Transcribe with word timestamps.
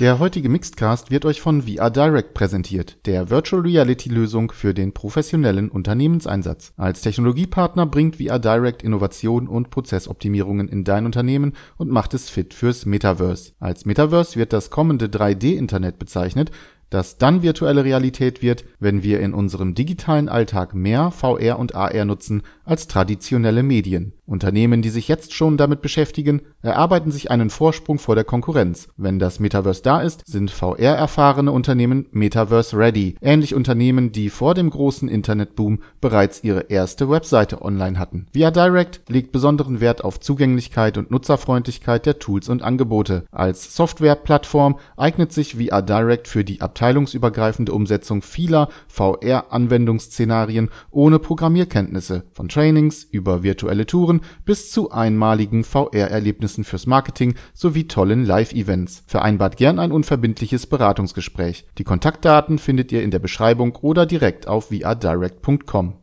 Der 0.00 0.18
heutige 0.18 0.48
Mixedcast 0.48 1.10
wird 1.10 1.26
euch 1.26 1.42
von 1.42 1.64
VR 1.64 1.90
Direct 1.90 2.32
präsentiert, 2.32 2.96
der 3.04 3.28
Virtual 3.28 3.60
Reality 3.60 4.08
Lösung 4.08 4.50
für 4.50 4.72
den 4.72 4.94
professionellen 4.94 5.68
Unternehmenseinsatz. 5.68 6.72
Als 6.78 7.02
Technologiepartner 7.02 7.84
bringt 7.84 8.16
VR 8.16 8.38
Direct 8.38 8.82
Innovation 8.82 9.46
und 9.46 9.68
Prozessoptimierungen 9.68 10.68
in 10.68 10.84
dein 10.84 11.04
Unternehmen 11.04 11.52
und 11.76 11.90
macht 11.90 12.14
es 12.14 12.30
fit 12.30 12.54
fürs 12.54 12.86
Metaverse. 12.86 13.52
Als 13.60 13.84
Metaverse 13.84 14.36
wird 14.36 14.54
das 14.54 14.70
kommende 14.70 15.08
3D-Internet 15.08 15.98
bezeichnet, 15.98 16.50
das 16.88 17.18
dann 17.18 17.42
virtuelle 17.42 17.84
Realität 17.84 18.40
wird, 18.40 18.64
wenn 18.78 19.02
wir 19.02 19.20
in 19.20 19.34
unserem 19.34 19.74
digitalen 19.74 20.30
Alltag 20.30 20.74
mehr 20.74 21.10
VR 21.10 21.58
und 21.58 21.74
AR 21.74 22.06
nutzen 22.06 22.42
als 22.64 22.88
traditionelle 22.88 23.62
Medien. 23.62 24.14
Unternehmen, 24.30 24.80
die 24.80 24.90
sich 24.90 25.08
jetzt 25.08 25.34
schon 25.34 25.56
damit 25.56 25.82
beschäftigen, 25.82 26.42
erarbeiten 26.62 27.10
sich 27.10 27.30
einen 27.32 27.50
Vorsprung 27.50 27.98
vor 27.98 28.14
der 28.14 28.22
Konkurrenz. 28.22 28.88
Wenn 28.96 29.18
das 29.18 29.40
Metaverse 29.40 29.82
da 29.82 30.00
ist, 30.00 30.22
sind 30.24 30.52
VR-erfahrene 30.52 31.50
Unternehmen 31.50 32.06
Metaverse-ready, 32.12 33.16
ähnlich 33.20 33.56
Unternehmen, 33.56 34.12
die 34.12 34.30
vor 34.30 34.54
dem 34.54 34.70
großen 34.70 35.08
Internetboom 35.08 35.80
bereits 36.00 36.44
ihre 36.44 36.70
erste 36.70 37.10
Webseite 37.10 37.60
online 37.62 37.98
hatten. 37.98 38.26
Via 38.32 38.52
Direct 38.52 39.02
legt 39.08 39.32
besonderen 39.32 39.80
Wert 39.80 40.04
auf 40.04 40.20
Zugänglichkeit 40.20 40.96
und 40.96 41.10
Nutzerfreundlichkeit 41.10 42.06
der 42.06 42.20
Tools 42.20 42.48
und 42.48 42.62
Angebote. 42.62 43.24
Als 43.32 43.74
Softwareplattform 43.74 44.78
eignet 44.96 45.32
sich 45.32 45.56
VR 45.56 45.82
Direct 45.82 46.28
für 46.28 46.44
die 46.44 46.60
abteilungsübergreifende 46.60 47.72
Umsetzung 47.72 48.22
vieler 48.22 48.68
VR-Anwendungsszenarien 48.86 50.70
ohne 50.92 51.18
Programmierkenntnisse, 51.18 52.22
von 52.32 52.48
Trainings 52.48 53.02
über 53.10 53.42
virtuelle 53.42 53.86
Touren 53.86 54.19
bis 54.44 54.70
zu 54.70 54.90
einmaligen 54.90 55.64
VR-Erlebnissen 55.64 56.64
fürs 56.64 56.86
Marketing 56.86 57.34
sowie 57.54 57.86
tollen 57.86 58.24
Live-Events. 58.24 59.02
Vereinbart 59.06 59.56
gern 59.56 59.78
ein 59.78 59.92
unverbindliches 59.92 60.66
Beratungsgespräch. 60.66 61.66
Die 61.78 61.84
Kontaktdaten 61.84 62.58
findet 62.58 62.92
ihr 62.92 63.02
in 63.02 63.10
der 63.10 63.18
Beschreibung 63.18 63.76
oder 63.76 64.06
direkt 64.06 64.48
auf 64.48 64.68
vrdirect.com. 64.68 66.00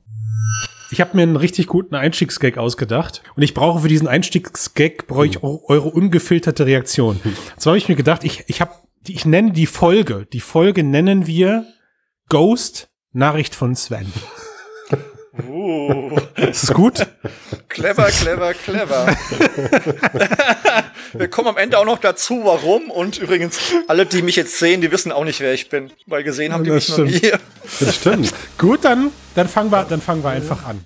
Ich 0.90 1.02
habe 1.02 1.18
mir 1.18 1.24
einen 1.24 1.36
richtig 1.36 1.68
guten 1.68 1.96
Einstiegsgag 1.96 2.58
ausgedacht 2.58 3.22
und 3.36 3.44
ich 3.44 3.54
brauche 3.54 3.82
für 3.82 3.90
diesen 3.90 4.08
Einstiegsgag 4.08 5.08
brauche 5.08 5.28
ich 5.28 5.44
eure 5.44 5.90
ungefilterte 5.90 6.66
Reaktion. 6.66 7.20
So 7.58 7.72
habe 7.72 7.78
ich 7.78 7.90
mir 7.90 7.96
gedacht, 7.96 8.24
ich 8.24 8.46
ich 8.48 8.62
habe 8.62 8.72
ich 9.06 9.26
nenne 9.26 9.52
die 9.52 9.66
Folge, 9.66 10.28
die 10.32 10.40
Folge 10.40 10.84
nennen 10.84 11.28
wir 11.28 11.66
Ghost 12.30 12.90
Nachricht 13.12 13.56
von 13.56 13.76
Sven. 13.76 14.12
Uh. 15.48 16.18
Ist 16.36 16.64
es 16.64 16.74
gut? 16.74 17.06
Clever, 17.70 18.08
clever, 18.08 18.54
clever. 18.54 19.08
Wir 21.14 21.28
kommen 21.30 21.50
am 21.50 21.58
Ende 21.58 21.78
auch 21.78 21.86
noch 21.86 22.00
dazu, 22.00 22.42
warum. 22.44 22.90
Und 22.90 23.18
übrigens, 23.18 23.60
alle, 23.88 24.06
die 24.06 24.22
mich 24.22 24.36
jetzt 24.36 24.58
sehen, 24.58 24.82
die 24.82 24.92
wissen 24.92 25.12
auch 25.12 25.24
nicht, 25.24 25.40
wer 25.40 25.54
ich 25.54 25.70
bin. 25.70 25.92
Weil 26.06 26.24
gesehen 26.24 26.54
haben 26.54 26.64
die 26.64 26.70
das 26.70 26.88
mich 26.88 26.94
stimmt. 26.94 27.14
noch 27.14 27.22
nie. 27.22 27.32
Das 27.80 27.96
stimmt. 27.96 28.34
gut, 28.58 28.86
dann, 28.86 29.12
dann 29.36 29.48
fangen 29.48 29.72
wir, 29.72 29.84
dann 29.84 30.02
fangen 30.02 30.24
wir 30.24 30.30
einfach 30.32 30.66
an. 30.66 30.84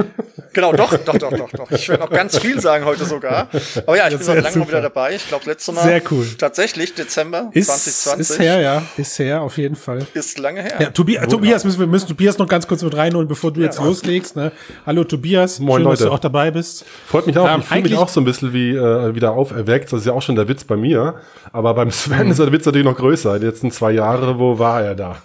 Genau, 0.52 0.72
doch, 0.72 0.90
doch, 0.98 1.16
doch, 1.16 1.30
doch, 1.30 1.50
doch. 1.50 1.70
Ich 1.70 1.88
werde 1.88 2.02
noch 2.02 2.10
ganz 2.10 2.36
viel 2.38 2.60
sagen 2.60 2.84
heute 2.84 3.04
sogar. 3.04 3.48
Aber 3.86 3.96
ja, 3.96 4.08
ich 4.08 4.16
bin 4.16 4.22
seit 4.24 4.42
langem 4.42 4.66
wieder 4.66 4.80
dabei. 4.80 5.14
Ich 5.14 5.28
glaube, 5.28 5.44
letzte 5.46 5.70
Mal. 5.70 5.84
Sehr 5.84 6.02
cool. 6.10 6.26
Tatsächlich, 6.36 6.94
Dezember 6.94 7.50
ist, 7.52 7.66
2020. 7.66 8.20
Ist 8.20 8.38
her, 8.40 8.60
ja. 8.60 8.82
Ist 8.96 9.18
her, 9.20 9.42
auf 9.42 9.58
jeden 9.58 9.76
Fall. 9.76 10.04
Ist 10.12 10.38
lange 10.38 10.62
her. 10.62 10.74
Ja, 10.80 10.90
Tobi 10.90 11.18
Tobias, 11.28 11.64
müssen 11.64 11.78
wir 11.78 11.86
müssen 11.86 12.08
Tobias 12.08 12.36
noch 12.38 12.48
ganz 12.48 12.66
kurz 12.66 12.82
mit 12.82 12.96
reinholen, 12.96 13.28
bevor 13.28 13.52
du 13.52 13.60
ja. 13.60 13.66
jetzt 13.66 13.78
loslegst. 13.78 14.34
Ne? 14.34 14.50
Hallo 14.84 15.04
Tobias, 15.04 15.60
Moin, 15.60 15.76
schön, 15.76 15.84
Leute. 15.84 15.98
dass 15.98 16.08
du 16.08 16.12
auch 16.12 16.18
dabei 16.18 16.50
bist. 16.50 16.84
Freut 17.06 17.28
mich 17.28 17.38
auch. 17.38 17.48
Ähm, 17.48 17.60
ich 17.60 17.66
fühle 17.66 17.82
mich 17.82 17.96
auch 17.96 18.08
so 18.08 18.20
ein 18.20 18.24
bisschen 18.24 18.52
wie 18.52 18.70
äh, 18.70 19.14
wieder 19.14 19.32
auferweckt. 19.32 19.92
Das 19.92 20.00
ist 20.00 20.06
ja 20.06 20.14
auch 20.14 20.22
schon 20.22 20.34
der 20.34 20.48
Witz 20.48 20.64
bei 20.64 20.76
mir. 20.76 21.14
Aber 21.52 21.74
beim 21.74 21.92
Sven 21.92 22.24
mhm. 22.24 22.32
ist 22.32 22.40
der 22.40 22.50
Witz 22.50 22.66
natürlich 22.66 22.86
noch 22.86 22.96
größer. 22.96 23.38
Die 23.38 23.46
letzten 23.46 23.70
zwei 23.70 23.92
Jahre, 23.92 24.38
wo 24.38 24.58
war 24.58 24.82
er 24.82 24.96
da? 24.96 25.22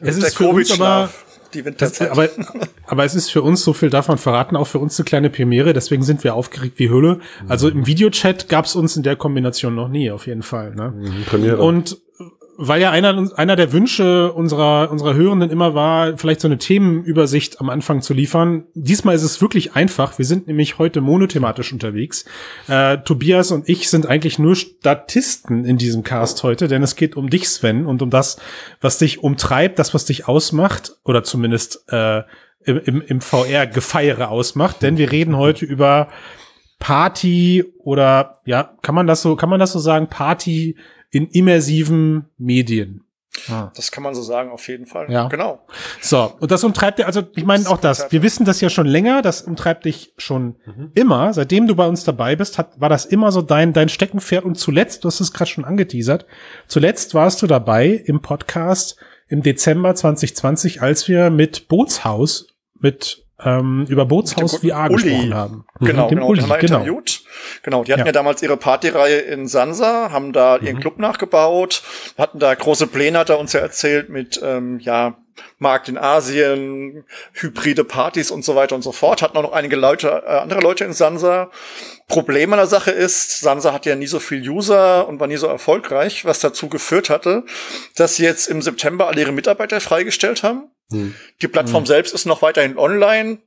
Es 0.00 0.16
ist 0.18 0.36
für 0.36 0.46
uns 0.46 0.70
aber 0.70 1.10
die 1.54 1.64
Winterzeit. 1.64 2.10
aber, 2.10 2.28
aber 2.86 3.04
es 3.04 3.14
ist 3.14 3.30
für 3.30 3.42
uns, 3.42 3.62
so 3.62 3.72
viel 3.72 3.90
darf 3.90 4.08
man 4.08 4.18
verraten, 4.18 4.56
auch 4.56 4.66
für 4.66 4.78
uns 4.78 4.98
eine 4.98 5.04
kleine 5.04 5.30
Premiere, 5.30 5.72
deswegen 5.72 6.02
sind 6.02 6.24
wir 6.24 6.34
aufgeregt 6.34 6.78
wie 6.78 6.90
Hülle. 6.90 7.20
Also 7.48 7.68
im 7.68 7.86
Videochat 7.86 8.48
gab 8.48 8.64
es 8.64 8.76
uns 8.76 8.96
in 8.96 9.02
der 9.02 9.16
Kombination 9.16 9.74
noch 9.74 9.88
nie, 9.88 10.10
auf 10.10 10.26
jeden 10.26 10.42
Fall. 10.42 10.74
Ne? 10.74 10.92
Mhm, 10.96 11.24
Premiere. 11.24 11.62
Und 11.62 11.98
weil 12.56 12.80
ja 12.80 12.90
einer, 12.90 13.30
einer 13.36 13.56
der 13.56 13.72
Wünsche 13.72 14.32
unserer, 14.32 14.90
unserer 14.90 15.14
Hörenden 15.14 15.50
immer 15.50 15.74
war, 15.74 16.16
vielleicht 16.18 16.40
so 16.40 16.48
eine 16.48 16.58
Themenübersicht 16.58 17.60
am 17.60 17.70
Anfang 17.70 18.02
zu 18.02 18.14
liefern. 18.14 18.64
Diesmal 18.74 19.14
ist 19.14 19.22
es 19.22 19.40
wirklich 19.40 19.74
einfach. 19.74 20.18
Wir 20.18 20.24
sind 20.24 20.46
nämlich 20.46 20.78
heute 20.78 21.00
monothematisch 21.00 21.72
unterwegs. 21.72 22.24
Äh, 22.68 22.98
Tobias 22.98 23.50
und 23.50 23.68
ich 23.68 23.90
sind 23.90 24.06
eigentlich 24.06 24.38
nur 24.38 24.56
Statisten 24.56 25.64
in 25.64 25.78
diesem 25.78 26.02
Cast 26.04 26.42
heute, 26.42 26.68
denn 26.68 26.82
es 26.82 26.96
geht 26.96 27.16
um 27.16 27.30
dich, 27.30 27.48
Sven, 27.48 27.86
und 27.86 28.02
um 28.02 28.10
das, 28.10 28.38
was 28.80 28.98
dich 28.98 29.22
umtreibt, 29.22 29.78
das, 29.78 29.94
was 29.94 30.04
dich 30.04 30.28
ausmacht, 30.28 30.96
oder 31.04 31.24
zumindest 31.24 31.84
äh, 31.88 32.22
im, 32.64 32.78
im, 32.84 33.02
im 33.02 33.20
VR-Gefeiere 33.20 34.28
ausmacht. 34.28 34.82
Denn 34.82 34.98
wir 34.98 35.10
reden 35.10 35.36
heute 35.36 35.64
über 35.64 36.08
Party 36.78 37.64
oder 37.78 38.40
ja, 38.44 38.74
kann 38.82 38.94
man 38.94 39.06
das 39.06 39.22
so, 39.22 39.36
kann 39.36 39.48
man 39.48 39.60
das 39.60 39.72
so 39.72 39.78
sagen? 39.78 40.08
Party 40.08 40.76
in 41.14 41.28
immersiven 41.28 42.26
Medien. 42.38 43.04
Ah. 43.48 43.70
Das 43.74 43.90
kann 43.90 44.02
man 44.02 44.14
so 44.14 44.22
sagen, 44.22 44.50
auf 44.50 44.66
jeden 44.68 44.86
Fall. 44.86 45.10
Ja. 45.10 45.28
Genau. 45.28 45.66
So, 46.00 46.32
und 46.38 46.50
das 46.50 46.62
umtreibt 46.62 46.98
dir, 46.98 47.06
also 47.06 47.22
ich 47.34 47.44
meine 47.44 47.68
auch 47.68 47.78
das, 47.78 48.10
wir 48.10 48.22
wissen 48.22 48.44
das 48.44 48.60
ja 48.60 48.70
schon 48.70 48.86
länger, 48.86 49.22
das 49.22 49.42
umtreibt 49.42 49.84
dich 49.84 50.12
schon 50.16 50.56
mhm. 50.64 50.92
immer, 50.94 51.32
seitdem 51.32 51.66
du 51.66 51.74
bei 51.74 51.86
uns 51.86 52.04
dabei 52.04 52.36
bist, 52.36 52.58
hat, 52.58 52.80
war 52.80 52.88
das 52.88 53.04
immer 53.04 53.32
so 53.32 53.42
dein, 53.42 53.72
dein 53.72 53.88
Steckenpferd 53.88 54.44
und 54.44 54.56
zuletzt, 54.56 55.04
du 55.04 55.08
hast 55.08 55.20
es 55.20 55.32
gerade 55.32 55.50
schon 55.50 55.64
angeteasert, 55.64 56.26
zuletzt 56.68 57.14
warst 57.14 57.42
du 57.42 57.46
dabei 57.46 57.88
im 57.88 58.22
Podcast 58.22 58.96
im 59.28 59.42
Dezember 59.42 59.94
2020, 59.94 60.82
als 60.82 61.08
wir 61.08 61.30
mit 61.30 61.68
Bootshaus, 61.68 62.48
mit 62.78 63.24
ähm, 63.42 63.86
über 63.88 64.06
Bootshaus 64.06 64.56
VR 64.58 64.90
Uli. 64.90 65.02
gesprochen 65.02 65.34
haben. 65.34 65.64
Genau, 65.80 66.08
genau, 66.08 66.28
Uli, 66.28 66.40
haben 66.40 66.50
wir 66.50 66.58
genau. 66.58 66.84
Genau, 67.62 67.84
die 67.84 67.92
hatten 67.92 68.00
ja, 68.00 68.06
ja 68.06 68.12
damals 68.12 68.42
ihre 68.42 68.56
Partyreihe 68.56 69.18
in 69.18 69.48
Sansa, 69.48 70.10
haben 70.10 70.32
da 70.32 70.56
ihren 70.56 70.76
mhm. 70.76 70.80
Club 70.80 70.98
nachgebaut, 70.98 71.82
hatten 72.18 72.38
da 72.38 72.54
große 72.54 72.86
Pläne, 72.86 73.18
hat 73.18 73.30
er 73.30 73.38
uns 73.38 73.52
ja 73.52 73.60
erzählt, 73.60 74.08
mit 74.08 74.40
ähm, 74.42 74.78
ja 74.80 75.16
Markt 75.58 75.88
in 75.88 75.98
Asien, 75.98 77.04
hybride 77.32 77.84
Partys 77.84 78.30
und 78.30 78.44
so 78.44 78.54
weiter 78.54 78.74
und 78.74 78.82
so 78.82 78.92
fort. 78.92 79.22
Hatten 79.22 79.36
auch 79.36 79.42
noch 79.42 79.52
einige 79.52 79.76
Leute, 79.76 80.22
äh, 80.26 80.38
andere 80.38 80.60
Leute 80.60 80.84
in 80.84 80.92
Sansa. 80.92 81.50
Problem 82.08 82.52
an 82.52 82.58
der 82.58 82.66
Sache 82.66 82.90
ist, 82.90 83.40
Sansa 83.40 83.72
hat 83.72 83.86
ja 83.86 83.96
nie 83.96 84.06
so 84.06 84.20
viel 84.20 84.48
User 84.48 85.08
und 85.08 85.20
war 85.20 85.26
nie 85.26 85.36
so 85.36 85.46
erfolgreich, 85.46 86.24
was 86.24 86.40
dazu 86.40 86.68
geführt 86.68 87.10
hatte, 87.10 87.44
dass 87.96 88.16
sie 88.16 88.24
jetzt 88.24 88.46
im 88.46 88.62
September 88.62 89.08
alle 89.08 89.20
ihre 89.20 89.32
Mitarbeiter 89.32 89.80
freigestellt 89.80 90.42
haben. 90.42 90.70
Hm. 90.90 91.14
Die 91.40 91.48
Plattform 91.48 91.82
hm. 91.82 91.86
selbst 91.86 92.14
ist 92.14 92.26
noch 92.26 92.42
weiterhin 92.42 92.78
online. 92.78 93.38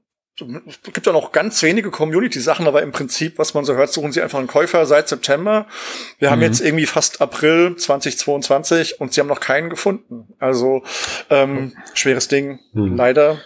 Es 0.67 0.93
gibt 0.93 1.05
ja 1.07 1.13
noch 1.13 1.31
ganz 1.31 1.63
wenige 1.63 1.89
Community-Sachen, 1.89 2.67
aber 2.67 2.83
im 2.83 2.91
Prinzip, 2.91 3.39
was 3.39 3.55
man 3.55 3.65
so 3.65 3.73
hört, 3.73 3.91
suchen 3.91 4.11
sie 4.11 4.21
einfach 4.21 4.37
einen 4.37 4.47
Käufer 4.47 4.85
seit 4.85 5.09
September. 5.09 5.65
Wir 6.19 6.27
mhm. 6.27 6.31
haben 6.33 6.41
jetzt 6.41 6.61
irgendwie 6.61 6.85
fast 6.85 7.21
April 7.21 7.75
2022 7.75 9.01
und 9.01 9.13
sie 9.13 9.21
haben 9.21 9.27
noch 9.27 9.39
keinen 9.39 9.69
gefunden. 9.69 10.27
Also 10.39 10.83
ähm, 11.29 11.73
schweres 11.93 12.27
Ding. 12.27 12.59
Mhm. 12.73 12.95
Leider 12.95 13.39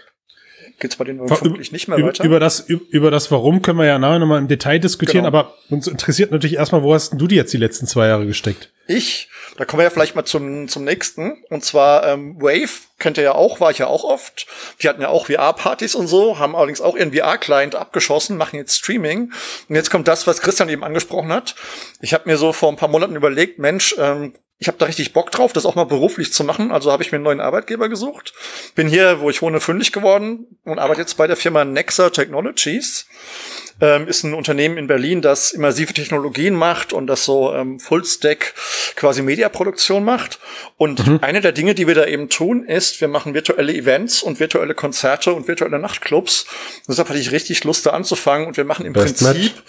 geht's 0.81 0.97
bei 0.97 1.05
denen 1.05 1.25
vermutlich 1.27 1.71
nicht 1.71 1.87
mehr 1.87 1.97
über, 1.97 2.09
weiter. 2.09 2.25
Über 2.25 2.39
das, 2.41 2.59
über 2.59 3.09
das 3.09 3.31
Warum 3.31 3.61
können 3.61 3.79
wir 3.79 3.85
ja 3.85 3.97
nachher 3.97 4.19
nochmal 4.19 4.39
im 4.39 4.49
Detail 4.49 4.79
diskutieren, 4.79 5.23
genau. 5.23 5.37
aber 5.37 5.53
uns 5.69 5.87
interessiert 5.87 6.31
natürlich 6.31 6.57
erstmal, 6.57 6.83
wo 6.83 6.93
hast 6.93 7.13
du 7.13 7.27
die 7.27 7.35
jetzt 7.35 7.53
die 7.53 7.57
letzten 7.57 7.87
zwei 7.87 8.07
Jahre 8.07 8.25
gesteckt? 8.25 8.69
ich, 8.91 9.29
da 9.57 9.65
kommen 9.65 9.79
wir 9.79 9.85
ja 9.85 9.89
vielleicht 9.89 10.15
mal 10.15 10.25
zum, 10.25 10.67
zum 10.67 10.83
nächsten. 10.83 11.43
Und 11.49 11.63
zwar 11.63 12.07
ähm, 12.07 12.35
Wave, 12.41 12.69
kennt 12.99 13.17
ihr 13.17 13.23
ja 13.23 13.35
auch, 13.35 13.59
war 13.59 13.71
ich 13.71 13.79
ja 13.79 13.87
auch 13.87 14.03
oft. 14.03 14.47
Die 14.81 14.89
hatten 14.89 15.01
ja 15.01 15.09
auch 15.09 15.27
VR-Partys 15.27 15.95
und 15.95 16.07
so, 16.07 16.39
haben 16.39 16.55
allerdings 16.55 16.81
auch 16.81 16.95
ihren 16.95 17.13
VR-Client 17.13 17.75
abgeschossen, 17.75 18.37
machen 18.37 18.57
jetzt 18.57 18.77
Streaming. 18.77 19.31
Und 19.69 19.75
jetzt 19.75 19.89
kommt 19.89 20.07
das, 20.07 20.27
was 20.27 20.41
Christian 20.41 20.69
eben 20.69 20.83
angesprochen 20.83 21.31
hat. 21.31 21.55
Ich 22.01 22.13
habe 22.13 22.29
mir 22.29 22.37
so 22.37 22.53
vor 22.53 22.69
ein 22.69 22.77
paar 22.77 22.89
Monaten 22.89 23.15
überlegt, 23.15 23.59
Mensch, 23.59 23.95
ähm, 23.97 24.33
ich 24.61 24.67
habe 24.67 24.77
da 24.77 24.85
richtig 24.85 25.11
Bock 25.11 25.31
drauf, 25.31 25.53
das 25.53 25.65
auch 25.65 25.73
mal 25.73 25.85
beruflich 25.85 26.31
zu 26.31 26.43
machen. 26.43 26.71
Also 26.71 26.91
habe 26.91 27.01
ich 27.01 27.11
mir 27.11 27.15
einen 27.15 27.23
neuen 27.23 27.41
Arbeitgeber 27.41 27.89
gesucht. 27.89 28.31
Bin 28.75 28.87
hier, 28.87 29.19
wo 29.19 29.31
ich 29.31 29.41
wohne, 29.41 29.59
fündig 29.59 29.91
geworden 29.91 30.45
und 30.65 30.77
arbeite 30.77 31.01
jetzt 31.01 31.17
bei 31.17 31.25
der 31.25 31.35
Firma 31.35 31.65
Nexa 31.65 32.11
Technologies. 32.11 33.07
Ähm, 33.81 34.07
ist 34.07 34.23
ein 34.23 34.35
Unternehmen 34.35 34.77
in 34.77 34.85
Berlin, 34.85 35.23
das 35.23 35.51
immersive 35.51 35.93
Technologien 35.93 36.53
macht 36.53 36.93
und 36.93 37.07
das 37.07 37.25
so 37.25 37.51
ähm, 37.55 37.79
Full-Stack 37.79 38.53
quasi 38.95 39.23
Mediaproduktion 39.23 40.05
macht. 40.05 40.37
Und 40.77 41.07
mhm. 41.07 41.17
eine 41.23 41.41
der 41.41 41.53
Dinge, 41.53 41.73
die 41.73 41.87
wir 41.87 41.95
da 41.95 42.05
eben 42.05 42.29
tun, 42.29 42.63
ist, 42.63 43.01
wir 43.01 43.07
machen 43.07 43.33
virtuelle 43.33 43.73
Events 43.73 44.21
und 44.21 44.39
virtuelle 44.39 44.75
Konzerte 44.75 45.33
und 45.33 45.47
virtuelle 45.47 45.79
Nachtclubs. 45.79 46.45
Deshalb 46.87 47.09
hatte 47.09 47.17
ich 47.17 47.31
richtig 47.31 47.63
Lust, 47.63 47.87
da 47.87 47.89
anzufangen 47.91 48.45
und 48.45 48.57
wir 48.57 48.65
machen 48.65 48.85
im 48.85 48.93
Best 48.93 49.23
Prinzip 49.23 49.55
Match 49.55 49.63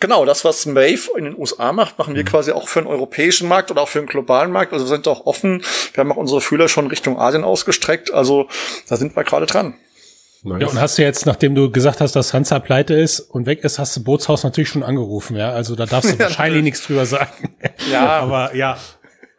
Genau, 0.00 0.24
das, 0.24 0.46
was 0.46 0.66
Wave 0.66 1.10
in 1.18 1.24
den 1.24 1.38
USA 1.38 1.72
macht, 1.72 1.98
machen 1.98 2.14
wir 2.14 2.22
mhm. 2.22 2.28
quasi 2.28 2.52
auch 2.52 2.68
für 2.68 2.80
den 2.80 2.88
europäischen 2.88 3.46
Markt 3.48 3.70
oder 3.70 3.82
auch 3.82 3.88
für 3.88 3.98
den 3.98 4.08
globalen 4.08 4.50
Markt. 4.50 4.72
Also 4.72 4.86
wir 4.86 4.88
sind 4.88 5.06
auch 5.06 5.26
offen. 5.26 5.62
Wir 5.92 6.00
haben 6.00 6.10
auch 6.10 6.16
unsere 6.16 6.40
Fühler 6.40 6.68
schon 6.68 6.86
Richtung 6.86 7.18
Asien 7.18 7.44
ausgestreckt. 7.44 8.12
Also 8.12 8.48
da 8.88 8.96
sind 8.96 9.14
wir 9.14 9.24
gerade 9.24 9.44
dran. 9.44 9.74
Nice. 10.42 10.62
Ja, 10.62 10.68
und 10.68 10.80
hast 10.80 10.96
du 10.96 11.02
jetzt, 11.02 11.26
nachdem 11.26 11.54
du 11.54 11.70
gesagt 11.70 12.00
hast, 12.00 12.16
dass 12.16 12.32
Hansa 12.32 12.60
pleite 12.60 12.94
ist 12.94 13.20
und 13.20 13.44
weg 13.44 13.62
ist, 13.62 13.78
hast 13.78 13.94
du 13.94 14.02
Bootshaus 14.02 14.42
natürlich 14.42 14.70
schon 14.70 14.82
angerufen, 14.82 15.36
ja? 15.36 15.50
Also 15.50 15.76
da 15.76 15.84
darfst 15.84 16.12
du 16.12 16.18
wahrscheinlich 16.18 16.62
nichts 16.62 16.86
drüber 16.86 17.04
sagen. 17.04 17.54
Ja. 17.90 18.06
Aber 18.20 18.54
ja. 18.54 18.78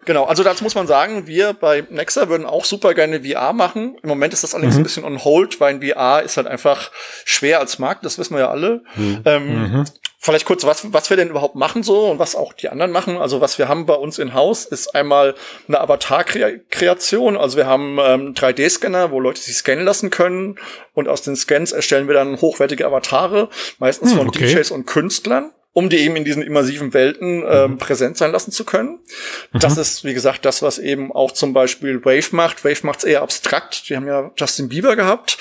Genau, 0.06 0.26
also 0.26 0.44
dazu 0.44 0.64
muss 0.64 0.76
man 0.76 0.88
sagen, 0.88 1.28
wir 1.28 1.54
bei 1.54 1.84
Nexa 1.90 2.28
würden 2.28 2.46
auch 2.46 2.66
super 2.66 2.94
gerne 2.94 3.24
VR 3.24 3.54
machen. 3.54 3.98
Im 4.02 4.10
Moment 4.10 4.34
ist 4.34 4.44
das 4.44 4.56
allerdings 4.56 4.76
mhm. 4.76 4.82
ein 4.82 4.84
bisschen 4.84 5.04
on 5.04 5.24
hold, 5.24 5.60
weil 5.60 5.76
ein 5.76 5.82
VR 5.82 6.24
ist 6.24 6.38
halt 6.38 6.48
einfach 6.48 6.92
schwer 7.24 7.60
als 7.60 7.78
Markt, 7.78 8.04
das 8.04 8.18
wissen 8.18 8.34
wir 8.34 8.42
ja 8.42 8.50
alle. 8.50 8.84
Mhm. 8.96 9.22
Ähm, 9.26 9.72
mhm. 9.72 9.86
Vielleicht 10.24 10.46
kurz, 10.46 10.64
was, 10.66 10.94
was 10.94 11.10
wir 11.10 11.18
denn 11.18 11.30
überhaupt 11.30 11.56
machen 11.56 11.82
so 11.82 12.12
und 12.12 12.20
was 12.20 12.36
auch 12.36 12.54
die 12.54 12.70
anderen 12.70 12.92
machen. 12.92 13.18
Also 13.18 13.42
was 13.42 13.58
wir 13.58 13.68
haben 13.68 13.88
bei 13.88 13.96
uns 13.96 14.20
in 14.20 14.36
Haus 14.36 14.66
ist 14.66 14.94
einmal 14.94 15.34
eine 15.68 15.82
Avatar-Kreation. 15.82 17.38
Also 17.38 17.58
wir 17.58 17.66
haben 17.66 17.98
ähm, 18.00 18.34
3D-Scanner, 18.36 19.10
wo 19.10 19.20
Leute 19.20 19.42
sich 19.42 19.56
scannen 19.56 19.84
lassen 19.84 20.12
können 20.12 20.60
und 20.94 21.08
aus 21.08 21.24
den 21.24 21.36
Scans 21.36 21.72
erstellen 21.72 22.08
wir 22.08 22.14
dann 22.14 22.40
hochwertige 22.40 22.86
Avatare, 22.86 23.50
meistens 23.80 24.12
hm, 24.12 24.18
von 24.20 24.28
okay. 24.28 24.54
DJs 24.54 24.70
und 24.70 24.86
Künstlern 24.86 25.52
um 25.74 25.90
die 25.90 25.98
eben 25.98 26.16
in 26.16 26.26
diesen 26.26 26.44
immersiven 26.44 26.94
Welten 26.94 27.44
ähm, 27.48 27.72
mhm. 27.72 27.78
präsent 27.78 28.18
sein 28.18 28.32
lassen 28.32 28.52
zu 28.52 28.66
können. 28.66 29.00
Mhm. 29.52 29.60
Das 29.60 29.78
ist, 29.78 30.04
wie 30.04 30.14
gesagt, 30.14 30.46
das, 30.46 30.62
was 30.62 30.80
eben 30.80 31.12
auch 31.12 31.32
zum 31.32 31.54
Beispiel 31.54 32.04
Wave 32.04 32.36
macht. 32.36 32.66
Wave 32.66 32.86
macht's 32.86 33.04
eher 33.04 33.22
abstrakt. 33.22 33.90
Die 33.90 33.96
haben 33.96 34.08
ja 34.08 34.32
Justin 34.38 34.70
Bieber 34.70 34.96
gehabt 34.96 35.38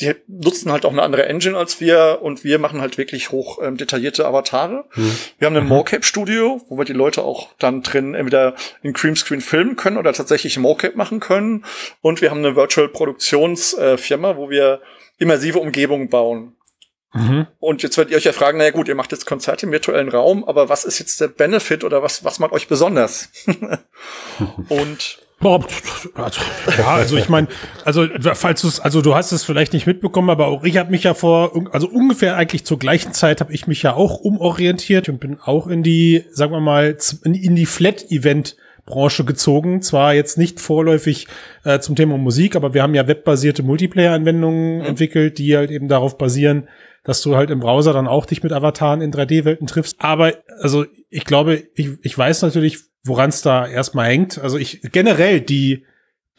die 0.00 0.12
nutzen 0.26 0.72
halt 0.72 0.84
auch 0.84 0.92
eine 0.92 1.02
andere 1.02 1.26
Engine 1.26 1.56
als 1.56 1.80
wir 1.80 2.18
und 2.20 2.42
wir 2.42 2.58
machen 2.58 2.80
halt 2.80 2.98
wirklich 2.98 3.30
hoch 3.30 3.60
ähm, 3.62 3.76
detaillierte 3.76 4.26
Avatare. 4.26 4.86
Mhm. 4.94 5.16
Wir 5.38 5.46
haben 5.46 5.56
ein 5.56 5.62
mhm. 5.62 5.68
Mocap-Studio, 5.68 6.60
wo 6.68 6.76
wir 6.76 6.84
die 6.84 6.92
Leute 6.92 7.22
auch 7.22 7.50
dann 7.58 7.82
drin 7.82 8.14
entweder 8.14 8.54
in 8.82 8.92
Creamscreen 8.92 9.40
filmen 9.40 9.76
können 9.76 9.96
oder 9.96 10.12
tatsächlich 10.12 10.58
Mocap 10.58 10.96
machen 10.96 11.20
können. 11.20 11.64
Und 12.00 12.22
wir 12.22 12.30
haben 12.30 12.38
eine 12.38 12.56
Virtual-Produktionsfirma, 12.56 14.30
äh, 14.30 14.36
wo 14.36 14.50
wir 14.50 14.80
immersive 15.18 15.60
Umgebungen 15.60 16.08
bauen. 16.08 16.56
Mhm. 17.14 17.46
Und 17.60 17.82
jetzt 17.82 17.96
werdet 17.96 18.10
ihr 18.10 18.18
euch 18.18 18.24
ja 18.24 18.32
fragen, 18.32 18.58
naja 18.58 18.70
gut, 18.70 18.88
ihr 18.88 18.94
macht 18.94 19.12
jetzt 19.12 19.24
Konzerte 19.24 19.66
im 19.66 19.72
virtuellen 19.72 20.08
Raum, 20.08 20.44
aber 20.44 20.68
was 20.68 20.84
ist 20.84 20.98
jetzt 20.98 21.20
der 21.20 21.28
Benefit 21.28 21.84
oder 21.84 22.02
was, 22.02 22.24
was 22.24 22.38
macht 22.38 22.52
euch 22.52 22.68
besonders? 22.68 23.30
und 24.68 25.18
also, 26.16 26.40
ja, 26.78 26.86
also 26.86 27.16
ich 27.16 27.28
meine, 27.28 27.48
also 27.84 28.06
falls 28.34 28.62
du 28.62 28.68
es, 28.68 28.80
also 28.80 29.02
du 29.02 29.14
hast 29.14 29.30
es 29.32 29.44
vielleicht 29.44 29.74
nicht 29.74 29.86
mitbekommen, 29.86 30.30
aber 30.30 30.46
auch 30.46 30.64
ich 30.64 30.78
habe 30.78 30.90
mich 30.90 31.04
ja 31.04 31.12
vor, 31.12 31.52
also 31.70 31.86
ungefähr 31.88 32.36
eigentlich 32.36 32.64
zur 32.64 32.78
gleichen 32.78 33.12
Zeit 33.12 33.40
habe 33.40 33.52
ich 33.52 33.66
mich 33.66 33.82
ja 33.82 33.94
auch 33.94 34.20
umorientiert 34.20 35.08
und 35.08 35.20
bin 35.20 35.38
auch 35.44 35.66
in 35.66 35.82
die, 35.82 36.24
sagen 36.30 36.52
wir 36.52 36.60
mal, 36.60 36.96
in, 37.24 37.34
in 37.34 37.56
die 37.56 37.66
Flat-Event 37.66 38.56
Branche 38.86 39.24
gezogen. 39.24 39.82
Zwar 39.82 40.14
jetzt 40.14 40.38
nicht 40.38 40.60
vorläufig 40.60 41.26
äh, 41.64 41.78
zum 41.78 41.96
Thema 41.96 42.16
Musik, 42.18 42.56
aber 42.56 42.74
wir 42.74 42.82
haben 42.82 42.94
ja 42.94 43.06
webbasierte 43.06 43.62
Multiplayer-Anwendungen 43.62 44.78
mhm. 44.78 44.84
entwickelt, 44.84 45.38
die 45.38 45.56
halt 45.56 45.70
eben 45.70 45.88
darauf 45.88 46.18
basieren, 46.18 46.68
dass 47.04 47.22
du 47.22 47.36
halt 47.36 47.50
im 47.50 47.60
Browser 47.60 47.92
dann 47.92 48.08
auch 48.08 48.26
dich 48.26 48.42
mit 48.42 48.52
Avataren 48.52 49.00
in 49.00 49.12
3D-Welten 49.12 49.66
triffst. 49.66 49.96
Aber 49.98 50.32
also 50.60 50.86
ich 51.10 51.24
glaube, 51.24 51.62
ich, 51.74 51.90
ich 52.02 52.16
weiß 52.16 52.42
natürlich, 52.42 52.78
woran 53.04 53.28
es 53.28 53.42
da 53.42 53.66
erstmal 53.66 54.08
hängt. 54.08 54.38
Also 54.38 54.58
ich 54.58 54.80
generell 54.90 55.40
die 55.40 55.84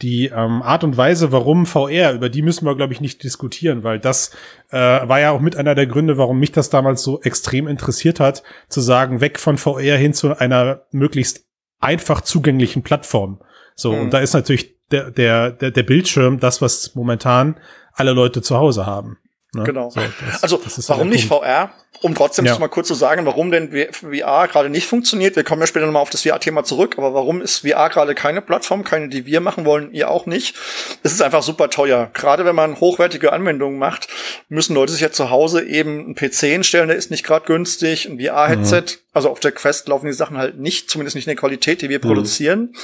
die 0.02 0.26
ähm, 0.26 0.62
Art 0.62 0.84
und 0.84 0.96
Weise, 0.96 1.32
warum 1.32 1.64
VR, 1.64 2.12
über 2.12 2.28
die 2.28 2.42
müssen 2.42 2.66
wir, 2.66 2.76
glaube 2.76 2.92
ich, 2.92 3.00
nicht 3.00 3.22
diskutieren, 3.22 3.82
weil 3.82 3.98
das 3.98 4.30
äh, 4.70 4.76
war 4.76 5.20
ja 5.20 5.30
auch 5.30 5.40
mit 5.40 5.56
einer 5.56 5.74
der 5.74 5.86
Gründe, 5.86 6.18
warum 6.18 6.38
mich 6.38 6.52
das 6.52 6.68
damals 6.68 7.02
so 7.02 7.22
extrem 7.22 7.66
interessiert 7.66 8.20
hat, 8.20 8.42
zu 8.68 8.82
sagen, 8.82 9.22
weg 9.22 9.38
von 9.38 9.56
VR 9.56 9.96
hin 9.96 10.12
zu 10.12 10.38
einer 10.38 10.82
möglichst 10.90 11.46
einfach 11.80 12.20
zugänglichen 12.20 12.82
Plattform. 12.82 13.40
So, 13.74 13.92
mhm. 13.92 14.02
und 14.02 14.10
da 14.12 14.18
ist 14.18 14.34
natürlich 14.34 14.76
der, 14.90 15.10
der, 15.10 15.52
der, 15.52 15.70
der 15.70 15.82
Bildschirm 15.82 16.40
das, 16.40 16.60
was 16.60 16.94
momentan 16.94 17.58
alle 17.92 18.12
Leute 18.12 18.42
zu 18.42 18.56
Hause 18.56 18.84
haben. 18.84 19.18
Ne? 19.54 19.64
Genau. 19.64 19.90
So, 19.90 20.00
das, 20.00 20.42
also 20.42 20.60
das 20.62 20.88
warum 20.88 21.08
nicht 21.08 21.28
VR? 21.28 21.70
Um 22.02 22.14
trotzdem 22.14 22.44
ja. 22.44 22.58
mal 22.58 22.68
kurz 22.68 22.88
zu 22.88 22.94
sagen, 22.94 23.24
warum 23.24 23.50
denn 23.50 23.70
VR 23.90 24.48
gerade 24.48 24.68
nicht 24.68 24.86
funktioniert. 24.86 25.34
Wir 25.34 25.44
kommen 25.44 25.62
ja 25.62 25.66
später 25.66 25.86
nochmal 25.86 26.02
auf 26.02 26.10
das 26.10 26.22
VR-Thema 26.22 26.62
zurück, 26.62 26.96
aber 26.98 27.14
warum 27.14 27.40
ist 27.40 27.66
VR 27.66 27.88
gerade 27.88 28.14
keine 28.14 28.42
Plattform, 28.42 28.84
keine, 28.84 29.08
die 29.08 29.24
wir 29.24 29.40
machen 29.40 29.64
wollen, 29.64 29.92
ihr 29.92 30.10
auch 30.10 30.26
nicht? 30.26 30.54
Es 31.02 31.12
ist 31.12 31.22
einfach 31.22 31.42
super 31.42 31.70
teuer. 31.70 32.10
Gerade 32.12 32.44
wenn 32.44 32.54
man 32.54 32.80
hochwertige 32.80 33.32
Anwendungen 33.32 33.78
macht, 33.78 34.08
müssen 34.48 34.74
Leute 34.74 34.92
sich 34.92 35.00
ja 35.00 35.10
zu 35.10 35.30
Hause 35.30 35.64
eben 35.64 36.00
einen 36.00 36.14
PC 36.14 36.40
hinstellen, 36.40 36.88
der 36.88 36.98
ist 36.98 37.10
nicht 37.10 37.24
gerade 37.24 37.46
günstig, 37.46 38.06
ein 38.06 38.20
VR-Headset. 38.20 38.82
Mhm. 38.82 39.00
Also 39.14 39.30
auf 39.30 39.40
der 39.40 39.52
Quest 39.52 39.88
laufen 39.88 40.06
die 40.06 40.12
Sachen 40.12 40.36
halt 40.36 40.58
nicht, 40.58 40.90
zumindest 40.90 41.16
nicht 41.16 41.26
in 41.26 41.30
der 41.30 41.40
Qualität, 41.40 41.80
die 41.80 41.88
wir 41.88 41.98
mhm. 41.98 42.02
produzieren. 42.02 42.74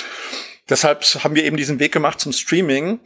Deshalb 0.70 1.04
haben 1.22 1.34
wir 1.34 1.44
eben 1.44 1.58
diesen 1.58 1.80
Weg 1.80 1.92
gemacht 1.92 2.18
zum 2.18 2.32
Streaming. 2.32 3.00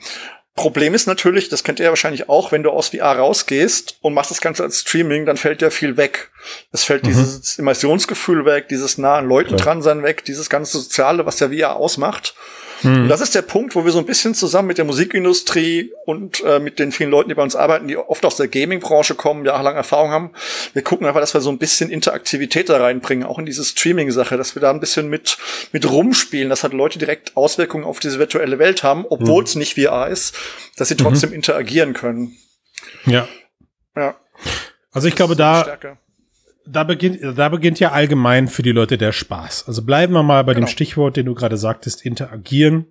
Problem 0.57 0.95
ist 0.95 1.07
natürlich, 1.07 1.51
das 1.51 1.65
kennt 1.65 1.81
ihr 1.81 1.85
ja 1.85 1.91
wahrscheinlich 1.91 2.31
auch, 2.31 2.51
wenn 2.51 2.63
du 2.63 2.71
aus 2.71 2.89
VR 2.89 3.19
rausgehst 3.19 3.99
und 4.01 4.15
machst 4.15 4.31
das 4.31 4.41
Ganze 4.41 4.63
als 4.63 4.81
Streaming, 4.81 5.27
dann 5.27 5.37
fällt 5.37 5.61
ja 5.61 5.69
viel 5.69 5.99
weg. 5.99 6.31
Es 6.73 6.83
fällt 6.83 7.05
mhm. 7.05 7.09
dieses 7.09 7.59
Immersionsgefühl 7.59 8.47
weg, 8.47 8.69
dieses 8.71 8.97
nah 8.97 9.19
an 9.19 9.29
Leuten 9.29 9.51
ja. 9.51 9.57
dran 9.59 9.83
sein 9.83 10.03
weg, 10.03 10.25
dieses 10.25 10.49
ganze 10.49 10.79
Soziale, 10.79 11.27
was 11.27 11.37
der 11.37 11.51
VR 11.53 11.77
ausmacht. 11.77 12.35
Hm. 12.83 13.03
Und 13.03 13.09
das 13.09 13.21
ist 13.21 13.35
der 13.35 13.43
Punkt, 13.43 13.75
wo 13.75 13.85
wir 13.85 13.93
so 13.93 13.99
ein 13.99 14.07
bisschen 14.07 14.35
zusammen 14.35 14.69
mit 14.69 14.79
der 14.79 14.85
Musikindustrie 14.85 15.93
und 16.05 16.43
äh, 16.45 16.59
mit 16.59 16.79
den 16.79 16.93
vielen 16.93 17.11
Leuten, 17.11 17.29
die 17.29 17.35
bei 17.35 17.43
uns 17.43 17.57
arbeiten, 17.57 17.89
die 17.89 17.97
oft 17.97 18.25
aus 18.25 18.37
der 18.37 18.49
Gaming-Branche 18.49 19.15
kommen, 19.15 19.45
jahrelang 19.45 19.77
Erfahrung 19.77 20.11
haben, 20.11 20.31
wir 20.73 20.83
gucken 20.83 21.07
einfach, 21.07 21.21
dass 21.21 21.35
wir 21.35 21.41
so 21.41 21.51
ein 21.51 21.59
bisschen 21.59 21.91
Interaktivität 21.91 22.69
da 22.69 22.79
reinbringen, 22.79 23.27
auch 23.27 23.39
in 23.39 23.47
diese 23.47 23.65
Streaming-Sache, 23.65 24.37
dass 24.37 24.55
wir 24.55 24.61
da 24.61 24.71
ein 24.71 24.81
bisschen 24.81 25.09
mit, 25.09 25.39
mit 25.73 25.91
rumspielen, 25.91 26.49
dass 26.49 26.63
halt 26.63 26.73
Leute 26.73 26.99
direkt 26.99 27.37
Auswirkungen 27.37 27.85
auf 27.85 28.01
diese 28.01 28.19
virtuelle 28.19 28.59
Welt 28.59 28.83
haben, 28.83 29.05
obwohl 29.09 29.45
es 29.45 29.55
hm. 29.55 29.61
nicht 29.61 29.81
VR 29.81 30.09
ist, 30.09 30.35
dass 30.77 30.89
sie 30.89 30.97
trotzdem 30.97 31.31
mhm. 31.31 31.37
interagieren 31.37 31.95
können. 31.95 32.37
Ja. 33.07 33.29
Ja. 33.97 34.17
Also 34.93 35.09
ich 35.09 35.15
glaube, 35.15 35.37
da, 35.37 35.63
Stärke 35.63 35.99
da 36.67 36.85
beginnt, 36.85 37.21
da 37.39 37.49
beginnt 37.49 37.81
ja 37.81 37.93
allgemein 37.93 38.49
für 38.49 38.63
die 38.63 38.73
Leute 38.73 38.99
der 38.99 39.13
Spaß. 39.13 39.67
Also 39.67 39.83
bleiben 39.83 40.13
wir 40.13 40.23
mal 40.23 40.43
bei 40.45 40.55
genau. 40.55 40.67
dem 40.67 40.71
Stichwort, 40.71 41.17
den 41.17 41.27
du 41.27 41.35
gerade 41.35 41.57
sagtest, 41.57 42.05
interagieren. 42.05 42.87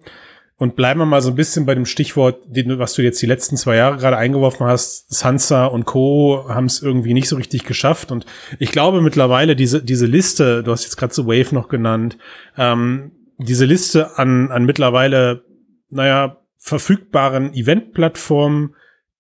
Und 0.58 0.78
bleiben 0.78 1.02
wir 1.02 1.06
mal 1.06 1.22
so 1.22 1.32
ein 1.32 1.36
bisschen 1.36 1.66
bei 1.66 1.76
dem 1.76 1.86
Stichwort, 1.86 2.40
den, 2.48 2.80
was 2.80 2.94
du 2.94 3.02
jetzt 3.02 3.22
die 3.22 3.26
letzten 3.26 3.58
zwei 3.58 3.76
Jahre 3.76 3.98
gerade 3.98 4.16
eingeworfen 4.16 4.66
hast. 4.66 5.14
Sansa 5.14 5.66
und 5.66 5.86
Co. 5.86 6.46
haben 6.48 6.68
es 6.68 6.82
irgendwie 6.82 7.14
nicht 7.14 7.28
so 7.28 7.36
richtig 7.36 7.66
geschafft. 7.66 8.10
Und 8.10 8.26
ich 8.58 8.72
glaube 8.72 9.02
mittlerweile, 9.02 9.58
diese, 9.58 9.84
diese 9.84 10.06
Liste, 10.06 10.64
du 10.64 10.72
hast 10.72 10.84
jetzt 10.84 10.96
gerade 10.96 11.14
so 11.14 11.28
Wave 11.28 11.54
noch 11.54 11.68
genannt, 11.68 12.18
ähm, 12.58 13.12
diese 13.38 13.66
Liste 13.66 14.18
an, 14.18 14.50
an 14.50 14.64
mittlerweile, 14.64 15.44
naja, 15.90 16.38
verfügbaren 16.58 17.54
Eventplattformen, 17.54 18.76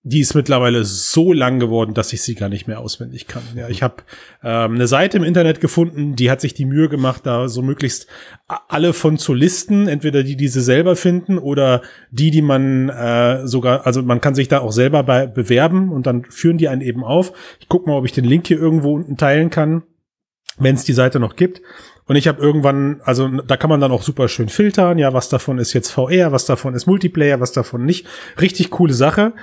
die 0.08 0.20
ist 0.20 0.36
mittlerweile 0.36 0.86
so 0.86 1.34
lang 1.34 1.60
geworden, 1.60 1.96
dass 1.96 2.14
ich 2.14 2.22
sie 2.22 2.36
gar 2.36 2.48
nicht 2.48 2.68
mehr 2.68 2.80
auswendig 2.80 3.26
kann. 3.26 3.42
Ja, 3.56 3.70
ich 3.70 3.82
habe 3.82 4.04
ähm, 4.44 4.76
eine 4.76 4.86
Seite 4.86 5.18
im 5.18 5.24
Internet 5.24 5.62
gefunden, 5.62 6.16
die 6.16 6.30
hat 6.30 6.42
sich 6.42 6.54
die 6.54 6.66
Mühe 6.66 6.90
gemacht, 6.90 7.22
da 7.26 7.50
so 7.50 7.64
möglichst 7.64 8.06
alle 8.48 8.94
von 8.94 9.18
zu 9.18 9.34
listen, 9.34 9.88
entweder 9.88 10.22
die, 10.22 10.36
die 10.36 10.48
sie 10.48 10.62
selber 10.62 10.96
finden 10.96 11.40
oder 11.40 11.82
die, 12.12 12.30
die 12.30 12.44
man 12.44 12.90
äh, 12.90 13.48
sogar, 13.48 13.88
also 13.88 14.04
man 14.04 14.22
kann 14.22 14.36
sich 14.36 14.48
da 14.48 14.60
auch 14.60 14.72
selber 14.72 15.02
bei 15.02 15.26
bewerben 15.26 15.92
und 15.92 16.06
dann 16.06 16.24
führen 16.26 16.60
die 16.60 16.68
einen 16.68 16.82
eben 16.82 17.04
auf. 17.04 17.34
Ich 17.60 17.68
guck 17.68 17.88
mal, 17.88 17.98
ob 17.98 18.06
ich 18.06 18.12
den 18.12 18.26
Link 18.26 18.46
hier 18.46 18.60
irgendwo 18.60 18.94
unten 18.94 19.18
teilen 19.18 19.50
kann, 19.50 19.82
wenn 20.60 20.76
es 20.76 20.84
die 20.84 20.94
Seite 20.94 21.20
noch 21.20 21.36
gibt. 21.36 21.64
Und 22.06 22.16
ich 22.16 22.28
habe 22.28 22.40
irgendwann, 22.40 23.02
also 23.06 23.28
da 23.28 23.58
kann 23.58 23.72
man 23.72 23.82
dann 23.82 23.92
auch 23.92 24.04
super 24.04 24.28
schön 24.28 24.50
filtern, 24.50 25.00
ja, 25.00 25.14
was 25.14 25.30
davon 25.30 25.58
ist 25.58 25.74
jetzt 25.74 25.90
VR, 25.90 26.32
was 26.32 26.46
davon 26.46 26.76
ist 26.76 26.86
Multiplayer, 26.86 27.40
was 27.40 27.54
davon 27.54 27.86
nicht. 27.86 28.06
Richtig 28.40 28.70
coole 28.70 28.94
Sache. 28.94 29.34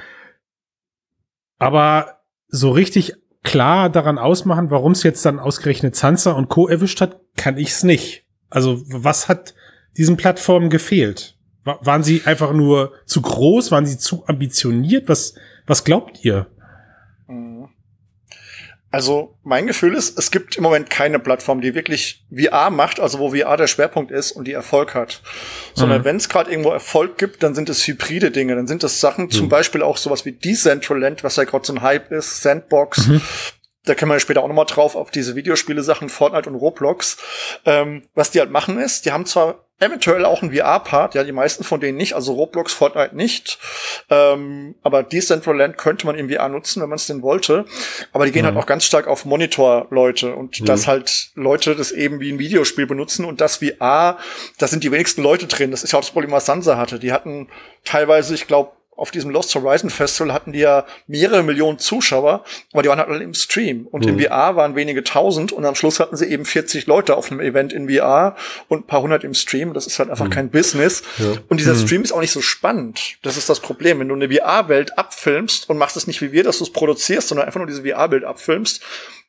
Aber 1.62 2.18
so 2.48 2.70
richtig 2.70 3.14
klar 3.42 3.90
daran 3.90 4.18
ausmachen, 4.18 4.70
warum 4.70 4.92
es 4.92 5.02
jetzt 5.02 5.24
dann 5.24 5.38
ausgerechnet 5.38 5.96
Sansa 5.96 6.32
und 6.32 6.48
Co. 6.48 6.68
erwischt 6.68 7.00
hat, 7.00 7.20
kann 7.36 7.58
ich's 7.58 7.82
nicht. 7.82 8.24
Also 8.50 8.82
was 8.86 9.28
hat 9.28 9.54
diesen 9.96 10.16
Plattformen 10.16 10.70
gefehlt? 10.70 11.36
Waren 11.64 12.02
sie 12.02 12.22
einfach 12.24 12.52
nur 12.52 12.92
zu 13.06 13.22
groß? 13.22 13.70
Waren 13.70 13.86
sie 13.86 13.98
zu 13.98 14.26
ambitioniert? 14.26 15.08
Was, 15.08 15.34
was 15.66 15.84
glaubt 15.84 16.24
ihr? 16.24 16.48
Also 18.92 19.38
mein 19.42 19.66
Gefühl 19.66 19.94
ist, 19.94 20.18
es 20.18 20.30
gibt 20.30 20.56
im 20.56 20.62
Moment 20.62 20.90
keine 20.90 21.18
Plattform, 21.18 21.62
die 21.62 21.74
wirklich 21.74 22.26
VR 22.30 22.68
macht, 22.68 23.00
also 23.00 23.18
wo 23.18 23.30
VR 23.34 23.56
der 23.56 23.66
Schwerpunkt 23.66 24.12
ist 24.12 24.32
und 24.32 24.46
die 24.46 24.52
Erfolg 24.52 24.94
hat. 24.94 25.22
Sondern 25.72 26.02
mhm. 26.02 26.04
wenn 26.04 26.16
es 26.16 26.28
gerade 26.28 26.50
irgendwo 26.50 26.70
Erfolg 26.70 27.16
gibt, 27.16 27.42
dann 27.42 27.54
sind 27.54 27.70
es 27.70 27.86
hybride 27.86 28.30
Dinge. 28.30 28.54
Dann 28.54 28.66
sind 28.66 28.84
es 28.84 29.00
Sachen, 29.00 29.24
mhm. 29.24 29.30
zum 29.30 29.48
Beispiel 29.48 29.82
auch 29.82 29.96
sowas 29.96 30.26
wie 30.26 30.32
Decentraland, 30.32 31.24
was 31.24 31.36
ja 31.36 31.44
gerade 31.44 31.64
so 31.64 31.72
ein 31.72 31.80
Hype 31.80 32.12
ist, 32.12 32.42
Sandbox. 32.42 33.06
Mhm. 33.06 33.22
Da 33.84 33.94
können 33.94 34.10
wir 34.10 34.20
später 34.20 34.42
auch 34.42 34.48
nochmal 34.48 34.66
drauf 34.66 34.94
auf 34.94 35.10
diese 35.10 35.34
Videospiele-Sachen, 35.36 36.10
Fortnite 36.10 36.50
und 36.50 36.56
Roblox. 36.56 37.16
Ähm, 37.64 38.02
was 38.14 38.30
die 38.30 38.40
halt 38.40 38.50
machen 38.50 38.78
ist, 38.78 39.06
die 39.06 39.12
haben 39.12 39.24
zwar 39.24 39.66
eventuell 39.82 40.24
auch 40.24 40.42
ein 40.42 40.52
VR-Part, 40.52 41.14
ja, 41.14 41.24
die 41.24 41.32
meisten 41.32 41.64
von 41.64 41.80
denen 41.80 41.98
nicht, 41.98 42.14
also 42.14 42.32
Roblox, 42.32 42.72
Fortnite 42.72 43.16
nicht. 43.16 43.58
Ähm, 44.10 44.74
aber 44.82 45.02
Decentraland 45.02 45.76
könnte 45.76 46.06
man 46.06 46.16
im 46.16 46.30
VR 46.30 46.48
nutzen, 46.48 46.82
wenn 46.82 46.88
man 46.88 46.96
es 46.96 47.06
denn 47.06 47.22
wollte. 47.22 47.64
Aber 48.12 48.24
die 48.24 48.32
gehen 48.32 48.44
halt 48.44 48.54
mhm. 48.54 48.58
halt 48.58 48.64
auch 48.64 48.68
ganz 48.68 48.84
stark 48.84 49.06
auf 49.06 49.24
Monitor-Leute 49.24 50.34
und 50.34 50.60
mhm. 50.60 50.64
dass 50.64 50.86
halt 50.86 51.30
Leute 51.34 51.74
das 51.74 51.92
eben 51.92 52.20
wie 52.20 52.32
ein 52.32 52.38
Videospiel 52.38 52.86
benutzen 52.86 53.24
und 53.24 53.40
das 53.40 53.56
VR, 53.56 54.18
da 54.58 54.66
sind 54.66 54.84
die 54.84 54.92
wenigsten 54.92 55.22
Leute 55.22 55.46
drin. 55.46 55.70
Das 55.70 55.82
ist 55.82 55.92
ja 55.92 55.98
auch 55.98 56.02
das 56.02 56.10
Problem, 56.10 56.30
was 56.30 56.46
Sansa 56.46 56.76
hatte. 56.76 56.98
Die 56.98 57.12
hatten 57.12 57.48
teilweise, 57.84 58.34
ich 58.34 58.46
glaube, 58.46 58.72
auf 58.96 59.10
diesem 59.10 59.30
Lost 59.30 59.54
Horizon 59.54 59.90
Festival 59.90 60.32
hatten 60.32 60.52
die 60.52 60.60
ja 60.60 60.84
mehrere 61.06 61.42
Millionen 61.42 61.78
Zuschauer, 61.78 62.44
aber 62.72 62.82
die 62.82 62.88
waren 62.88 62.98
halt 62.98 63.08
alle 63.08 63.24
im 63.24 63.34
Stream. 63.34 63.86
Und 63.90 64.04
mhm. 64.04 64.18
im 64.18 64.20
VR 64.20 64.54
waren 64.56 64.76
wenige 64.76 65.02
tausend 65.02 65.50
und 65.50 65.64
am 65.64 65.74
Schluss 65.74 65.98
hatten 65.98 66.16
sie 66.16 66.26
eben 66.26 66.44
40 66.44 66.86
Leute 66.86 67.16
auf 67.16 67.30
einem 67.30 67.40
Event 67.40 67.72
in 67.72 67.88
VR 67.88 68.36
und 68.68 68.80
ein 68.80 68.86
paar 68.86 69.02
hundert 69.02 69.24
im 69.24 69.34
Stream. 69.34 69.72
Das 69.72 69.86
ist 69.86 69.98
halt 69.98 70.10
einfach 70.10 70.26
mhm. 70.26 70.30
kein 70.30 70.50
Business. 70.50 71.02
Ja. 71.18 71.32
Und 71.48 71.58
dieser 71.58 71.74
mhm. 71.74 71.86
Stream 71.86 72.02
ist 72.02 72.12
auch 72.12 72.20
nicht 72.20 72.32
so 72.32 72.42
spannend. 72.42 73.16
Das 73.22 73.36
ist 73.36 73.48
das 73.48 73.60
Problem. 73.60 73.98
Wenn 73.98 74.08
du 74.08 74.14
eine 74.14 74.30
VR-Welt 74.30 74.98
abfilmst 74.98 75.70
und 75.70 75.78
machst 75.78 75.96
es 75.96 76.06
nicht 76.06 76.20
wie 76.20 76.32
wir, 76.32 76.44
dass 76.44 76.58
du 76.58 76.64
es 76.64 76.72
produzierst, 76.72 77.28
sondern 77.28 77.46
einfach 77.46 77.60
nur 77.60 77.66
diese 77.66 77.82
VR-Bild 77.82 78.24
abfilmst, 78.24 78.82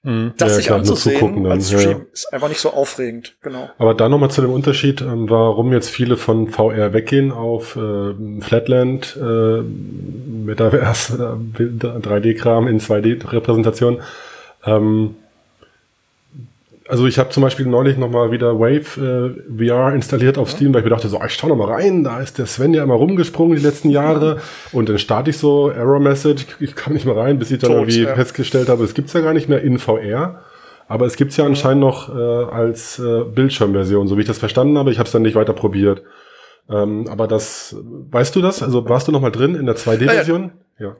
Mhm. 0.03 0.33
Das 0.37 0.49
ja, 0.49 0.55
sich 0.55 0.65
klar, 0.65 0.79
anzusehen 0.79 1.45
als 1.47 1.69
Stream 1.69 1.89
ja. 1.89 2.05
ist 2.11 2.33
einfach 2.33 2.49
nicht 2.49 2.59
so 2.59 2.71
aufregend, 2.71 3.35
genau. 3.41 3.69
Aber 3.77 3.93
da 3.93 4.09
nochmal 4.09 4.31
zu 4.31 4.41
dem 4.41 4.51
Unterschied, 4.51 5.01
ähm, 5.01 5.29
warum 5.29 5.71
jetzt 5.71 5.89
viele 5.89 6.17
von 6.17 6.49
VR 6.49 6.91
weggehen 6.91 7.31
auf 7.31 7.77
äh, 7.77 8.13
Flatland, 8.41 9.17
äh, 9.17 9.61
Metaverse, 9.61 11.37
äh, 11.57 11.61
3D-Kram 11.61 12.67
in 12.67 12.81
2D-Repräsentation. 12.81 14.01
Ähm, 14.65 15.15
also 16.93 17.07
ich 17.07 17.17
habe 17.17 17.31
zum 17.31 17.41
Beispiel 17.41 17.65
neulich 17.65 17.97
nochmal 17.97 18.29
wieder 18.29 18.59
Wave 18.59 19.01
äh, 19.01 19.67
VR 19.67 19.95
installiert 19.95 20.37
auf 20.37 20.51
Steam, 20.51 20.75
weil 20.75 20.81
ich 20.81 20.85
mir 20.85 20.91
dachte, 20.91 21.07
so, 21.07 21.17
ah, 21.17 21.25
ich 21.25 21.33
schau 21.33 21.47
noch 21.47 21.55
mal 21.55 21.71
rein, 21.71 22.03
da 22.03 22.19
ist 22.19 22.37
der 22.37 22.45
Sven 22.45 22.71
ja 22.71 22.83
immer 22.83 22.93
rumgesprungen 22.93 23.57
die 23.57 23.63
letzten 23.63 23.89
Jahre 23.89 24.37
und 24.73 24.89
dann 24.89 24.99
starte 24.99 25.31
ich 25.31 25.39
so, 25.39 25.71
Error 25.71 25.99
Message, 25.99 26.45
ich 26.59 26.75
kam 26.75 26.93
nicht 26.93 27.07
mal 27.07 27.17
rein, 27.17 27.39
bis 27.39 27.49
ich 27.49 27.57
dann 27.57 27.71
Tot, 27.71 27.79
irgendwie 27.79 28.03
ja. 28.03 28.13
festgestellt 28.13 28.69
habe, 28.69 28.83
es 28.83 28.93
gibt's 28.93 29.11
ja 29.13 29.21
gar 29.21 29.33
nicht 29.33 29.49
mehr 29.49 29.63
in 29.63 29.79
VR. 29.79 30.43
Aber 30.87 31.07
es 31.07 31.15
gibt's 31.15 31.35
ja 31.35 31.47
anscheinend 31.47 31.81
noch 31.81 32.15
äh, 32.15 32.21
als 32.21 32.99
äh, 32.99 33.23
Bildschirmversion, 33.23 34.07
so 34.07 34.17
wie 34.17 34.21
ich 34.21 34.27
das 34.27 34.37
verstanden 34.37 34.77
habe. 34.77 34.91
Ich 34.91 34.99
habe 34.99 35.07
es 35.07 35.13
dann 35.13 35.23
nicht 35.23 35.33
weiter 35.33 35.53
probiert. 35.53 36.03
Ähm, 36.69 37.07
aber 37.09 37.25
das, 37.25 37.75
weißt 38.11 38.35
du 38.35 38.41
das? 38.41 38.61
Also 38.61 38.87
warst 38.87 39.07
du 39.07 39.11
noch 39.11 39.21
mal 39.21 39.31
drin 39.31 39.55
in 39.55 39.65
der 39.65 39.77
2D-Version? 39.77 40.51
ja. 40.77 40.89
ja. 40.89 40.95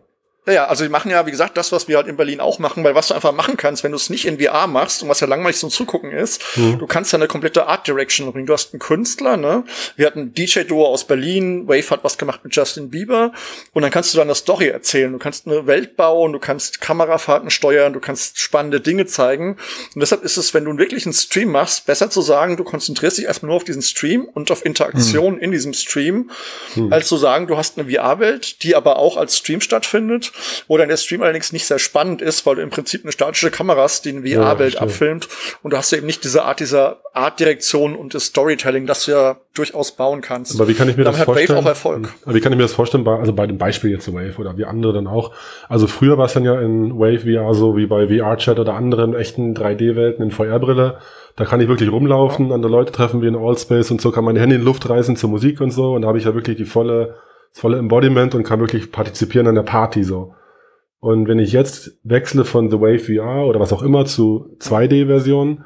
Naja, 0.46 0.66
also 0.66 0.84
die 0.84 0.90
machen 0.90 1.10
ja, 1.10 1.26
wie 1.26 1.32
gesagt, 1.32 1.56
das, 1.56 1.72
was 1.72 1.88
wir 1.88 1.96
halt 1.96 2.08
in 2.08 2.18
Berlin 2.18 2.42
auch 2.42 2.60
machen, 2.60 2.84
weil 2.84 2.96
was 2.96 3.08
du 3.08 3.14
einfach 3.14 3.32
machen 3.32 3.56
kannst, 3.56 3.86
wenn 3.86 3.92
du 3.92 3.96
es 3.96 4.10
nicht 4.10 4.26
in 4.26 4.40
VR 4.40 4.68
machst 4.68 5.02
und 5.02 5.08
was 5.08 5.22
ja 5.22 5.28
langweilig 5.28 5.58
zum 5.58 5.70
Zugucken 5.70 6.12
ist, 6.12 6.42
mhm. 6.58 6.80
du 6.80 6.86
kannst 6.86 7.14
ja 7.14 7.18
eine 7.18 7.30
komplette 7.30 7.66
Art 7.68 7.88
Direction 7.88 8.30
bringen. 8.34 8.46
Du 8.46 8.52
hast 8.52 8.74
einen 8.74 8.82
Künstler, 8.82 9.38
ne? 9.38 9.64
Wir 9.96 10.06
hatten 10.06 10.34
DJ-Duo 10.34 10.86
aus 10.86 11.08
Berlin, 11.08 11.66
Wave 11.70 11.90
hat 11.92 12.04
was 12.04 12.18
gemacht 12.18 12.42
mit 12.44 12.54
Justin 12.54 12.90
Bieber 12.90 13.32
und 13.72 13.84
dann 13.84 13.92
kannst 13.92 14.14
du 14.14 14.18
dann 14.18 14.28
eine 14.28 14.36
Story 14.36 14.68
erzählen. 14.68 15.14
Du 15.14 15.18
kannst 15.18 15.48
eine 15.48 15.66
Welt 15.66 15.96
bauen, 15.96 16.34
du 16.34 16.40
kannst 16.40 16.82
Kamerafahrten 16.82 17.50
steuern, 17.50 17.94
du 17.94 18.02
kannst 18.02 18.38
spannende 18.38 18.82
Dinge 18.82 19.06
zeigen. 19.06 19.52
Und 19.96 20.02
deshalb 20.02 20.24
ist 20.24 20.36
es, 20.36 20.54
wenn 20.54 20.66
du 20.66 20.78
wirklich 20.78 21.06
einen 21.06 21.14
Stream 21.14 21.52
machst, 21.52 21.86
besser 21.86 22.10
zu 22.10 22.22
sagen, 22.22 22.58
du 22.58 22.66
konzentrierst 22.66 23.18
dich 23.18 23.26
erstmal 23.26 23.48
nur 23.48 23.56
auf 23.56 23.64
diesen 23.64 23.82
Stream 23.82 24.26
und 24.26 24.52
auf 24.52 24.66
Interaktion 24.66 25.36
mhm. 25.36 25.40
in 25.40 25.52
diesem 25.52 25.72
Stream, 25.72 26.32
mhm. 26.76 26.92
als 26.92 27.08
zu 27.08 27.16
sagen, 27.16 27.48
du 27.48 27.56
hast 27.56 27.80
eine 27.80 27.90
VR-Welt, 27.90 28.62
die 28.64 28.76
aber 28.76 28.98
auch 28.98 29.16
als 29.16 29.38
Stream 29.38 29.62
stattfindet 29.62 30.33
wo 30.68 30.78
dann 30.78 30.90
der 30.90 30.98
Stream 30.98 31.22
allerdings 31.22 31.52
nicht 31.52 31.66
sehr 31.66 31.80
spannend 31.80 32.22
ist, 32.22 32.46
weil 32.46 32.56
du 32.56 32.62
im 32.62 32.70
Prinzip 32.70 33.04
eine 33.04 33.12
statische 33.12 33.52
Kamera 33.52 33.82
hast, 33.82 34.06
die 34.06 34.10
eine 34.10 34.22
VR-Welt 34.22 34.76
ja, 34.76 34.82
abfilmt 34.82 35.28
und 35.62 35.72
du 35.72 35.78
hast 35.78 35.92
ja 35.92 35.98
eben 35.98 36.08
nicht 36.08 36.24
diese 36.24 36.44
Art 36.44 36.60
dieser 36.60 37.02
Artdirektion 37.14 37.96
und 37.96 38.14
das 38.14 38.26
Storytelling, 38.26 38.88
das 38.88 39.06
du 39.06 39.12
ja 39.12 39.38
durchaus 39.54 39.92
bauen 39.92 40.22
kannst. 40.22 40.56
Aber 40.56 40.68
wie 40.68 40.74
kann 40.74 40.90
ich 40.90 40.98
mir 40.98 41.04
Damit 41.04 41.20
das 41.20 41.26
vorstellen? 41.26 41.50
Wave 41.50 41.60
auch 41.60 41.66
Erfolg. 41.66 42.14
Aber 42.26 42.36
wie 42.36 42.42
kann 42.42 42.52
ich 42.52 42.58
mir 42.58 42.64
das 42.64 42.74
vorstellen, 42.74 43.04
bei, 43.04 43.18
also 43.18 43.34
bei 43.34 43.46
dem 43.46 43.58
Beispiel 43.58 43.92
jetzt 43.92 44.12
Wave 44.12 44.38
oder 44.40 44.58
wie 44.58 44.66
andere 44.66 44.94
dann 44.94 45.08
auch? 45.08 45.32
Also 45.70 45.86
früher 45.86 46.18
war 46.18 46.26
es 46.26 46.34
dann 46.34 46.44
ja 46.44 46.60
in 46.60 46.98
Wave 46.98 47.20
VR 47.20 47.54
so 47.54 47.78
wie 47.78 47.86
bei 47.86 48.08
VR-Chat 48.08 48.58
oder 48.60 48.74
anderen 48.74 49.14
echten 49.16 49.54
3D-Welten 49.54 50.24
in 50.24 50.32
VR-Brille. 50.32 50.98
Da 51.36 51.46
kann 51.46 51.62
ich 51.62 51.68
wirklich 51.68 51.92
rumlaufen, 51.92 52.52
andere 52.52 52.72
Leute 52.72 52.92
treffen 52.92 53.22
wie 53.22 53.28
in 53.28 53.36
Allspace 53.36 53.92
und 53.92 54.02
so 54.02 54.12
kann 54.12 54.24
meine 54.24 54.40
Hände 54.40 54.56
in 54.56 54.62
die 54.62 54.66
Luft 54.66 54.88
reißen 54.90 55.16
zur 55.16 55.30
Musik 55.30 55.62
und 55.62 55.72
so. 55.72 55.94
Und 55.94 56.04
da 56.04 56.08
habe 56.08 56.18
ich 56.18 56.26
ja 56.26 56.34
wirklich 56.34 56.58
die 56.58 56.66
volle, 56.66 57.16
das 57.54 57.62
volle 57.62 57.78
Embodiment 57.78 58.36
und 58.36 58.44
kann 58.44 58.60
wirklich 58.60 58.92
partizipieren 58.92 59.48
an 59.48 59.56
der 59.56 59.64
Party 59.64 60.04
so. 60.04 60.34
Und 61.00 61.28
wenn 61.28 61.40
ich 61.40 61.52
jetzt 61.52 61.98
wechsle 62.04 62.46
von 62.46 62.70
The 62.70 62.80
Wave 62.80 63.00
VR 63.00 63.46
oder 63.46 63.60
was 63.60 63.74
auch 63.74 63.84
immer 63.84 64.06
zu 64.06 64.56
2D-Version, 64.60 65.64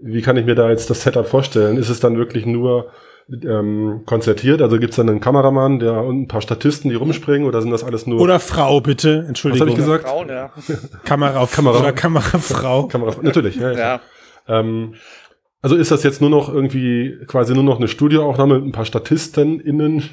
wie 0.00 0.22
kann 0.22 0.36
ich 0.36 0.46
mir 0.46 0.54
da 0.54 0.70
jetzt 0.70 0.88
das 0.88 1.02
Setup 1.02 1.26
vorstellen? 1.26 1.76
Ist 1.76 1.88
es 1.88 2.00
dann 2.00 2.16
wirklich 2.16 2.46
nur 2.46 2.86
ähm, 3.28 4.02
konzertiert? 4.06 4.62
Also 4.62 4.78
gibt 4.78 4.90
es 4.90 4.96
dann 4.96 5.08
einen 5.08 5.20
Kameramann, 5.20 5.80
der 5.80 6.02
und 6.04 6.22
ein 6.22 6.28
paar 6.28 6.42
Statisten, 6.42 6.90
die 6.90 6.96
rumspringen 6.96 7.46
oder 7.46 7.60
sind 7.60 7.72
das 7.72 7.84
alles 7.84 8.06
nur... 8.06 8.20
Oder 8.20 8.38
Frau, 8.38 8.80
bitte. 8.80 9.24
Entschuldigung. 9.26 9.66
Was 9.66 9.74
habe 9.74 9.80
ich 9.80 9.84
gesagt? 9.84 10.08
Frauen, 10.08 10.28
ja. 10.28 10.52
Kamera, 11.04 11.46
Kamera. 11.52 11.80
Oder 11.80 11.92
Kamerafrau. 11.92 12.86
Kamera, 12.86 13.16
natürlich, 13.20 13.56
ja. 13.56 13.72
ja. 13.72 14.00
Ähm, 14.46 14.94
also 15.60 15.76
ist 15.76 15.90
das 15.90 16.02
jetzt 16.02 16.20
nur 16.20 16.30
noch 16.30 16.52
irgendwie 16.52 17.18
quasi 17.26 17.54
nur 17.54 17.64
noch 17.64 17.78
eine 17.78 17.88
Studioaufnahme 17.88 18.56
mit 18.56 18.66
ein 18.66 18.72
paar 18.72 18.84
StatistInnen? 18.84 20.10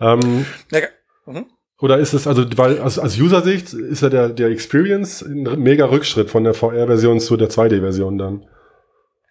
Ähm, 0.00 0.46
ja, 0.70 0.80
mhm. 1.26 1.46
Oder 1.78 1.98
ist 1.98 2.14
es, 2.14 2.26
also, 2.26 2.44
weil 2.56 2.80
aus, 2.80 2.98
aus 2.98 3.18
User-Sicht 3.18 3.74
ist 3.74 4.02
ja 4.02 4.08
der, 4.08 4.30
der 4.30 4.48
Experience 4.48 5.22
ein 5.22 5.42
mega 5.62 5.84
Rückschritt 5.86 6.30
von 6.30 6.44
der 6.44 6.54
VR-Version 6.54 7.20
zu 7.20 7.36
der 7.36 7.50
2D-Version 7.50 8.16
dann. 8.16 8.46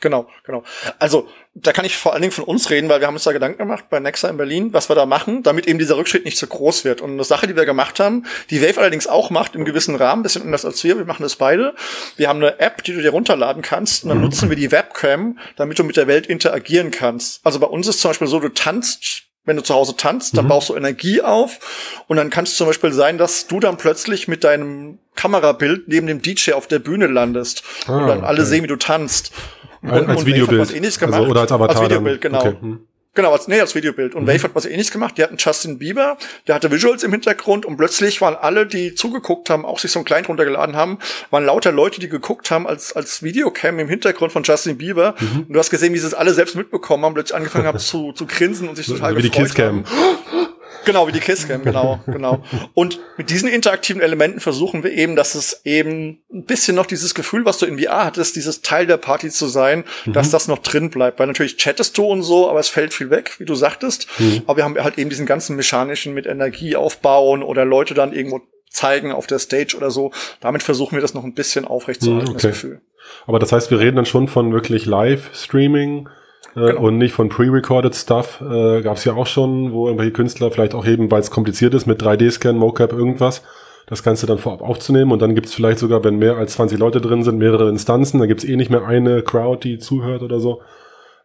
Genau, 0.01 0.27
genau. 0.43 0.63
Also, 0.99 1.27
da 1.55 1.71
kann 1.71 1.85
ich 1.85 1.97
vor 1.97 2.13
allen 2.13 2.21
Dingen 2.21 2.33
von 2.33 2.43
uns 2.43 2.69
reden, 2.69 2.89
weil 2.89 2.99
wir 2.99 3.07
haben 3.07 3.15
uns 3.15 3.23
da 3.23 3.31
Gedanken 3.31 3.57
gemacht 3.57 3.85
bei 3.89 3.99
Nexa 3.99 4.29
in 4.29 4.37
Berlin, 4.37 4.73
was 4.73 4.89
wir 4.89 4.95
da 4.95 5.07
machen, 5.07 5.41
damit 5.41 5.67
eben 5.67 5.79
dieser 5.79 5.97
Rückschritt 5.97 6.25
nicht 6.25 6.37
so 6.37 6.45
groß 6.45 6.85
wird. 6.85 7.01
Und 7.01 7.13
eine 7.13 7.23
Sache, 7.23 7.47
die 7.47 7.55
wir 7.55 7.65
gemacht 7.65 7.99
haben, 7.99 8.25
die 8.51 8.61
Wave 8.61 8.79
allerdings 8.81 9.07
auch 9.07 9.31
macht, 9.31 9.55
im 9.55 9.65
gewissen 9.65 9.95
Rahmen, 9.95 10.21
bisschen 10.21 10.43
anders 10.43 10.65
als 10.65 10.83
wir, 10.83 10.97
wir 10.97 11.05
machen 11.05 11.23
das 11.23 11.37
beide. 11.37 11.73
Wir 12.17 12.27
haben 12.27 12.37
eine 12.37 12.59
App, 12.59 12.83
die 12.83 12.93
du 12.93 13.01
dir 13.01 13.11
runterladen 13.11 13.63
kannst, 13.63 14.03
und 14.03 14.09
dann 14.09 14.19
mhm. 14.19 14.25
nutzen 14.25 14.49
wir 14.49 14.57
die 14.57 14.71
Webcam, 14.71 15.39
damit 15.55 15.79
du 15.79 15.83
mit 15.83 15.97
der 15.97 16.05
Welt 16.05 16.27
interagieren 16.27 16.91
kannst. 16.91 17.43
Also 17.43 17.59
bei 17.59 17.67
uns 17.67 17.87
ist 17.87 18.01
zum 18.01 18.09
Beispiel 18.09 18.27
so, 18.27 18.39
du 18.39 18.49
tanzt 18.49 19.24
wenn 19.45 19.55
du 19.55 19.63
zu 19.63 19.73
Hause 19.73 19.95
tanzt, 19.95 20.37
dann 20.37 20.45
mhm. 20.45 20.49
baust 20.49 20.69
du 20.69 20.75
Energie 20.75 21.21
auf 21.21 22.03
und 22.07 22.17
dann 22.17 22.29
kann 22.29 22.45
es 22.45 22.55
zum 22.55 22.67
Beispiel 22.67 22.91
sein, 22.91 23.17
dass 23.17 23.47
du 23.47 23.59
dann 23.59 23.77
plötzlich 23.77 24.27
mit 24.27 24.43
deinem 24.43 24.99
Kamerabild 25.15 25.87
neben 25.87 26.07
dem 26.07 26.21
DJ 26.21 26.53
auf 26.53 26.67
der 26.67 26.79
Bühne 26.79 27.07
landest 27.07 27.63
ah, 27.87 27.97
und 27.97 28.07
dann 28.07 28.23
alle 28.23 28.45
sehen, 28.45 28.63
wie 28.63 28.67
du 28.67 28.75
tanzt. 28.75 29.31
Und, 29.81 29.91
als 29.91 30.21
und 30.21 30.25
Videobild. 30.25 30.61
Also, 31.01 31.25
oder 31.25 31.41
als 31.41 31.51
Avatar. 31.51 31.75
Als 31.75 31.85
Videobild, 31.89 32.21
genau. 32.21 32.39
Okay. 32.39 32.55
Hm. 32.59 32.87
Genau, 33.15 33.31
als, 33.31 33.47
nee, 33.47 33.59
als 33.59 33.73
Videobild. 33.75 34.13
Und 34.13 34.23
mhm. 34.23 34.27
Wave 34.27 34.43
hat 34.43 34.55
was 34.55 34.65
ähnliches 34.65 34.91
gemacht. 34.91 35.17
Die 35.17 35.23
hatten 35.23 35.37
Justin 35.37 35.79
Bieber, 35.79 36.17
der 36.47 36.55
hatte 36.55 36.69
Visuals 36.69 37.03
im 37.03 37.11
Hintergrund 37.11 37.65
und 37.65 37.77
plötzlich 37.77 38.21
waren 38.21 38.35
alle, 38.35 38.67
die 38.67 38.93
zugeguckt 38.93 39.49
haben, 39.49 39.65
auch 39.65 39.79
sich 39.79 39.91
so 39.91 39.99
ein 39.99 40.05
Client 40.05 40.27
runtergeladen 40.27 40.75
haben, 40.75 40.99
waren 41.31 41.45
lauter 41.45 41.71
Leute, 41.71 41.99
die 41.99 42.09
geguckt 42.09 42.51
haben 42.51 42.67
als, 42.67 42.93
als 42.93 43.23
Videocam 43.23 43.79
im 43.79 43.87
Hintergrund 43.87 44.33
von 44.33 44.43
Justin 44.43 44.77
Bieber. 44.77 45.15
Mhm. 45.19 45.45
Und 45.47 45.53
du 45.53 45.59
hast 45.59 45.69
gesehen, 45.69 45.93
wie 45.93 45.97
sie 45.97 46.07
es 46.07 46.13
alle 46.13 46.33
selbst 46.33 46.55
mitbekommen 46.55 47.05
haben, 47.05 47.13
plötzlich 47.13 47.35
angefangen 47.35 47.65
haben 47.65 47.79
zu, 47.79 48.11
zu 48.11 48.27
grinsen 48.27 48.67
und 48.67 48.75
sich 48.75 48.87
total 48.87 49.13
so, 49.13 49.17
wie 49.17 49.21
gefreut 49.21 49.35
die 49.35 49.43
Kisscam. 49.43 49.85
haben. 49.85 50.54
Genau, 50.85 51.07
wie 51.07 51.11
die 51.11 51.19
Kisscam, 51.19 51.63
genau, 51.63 51.99
genau. 52.05 52.43
Und 52.73 52.99
mit 53.17 53.29
diesen 53.29 53.49
interaktiven 53.49 54.01
Elementen 54.01 54.39
versuchen 54.39 54.83
wir 54.83 54.91
eben, 54.91 55.15
dass 55.15 55.35
es 55.35 55.61
eben 55.65 56.19
ein 56.31 56.45
bisschen 56.45 56.75
noch 56.75 56.85
dieses 56.85 57.15
Gefühl, 57.15 57.45
was 57.45 57.57
du 57.57 57.65
in 57.65 57.79
VR 57.79 58.05
hattest, 58.05 58.35
dieses 58.35 58.61
Teil 58.61 58.87
der 58.87 58.97
Party 58.97 59.29
zu 59.29 59.47
sein, 59.47 59.83
mhm. 60.05 60.13
dass 60.13 60.29
das 60.29 60.47
noch 60.47 60.59
drin 60.59 60.89
bleibt. 60.89 61.19
Weil 61.19 61.27
natürlich 61.27 61.57
chattest 61.57 61.97
du 61.97 62.05
und 62.05 62.23
so, 62.23 62.49
aber 62.49 62.59
es 62.59 62.69
fällt 62.69 62.93
viel 62.93 63.09
weg, 63.09 63.35
wie 63.39 63.45
du 63.45 63.55
sagtest. 63.55 64.07
Mhm. 64.19 64.43
Aber 64.45 64.57
wir 64.57 64.63
haben 64.63 64.81
halt 64.81 64.97
eben 64.97 65.09
diesen 65.09 65.25
ganzen 65.25 65.55
mechanischen 65.55 66.13
mit 66.13 66.25
Energie 66.25 66.75
aufbauen 66.75 67.43
oder 67.43 67.65
Leute 67.65 67.93
dann 67.93 68.13
irgendwo 68.13 68.41
zeigen 68.69 69.11
auf 69.11 69.27
der 69.27 69.39
Stage 69.39 69.75
oder 69.75 69.89
so. 69.89 70.11
Damit 70.41 70.63
versuchen 70.63 70.95
wir 70.95 71.01
das 71.01 71.13
noch 71.13 71.23
ein 71.23 71.33
bisschen 71.33 71.65
aufrechtzuerhalten, 71.65 72.29
mhm, 72.29 72.35
okay. 72.35 72.47
das 72.47 72.61
Gefühl. 72.61 72.81
Aber 73.25 73.39
das 73.39 73.51
heißt, 73.51 73.71
wir 73.71 73.79
reden 73.79 73.95
dann 73.95 74.05
schon 74.05 74.27
von 74.27 74.51
wirklich 74.51 74.85
Live-Streaming 74.85 76.09
genau. 76.53 76.81
und 76.81 76.97
nicht 76.97 77.13
von 77.13 77.29
pre-recorded 77.29 77.95
Stuff. 77.95 78.41
Äh, 78.41 78.81
Gab 78.81 78.97
es 78.97 79.05
ja 79.05 79.13
auch 79.13 79.27
schon, 79.27 79.71
wo 79.71 79.87
irgendwelche 79.87 80.13
Künstler 80.13 80.51
vielleicht 80.51 80.73
auch 80.73 80.85
eben, 80.85 81.09
weil 81.11 81.21
es 81.21 81.31
kompliziert 81.31 81.73
ist, 81.73 81.85
mit 81.85 82.01
3D-Scan, 82.01 82.53
Mocap, 82.53 82.93
irgendwas, 82.93 83.43
das 83.87 84.03
Ganze 84.03 84.25
dann 84.25 84.37
vorab 84.37 84.61
aufzunehmen 84.61 85.11
und 85.11 85.21
dann 85.21 85.35
gibt 85.35 85.47
es 85.47 85.53
vielleicht 85.53 85.79
sogar, 85.79 86.03
wenn 86.03 86.17
mehr 86.17 86.37
als 86.37 86.53
20 86.53 86.79
Leute 86.79 87.01
drin 87.01 87.23
sind, 87.23 87.37
mehrere 87.37 87.69
Instanzen, 87.69 88.19
dann 88.19 88.27
gibt 88.27 88.43
es 88.43 88.49
eh 88.49 88.55
nicht 88.55 88.71
mehr 88.71 88.85
eine 88.85 89.21
Crowd, 89.21 89.67
die 89.67 89.77
zuhört 89.77 90.21
oder 90.21 90.39
so. 90.39 90.61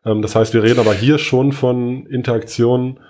Ähm, 0.05 0.23
das 0.23 0.35
heißt, 0.35 0.55
wir 0.55 0.63
reden 0.63 0.81
aber 0.81 0.95
hier 0.95 1.19
schon 1.19 1.53
von 1.53 2.07
Interaktion, 2.07 3.01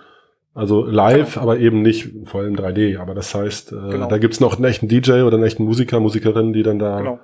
also 0.54 0.84
live, 0.84 1.34
genau. 1.34 1.44
aber 1.44 1.58
eben 1.58 1.82
nicht 1.82 2.10
vor 2.24 2.40
allem 2.40 2.56
3D. 2.56 2.98
Aber 2.98 3.14
das 3.14 3.34
heißt, 3.34 3.72
äh, 3.72 3.90
genau. 3.90 4.08
da 4.08 4.18
gibt's 4.18 4.40
noch 4.40 4.56
einen 4.56 4.64
echten 4.64 4.88
DJ 4.88 5.22
oder 5.22 5.36
einen 5.36 5.44
echten 5.44 5.64
Musiker, 5.64 6.00
Musikerin, 6.00 6.52
die 6.52 6.62
dann 6.62 6.78
da 6.78 6.98
genau. 6.98 7.20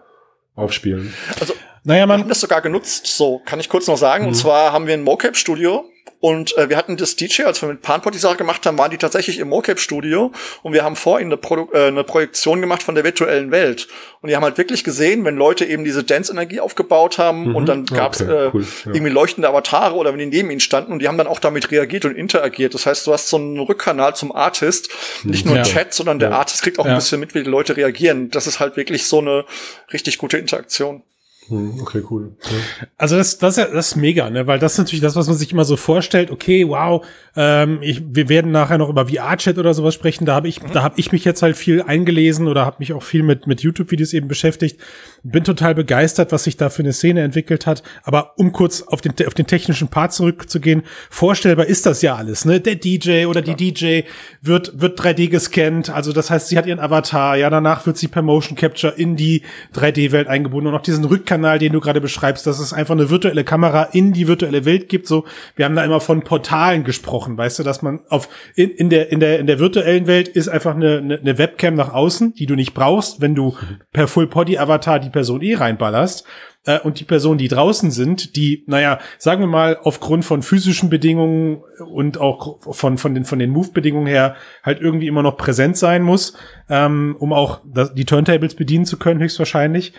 aufspielen. 0.54 1.12
Also 1.40 1.54
naja, 1.86 2.04
man 2.06 2.18
wir 2.18 2.22
haben 2.24 2.28
das 2.28 2.40
sogar 2.40 2.60
genutzt, 2.62 3.06
so 3.06 3.40
kann 3.44 3.60
ich 3.60 3.68
kurz 3.68 3.86
noch 3.86 3.96
sagen. 3.96 4.24
Mhm. 4.24 4.28
Und 4.28 4.34
zwar 4.34 4.72
haben 4.72 4.88
wir 4.88 4.94
ein 4.94 5.04
Mocap-Studio 5.04 5.84
und 6.18 6.56
äh, 6.56 6.68
wir 6.68 6.76
hatten 6.76 6.96
das 6.96 7.14
DJ, 7.14 7.42
als 7.42 7.62
wir 7.62 7.68
mit 7.68 7.82
Panpot 7.82 8.12
die 8.12 8.18
Sache 8.18 8.36
gemacht 8.36 8.66
haben, 8.66 8.76
waren 8.78 8.90
die 8.90 8.96
tatsächlich 8.96 9.38
im 9.38 9.50
Mocap-Studio 9.50 10.32
und 10.64 10.72
wir 10.72 10.82
haben 10.82 10.96
vor 10.96 11.20
ihnen 11.20 11.30
eine, 11.30 11.36
Produ 11.36 11.68
äh, 11.72 11.86
eine 11.86 12.02
Projektion 12.02 12.60
gemacht 12.60 12.82
von 12.82 12.96
der 12.96 13.04
virtuellen 13.04 13.52
Welt. 13.52 13.86
Und 14.22 14.30
die 14.30 14.34
haben 14.34 14.42
halt 14.42 14.58
wirklich 14.58 14.82
gesehen, 14.82 15.24
wenn 15.24 15.36
Leute 15.36 15.64
eben 15.64 15.84
diese 15.84 16.02
Dance-Energie 16.02 16.58
aufgebaut 16.58 17.18
haben 17.18 17.50
mhm. 17.50 17.56
und 17.56 17.66
dann 17.66 17.86
gab's 17.86 18.20
okay, 18.20 18.46
äh, 18.46 18.50
cool, 18.52 18.62
ja. 18.62 18.92
irgendwie 18.92 19.12
leuchtende 19.12 19.48
Avatare 19.48 19.94
oder 19.94 20.12
wenn 20.12 20.18
die 20.18 20.26
neben 20.26 20.50
ihnen 20.50 20.58
standen 20.58 20.92
und 20.92 20.98
die 21.00 21.06
haben 21.06 21.18
dann 21.18 21.28
auch 21.28 21.38
damit 21.38 21.70
reagiert 21.70 22.04
und 22.04 22.16
interagiert. 22.16 22.74
Das 22.74 22.86
heißt, 22.86 23.06
du 23.06 23.12
hast 23.12 23.28
so 23.28 23.36
einen 23.36 23.60
Rückkanal 23.60 24.16
zum 24.16 24.34
Artist, 24.34 24.90
nicht 25.22 25.46
nur 25.46 25.54
ja. 25.54 25.62
Chat, 25.62 25.94
sondern 25.94 26.18
der 26.18 26.30
ja. 26.30 26.38
Artist 26.38 26.62
kriegt 26.62 26.80
auch 26.80 26.86
ein 26.86 26.96
bisschen 26.96 27.20
mit, 27.20 27.34
wie 27.36 27.44
die 27.44 27.50
Leute 27.50 27.76
reagieren. 27.76 28.30
Das 28.30 28.48
ist 28.48 28.58
halt 28.58 28.76
wirklich 28.76 29.06
so 29.06 29.20
eine 29.20 29.44
richtig 29.92 30.18
gute 30.18 30.38
Interaktion. 30.38 31.04
Hm, 31.48 31.80
okay, 31.80 32.02
cool. 32.10 32.32
Ja. 32.42 32.86
Also 32.96 33.16
das, 33.16 33.38
das, 33.38 33.54
das 33.54 33.88
ist 33.88 33.96
mega, 33.96 34.30
ne? 34.30 34.46
Weil 34.46 34.58
das 34.58 34.72
ist 34.72 34.78
natürlich 34.78 35.00
das, 35.00 35.14
was 35.14 35.28
man 35.28 35.36
sich 35.36 35.52
immer 35.52 35.64
so 35.64 35.76
vorstellt. 35.76 36.30
Okay, 36.30 36.68
wow, 36.68 37.06
ähm, 37.36 37.78
ich, 37.82 38.02
wir 38.04 38.28
werden 38.28 38.50
nachher 38.50 38.78
noch 38.78 38.88
über 38.88 39.06
VR-Chat 39.06 39.58
oder 39.58 39.72
sowas 39.72 39.94
sprechen. 39.94 40.24
Da 40.26 40.34
habe 40.34 40.48
ich, 40.48 40.62
mhm. 40.62 40.72
da 40.72 40.82
habe 40.82 40.98
ich 40.98 41.12
mich 41.12 41.24
jetzt 41.24 41.42
halt 41.42 41.56
viel 41.56 41.82
eingelesen 41.82 42.48
oder 42.48 42.66
habe 42.66 42.76
mich 42.80 42.92
auch 42.92 43.02
viel 43.02 43.22
mit 43.22 43.46
mit 43.46 43.60
YouTube-Videos 43.60 44.12
eben 44.12 44.26
beschäftigt. 44.26 44.80
Bin 45.30 45.44
total 45.44 45.74
begeistert, 45.74 46.32
was 46.32 46.44
sich 46.44 46.56
da 46.56 46.68
für 46.68 46.82
eine 46.82 46.92
Szene 46.92 47.22
entwickelt 47.22 47.66
hat. 47.66 47.82
Aber 48.02 48.32
um 48.36 48.52
kurz 48.52 48.82
auf 48.82 49.00
den 49.00 49.14
auf 49.26 49.34
den 49.34 49.46
technischen 49.46 49.88
Part 49.88 50.12
zurückzugehen, 50.12 50.82
vorstellbar 51.10 51.66
ist 51.66 51.86
das 51.86 52.02
ja 52.02 52.16
alles, 52.16 52.44
ne? 52.44 52.60
Der 52.60 52.74
DJ 52.74 53.26
oder 53.26 53.40
die 53.40 53.54
DJ 53.54 54.02
wird 54.42 54.80
wird 54.80 55.00
3D 55.00 55.28
gescannt. 55.28 55.90
Also 55.90 56.12
das 56.12 56.30
heißt, 56.30 56.48
sie 56.48 56.58
hat 56.58 56.66
ihren 56.66 56.80
Avatar. 56.80 57.36
Ja, 57.36 57.50
danach 57.50 57.86
wird 57.86 57.96
sie 57.96 58.08
per 58.08 58.22
Motion 58.22 58.56
Capture 58.56 58.92
in 58.96 59.16
die 59.16 59.42
3D-Welt 59.74 60.28
eingebunden 60.28 60.68
und 60.68 60.74
auch 60.74 60.82
diesen 60.82 61.04
Rückkanal 61.04 61.36
Kanal, 61.36 61.58
den 61.58 61.72
du 61.72 61.80
gerade 61.80 62.00
beschreibst, 62.00 62.46
dass 62.46 62.58
es 62.58 62.72
einfach 62.72 62.94
eine 62.94 63.10
virtuelle 63.10 63.44
Kamera 63.44 63.84
in 63.92 64.12
die 64.12 64.26
virtuelle 64.26 64.64
Welt 64.64 64.88
gibt. 64.88 65.06
So, 65.06 65.24
wir 65.54 65.64
haben 65.64 65.76
da 65.76 65.84
immer 65.84 66.00
von 66.00 66.22
Portalen 66.22 66.82
gesprochen, 66.82 67.36
weißt 67.36 67.58
du, 67.58 67.62
dass 67.62 67.82
man 67.82 68.00
auf 68.08 68.28
in, 68.54 68.70
in 68.70 68.88
der 68.90 69.12
in 69.12 69.20
der 69.20 69.38
in 69.38 69.46
der 69.46 69.58
virtuellen 69.58 70.06
Welt 70.06 70.28
ist 70.28 70.48
einfach 70.48 70.74
eine, 70.74 70.98
eine, 70.98 71.18
eine 71.18 71.38
Webcam 71.38 71.74
nach 71.74 71.92
außen, 71.92 72.34
die 72.34 72.46
du 72.46 72.54
nicht 72.54 72.74
brauchst, 72.74 73.20
wenn 73.20 73.34
du 73.34 73.54
per 73.92 74.08
Full 74.08 74.28
Body 74.28 74.58
Avatar 74.58 74.98
die 74.98 75.10
Person 75.16 75.42
eh 75.42 75.54
reinballerst 75.54 76.24
äh, 76.64 76.78
und 76.80 77.00
die 77.00 77.04
Personen, 77.04 77.38
die 77.38 77.48
draußen 77.48 77.90
sind, 77.90 78.36
die, 78.36 78.64
naja, 78.66 78.98
sagen 79.18 79.40
wir 79.40 79.48
mal, 79.48 79.78
aufgrund 79.82 80.24
von 80.24 80.42
physischen 80.42 80.90
Bedingungen 80.90 81.62
und 81.90 82.18
auch 82.18 82.58
von, 82.74 82.98
von 82.98 83.14
den, 83.14 83.24
von 83.24 83.38
den 83.38 83.50
Move-Bedingungen 83.50 84.06
her 84.06 84.36
halt 84.62 84.80
irgendwie 84.80 85.06
immer 85.06 85.22
noch 85.22 85.36
präsent 85.36 85.76
sein 85.76 86.02
muss, 86.02 86.34
ähm, 86.68 87.16
um 87.18 87.32
auch 87.32 87.60
die 87.94 88.04
Turntables 88.04 88.54
bedienen 88.54 88.84
zu 88.84 88.98
können, 88.98 89.20
höchstwahrscheinlich 89.20 89.94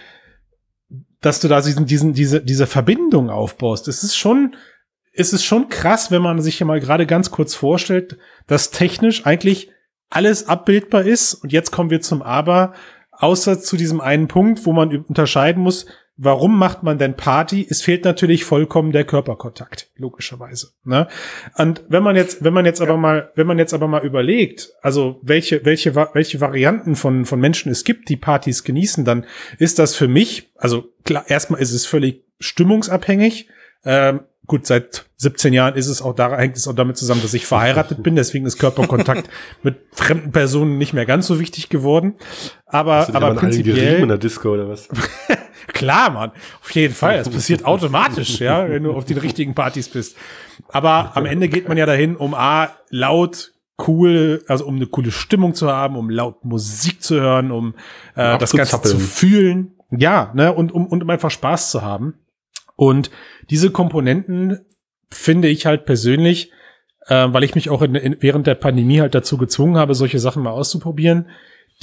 dass 1.22 1.40
du 1.40 1.48
da 1.48 1.62
diesen, 1.62 1.86
diesen, 1.86 2.14
diese, 2.14 2.42
diese 2.42 2.68
Verbindung 2.68 3.30
aufbaust. 3.30 3.88
Es 3.88 4.04
ist 4.04 4.16
schon, 4.16 4.56
es 5.14 5.34
ist 5.34 5.44
schon 5.44 5.70
krass, 5.70 6.12
wenn 6.12 6.22
man 6.22 6.42
sich 6.42 6.58
hier 6.58 6.68
mal 6.68 6.80
gerade 6.80 7.06
ganz 7.06 7.32
kurz 7.32 7.56
vorstellt, 7.56 8.18
dass 8.46 8.72
technisch 8.72 9.26
eigentlich 9.26 9.72
alles 10.10 10.48
abbildbar 10.48 11.04
ist. 11.04 11.34
Und 11.34 11.52
jetzt 11.52 11.72
kommen 11.72 11.90
wir 11.90 12.02
zum 12.02 12.22
Aber, 12.22 12.74
außer 13.18 13.60
zu 13.60 13.78
diesem 13.78 14.02
einen 14.02 14.28
Punkt, 14.28 14.66
wo 14.66 14.74
man 14.74 15.06
unterscheiden 15.06 15.62
muss, 15.64 15.86
warum 16.18 16.58
macht 16.58 16.84
man 16.84 16.98
denn 16.98 17.16
Party? 17.16 17.66
Es 17.70 17.82
fehlt 17.82 18.04
natürlich 18.04 18.44
vollkommen 18.44 18.92
der 18.92 19.06
Körperkontakt, 19.06 19.92
logischerweise. 19.96 20.72
Ne? 20.84 21.08
Und 21.56 21.84
wenn 21.90 22.04
man 22.04 22.16
jetzt, 22.16 22.44
wenn 22.44 22.54
man 22.54 22.66
jetzt 22.66 22.82
aber 22.82 22.98
mal, 22.98 23.32
wenn 23.36 23.48
man 23.48 23.60
jetzt 23.60 23.74
aber 23.74 23.88
mal 23.88 24.04
überlegt, 24.04 24.72
also 24.82 25.20
welche, 25.22 25.64
welche, 25.64 25.96
welche 25.96 26.42
Varianten 26.42 26.96
von, 26.96 27.26
von 27.26 27.40
Menschen 27.40 27.72
es 27.72 27.84
gibt, 27.84 28.10
die 28.10 28.18
Partys 28.18 28.64
genießen, 28.64 29.06
dann 29.06 29.26
ist 29.60 29.80
das 29.80 29.96
für 29.96 30.08
mich, 30.08 30.50
also 30.56 30.86
klar, 31.06 31.26
erstmal 31.28 31.62
ist 31.62 31.72
es 31.72 31.86
völlig 31.86 32.24
stimmungsabhängig. 32.40 33.48
Ähm, 33.86 34.22
gut, 34.48 34.66
seit 34.66 35.06
17 35.18 35.54
Jahren 35.54 35.76
ist 35.76 35.88
es 35.88 36.02
auch 36.02 36.16
da, 36.16 36.36
hängt 36.38 36.56
es 36.56 36.68
auch 36.68 36.74
damit 36.74 36.98
zusammen, 36.98 37.22
dass 37.22 37.34
ich 37.34 37.46
verheiratet 37.46 38.02
bin, 38.02 38.16
deswegen 38.16 38.46
ist 38.46 38.58
Körperkontakt 38.58 39.30
mit 39.64 39.78
fremden 39.92 40.32
Personen 40.32 40.78
nicht 40.78 40.94
mehr 40.94 41.06
ganz 41.06 41.28
so 41.28 41.40
wichtig 41.40 41.70
geworden. 41.70 42.16
Aber, 42.66 43.08
aber 43.14 43.36
prinzipiell. 43.36 44.02
in 44.02 44.08
der 44.08 44.18
Disco 44.18 44.54
oder 44.54 44.70
was? 44.70 44.88
Klar, 45.68 46.12
Mann. 46.12 46.32
Auf 46.62 46.72
jeden 46.72 46.94
Fall. 46.94 47.18
Das 47.18 47.30
passiert 47.30 47.66
automatisch, 47.66 48.40
ja, 48.40 48.70
wenn 48.70 48.84
du 48.84 48.94
auf 48.94 49.06
den 49.06 49.18
richtigen 49.18 49.54
Partys 49.54 49.90
bist. 49.90 50.16
Aber 50.70 51.12
am 51.16 51.26
Ende 51.26 51.50
geht 51.50 51.68
man 51.68 51.78
ja 51.78 51.86
dahin, 51.86 52.16
um 52.16 52.34
A, 52.34 52.70
laut, 52.90 53.54
cool, 53.86 54.44
also 54.48 54.66
um 54.66 54.78
eine 54.78 54.88
coole 54.88 55.12
Stimmung 55.12 55.56
zu 55.56 55.70
haben, 55.70 55.98
um 55.98 56.10
laut 56.10 56.46
Musik 56.46 57.04
zu 57.04 57.20
hören, 57.20 57.52
um 57.52 57.76
äh, 58.16 58.38
das 58.38 58.54
Ganze 58.54 58.82
zu 58.82 58.98
fühlen. 58.98 59.74
Ja, 59.92 60.32
ne, 60.34 60.54
und 60.54 60.72
um, 60.72 60.88
und 60.88 61.04
um 61.04 61.10
einfach 61.10 61.32
Spaß 61.32 61.72
zu 61.72 61.82
haben. 61.82 62.16
Und 62.78 63.12
diese 63.50 63.72
Komponenten 63.72 64.60
finde 65.10 65.50
ich 65.50 65.66
halt 65.66 65.86
persönlich, 65.86 66.54
äh, 67.08 67.28
weil 67.30 67.44
ich 67.44 67.56
mich 67.56 67.70
auch 67.70 67.82
in, 67.82 67.96
in, 67.96 68.18
während 68.22 68.48
der 68.48 68.56
Pandemie 68.56 69.02
halt 69.02 69.16
dazu 69.16 69.38
gezwungen 69.38 69.76
habe, 69.76 69.96
solche 69.96 70.20
Sachen 70.20 70.44
mal 70.44 70.52
auszuprobieren, 70.52 71.28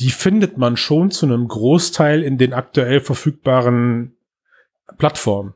die 0.01 0.11
findet 0.11 0.57
man 0.57 0.77
schon 0.77 1.11
zu 1.11 1.27
einem 1.27 1.47
Großteil 1.47 2.23
in 2.23 2.39
den 2.39 2.55
aktuell 2.55 3.01
verfügbaren 3.01 4.17
Plattformen. 4.97 5.55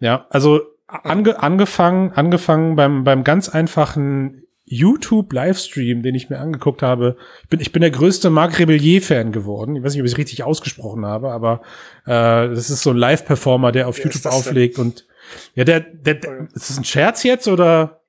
Ja, 0.00 0.26
also 0.30 0.60
ange, 0.86 1.42
angefangen, 1.42 2.12
angefangen 2.12 2.76
beim, 2.76 3.04
beim 3.04 3.24
ganz 3.24 3.48
einfachen 3.48 4.43
YouTube-Livestream, 4.66 6.02
den 6.02 6.14
ich 6.14 6.30
mir 6.30 6.38
angeguckt 6.38 6.82
habe. 6.82 7.16
Ich 7.42 7.48
bin, 7.48 7.60
ich 7.60 7.72
bin 7.72 7.82
der 7.82 7.90
größte 7.90 8.30
Marc 8.30 8.58
Rebellier-Fan 8.58 9.30
geworden. 9.30 9.76
Ich 9.76 9.82
weiß 9.82 9.92
nicht, 9.92 10.00
ob 10.00 10.06
ich 10.06 10.12
es 10.12 10.18
richtig 10.18 10.42
ausgesprochen 10.42 11.04
habe, 11.04 11.30
aber 11.30 11.60
äh, 12.06 12.48
das 12.48 12.70
ist 12.70 12.82
so 12.82 12.90
ein 12.90 12.96
Live-Performer, 12.96 13.72
der 13.72 13.88
auf 13.88 13.98
Wer 13.98 14.06
YouTube 14.06 14.26
auflegt 14.26 14.78
und 14.78 15.06
ja, 15.54 15.64
der, 15.64 15.80
der, 15.80 16.14
der, 16.14 16.48
ist 16.54 16.70
das 16.70 16.78
ein 16.78 16.84
Scherz 16.84 17.22
jetzt 17.22 17.48
oder? 17.48 18.00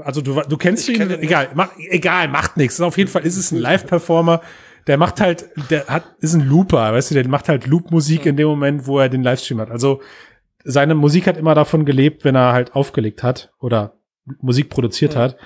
Also 0.00 0.20
du, 0.20 0.40
du 0.40 0.56
kennst 0.56 0.88
ich 0.88 0.98
ihn, 0.98 1.10
egal, 1.20 1.50
mach, 1.54 1.70
egal, 1.78 2.26
macht 2.28 2.56
nichts. 2.56 2.80
Auf 2.80 2.98
jeden 2.98 3.10
Fall 3.10 3.24
ist 3.24 3.36
es 3.36 3.52
ein 3.52 3.58
Live-Performer. 3.60 4.40
Der 4.88 4.98
macht 4.98 5.20
halt, 5.20 5.48
der 5.70 5.86
hat, 5.86 6.04
ist 6.18 6.34
ein 6.34 6.46
Looper, 6.46 6.92
weißt 6.92 7.12
du, 7.12 7.14
der 7.14 7.28
macht 7.28 7.48
halt 7.48 7.66
Loop-Musik 7.66 8.26
in 8.26 8.36
dem 8.36 8.48
Moment, 8.48 8.86
wo 8.86 8.98
er 8.98 9.08
den 9.08 9.22
Livestream 9.22 9.60
hat. 9.60 9.70
Also 9.70 10.02
seine 10.64 10.94
Musik 10.94 11.26
hat 11.26 11.36
immer 11.36 11.54
davon 11.54 11.84
gelebt, 11.84 12.24
wenn 12.24 12.34
er 12.34 12.52
halt 12.52 12.74
aufgelegt 12.74 13.22
hat 13.22 13.52
oder 13.60 13.94
Musik 14.40 14.70
produziert 14.70 15.14
mhm. 15.14 15.18
hat. 15.18 15.36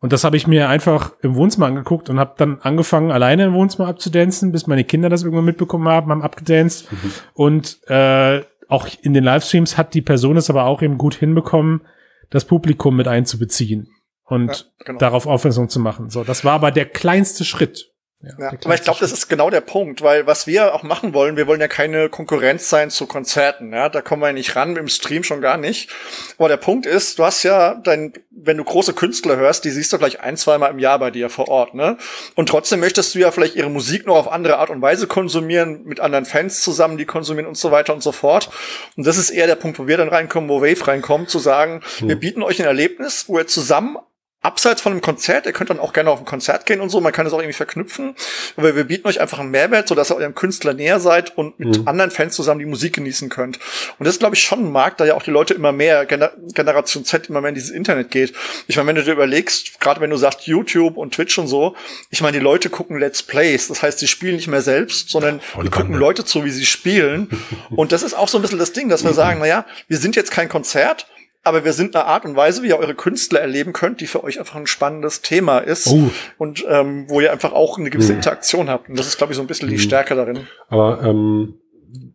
Und 0.00 0.14
das 0.14 0.24
habe 0.24 0.36
ich 0.36 0.46
mir 0.46 0.68
einfach 0.68 1.12
im 1.20 1.34
Wohnzimmer 1.34 1.66
angeguckt 1.66 2.08
und 2.08 2.18
habe 2.18 2.34
dann 2.38 2.58
angefangen, 2.62 3.10
alleine 3.10 3.44
im 3.44 3.52
Wohnzimmer 3.52 3.86
abzudancen, 3.88 4.50
bis 4.50 4.66
meine 4.66 4.84
Kinder 4.84 5.10
das 5.10 5.22
irgendwann 5.22 5.44
mitbekommen 5.44 5.88
haben, 5.88 6.10
haben 6.10 6.22
abgedanced. 6.22 6.90
Mhm. 6.90 7.12
Und 7.34 7.78
äh, 7.88 8.42
auch 8.68 8.88
in 9.02 9.12
den 9.12 9.24
Livestreams 9.24 9.76
hat 9.76 9.92
die 9.92 10.00
Person 10.00 10.38
es 10.38 10.48
aber 10.48 10.64
auch 10.64 10.80
eben 10.80 10.96
gut 10.96 11.14
hinbekommen, 11.14 11.82
das 12.30 12.44
Publikum 12.46 12.96
mit 12.96 13.08
einzubeziehen 13.08 13.88
und 14.24 14.48
ja, 14.48 14.84
genau. 14.86 14.98
darauf 14.98 15.26
aufmerksam 15.26 15.68
zu 15.68 15.80
machen. 15.80 16.08
So, 16.08 16.24
das 16.24 16.44
war 16.44 16.52
aber 16.54 16.70
der 16.70 16.86
kleinste 16.86 17.44
Schritt. 17.44 17.90
Ja, 18.22 18.32
ja 18.38 18.52
aber 18.64 18.74
ich 18.74 18.82
glaube, 18.82 19.00
das 19.00 19.12
ist 19.12 19.28
genau 19.28 19.48
der 19.48 19.62
Punkt, 19.62 20.02
weil 20.02 20.26
was 20.26 20.46
wir 20.46 20.74
auch 20.74 20.82
machen 20.82 21.14
wollen, 21.14 21.36
wir 21.36 21.46
wollen 21.46 21.60
ja 21.60 21.68
keine 21.68 22.10
Konkurrenz 22.10 22.68
sein 22.68 22.90
zu 22.90 23.06
Konzerten, 23.06 23.72
ja, 23.72 23.88
da 23.88 24.02
kommen 24.02 24.20
wir 24.20 24.32
nicht 24.34 24.56
ran, 24.56 24.76
im 24.76 24.88
Stream 24.88 25.24
schon 25.24 25.40
gar 25.40 25.56
nicht. 25.56 25.88
Aber 26.36 26.48
der 26.48 26.58
Punkt 26.58 26.84
ist, 26.84 27.18
du 27.18 27.24
hast 27.24 27.42
ja 27.44 27.74
dein, 27.76 28.12
wenn 28.30 28.58
du 28.58 28.64
große 28.64 28.92
Künstler 28.92 29.36
hörst, 29.36 29.64
die 29.64 29.70
siehst 29.70 29.92
du 29.92 29.96
vielleicht 29.96 30.20
ein, 30.20 30.36
zweimal 30.36 30.70
im 30.70 30.78
Jahr 30.78 30.98
bei 30.98 31.10
dir 31.10 31.30
vor 31.30 31.48
Ort, 31.48 31.74
ne? 31.74 31.96
Und 32.34 32.50
trotzdem 32.50 32.80
möchtest 32.80 33.14
du 33.14 33.20
ja 33.20 33.30
vielleicht 33.30 33.56
ihre 33.56 33.70
Musik 33.70 34.06
noch 34.06 34.16
auf 34.16 34.30
andere 34.30 34.58
Art 34.58 34.68
und 34.68 34.82
Weise 34.82 35.06
konsumieren, 35.06 35.84
mit 35.84 36.00
anderen 36.00 36.26
Fans 36.26 36.60
zusammen, 36.60 36.98
die 36.98 37.06
konsumieren 37.06 37.46
und 37.46 37.56
so 37.56 37.70
weiter 37.70 37.94
und 37.94 38.02
so 38.02 38.12
fort. 38.12 38.50
Und 38.96 39.06
das 39.06 39.16
ist 39.16 39.30
eher 39.30 39.46
der 39.46 39.56
Punkt, 39.56 39.78
wo 39.78 39.86
wir 39.86 39.96
dann 39.96 40.08
reinkommen, 40.08 40.50
wo 40.50 40.60
Wave 40.60 40.86
reinkommt, 40.86 41.30
zu 41.30 41.38
sagen, 41.38 41.80
hm. 41.98 42.08
wir 42.08 42.16
bieten 42.16 42.42
euch 42.42 42.60
ein 42.60 42.66
Erlebnis, 42.66 43.24
wo 43.28 43.38
ihr 43.38 43.46
zusammen 43.46 43.96
abseits 44.42 44.80
von 44.80 44.92
einem 44.92 45.02
Konzert, 45.02 45.44
ihr 45.44 45.52
könnt 45.52 45.68
dann 45.68 45.78
auch 45.78 45.92
gerne 45.92 46.10
auf 46.10 46.18
ein 46.18 46.24
Konzert 46.24 46.64
gehen 46.64 46.80
und 46.80 46.88
so, 46.88 47.00
man 47.00 47.12
kann 47.12 47.26
es 47.26 47.32
auch 47.32 47.38
irgendwie 47.38 47.52
verknüpfen, 47.52 48.14
aber 48.56 48.74
wir 48.74 48.84
bieten 48.84 49.06
euch 49.06 49.20
einfach 49.20 49.38
einen 49.38 49.50
Mehrwert, 49.50 49.86
so 49.86 49.94
dass 49.94 50.10
ihr 50.10 50.16
eurem 50.16 50.34
Künstler 50.34 50.72
näher 50.72 50.98
seid 50.98 51.36
und 51.36 51.58
mit 51.60 51.78
mhm. 51.78 51.88
anderen 51.88 52.10
Fans 52.10 52.36
zusammen 52.36 52.58
die 52.58 52.66
Musik 52.66 52.94
genießen 52.94 53.28
könnt. 53.28 53.58
Und 53.98 54.06
das 54.06 54.14
ist, 54.14 54.20
glaube 54.20 54.34
ich, 54.34 54.42
schon 54.42 54.64
ein 54.64 54.72
Markt, 54.72 55.00
da 55.00 55.04
ja 55.04 55.14
auch 55.14 55.22
die 55.22 55.30
Leute 55.30 55.52
immer 55.52 55.72
mehr, 55.72 56.06
Gener 56.06 56.32
Generation 56.54 57.04
Z 57.04 57.28
immer 57.28 57.42
mehr 57.42 57.50
in 57.50 57.54
dieses 57.54 57.70
Internet 57.70 58.10
geht. 58.10 58.32
Ich 58.66 58.76
meine, 58.76 58.88
wenn 58.88 58.96
du 58.96 59.04
dir 59.04 59.12
überlegst, 59.12 59.78
gerade 59.78 60.00
wenn 60.00 60.10
du 60.10 60.16
sagst 60.16 60.46
YouTube 60.46 60.96
und 60.96 61.12
Twitch 61.14 61.38
und 61.38 61.46
so, 61.46 61.76
ich 62.08 62.22
meine, 62.22 62.38
die 62.38 62.42
Leute 62.42 62.70
gucken 62.70 62.98
Let's 62.98 63.22
Plays, 63.22 63.68
das 63.68 63.82
heißt, 63.82 63.98
sie 63.98 64.08
spielen 64.08 64.36
nicht 64.36 64.48
mehr 64.48 64.62
selbst, 64.62 65.10
sondern 65.10 65.40
Voll 65.40 65.64
die 65.64 65.70
gucken 65.70 65.94
Leute 65.94 66.24
zu, 66.24 66.44
wie 66.44 66.50
sie 66.50 66.64
spielen. 66.64 67.28
und 67.70 67.92
das 67.92 68.02
ist 68.02 68.14
auch 68.14 68.28
so 68.28 68.38
ein 68.38 68.42
bisschen 68.42 68.58
das 68.58 68.72
Ding, 68.72 68.88
dass 68.88 69.04
wir 69.04 69.12
sagen, 69.12 69.40
na 69.40 69.46
ja, 69.46 69.66
wir 69.88 69.98
sind 69.98 70.16
jetzt 70.16 70.30
kein 70.30 70.48
Konzert, 70.48 71.06
aber 71.42 71.64
wir 71.64 71.72
sind 71.72 71.96
eine 71.96 72.04
Art 72.04 72.24
und 72.24 72.36
Weise, 72.36 72.62
wie 72.62 72.68
ihr 72.68 72.78
eure 72.78 72.94
Künstler 72.94 73.40
erleben 73.40 73.72
könnt, 73.72 74.00
die 74.00 74.06
für 74.06 74.22
euch 74.22 74.38
einfach 74.38 74.56
ein 74.56 74.66
spannendes 74.66 75.22
Thema 75.22 75.58
ist 75.58 75.86
oh. 75.88 76.10
und 76.36 76.64
ähm, 76.68 77.06
wo 77.08 77.20
ihr 77.20 77.32
einfach 77.32 77.52
auch 77.52 77.78
eine 77.78 77.90
gewisse 77.90 78.10
hm. 78.10 78.16
Interaktion 78.16 78.68
habt. 78.68 78.88
Und 78.88 78.98
das 78.98 79.06
ist, 79.06 79.16
glaube 79.16 79.32
ich, 79.32 79.36
so 79.36 79.42
ein 79.42 79.46
bisschen 79.46 79.68
die 79.68 79.76
hm. 79.76 79.82
Stärke 79.82 80.14
darin. 80.14 80.40
Aber 80.68 81.02
ähm, 81.02 81.54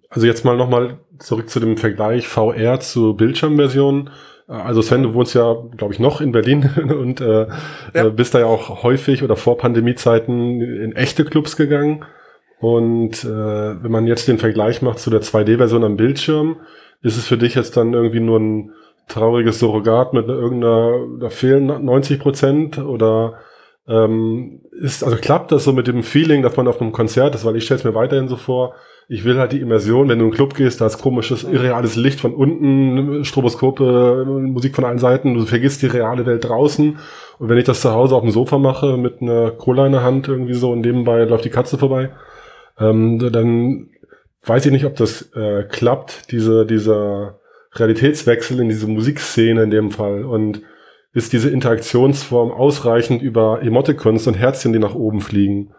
also 0.10 0.28
jetzt 0.28 0.46
mal 0.46 0.56
nochmal 0.56 1.00
zurück 1.20 1.50
zu 1.50 1.60
dem 1.60 1.78
Vergleich 1.78 2.28
VR 2.28 2.80
zu 2.80 3.16
Bildschirmversion. 3.16 4.12
Also 4.48 4.84
Sven, 4.84 5.02
du 5.02 5.16
wohnst 5.16 5.34
ja, 5.34 5.56
glaube 5.76 5.94
ich, 5.94 6.00
noch 6.00 6.22
in 6.22 6.32
Berlin 6.32 6.70
und 7.00 7.20
äh, 7.20 7.48
ja. 7.94 8.06
Äh, 8.06 8.12
bist 8.12 8.36
da 8.36 8.40
ja 8.40 8.46
auch 8.46 8.84
häufig 8.84 9.24
oder 9.24 9.36
vor 9.36 9.58
Pandemiezeiten 9.58 10.62
in 10.62 10.96
echte 10.96 11.26
Clubs 11.26 11.58
gegangen. 11.58 12.06
Und 12.60 13.24
äh, 13.24 13.28
wenn 13.84 13.92
man 13.92 14.08
jetzt 14.08 14.28
den 14.28 14.38
Vergleich 14.38 14.82
macht 14.82 15.00
zu 15.00 15.10
der 15.10 15.22
2D-Version 15.22 15.84
am 15.84 15.98
Bildschirm, 15.98 16.58
ist 17.02 17.18
es 17.18 17.28
für 17.28 17.38
dich 17.38 17.56
jetzt 17.56 17.76
dann 17.76 17.94
irgendwie 17.94 18.20
nur 18.20 18.40
ein 18.40 18.72
trauriges 19.08 19.60
Surrogat 19.60 20.14
mit 20.14 20.28
irgendeiner, 20.28 21.08
da 21.20 21.30
fehlen 21.30 21.68
90 21.86 22.20
Prozent 22.20 22.78
oder 22.80 23.40
ähm, 23.88 24.62
ist, 24.72 25.04
also 25.04 25.16
klappt 25.18 25.52
das 25.52 25.64
so 25.64 25.74
mit 25.74 25.88
dem 25.88 26.04
Feeling, 26.04 26.42
dass 26.42 26.58
man 26.58 26.68
auf 26.68 26.82
einem 26.82 26.92
Konzert 26.92 27.36
ist, 27.36 27.46
weil 27.46 27.56
ich 27.56 27.66
stelle 27.66 27.80
es 27.80 27.84
mir 27.84 27.94
weiterhin 27.94 28.28
so 28.28 28.36
vor, 28.36 28.74
ich 29.08 29.24
will 29.24 29.38
halt 29.38 29.52
die 29.52 29.62
Immersion, 29.62 30.10
wenn 30.10 30.18
du 30.18 30.26
in 30.26 30.32
einen 30.32 30.36
Club 30.36 30.56
gehst, 30.56 30.82
da 30.82 30.88
ist 30.88 30.98
komisches, 30.98 31.44
irreales 31.44 31.96
Licht 31.96 32.20
von 32.20 32.34
unten, 32.34 33.24
Stroboskope, 33.24 34.26
Musik 34.26 34.76
von 34.76 34.86
allen 34.86 34.98
Seiten, 34.98 35.36
du 35.36 35.46
vergisst 35.46 35.84
die 35.84 35.88
reale 35.88 36.26
Welt 36.26 36.44
draußen. 36.46 36.98
Und 37.38 37.50
wenn 37.50 37.58
ich 37.58 37.66
das 37.66 37.82
zu 37.82 37.92
Hause 37.92 38.16
auf 38.16 38.24
dem 38.24 38.32
Sofa 38.32 38.58
mache, 38.58 38.98
mit 38.98 39.22
einer 39.22 39.52
Cola 39.52 39.86
in 39.86 39.92
der 39.92 40.04
Hand 40.04 40.28
irgendwie 40.28 40.56
so 40.56 40.72
und 40.72 40.82
nebenbei 40.82 41.24
läuft 41.26 41.46
die 41.46 41.52
Katze 41.52 41.78
vorbei, 41.78 42.10
ähm, 42.80 43.20
dann 43.32 43.90
weiß 44.44 44.66
ich 44.66 44.72
nicht, 44.72 44.86
ob 44.86 44.96
das 44.96 45.32
äh, 45.36 45.64
klappt, 45.64 46.32
diese, 46.32 46.66
dieser 46.66 47.40
Realitätswechsel 47.76 48.60
in 48.60 48.70
diese 48.70 48.88
Musikszene 48.88 49.64
in 49.64 49.72
dem 49.72 49.92
Fall. 49.92 50.24
Und 50.24 50.62
ist 51.14 51.34
diese 51.34 51.50
Interaktionsform 51.50 52.52
ausreichend 52.52 53.22
über 53.22 53.62
Emoticons 53.62 54.28
und 54.28 54.36
Herzchen, 54.36 54.74
die 54.74 54.80
nach 54.80 54.96
oben 54.96 55.22
fliegen? 55.22 55.74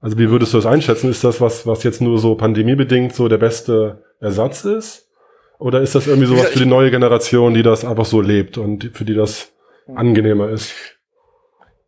Also 0.00 0.18
wie 0.18 0.30
würdest 0.30 0.52
du 0.52 0.58
das 0.58 0.66
einschätzen? 0.66 1.10
Ist 1.10 1.24
das 1.24 1.40
was, 1.40 1.66
was 1.66 1.82
jetzt 1.82 2.00
nur 2.00 2.18
so 2.18 2.36
pandemiebedingt 2.36 3.14
so 3.14 3.28
der 3.28 3.38
beste 3.38 4.04
Ersatz 4.20 4.64
ist? 4.64 5.08
Oder 5.58 5.80
ist 5.80 5.94
das 5.94 6.06
irgendwie 6.06 6.28
sowas 6.28 6.50
für 6.50 6.60
die 6.60 6.66
neue 6.66 6.90
Generation, 6.90 7.54
die 7.54 7.64
das 7.64 7.84
einfach 7.84 8.04
so 8.04 8.20
lebt 8.20 8.58
und 8.58 8.90
für 8.94 9.04
die 9.04 9.14
das 9.14 9.52
angenehmer 9.92 10.50
ist? 10.50 10.72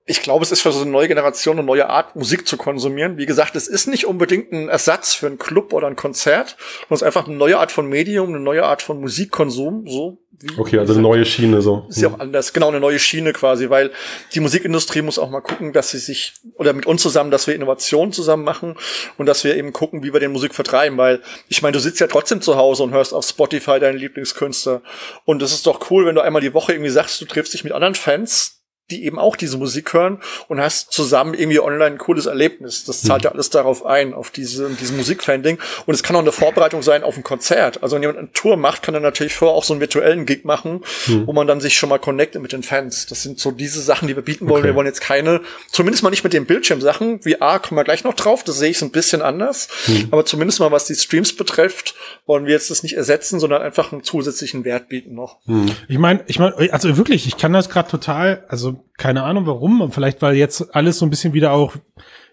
Ich 0.07 0.23
glaube, 0.23 0.43
es 0.43 0.51
ist 0.51 0.63
für 0.63 0.73
so 0.73 0.81
eine 0.81 0.91
neue 0.91 1.09
Generation 1.09 1.59
eine 1.59 1.67
neue 1.67 1.89
Art, 1.89 2.17
Musik 2.17 2.49
zu 2.49 2.57
konsumieren. 2.57 3.17
Wie 3.17 3.27
gesagt, 3.27 3.55
es 3.55 3.69
ist 3.69 3.87
nicht 3.87 4.07
unbedingt 4.07 4.51
ein 4.51 4.69
Ersatz 4.69 5.15
für 5.15 5.27
einen 5.27 5.39
Club 5.39 5.73
oder 5.73 5.87
ein 5.87 5.95
Konzert, 5.95 6.57
sondern 6.89 6.95
es 6.95 7.03
ist 7.03 7.07
einfach 7.07 7.29
eine 7.29 7.37
neue 7.37 7.59
Art 7.59 7.71
von 7.71 7.87
Medium, 7.87 8.31
eine 8.31 8.41
neue 8.41 8.65
Art 8.65 8.83
von 8.83 9.01
Musikkonsum, 9.01 9.87
so. 9.87 10.19
okay, 10.57 10.79
also 10.79 10.95
eine 10.95 11.03
neue 11.03 11.25
Schiene, 11.25 11.63
so. 11.63 11.87
Ist 11.89 12.01
ja 12.01 12.09
auch 12.09 12.19
anders, 12.19 12.53
genau, 12.53 12.69
eine 12.69 12.81
neue 12.81 12.99
Schiene 12.99 13.33
quasi, 13.33 13.71
weil 13.71 13.93
die 14.35 14.41
Musikindustrie 14.41 15.03
muss 15.03 15.19
auch 15.19 15.31
mal 15.31 15.43
gucken, 15.43 15.73
dass 15.73 15.91
sie 15.91 15.99
sich, 15.99 16.33
oder 16.55 16.73
mit 16.73 16.87
uns 16.87 17.03
zusammen, 17.03 17.31
dass 17.31 17.47
wir 17.47 17.55
Innovationen 17.55 18.13
zusammen 18.13 18.43
machen 18.43 18.77
und 19.19 19.27
dass 19.27 19.45
wir 19.45 19.57
eben 19.57 19.73
gucken, 19.73 20.03
wie 20.03 20.13
wir 20.13 20.21
den 20.21 20.33
Musik 20.33 20.55
vertreiben, 20.55 20.99
weil 20.99 21.21
ich 21.49 21.63
meine, 21.63 21.75
du 21.75 21.79
sitzt 21.79 22.01
ja 22.01 22.09
trotzdem 22.09 22.41
zu 22.41 22.57
Hause 22.57 22.83
und 22.83 22.93
hörst 22.93 23.13
auf 23.13 23.27
Spotify 23.27 23.79
deinen 23.79 23.99
Lieblingskünstler 23.99 24.83
und 25.25 25.41
es 25.43 25.53
ist 25.53 25.67
doch 25.67 25.91
cool, 25.91 26.07
wenn 26.07 26.17
du 26.17 26.23
einmal 26.23 26.43
die 26.43 26.55
Woche 26.55 26.73
irgendwie 26.73 26.91
sagst, 26.91 27.21
du 27.21 27.27
triffst 27.27 27.55
dich 27.55 27.63
mit 27.63 27.75
anderen 27.75 27.95
Fans, 27.95 28.60
die 28.91 29.05
eben 29.05 29.19
auch 29.19 29.37
diese 29.37 29.57
Musik 29.59 29.93
hören 29.93 30.19
und 30.49 30.61
hast 30.61 30.93
zusammen 30.93 31.35
irgendwie 31.35 31.61
online 31.61 31.85
ein 31.85 31.99
cooles 31.99 32.27
Erlebnis. 32.27 32.85
Das 32.85 33.03
zahlt 33.03 33.23
mhm. 33.23 33.27
ja 33.27 33.33
alles 33.33 33.51
darauf 33.51 33.87
ein, 33.87 34.15
auf 34.15 34.31
diese, 34.31 34.71
diese 34.71 34.93
Musikfanding. 34.95 35.59
Und 35.87 35.95
es 35.95 36.03
kann 36.03 36.17
auch 36.17 36.21
eine 36.21 36.33
Vorbereitung 36.33 36.83
sein 36.83 37.03
auf 37.03 37.17
ein 37.17 37.23
Konzert. 37.23 37.83
Also 37.83 37.97
wenn 37.97 38.03
jemand 38.03 38.19
eine 38.19 38.33
Tour 38.33 38.57
macht, 38.57 38.83
kann 38.83 38.95
er 38.95 39.01
natürlich 39.01 39.35
vorher 39.35 39.57
auch 39.57 39.65
so 39.65 39.73
einen 39.73 39.81
virtuellen 39.81 40.27
Gig 40.27 40.45
machen, 40.45 40.83
mhm. 41.07 41.27
wo 41.27 41.33
man 41.33 41.47
dann 41.47 41.61
sich 41.61 41.75
schon 41.75 41.89
mal 41.89 41.99
connectet 41.99 42.43
mit 42.43 42.53
den 42.53 42.63
Fans. 42.63 43.07
Das 43.07 43.23
sind 43.23 43.39
so 43.39 43.51
diese 43.51 43.81
Sachen, 43.81 44.09
die 44.09 44.17
wir 44.17 44.23
bieten 44.23 44.49
wollen. 44.49 44.61
Okay. 44.63 44.71
Wir 44.71 44.75
wollen 44.75 44.87
jetzt 44.87 45.01
keine, 45.01 45.41
zumindest 45.71 46.03
mal 46.03 46.11
nicht 46.11 46.25
mit 46.25 46.33
den 46.33 46.47
Bildschirmsachen. 46.47 47.23
VR 47.23 47.61
kommen 47.61 47.79
wir 47.79 47.85
gleich 47.85 48.05
noch 48.05 48.15
drauf. 48.15 48.45
Das 48.45 48.59
sehe 48.59 48.71
ich 48.71 48.79
so 48.79 48.87
ein 48.87 48.93
bisschen 48.93 49.23
anders. 49.23 49.69
Mhm. 49.87 50.09
Aber 50.11 50.25
zumindest 50.25 50.61
mal 50.61 50.71
was 50.73 50.87
die 50.87 50.95
Streams 50.95 51.35
betrifft, 51.37 51.95
wollen 52.27 52.47
wir 52.47 52.53
jetzt 52.53 52.71
das 52.71 52.83
nicht 52.83 52.97
ersetzen, 52.97 53.41
sondern 53.41 53.63
einfach 53.63 53.93
einen 53.93 54.03
zusätzlichen 54.03 54.65
Wert 54.65 54.89
bieten 54.89 55.15
noch. 55.15 55.39
Mhm. 55.47 55.71
Ich 55.89 55.99
meine, 55.99 56.25
ich 56.27 56.39
meine, 56.39 56.55
also 56.73 56.97
wirklich, 56.97 57.27
ich 57.27 57.37
kann 57.37 57.53
das 57.53 57.69
gerade 57.69 57.89
total, 57.91 58.45
also 58.49 58.80
keine 58.97 59.23
Ahnung 59.23 59.47
warum. 59.47 59.91
Vielleicht, 59.93 60.23
weil 60.23 60.37
jetzt 60.37 60.75
alles 60.75 60.99
so 60.99 61.07
ein 61.07 61.11
bisschen 61.11 61.33
wieder 61.33 61.53
auch 61.53 61.75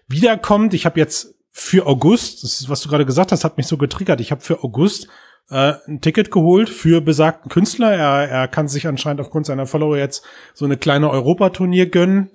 wiederkommt. 0.08 0.74
Ich 0.74 0.86
habe 0.86 1.00
jetzt 1.00 1.34
für 1.50 1.86
August, 1.86 2.44
das 2.44 2.60
ist, 2.60 2.68
was 2.68 2.80
du 2.80 2.88
gerade 2.88 3.06
gesagt 3.06 3.32
hast, 3.32 3.44
hat 3.44 3.56
mich 3.56 3.66
so 3.66 3.76
getriggert. 3.76 4.20
Ich 4.20 4.30
habe 4.30 4.40
für 4.40 4.62
August 4.62 5.08
äh, 5.50 5.74
ein 5.86 6.00
Ticket 6.00 6.30
geholt 6.30 6.68
für 6.68 7.00
besagten 7.00 7.50
Künstler. 7.50 7.92
Er, 7.92 8.28
er 8.28 8.48
kann 8.48 8.68
sich 8.68 8.86
anscheinend 8.86 9.20
aufgrund 9.20 9.46
seiner 9.46 9.66
Follower 9.66 9.96
jetzt 9.96 10.24
so 10.54 10.64
eine 10.64 10.76
kleine 10.76 11.10
Europaturnier 11.10 11.86
gönnen. 11.86 12.30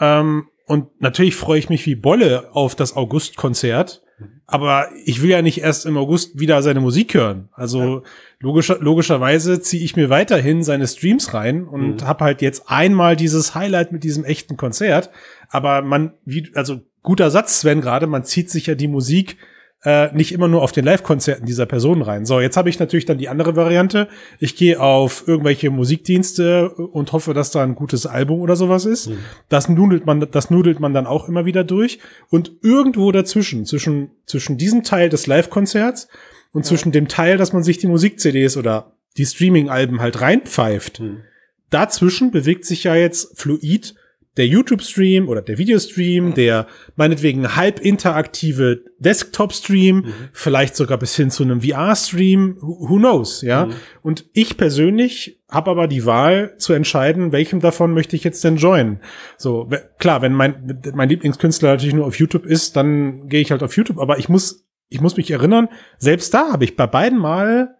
Ähm, 0.00 0.48
und 0.66 1.00
natürlich 1.00 1.36
freue 1.36 1.58
ich 1.58 1.70
mich 1.70 1.86
wie 1.86 1.94
Bolle 1.94 2.50
auf 2.52 2.74
das 2.74 2.96
August-Konzert. 2.96 4.02
Aber 4.46 4.88
ich 5.04 5.22
will 5.22 5.30
ja 5.30 5.42
nicht 5.42 5.60
erst 5.60 5.86
im 5.86 5.96
August 5.96 6.38
wieder 6.38 6.62
seine 6.62 6.80
Musik 6.80 7.14
hören. 7.14 7.48
Also 7.52 7.80
ja. 7.80 8.02
Logischer, 8.40 8.78
logischerweise 8.80 9.60
ziehe 9.60 9.82
ich 9.84 9.96
mir 9.96 10.10
weiterhin 10.10 10.62
seine 10.62 10.86
Streams 10.86 11.34
rein 11.34 11.66
und 11.66 12.02
mhm. 12.02 12.06
habe 12.06 12.24
halt 12.24 12.42
jetzt 12.42 12.64
einmal 12.68 13.16
dieses 13.16 13.54
Highlight 13.54 13.92
mit 13.92 14.04
diesem 14.04 14.24
echten 14.24 14.56
Konzert. 14.56 15.10
Aber 15.48 15.82
man, 15.82 16.12
wie, 16.24 16.50
also 16.54 16.80
guter 17.02 17.30
Satz, 17.30 17.60
Sven, 17.60 17.80
gerade, 17.80 18.06
man 18.06 18.24
zieht 18.24 18.50
sich 18.50 18.66
ja 18.66 18.74
die 18.74 18.88
Musik 18.88 19.36
äh, 19.84 20.12
nicht 20.12 20.32
immer 20.32 20.48
nur 20.48 20.62
auf 20.62 20.72
den 20.72 20.84
Live-Konzerten 20.84 21.46
dieser 21.46 21.66
Person 21.66 22.02
rein. 22.02 22.26
So, 22.26 22.40
jetzt 22.40 22.56
habe 22.56 22.68
ich 22.68 22.80
natürlich 22.80 23.06
dann 23.06 23.18
die 23.18 23.28
andere 23.28 23.54
Variante. 23.54 24.08
Ich 24.40 24.56
gehe 24.56 24.80
auf 24.80 25.24
irgendwelche 25.26 25.70
Musikdienste 25.70 26.70
und 26.70 27.12
hoffe, 27.12 27.32
dass 27.32 27.52
da 27.52 27.62
ein 27.62 27.76
gutes 27.76 28.04
Album 28.04 28.40
oder 28.40 28.56
sowas 28.56 28.86
ist. 28.86 29.08
Mhm. 29.08 29.18
Das 29.48 29.68
nudelt 29.68 30.04
man, 30.04 30.26
das 30.30 30.50
nudelt 30.50 30.80
man 30.80 30.94
dann 30.94 31.06
auch 31.06 31.28
immer 31.28 31.44
wieder 31.44 31.62
durch. 31.62 32.00
Und 32.28 32.52
irgendwo 32.62 33.12
dazwischen, 33.12 33.66
zwischen, 33.66 34.10
zwischen 34.26 34.58
diesem 34.58 34.82
Teil 34.82 35.10
des 35.10 35.28
Live-Konzerts 35.28 36.08
und 36.52 36.64
ja. 36.64 36.68
zwischen 36.68 36.92
dem 36.92 37.08
Teil, 37.08 37.36
dass 37.36 37.52
man 37.52 37.62
sich 37.62 37.78
die 37.78 37.86
Musik-CDs 37.86 38.56
oder 38.56 38.96
die 39.16 39.26
Streaming-Alben 39.26 40.00
halt 40.00 40.20
reinpfeift, 40.20 41.00
mhm. 41.00 41.22
dazwischen 41.70 42.30
bewegt 42.30 42.64
sich 42.64 42.84
ja 42.84 42.94
jetzt 42.94 43.38
fluid 43.38 43.94
der 44.38 44.46
YouTube-Stream 44.46 45.28
oder 45.28 45.42
der 45.42 45.58
Videostream, 45.58 46.32
der 46.32 46.68
meinetwegen 46.94 47.56
halb 47.56 47.80
interaktive 47.80 48.84
Desktop-Stream, 49.00 49.96
mhm. 49.96 50.12
vielleicht 50.32 50.76
sogar 50.76 50.96
bis 50.96 51.16
hin 51.16 51.30
zu 51.30 51.42
einem 51.42 51.60
VR-Stream, 51.60 52.56
who 52.60 52.96
knows, 52.98 53.42
ja. 53.42 53.66
Mhm. 53.66 53.72
Und 54.00 54.26
ich 54.32 54.56
persönlich 54.56 55.40
habe 55.50 55.72
aber 55.72 55.88
die 55.88 56.06
Wahl 56.06 56.54
zu 56.58 56.72
entscheiden, 56.72 57.32
welchem 57.32 57.58
davon 57.58 57.92
möchte 57.92 58.14
ich 58.14 58.22
jetzt 58.22 58.44
denn 58.44 58.56
joinen. 58.56 59.00
So, 59.36 59.68
klar, 59.98 60.22
wenn 60.22 60.32
mein, 60.32 60.80
mein 60.94 61.08
Lieblingskünstler 61.08 61.70
natürlich 61.70 61.94
nur 61.94 62.06
auf 62.06 62.18
YouTube 62.18 62.46
ist, 62.46 62.76
dann 62.76 63.28
gehe 63.28 63.40
ich 63.40 63.50
halt 63.50 63.64
auf 63.64 63.76
YouTube, 63.76 63.98
aber 63.98 64.18
ich 64.18 64.28
muss, 64.28 64.67
ich 64.88 65.00
muss 65.00 65.16
mich 65.16 65.30
erinnern, 65.30 65.68
selbst 65.98 66.32
da 66.34 66.52
habe 66.52 66.64
ich 66.64 66.76
bei 66.76 66.86
beiden 66.86 67.18
Mal 67.18 67.74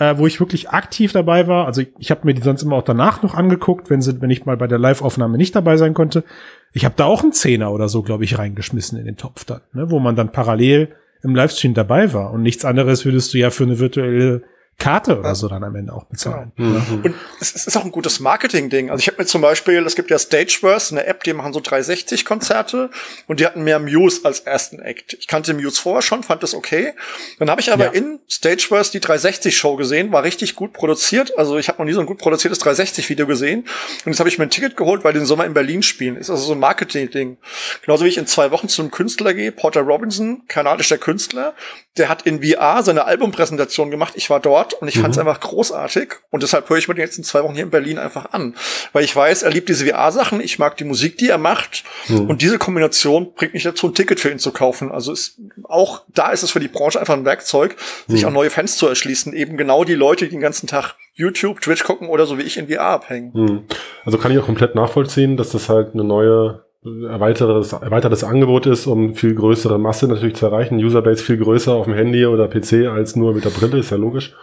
äh, 0.00 0.16
wo 0.16 0.26
ich 0.26 0.40
wirklich 0.40 0.70
aktiv 0.70 1.12
dabei 1.12 1.46
war. 1.46 1.66
Also 1.66 1.82
ich, 1.82 1.92
ich 1.98 2.10
habe 2.10 2.22
mir 2.24 2.34
die 2.34 2.42
sonst 2.42 2.62
immer 2.62 2.76
auch 2.76 2.82
danach 2.82 3.22
noch 3.22 3.34
angeguckt, 3.34 3.90
wenn 3.90 4.00
sie, 4.00 4.20
wenn 4.20 4.30
ich 4.30 4.46
mal 4.46 4.56
bei 4.56 4.66
der 4.66 4.78
Live-Aufnahme 4.78 5.36
nicht 5.36 5.54
dabei 5.54 5.76
sein 5.76 5.94
konnte. 5.94 6.24
Ich 6.72 6.84
habe 6.84 6.94
da 6.96 7.04
auch 7.04 7.22
einen 7.22 7.32
Zehner 7.32 7.72
oder 7.72 7.88
so, 7.88 8.02
glaube 8.02 8.24
ich, 8.24 8.38
reingeschmissen 8.38 8.98
in 8.98 9.04
den 9.04 9.16
Topf 9.16 9.44
dann, 9.44 9.60
ne, 9.72 9.90
wo 9.90 9.98
man 9.98 10.16
dann 10.16 10.32
parallel 10.32 10.88
im 11.22 11.34
Livestream 11.34 11.74
dabei 11.74 12.12
war. 12.12 12.32
Und 12.32 12.42
nichts 12.42 12.64
anderes 12.64 13.04
würdest 13.04 13.34
du 13.34 13.38
ja 13.38 13.50
für 13.50 13.64
eine 13.64 13.78
virtuelle 13.78 14.42
Karte 14.80 15.18
oder 15.18 15.36
so 15.36 15.46
dann 15.46 15.62
am 15.62 15.76
Ende 15.76 15.92
auch 15.92 16.04
bezahlen. 16.04 16.50
Genau. 16.56 16.80
Mhm. 16.80 17.02
Und 17.04 17.14
es 17.40 17.52
ist 17.54 17.76
auch 17.76 17.84
ein 17.84 17.92
gutes 17.92 18.18
Marketing-Ding. 18.18 18.90
Also 18.90 19.00
ich 19.00 19.06
habe 19.06 19.18
mir 19.22 19.26
zum 19.26 19.42
Beispiel, 19.42 19.86
es 19.86 19.94
gibt 19.94 20.10
ja 20.10 20.18
Stageverse, 20.18 20.96
eine 20.96 21.06
App, 21.06 21.22
die 21.22 21.32
machen 21.32 21.52
so 21.52 21.60
360-Konzerte 21.60 22.90
und 23.28 23.38
die 23.38 23.46
hatten 23.46 23.62
mehr 23.62 23.78
Muse 23.78 24.20
als 24.24 24.40
ersten 24.40 24.80
Act. 24.80 25.14
Ich 25.14 25.28
kannte 25.28 25.54
Muse 25.54 25.80
vorher 25.80 26.02
schon, 26.02 26.24
fand 26.24 26.42
das 26.42 26.54
okay. 26.54 26.94
Dann 27.38 27.48
habe 27.48 27.60
ich 27.60 27.72
aber 27.72 27.86
ja. 27.86 27.90
in 27.92 28.18
Stageverse 28.28 28.90
die 28.90 29.00
360-Show 29.00 29.76
gesehen, 29.76 30.10
war 30.10 30.24
richtig 30.24 30.56
gut 30.56 30.72
produziert. 30.72 31.38
Also 31.38 31.56
ich 31.58 31.68
habe 31.68 31.78
noch 31.78 31.86
nie 31.86 31.92
so 31.92 32.00
ein 32.00 32.06
gut 32.06 32.18
produziertes 32.18 32.60
360-Video 32.60 33.28
gesehen. 33.28 33.60
Und 34.04 34.12
jetzt 34.12 34.18
habe 34.18 34.28
ich 34.28 34.38
mir 34.38 34.44
ein 34.44 34.50
Ticket 34.50 34.76
geholt, 34.76 35.04
weil 35.04 35.12
die 35.12 35.20
den 35.20 35.26
Sommer 35.26 35.44
in 35.44 35.54
Berlin 35.54 35.82
spielen. 35.82 36.16
Ist 36.16 36.30
also 36.30 36.42
so 36.42 36.52
ein 36.54 36.58
Marketing-Ding. 36.58 37.36
Genauso 37.82 38.04
wie 38.04 38.08
ich 38.08 38.18
in 38.18 38.26
zwei 38.26 38.50
Wochen 38.50 38.68
zu 38.68 38.82
einem 38.82 38.90
Künstler 38.90 39.34
gehe, 39.34 39.52
Porter 39.52 39.82
Robinson, 39.82 40.42
kanadischer 40.48 40.98
Künstler, 40.98 41.54
der 41.96 42.08
hat 42.08 42.22
in 42.22 42.42
VR 42.42 42.82
seine 42.82 43.04
Albumpräsentation 43.04 43.90
gemacht. 43.90 44.14
Ich 44.16 44.30
war 44.30 44.40
dort 44.40 44.69
und 44.74 44.88
ich 44.88 44.96
mhm. 44.96 45.02
fand 45.02 45.14
es 45.14 45.18
einfach 45.18 45.40
großartig. 45.40 46.14
Und 46.30 46.42
deshalb 46.42 46.68
höre 46.68 46.78
ich 46.78 46.88
mir 46.88 46.94
den 46.94 47.04
jetzt 47.04 47.18
in 47.18 47.24
zwei 47.24 47.42
Wochen 47.42 47.54
hier 47.54 47.64
in 47.64 47.70
Berlin 47.70 47.98
einfach 47.98 48.32
an. 48.32 48.54
Weil 48.92 49.04
ich 49.04 49.14
weiß, 49.14 49.42
er 49.42 49.50
liebt 49.50 49.68
diese 49.68 49.86
VR-Sachen, 49.86 50.40
ich 50.40 50.58
mag 50.58 50.76
die 50.76 50.84
Musik, 50.84 51.18
die 51.18 51.28
er 51.28 51.38
macht. 51.38 51.84
Mhm. 52.08 52.28
Und 52.30 52.42
diese 52.42 52.58
Kombination 52.58 53.34
bringt 53.34 53.54
mich 53.54 53.62
dazu, 53.62 53.88
ein 53.88 53.94
Ticket 53.94 54.20
für 54.20 54.30
ihn 54.30 54.38
zu 54.38 54.52
kaufen. 54.52 54.92
Also 54.92 55.12
ist, 55.12 55.38
auch 55.64 56.02
da 56.08 56.30
ist 56.30 56.42
es 56.42 56.50
für 56.50 56.60
die 56.60 56.68
Branche 56.68 57.00
einfach 57.00 57.14
ein 57.14 57.24
Werkzeug, 57.24 57.76
sich 58.06 58.22
mhm. 58.22 58.28
auch 58.28 58.32
neue 58.32 58.50
Fans 58.50 58.76
zu 58.76 58.86
erschließen. 58.86 59.32
Eben 59.32 59.56
genau 59.56 59.84
die 59.84 59.94
Leute, 59.94 60.24
die 60.24 60.30
den 60.30 60.40
ganzen 60.40 60.66
Tag 60.66 60.94
YouTube, 61.14 61.60
Twitch 61.60 61.84
gucken 61.84 62.08
oder 62.08 62.26
so 62.26 62.38
wie 62.38 62.42
ich 62.42 62.56
in 62.56 62.68
VR 62.68 62.82
abhängen. 62.82 63.30
Mhm. 63.34 63.62
Also 64.04 64.18
kann 64.18 64.32
ich 64.32 64.38
auch 64.38 64.46
komplett 64.46 64.74
nachvollziehen, 64.74 65.36
dass 65.36 65.50
das 65.50 65.68
halt 65.68 65.94
eine 65.94 66.04
neue 66.04 66.64
erweitertes, 66.84 67.72
erweitertes 67.72 68.24
Angebot 68.24 68.66
ist, 68.66 68.86
um 68.86 69.14
viel 69.14 69.34
größere 69.34 69.78
Masse 69.78 70.08
natürlich 70.08 70.36
zu 70.36 70.46
erreichen. 70.46 70.82
Userbase 70.82 71.22
viel 71.22 71.36
größer 71.36 71.72
auf 71.72 71.84
dem 71.84 71.94
Handy 71.94 72.24
oder 72.24 72.48
PC 72.48 72.86
als 72.86 73.16
nur 73.16 73.34
mit 73.34 73.44
der 73.44 73.50
Brille, 73.50 73.78
ist 73.78 73.90
ja 73.90 73.98
logisch. 73.98 74.34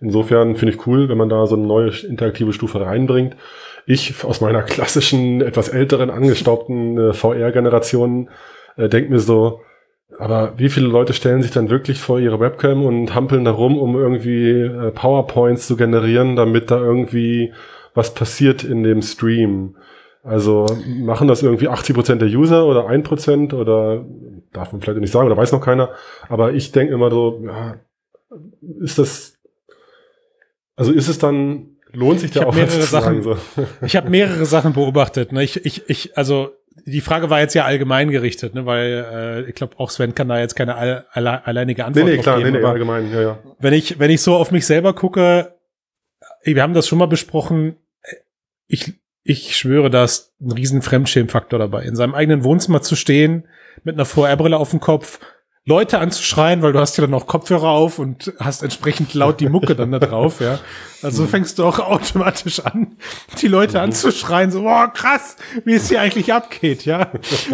Insofern 0.00 0.56
finde 0.56 0.74
ich 0.74 0.86
cool, 0.86 1.08
wenn 1.08 1.18
man 1.18 1.28
da 1.28 1.46
so 1.46 1.56
eine 1.56 1.66
neue 1.66 1.90
interaktive 2.06 2.52
Stufe 2.52 2.80
reinbringt. 2.80 3.36
Ich 3.86 4.24
aus 4.24 4.40
meiner 4.40 4.62
klassischen, 4.62 5.40
etwas 5.40 5.68
älteren, 5.68 6.10
angestaubten 6.10 6.98
äh, 6.98 7.12
VR-Generation 7.12 8.28
äh, 8.76 8.88
denke 8.88 9.10
mir 9.10 9.18
so, 9.18 9.60
Aber 10.18 10.54
wie 10.58 10.68
viele 10.68 10.86
Leute 10.86 11.12
stellen 11.12 11.42
sich 11.42 11.50
dann 11.50 11.70
wirklich 11.70 12.00
vor 12.00 12.20
ihre 12.20 12.38
Webcam 12.38 12.84
und 12.84 13.14
hampeln 13.14 13.44
da 13.44 13.50
rum, 13.50 13.78
um 13.78 13.96
irgendwie 13.96 14.60
äh, 14.60 14.90
PowerPoints 14.92 15.66
zu 15.66 15.76
generieren, 15.76 16.36
damit 16.36 16.70
da 16.70 16.78
irgendwie 16.78 17.52
was 17.94 18.14
passiert 18.14 18.64
in 18.64 18.82
dem 18.82 19.02
Stream? 19.02 19.76
Also 20.22 20.66
machen 20.86 21.28
das 21.28 21.42
irgendwie 21.42 21.68
80% 21.68 22.16
der 22.16 22.28
User 22.28 22.66
oder 22.66 22.88
1% 22.88 23.54
oder 23.54 24.04
darf 24.52 24.72
man 24.72 24.80
vielleicht 24.80 25.00
nicht 25.00 25.12
sagen 25.12 25.26
oder 25.26 25.36
weiß 25.36 25.52
noch 25.52 25.60
keiner. 25.60 25.90
Aber 26.28 26.54
ich 26.54 26.72
denke 26.72 26.94
immer 26.94 27.10
so, 27.10 27.42
ja, 27.44 27.76
ist 28.80 28.98
das, 28.98 29.33
also 30.76 30.92
ist 30.92 31.08
es 31.08 31.18
dann, 31.18 31.76
lohnt 31.92 32.20
sich 32.20 32.32
der 32.32 32.48
Aufwand 32.48 32.68
mehrere 32.68 32.86
Sachen, 32.86 33.22
sagen, 33.22 33.38
so. 33.56 33.64
Ich 33.86 33.96
habe 33.96 34.10
mehrere 34.10 34.44
Sachen 34.44 34.72
beobachtet. 34.72 35.32
Ne? 35.32 35.42
Ich, 35.42 35.64
ich, 35.64 35.88
ich, 35.88 36.16
also 36.16 36.50
die 36.86 37.00
Frage 37.00 37.30
war 37.30 37.40
jetzt 37.40 37.54
ja 37.54 37.64
allgemein 37.64 38.10
gerichtet, 38.10 38.54
ne? 38.54 38.66
weil 38.66 39.44
äh, 39.46 39.48
ich 39.48 39.54
glaube 39.54 39.78
auch 39.78 39.90
Sven 39.90 40.14
kann 40.14 40.28
da 40.28 40.38
jetzt 40.38 40.54
keine 40.54 40.74
all, 40.76 41.06
alle, 41.12 41.46
alleinige 41.46 41.84
Antwort 41.84 42.06
nee, 42.06 42.16
nee, 42.16 42.18
klar, 42.18 42.38
geben. 42.38 42.52
Nee, 42.52 42.58
nee, 42.58 42.64
allgemein, 42.64 43.10
ja, 43.12 43.20
ja. 43.20 43.38
Wenn 43.58 43.72
ich, 43.72 43.98
wenn 43.98 44.10
ich 44.10 44.20
so 44.20 44.34
auf 44.34 44.50
mich 44.50 44.66
selber 44.66 44.94
gucke, 44.94 45.54
wir 46.42 46.62
haben 46.62 46.74
das 46.74 46.86
schon 46.86 46.98
mal 46.98 47.06
besprochen, 47.06 47.76
ich, 48.66 48.94
ich 49.22 49.56
schwöre, 49.56 49.88
da 49.88 50.04
ist 50.04 50.34
ein 50.40 50.52
riesen 50.52 50.82
Fremdschämfaktor 50.82 51.58
dabei. 51.58 51.84
In 51.84 51.96
seinem 51.96 52.14
eigenen 52.14 52.44
Wohnzimmer 52.44 52.82
zu 52.82 52.96
stehen, 52.96 53.46
mit 53.82 53.94
einer 53.94 54.04
VR-Brille 54.04 54.56
auf 54.56 54.70
dem 54.70 54.80
Kopf 54.80 55.20
Leute 55.66 55.98
anzuschreien, 55.98 56.60
weil 56.60 56.74
du 56.74 56.78
hast 56.78 56.98
ja 56.98 57.06
dann 57.06 57.14
auch 57.14 57.26
Kopfhörer 57.26 57.70
auf 57.70 57.98
und 57.98 58.34
hast 58.38 58.62
entsprechend 58.62 59.14
laut 59.14 59.40
die 59.40 59.48
Mucke 59.48 59.74
dann 59.74 59.92
da 59.92 59.98
drauf, 59.98 60.40
ja. 60.40 60.58
Also 61.00 61.22
mhm. 61.22 61.28
fängst 61.28 61.58
du 61.58 61.64
auch 61.64 61.78
automatisch 61.78 62.60
an, 62.60 62.98
die 63.40 63.48
Leute 63.48 63.78
mhm. 63.78 63.84
anzuschreien, 63.84 64.50
so, 64.50 64.60
boah, 64.60 64.92
krass, 64.92 65.36
wie 65.64 65.72
es 65.72 65.88
hier 65.88 66.02
eigentlich 66.02 66.34
abgeht, 66.34 66.84
ja. 66.84 67.10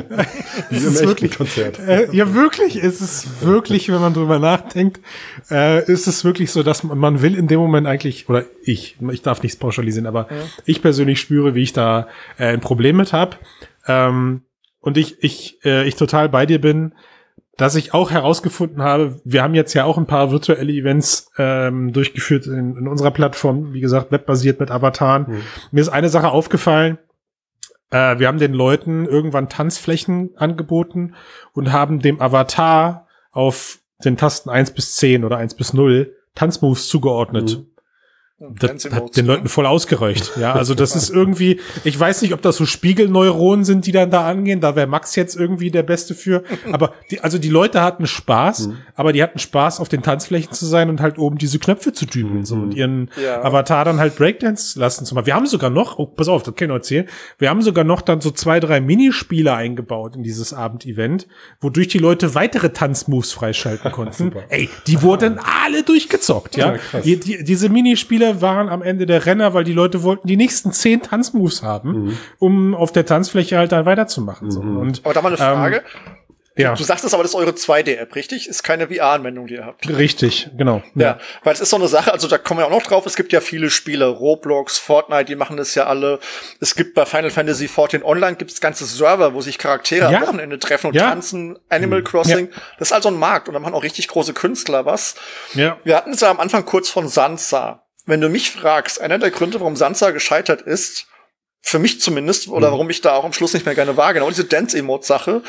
es 0.70 0.82
ist 0.82 1.04
wirklich, 1.06 1.36
Konzert. 1.36 1.78
Äh, 1.78 2.08
ja, 2.10 2.34
wirklich, 2.34 2.76
ist 2.76 3.00
es 3.00 3.28
wirklich, 3.42 3.88
wenn 3.88 4.00
man 4.00 4.12
drüber 4.12 4.40
nachdenkt, 4.40 5.00
äh, 5.48 5.84
ist 5.84 6.08
es 6.08 6.24
wirklich 6.24 6.50
so, 6.50 6.64
dass 6.64 6.82
man, 6.82 6.98
man 6.98 7.22
will 7.22 7.36
in 7.36 7.46
dem 7.46 7.60
Moment 7.60 7.86
eigentlich, 7.86 8.28
oder 8.28 8.44
ich, 8.64 8.96
ich 9.12 9.22
darf 9.22 9.40
nichts 9.44 9.56
pauschalisieren, 9.56 10.08
aber 10.08 10.26
ja. 10.28 10.36
ich 10.64 10.82
persönlich 10.82 11.20
spüre, 11.20 11.54
wie 11.54 11.62
ich 11.62 11.72
da 11.72 12.08
äh, 12.38 12.46
ein 12.46 12.60
Problem 12.60 12.96
mit 12.96 13.12
habe. 13.12 13.36
Ähm, 13.86 14.42
und 14.80 14.96
ich, 14.96 15.22
ich, 15.22 15.64
äh, 15.64 15.86
ich 15.86 15.94
total 15.94 16.28
bei 16.28 16.44
dir 16.44 16.60
bin, 16.60 16.92
dass 17.60 17.74
ich 17.74 17.92
auch 17.92 18.10
herausgefunden 18.10 18.82
habe, 18.82 19.20
wir 19.24 19.42
haben 19.42 19.54
jetzt 19.54 19.74
ja 19.74 19.84
auch 19.84 19.98
ein 19.98 20.06
paar 20.06 20.30
virtuelle 20.30 20.72
Events 20.72 21.30
ähm, 21.36 21.92
durchgeführt 21.92 22.46
in, 22.46 22.74
in 22.76 22.88
unserer 22.88 23.10
Plattform, 23.10 23.74
wie 23.74 23.80
gesagt, 23.80 24.10
webbasiert 24.10 24.60
mit 24.60 24.70
Avataren. 24.70 25.26
Mhm. 25.28 25.42
Mir 25.70 25.82
ist 25.82 25.90
eine 25.90 26.08
Sache 26.08 26.30
aufgefallen, 26.30 26.96
äh, 27.90 28.18
wir 28.18 28.28
haben 28.28 28.38
den 28.38 28.54
Leuten 28.54 29.04
irgendwann 29.04 29.50
Tanzflächen 29.50 30.30
angeboten 30.36 31.14
und 31.52 31.70
haben 31.70 32.00
dem 32.00 32.22
Avatar 32.22 33.06
auf 33.30 33.80
den 34.02 34.16
Tasten 34.16 34.48
eins 34.48 34.70
bis 34.70 34.96
zehn 34.96 35.22
oder 35.22 35.36
eins 35.36 35.54
bis 35.54 35.74
null 35.74 36.16
Tanzmoves 36.34 36.88
zugeordnet. 36.88 37.58
Mhm. 37.58 37.66
Das 38.59 38.90
hat 38.90 39.18
den 39.18 39.26
Leuten 39.26 39.48
voll 39.48 39.66
ausgereicht. 39.66 40.33
Ja, 40.40 40.55
also 40.55 40.74
das 40.74 40.96
ist 40.96 41.11
irgendwie, 41.11 41.61
ich 41.85 42.00
weiß 42.00 42.22
nicht, 42.22 42.33
ob 42.33 42.40
das 42.40 42.57
so 42.57 42.64
Spiegelneuronen 42.64 43.66
sind, 43.66 43.85
die 43.85 43.92
dann 43.92 44.11
da 44.11 44.26
angehen. 44.26 44.62
Da 44.62 44.74
wäre 44.76 44.87
Max 44.87 45.14
jetzt 45.14 45.37
irgendwie 45.37 45.70
der 45.70 45.83
Beste 45.83 46.14
für. 46.14 46.42
Aber 46.72 46.94
die, 47.11 47.20
also 47.20 47.37
die 47.37 47.50
Leute 47.50 47.83
hatten 47.83 48.07
Spaß, 48.07 48.68
mhm. 48.68 48.79
aber 48.94 49.12
die 49.12 49.22
hatten 49.22 49.38
Spaß, 49.38 49.79
auf 49.79 49.90
den 49.90 50.00
Tanzflächen 50.00 50.53
zu 50.53 50.64
sein 50.64 50.88
und 50.88 51.03
halt 51.03 51.18
oben 51.18 51.37
diese 51.37 51.59
Knöpfe 51.59 51.92
zu 51.92 52.07
dübeln 52.07 52.38
mhm. 52.38 52.44
so, 52.46 52.55
und 52.55 52.72
ihren 52.72 53.11
ja. 53.22 53.44
Avatar 53.44 53.85
dann 53.85 53.98
halt 53.98 54.16
Breakdance 54.16 54.79
lassen 54.79 55.05
zu 55.05 55.14
machen. 55.14 55.26
Wir 55.26 55.35
haben 55.35 55.46
sogar 55.46 55.68
noch, 55.68 55.98
oh, 55.98 56.07
pass 56.07 56.29
auf, 56.29 56.42
das 56.42 56.55
kann 56.55 56.64
ich 56.64 56.68
noch 56.70 56.76
erzählen. 56.76 57.07
Wir 57.37 57.50
haben 57.50 57.61
sogar 57.61 57.85
noch 57.85 58.00
dann 58.00 58.22
so 58.22 58.31
zwei, 58.31 58.59
drei 58.59 58.81
Minispiele 58.81 59.53
eingebaut 59.53 60.16
in 60.16 60.22
dieses 60.22 60.55
Abendevent, 60.55 61.26
wodurch 61.61 61.88
die 61.88 61.98
Leute 61.98 62.35
weitere 62.35 62.70
Tanzmoves 62.70 63.33
freischalten 63.33 63.92
konnten. 63.92 64.33
Ey, 64.48 64.70
die 64.87 65.03
wurden 65.03 65.38
alle 65.38 65.83
durchgezockt, 65.83 66.57
ja. 66.57 66.76
ja 66.76 67.00
die, 67.00 67.20
die, 67.20 67.44
diese 67.44 67.68
Minispiele 67.68 68.29
waren 68.40 68.68
am 68.68 68.82
Ende 68.82 69.06
der 69.06 69.26
Renner, 69.26 69.54
weil 69.54 69.64
die 69.64 69.72
Leute 69.72 70.02
wollten 70.02 70.26
die 70.26 70.36
nächsten 70.36 70.72
zehn 70.72 71.02
Tanzmoves 71.02 71.62
haben, 71.62 71.90
mhm. 71.90 72.18
um 72.38 72.74
auf 72.74 72.92
der 72.92 73.06
Tanzfläche 73.06 73.58
halt 73.58 73.72
dann 73.72 73.86
weiterzumachen. 73.86 74.48
Mhm. 74.48 74.50
So. 74.50 74.60
Und, 74.60 75.00
aber 75.04 75.14
da 75.14 75.22
mal 75.22 75.28
eine 75.28 75.36
Frage. 75.36 75.76
Ähm, 75.76 75.82
ja. 76.56 76.74
Du 76.74 76.82
sagtest 76.82 77.14
aber, 77.14 77.22
das 77.22 77.32
ist 77.32 77.36
eure 77.36 77.52
2D-App, 77.52 78.14
richtig? 78.14 78.48
Ist 78.48 78.62
keine 78.62 78.88
VR-Anwendung, 78.88 79.46
die 79.46 79.54
ihr 79.54 79.64
habt. 79.64 79.88
Richtig, 79.88 80.50
genau. 80.56 80.82
Ja. 80.94 81.02
ja. 81.02 81.18
weil 81.44 81.54
es 81.54 81.60
ist 81.60 81.70
so 81.70 81.76
eine 81.76 81.88
Sache, 81.88 82.12
also 82.12 82.28
da 82.28 82.38
kommen 82.38 82.60
wir 82.60 82.66
auch 82.66 82.70
noch 82.70 82.82
drauf, 82.82 83.06
es 83.06 83.16
gibt 83.16 83.32
ja 83.32 83.40
viele 83.40 83.70
Spiele, 83.70 84.06
Roblox, 84.06 84.78
Fortnite, 84.78 85.26
die 85.26 85.36
machen 85.36 85.56
das 85.56 85.74
ja 85.74 85.86
alle. 85.86 86.18
Es 86.60 86.74
gibt 86.74 86.94
bei 86.94 87.06
Final 87.06 87.30
Fantasy 87.30 87.66
XIV 87.66 88.04
Online 88.04 88.36
gibt 88.36 88.50
es 88.50 88.60
ganze 88.60 88.84
Server, 88.84 89.32
wo 89.34 89.40
sich 89.40 89.58
Charaktere 89.58 90.10
ja. 90.10 90.18
am 90.18 90.26
Wochenende 90.26 90.58
treffen 90.58 90.88
und 90.88 90.94
ja. 90.94 91.08
tanzen, 91.10 91.58
Animal 91.68 92.00
mhm. 92.00 92.04
Crossing. 92.04 92.48
Das 92.78 92.88
ist 92.88 92.92
also 92.92 93.08
ein 93.08 93.16
Markt 93.16 93.48
und 93.48 93.54
da 93.54 93.60
machen 93.60 93.74
auch 93.74 93.82
richtig 93.82 94.08
große 94.08 94.34
Künstler 94.34 94.84
was. 94.84 95.14
Ja. 95.54 95.78
Wir 95.84 95.96
hatten 95.96 96.12
es 96.12 96.20
ja 96.20 96.30
am 96.30 96.40
Anfang 96.40 96.64
kurz 96.64 96.90
von 96.90 97.08
Sansa 97.08 97.84
wenn 98.06 98.20
du 98.20 98.28
mich 98.28 98.50
fragst, 98.50 99.00
einer 99.00 99.18
der 99.18 99.30
Gründe, 99.30 99.60
warum 99.60 99.76
Sansa 99.76 100.10
gescheitert 100.10 100.62
ist, 100.62 101.06
für 101.60 101.78
mich 101.78 102.00
zumindest, 102.00 102.48
oder 102.48 102.68
mhm. 102.68 102.72
warum 102.72 102.90
ich 102.90 103.00
da 103.00 103.12
auch 103.12 103.24
am 103.24 103.32
Schluss 103.32 103.52
nicht 103.52 103.66
mehr 103.66 103.74
gerne 103.74 103.96
war, 103.96 104.14
genau 104.14 104.28
diese 104.28 104.44
Dance-Emote-Sache, 104.44 105.42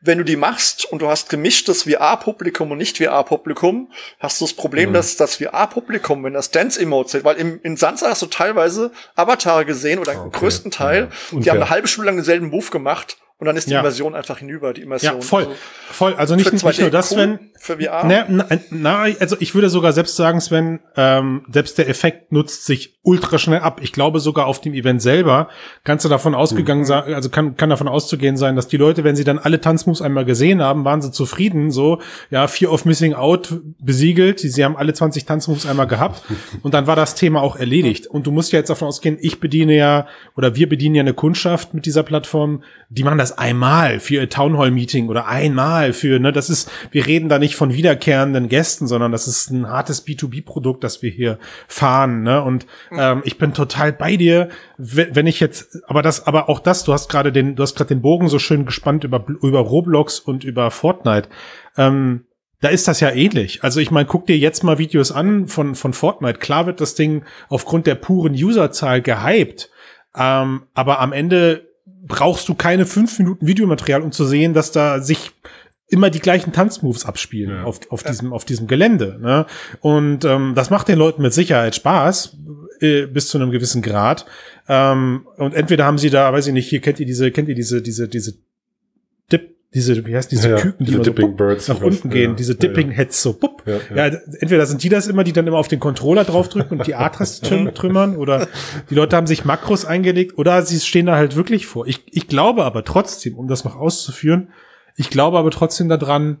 wenn 0.00 0.18
du 0.18 0.24
die 0.24 0.36
machst 0.36 0.84
und 0.84 1.00
du 1.00 1.08
hast 1.08 1.28
gemischtes 1.28 1.84
VR-Publikum 1.84 2.70
und 2.70 2.78
nicht 2.78 2.98
VR-Publikum, 2.98 3.92
hast 4.18 4.40
du 4.40 4.44
das 4.44 4.54
Problem, 4.54 4.90
mhm. 4.90 4.94
dass 4.94 5.16
das 5.16 5.36
VR-Publikum, 5.36 6.22
wenn 6.24 6.34
das 6.34 6.50
Dance-Emote 6.50 7.10
sind, 7.10 7.24
weil 7.24 7.36
im, 7.36 7.60
in 7.62 7.76
Sansa 7.76 8.10
hast 8.10 8.22
du 8.22 8.26
teilweise 8.26 8.92
Avatare 9.14 9.64
gesehen 9.64 9.98
oder 9.98 10.12
okay. 10.12 10.22
im 10.24 10.32
größten 10.32 10.70
Teil, 10.70 11.10
ja. 11.32 11.40
die 11.40 11.50
haben 11.50 11.56
eine 11.56 11.70
halbe 11.70 11.88
Stunde 11.88 12.06
lang 12.06 12.16
denselben 12.16 12.48
Move 12.48 12.70
gemacht 12.70 13.18
und 13.38 13.46
dann 13.46 13.56
ist 13.56 13.68
die 13.68 13.74
ja. 13.74 13.80
Immersion 13.80 14.14
einfach 14.14 14.38
hinüber, 14.38 14.72
die 14.72 14.80
Immersion. 14.80 15.16
Ja, 15.16 15.20
voll. 15.20 15.42
Also, 15.42 15.56
voll. 15.90 16.14
Also 16.14 16.36
nicht, 16.36 16.50
nicht 16.50 16.80
nur 16.80 16.90
das, 16.90 17.10
Sven. 17.10 17.38
Für 17.58 17.78
VR. 17.78 18.04
Ne, 18.04 18.24
na, 18.28 18.46
na, 18.70 19.02
also 19.20 19.36
ich 19.40 19.54
würde 19.54 19.68
sogar 19.68 19.92
selbst 19.92 20.16
sagen, 20.16 20.40
Sven, 20.40 20.80
ähm, 20.96 21.44
selbst 21.52 21.76
der 21.76 21.88
Effekt 21.88 22.32
nutzt 22.32 22.64
sich 22.64 22.98
ultra 23.02 23.38
schnell 23.38 23.60
ab. 23.60 23.80
Ich 23.82 23.92
glaube 23.92 24.20
sogar 24.20 24.46
auf 24.46 24.60
dem 24.60 24.72
Event 24.72 25.02
selber 25.02 25.48
kannst 25.84 26.04
du 26.04 26.08
davon 26.08 26.34
ausgegangen 26.34 26.80
mhm. 26.80 26.86
sein, 26.86 27.14
also 27.14 27.28
kann, 27.28 27.56
kann 27.56 27.70
davon 27.70 27.88
auszugehen 27.88 28.36
sein, 28.36 28.56
dass 28.56 28.68
die 28.68 28.78
Leute, 28.78 29.04
wenn 29.04 29.16
sie 29.16 29.24
dann 29.24 29.38
alle 29.38 29.60
Tanzmoves 29.60 30.00
einmal 30.00 30.24
gesehen 30.24 30.62
haben, 30.62 30.84
waren 30.84 31.02
sie 31.02 31.12
zufrieden, 31.12 31.70
so, 31.70 32.00
ja, 32.30 32.46
Fear 32.46 32.72
of 32.72 32.84
Missing 32.84 33.14
Out 33.14 33.60
besiegelt, 33.78 34.40
sie 34.40 34.64
haben 34.64 34.76
alle 34.76 34.94
20 34.94 35.24
Tanzmoves 35.24 35.66
einmal 35.66 35.86
gehabt 35.86 36.22
und 36.62 36.74
dann 36.74 36.86
war 36.86 36.96
das 36.96 37.14
Thema 37.14 37.42
auch 37.42 37.56
erledigt. 37.56 38.06
Und 38.06 38.26
du 38.26 38.30
musst 38.30 38.52
ja 38.52 38.58
jetzt 38.58 38.70
davon 38.70 38.88
ausgehen, 38.88 39.18
ich 39.20 39.40
bediene 39.40 39.76
ja, 39.76 40.06
oder 40.36 40.56
wir 40.56 40.68
bedienen 40.68 40.94
ja 40.94 41.00
eine 41.00 41.14
Kundschaft 41.14 41.74
mit 41.74 41.86
dieser 41.86 42.02
Plattform, 42.02 42.62
die 42.88 43.04
machen 43.04 43.18
das 43.18 43.25
einmal 43.32 44.00
für 44.00 44.14
ihr 44.14 44.28
Townhall-Meeting 44.28 45.08
oder 45.08 45.26
einmal 45.26 45.92
für, 45.92 46.18
ne, 46.18 46.32
das 46.32 46.50
ist, 46.50 46.70
wir 46.90 47.06
reden 47.06 47.28
da 47.28 47.38
nicht 47.38 47.56
von 47.56 47.72
wiederkehrenden 47.72 48.48
Gästen, 48.48 48.86
sondern 48.86 49.12
das 49.12 49.26
ist 49.26 49.50
ein 49.50 49.68
hartes 49.68 50.06
B2B-Produkt, 50.06 50.84
das 50.84 51.02
wir 51.02 51.10
hier 51.10 51.38
fahren, 51.68 52.22
ne, 52.22 52.42
und 52.42 52.66
mhm. 52.90 52.98
ähm, 52.98 53.22
ich 53.24 53.38
bin 53.38 53.54
total 53.54 53.92
bei 53.92 54.16
dir, 54.16 54.48
wenn 54.78 55.26
ich 55.26 55.40
jetzt, 55.40 55.82
aber 55.86 56.02
das, 56.02 56.26
aber 56.26 56.48
auch 56.48 56.60
das, 56.60 56.84
du 56.84 56.92
hast 56.92 57.08
gerade 57.08 57.32
den, 57.32 57.56
du 57.56 57.62
hast 57.62 57.76
gerade 57.76 57.88
den 57.88 58.02
Bogen 58.02 58.28
so 58.28 58.38
schön 58.38 58.66
gespannt 58.66 59.04
über, 59.04 59.24
über 59.42 59.60
Roblox 59.60 60.18
und 60.18 60.44
über 60.44 60.70
Fortnite, 60.70 61.28
ähm, 61.76 62.26
da 62.60 62.68
ist 62.68 62.88
das 62.88 63.00
ja 63.00 63.10
ähnlich. 63.10 63.62
Also 63.62 63.80
ich 63.80 63.90
meine, 63.90 64.06
guck 64.06 64.26
dir 64.26 64.38
jetzt 64.38 64.64
mal 64.64 64.78
Videos 64.78 65.12
an 65.12 65.46
von, 65.46 65.74
von 65.74 65.92
Fortnite. 65.92 66.38
Klar 66.38 66.66
wird 66.66 66.80
das 66.80 66.94
Ding 66.94 67.24
aufgrund 67.48 67.86
der 67.86 67.96
puren 67.96 68.32
Userzahl 68.32 69.02
gehypt. 69.02 69.70
Ähm, 70.16 70.62
aber 70.74 71.00
am 71.00 71.12
Ende 71.12 71.65
brauchst 72.06 72.48
du 72.48 72.54
keine 72.54 72.86
fünf 72.86 73.18
Minuten 73.18 73.46
Videomaterial, 73.46 74.02
um 74.02 74.12
zu 74.12 74.24
sehen, 74.24 74.54
dass 74.54 74.72
da 74.72 75.00
sich 75.00 75.32
immer 75.88 76.10
die 76.10 76.20
gleichen 76.20 76.52
Tanzmoves 76.52 77.04
abspielen 77.04 77.50
ja. 77.50 77.64
auf, 77.64 77.80
auf, 77.90 78.02
diesem, 78.02 78.32
auf 78.32 78.44
diesem 78.44 78.66
Gelände. 78.66 79.18
Ne? 79.20 79.46
Und 79.80 80.24
ähm, 80.24 80.54
das 80.54 80.70
macht 80.70 80.88
den 80.88 80.98
Leuten 80.98 81.22
mit 81.22 81.32
Sicherheit 81.32 81.74
Spaß, 81.74 82.36
äh, 82.80 83.06
bis 83.06 83.28
zu 83.28 83.38
einem 83.38 83.50
gewissen 83.50 83.82
Grad. 83.82 84.26
Ähm, 84.68 85.26
und 85.36 85.54
entweder 85.54 85.84
haben 85.84 85.98
sie 85.98 86.10
da, 86.10 86.32
weiß 86.32 86.48
ich 86.48 86.52
nicht, 86.52 86.68
hier 86.68 86.80
kennt 86.80 86.98
ihr 86.98 87.06
diese, 87.06 87.30
kennt 87.30 87.48
ihr 87.48 87.54
diese, 87.54 87.82
diese, 87.82 88.08
diese 88.08 88.34
Dip, 89.30 89.55
diese, 89.76 90.06
wie 90.06 90.16
heißt 90.16 90.32
diese 90.32 90.48
ja, 90.48 90.56
Küken, 90.56 90.86
die 90.86 90.92
diese 90.92 91.04
so 91.04 91.12
bupp, 91.12 91.38
nach 91.38 91.82
unten 91.82 92.08
gehen, 92.08 92.30
ja, 92.30 92.36
diese 92.36 92.54
Dipping 92.54 92.90
Heads 92.92 93.22
so 93.22 93.34
bupp. 93.34 93.62
Ja, 93.66 94.06
entweder 94.06 94.64
sind 94.64 94.82
die 94.82 94.88
das 94.88 95.06
immer, 95.06 95.22
die 95.22 95.34
dann 95.34 95.46
immer 95.46 95.58
auf 95.58 95.68
den 95.68 95.80
Controller 95.80 96.24
draufdrücken 96.24 96.78
und 96.78 96.86
die 96.86 96.94
A-Taste 96.94 97.72
trümmern 97.74 98.16
oder 98.16 98.48
die 98.88 98.94
Leute 98.94 99.14
haben 99.14 99.26
sich 99.26 99.44
Makros 99.44 99.84
eingelegt 99.84 100.38
oder 100.38 100.62
sie 100.62 100.80
stehen 100.80 101.04
da 101.04 101.16
halt 101.16 101.36
wirklich 101.36 101.66
vor. 101.66 101.86
Ich, 101.86 102.04
ich 102.10 102.26
glaube 102.26 102.64
aber 102.64 102.84
trotzdem, 102.84 103.36
um 103.36 103.48
das 103.48 103.64
noch 103.64 103.76
auszuführen, 103.76 104.48
ich 104.96 105.10
glaube 105.10 105.36
aber 105.36 105.50
trotzdem 105.50 105.90
daran, 105.90 106.40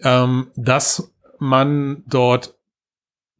ähm, 0.00 0.52
dass 0.54 1.12
man 1.40 2.04
dort 2.06 2.54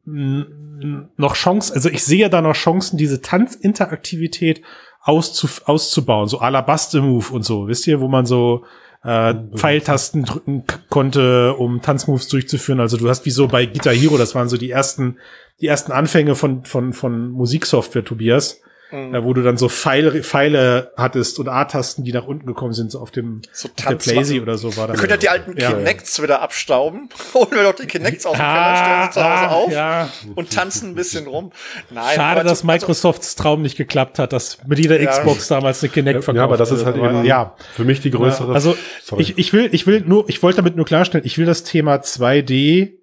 noch 0.05 1.35
Chancen, 1.35 1.75
also 1.75 1.87
ich 1.87 2.03
sehe 2.03 2.29
da 2.29 2.41
noch 2.41 2.55
Chancen, 2.55 2.97
diese 2.97 3.21
Tanzinteraktivität 3.21 4.61
auszu, 5.01 5.47
auszubauen, 5.63 6.27
so 6.27 6.39
Alabaster-Move 6.39 7.33
und 7.33 7.43
so, 7.43 7.69
wisst 7.69 7.87
ihr, 7.87 8.01
wo 8.01 8.09
man 8.09 8.25
so 8.25 8.65
äh, 9.03 9.33
Pfeiltasten 9.55 10.23
drücken 10.23 10.63
konnte, 10.89 11.53
um 11.55 11.81
Tanzmoves 11.81 12.27
durchzuführen. 12.29 12.79
Also 12.79 12.97
du 12.97 13.09
hast 13.09 13.25
wie 13.25 13.31
so 13.31 13.47
bei 13.47 13.65
Guitar 13.65 13.93
Hero, 13.93 14.17
das 14.17 14.35
waren 14.35 14.49
so 14.49 14.57
die 14.57 14.71
ersten, 14.71 15.17
die 15.61 15.67
ersten 15.67 15.91
Anfänge 15.91 16.35
von, 16.35 16.65
von, 16.65 16.93
von 16.93 17.29
Musiksoftware, 17.29 18.05
Tobias. 18.05 18.61
Mhm. 18.93 19.13
äh, 19.13 19.23
wo 19.23 19.33
du 19.33 19.41
dann 19.41 19.57
so 19.57 19.67
Pfeile, 19.67 20.23
Pfeile 20.23 20.91
hattest 20.95 21.39
und 21.39 21.49
A-Tasten, 21.49 22.03
die 22.03 22.13
nach 22.13 22.25
unten 22.25 22.45
gekommen 22.45 22.73
sind, 22.73 22.91
so 22.91 22.99
auf 22.99 23.11
dem 23.11 23.41
so 23.51 23.67
der 23.67 23.95
Playsee 23.95 24.39
oder 24.39 24.57
so 24.57 24.77
war 24.77 24.87
das. 24.87 24.95
Wir 24.95 24.99
können 25.01 25.11
ja 25.11 25.17
die 25.17 25.29
alten 25.29 25.57
ja. 25.59 25.71
Kinects 25.71 26.21
wieder 26.21 26.41
abstauben. 26.41 27.09
Holen 27.33 27.51
wir 27.51 27.63
doch 27.63 27.75
die 27.75 27.87
Kinects 27.87 28.25
aus 28.25 28.37
dem 28.37 28.41
ah, 28.41 28.53
Keller, 28.53 28.77
stellen 28.77 29.07
sie 29.07 29.11
zu 29.11 29.23
Hause 29.23 29.43
ah, 29.43 29.47
auf 29.47 29.71
ja. 29.71 30.09
und 30.35 30.51
tanzen 30.51 30.91
ein 30.91 30.95
bisschen 30.95 31.27
rum. 31.27 31.51
Nein, 31.89 32.15
Schade, 32.15 32.43
dass 32.43 32.63
Microsofts 32.63 33.35
Traum 33.35 33.61
nicht 33.61 33.75
geklappt 33.75 34.19
hat, 34.19 34.31
dass 34.31 34.59
mit 34.65 34.79
jeder 34.79 35.01
ja. 35.01 35.11
Xbox 35.11 35.47
damals 35.47 35.83
eine 35.83 35.91
Kinect 35.91 36.23
verkauft 36.23 36.37
Ja, 36.37 36.43
aber 36.43 36.57
das 36.57 36.71
ist 36.71 36.85
halt 36.85 36.97
eben 36.97 37.25
ja. 37.25 37.55
für 37.73 37.83
mich 37.83 38.01
die 38.01 38.11
größere. 38.11 38.53
also 38.53 38.77
ich, 39.17 39.37
ich 39.37 39.53
will, 39.53 39.69
ich 39.71 39.87
will 39.87 40.01
nur, 40.05 40.29
ich 40.29 40.41
wollte 40.43 40.57
damit 40.57 40.75
nur 40.75 40.85
klarstellen, 40.85 41.25
ich 41.25 41.37
will 41.37 41.45
das 41.45 41.63
Thema 41.63 41.95
2D 41.95 42.93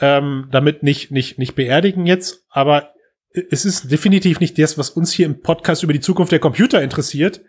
ähm, 0.00 0.48
damit 0.50 0.82
nicht, 0.82 1.10
nicht, 1.10 1.38
nicht 1.38 1.54
beerdigen 1.54 2.06
jetzt, 2.06 2.44
aber 2.48 2.94
es 3.32 3.64
ist 3.64 3.90
definitiv 3.90 4.40
nicht 4.40 4.58
das, 4.58 4.76
was 4.78 4.90
uns 4.90 5.12
hier 5.12 5.26
im 5.26 5.40
Podcast 5.40 5.82
über 5.82 5.92
die 5.92 6.00
Zukunft 6.00 6.32
der 6.32 6.38
Computer 6.38 6.82
interessiert. 6.82 7.40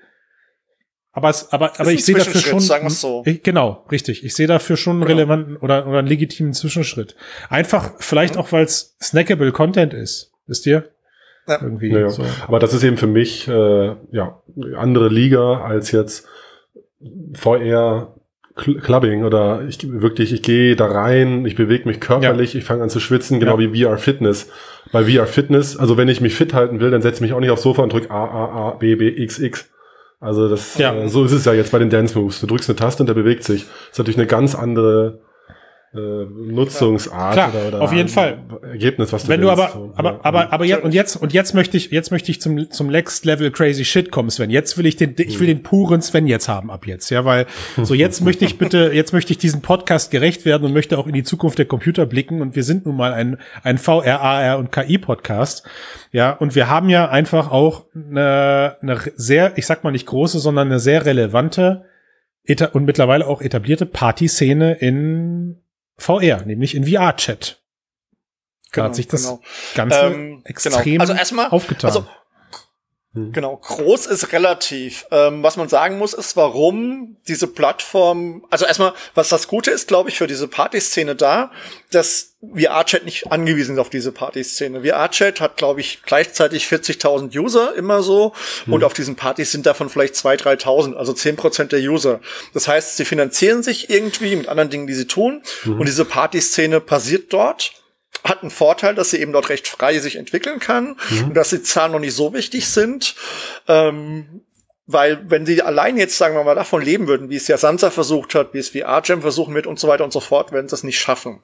Aber 1.14 1.30
es, 1.30 1.52
aber, 1.52 1.78
aber 1.80 1.92
ich 1.92 2.06
sehe 2.06 2.16
dafür 2.16 2.40
schon, 2.40 2.60
sagen 2.62 2.90
so. 2.90 3.24
ich, 3.26 3.44
genau, 3.44 3.86
richtig. 3.92 4.24
Ich 4.24 4.34
sehe 4.34 4.48
dafür 4.48 4.78
schon 4.78 4.98
einen 4.98 5.06
genau. 5.06 5.18
relevanten 5.18 5.58
oder, 5.58 5.86
oder 5.88 6.00
einen 6.00 6.08
legitimen 6.08 6.54
Zwischenschritt. 6.54 7.16
Einfach, 7.50 7.96
vielleicht 8.00 8.36
mhm. 8.36 8.42
auch, 8.42 8.52
weil 8.54 8.64
es 8.64 8.96
snackable 9.02 9.52
Content 9.52 9.94
ist. 9.94 10.32
Wisst 10.48 10.66
ihr? 10.68 10.90
Ja. 11.48 11.62
Irgendwie. 11.62 11.90
Ja, 11.90 12.10
so. 12.10 12.24
Aber 12.48 12.60
das 12.60 12.74
ist 12.74 12.84
eben 12.84 12.98
für 12.98 13.08
mich, 13.08 13.48
äh, 13.48 13.96
ja, 14.12 14.42
andere 14.78 15.10
Liga 15.10 15.62
als 15.62 15.92
jetzt 15.92 16.28
VR 17.34 18.16
Clubbing 18.56 19.24
oder 19.24 19.64
ich 19.68 19.80
wirklich, 19.92 20.34
ich 20.34 20.42
gehe 20.42 20.76
da 20.76 20.88
rein, 20.88 21.46
ich 21.46 21.56
bewege 21.56 21.88
mich 21.88 22.00
körperlich, 22.00 22.54
ja. 22.54 22.60
ich 22.60 22.66
fange 22.66 22.84
an 22.84 22.90
zu 22.90 23.00
schwitzen, 23.00 23.40
genau 23.40 23.60
ja. 23.60 23.72
wie 23.72 23.84
VR 23.84 23.98
Fitness. 23.98 24.50
Bei 24.92 25.06
VR 25.06 25.26
Fitness, 25.26 25.78
also 25.78 25.98
wenn 25.98 26.10
ich 26.10 26.22
mich 26.22 26.36
fit 26.36 26.54
halten 26.54 26.80
will, 26.80 26.92
dann 26.92 27.02
setze 27.02 27.18
ich 27.18 27.22
mich 27.22 27.34
auch 27.34 27.40
nicht 27.40 27.52
aufs 27.52 27.64
Sofa 27.64 27.84
und 27.84 27.94
drücke 27.94 28.12
A, 28.12 28.26
A, 28.26 28.70
A, 28.70 28.72
B, 28.72 28.96
B, 28.96 29.08
X, 29.08 29.40
X. 29.40 29.70
Also 30.20 30.50
das, 30.50 30.78
ja. 30.78 30.94
äh, 30.94 31.10
so 31.10 31.24
ist 31.24 31.32
es 31.32 31.46
ja 31.46 31.54
jetzt 31.54 31.72
bei 31.72 31.80
den 31.80 31.90
Dance 31.90 32.18
Moves. 32.18 32.42
Du 32.42 32.48
drückst 32.48 32.70
eine 32.70 32.76
Taste 32.76 33.02
und 33.02 33.08
der 33.08 33.16
bewegt 33.16 33.44
sich. 33.44 33.64
Das 33.64 33.92
ist 33.94 33.98
natürlich 33.98 34.18
eine 34.18 34.28
ganz 34.28 34.54
andere 34.54 35.20
äh, 35.94 35.98
Nutzungsart 36.00 37.34
Klar, 37.34 37.50
oder, 37.50 37.68
oder 37.68 37.82
auf 37.82 37.92
jeden 37.92 38.08
Fall 38.08 38.40
Ergebnis, 38.64 39.12
was 39.12 39.24
du 39.24 39.30
Wenn 39.30 39.42
willst, 39.42 39.58
du 39.58 39.62
aber, 39.62 39.72
so, 39.74 39.92
aber, 39.96 40.12
ja. 40.12 40.20
aber, 40.24 40.54
aber 40.54 40.66
jetzt, 40.66 40.84
und 40.84 40.94
jetzt, 40.94 41.16
und 41.18 41.34
jetzt 41.34 41.54
möchte 41.54 41.76
ich, 41.76 41.92
jetzt 41.92 42.12
möchte 42.12 42.32
ich 42.32 42.40
zum, 42.40 42.72
zum 42.72 42.88
Next 42.88 43.26
Level 43.26 43.52
Crazy 43.52 43.84
Shit 43.84 44.10
kommen, 44.10 44.30
Sven. 44.30 44.50
Jetzt 44.50 44.78
will 44.78 44.86
ich 44.86 44.96
den, 44.96 45.16
ich 45.18 45.38
will 45.42 45.48
den 45.48 45.64
puren 45.64 46.02
Sven 46.02 46.28
jetzt 46.28 46.48
haben 46.48 46.72
ab 46.72 46.88
jetzt, 46.88 47.10
ja, 47.10 47.26
weil, 47.26 47.46
so 47.84 47.94
jetzt 47.94 48.22
möchte 48.22 48.46
ich 48.46 48.58
bitte, 48.58 48.92
jetzt 48.94 49.12
möchte 49.12 49.34
ich 49.34 49.38
diesen 49.38 49.62
Podcast 49.62 50.12
gerecht 50.12 50.46
werden 50.46 50.64
und 50.64 50.72
möchte 50.72 50.98
auch 50.98 51.08
in 51.08 51.14
die 51.14 51.24
Zukunft 51.24 51.58
der 51.58 51.66
Computer 51.66 52.06
blicken 52.06 52.42
und 52.42 52.56
wir 52.56 52.64
sind 52.64 52.86
nun 52.86 52.96
mal 52.96 53.12
ein, 53.12 53.38
ein 53.64 53.78
VR, 53.78 54.22
AR 54.22 54.60
und 54.60 54.72
KI 54.72 54.98
Podcast. 54.98 55.68
Ja, 56.14 56.32
und 56.32 56.56
wir 56.56 56.70
haben 56.70 56.88
ja 56.90 57.10
einfach 57.10 57.52
auch 57.52 57.86
eine, 57.94 58.78
eine 58.82 58.98
sehr, 59.16 59.58
ich 59.58 59.66
sag 59.66 59.84
mal 59.84 59.92
nicht 59.92 60.06
große, 60.06 60.40
sondern 60.40 60.70
eine 60.70 60.80
sehr 60.80 61.06
relevante 61.06 61.84
und 62.72 62.86
mittlerweile 62.86 63.28
auch 63.28 63.42
etablierte 63.42 63.86
Partyszene 63.86 64.74
in 64.74 65.58
VR, 66.02 66.44
nämlich 66.46 66.76
in 66.76 66.86
VR-Chat. 66.86 67.62
Da 68.72 68.76
genau, 68.76 68.86
hat 68.88 68.96
sich 68.96 69.08
das 69.08 69.24
genau. 69.24 69.42
Ganze 69.76 70.00
ähm, 70.00 70.14
genau. 70.14 70.42
extrem 70.46 70.84
genau. 70.84 71.02
also 71.02 71.14
erstmal, 71.14 71.50
aufgetan. 71.50 71.90
Also 71.90 72.08
hm. 73.14 73.34
Genau, 73.34 73.58
groß 73.58 74.06
ist 74.06 74.32
relativ. 74.32 75.06
Ähm, 75.12 75.44
was 75.44 75.58
man 75.58 75.68
sagen 75.68 75.98
muss, 75.98 76.14
ist, 76.14 76.38
warum 76.38 77.18
diese 77.28 77.48
Plattform, 77.48 78.46
also 78.50 78.66
erstmal, 78.66 78.94
was 79.16 79.28
das 79.28 79.50
Gute 79.50 79.70
ist, 79.70 79.90
glaube 79.90 80.08
ich, 80.08 80.18
für 80.18 80.28
diese 80.28 80.48
Partyszene 80.48 81.18
da, 81.18 81.52
dass 81.92 82.38
VR-Chat 82.56 83.04
nicht 83.04 83.30
angewiesen 83.30 83.76
ist 83.76 83.82
auf 83.82 83.90
diese 83.90 84.14
Partyszene. 84.14 84.84
VR-Chat 84.84 85.42
hat, 85.42 85.58
glaube 85.58 85.82
ich, 85.82 86.04
gleichzeitig 86.06 86.68
40.000 86.68 87.38
User 87.38 87.76
immer 87.76 88.02
so 88.02 88.32
hm. 88.64 88.74
und 88.74 88.86
auf 88.86 88.94
diesen 88.94 89.18
Partys 89.18 89.52
sind 89.52 89.66
davon 89.66 89.90
vielleicht 89.90 90.16
2.000, 90.16 90.64
3.000, 90.64 90.94
also 90.94 91.12
10% 91.12 91.66
der 91.66 91.82
User. 91.82 92.22
Das 92.54 92.70
heißt, 92.70 92.96
sie 92.96 93.04
finanzieren 93.04 93.62
sich 93.62 93.90
irgendwie 93.90 94.38
mit 94.38 94.48
anderen 94.48 94.70
Dingen, 94.70 94.88
die 94.88 94.94
sie 94.94 95.08
tun 95.08 95.44
hm. 95.64 95.82
und 95.82 95.86
diese 95.86 96.06
Partyszene 96.06 96.80
passiert 96.80 97.34
dort 97.34 97.74
hat 98.32 98.42
einen 98.42 98.50
Vorteil, 98.50 98.96
dass 98.96 99.12
sie 99.12 99.20
eben 99.20 99.32
dort 99.32 99.50
recht 99.50 99.68
frei 99.68 100.00
sich 100.00 100.16
entwickeln 100.16 100.60
kann 100.60 100.98
mhm. 101.10 101.26
und 101.26 101.34
dass 101.36 101.50
die 101.50 101.62
Zahlen 101.62 101.92
noch 101.92 102.00
nicht 102.00 102.16
so 102.16 102.34
wichtig 102.34 102.68
sind. 102.68 103.16
Ähm, 103.68 104.42
weil 104.88 105.30
wenn 105.30 105.46
sie 105.46 105.62
allein 105.62 105.98
jetzt, 105.98 106.18
sagen 106.18 106.36
wir 106.36 106.44
mal, 106.44 106.56
davon 106.56 106.82
leben 106.82 107.08
würden, 107.08 107.30
wie 107.30 107.36
es 107.36 107.48
ja 107.48 107.58
Sansa 107.58 107.92
versucht 107.92 108.36
hat, 108.36 108.54
wie 108.54 108.58
es 108.58 108.70
VR-Jam 108.70 109.22
versuchen 109.22 109.54
wird 109.54 109.68
und 109.68 109.80
so 109.80 109.88
weiter 109.88 110.04
und 110.04 110.12
so 110.12 110.20
fort, 110.20 110.52
werden 110.52 110.68
sie 110.68 110.74
das 110.74 110.84
nicht 110.84 111.00
schaffen. 111.00 111.42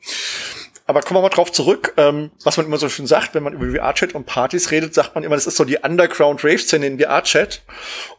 Aber 0.86 1.02
kommen 1.02 1.18
wir 1.18 1.22
mal 1.22 1.30
drauf 1.30 1.52
zurück, 1.52 1.94
ähm, 1.98 2.32
was 2.44 2.58
man 2.58 2.66
immer 2.66 2.78
so 2.78 2.90
schön 2.90 3.08
sagt, 3.08 3.36
wenn 3.36 3.44
man 3.44 3.54
über 3.54 3.70
VR-Chat 3.78 4.16
und 4.16 4.26
Partys 4.26 4.72
redet, 4.72 4.94
sagt 4.94 5.16
man 5.16 5.24
immer, 5.24 5.36
das 5.36 5.46
ist 5.46 5.58
so 5.58 5.66
die 5.66 5.78
Underground-Rave-Szene 5.78 6.88
in 6.88 7.00
VR-Chat. 7.00 7.62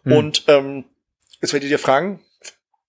Mhm. 0.05 0.13
Und 0.13 0.45
ähm, 0.49 0.85
jetzt 1.41 1.53
werdet 1.53 1.71
ihr 1.71 1.79
fragen, 1.79 2.21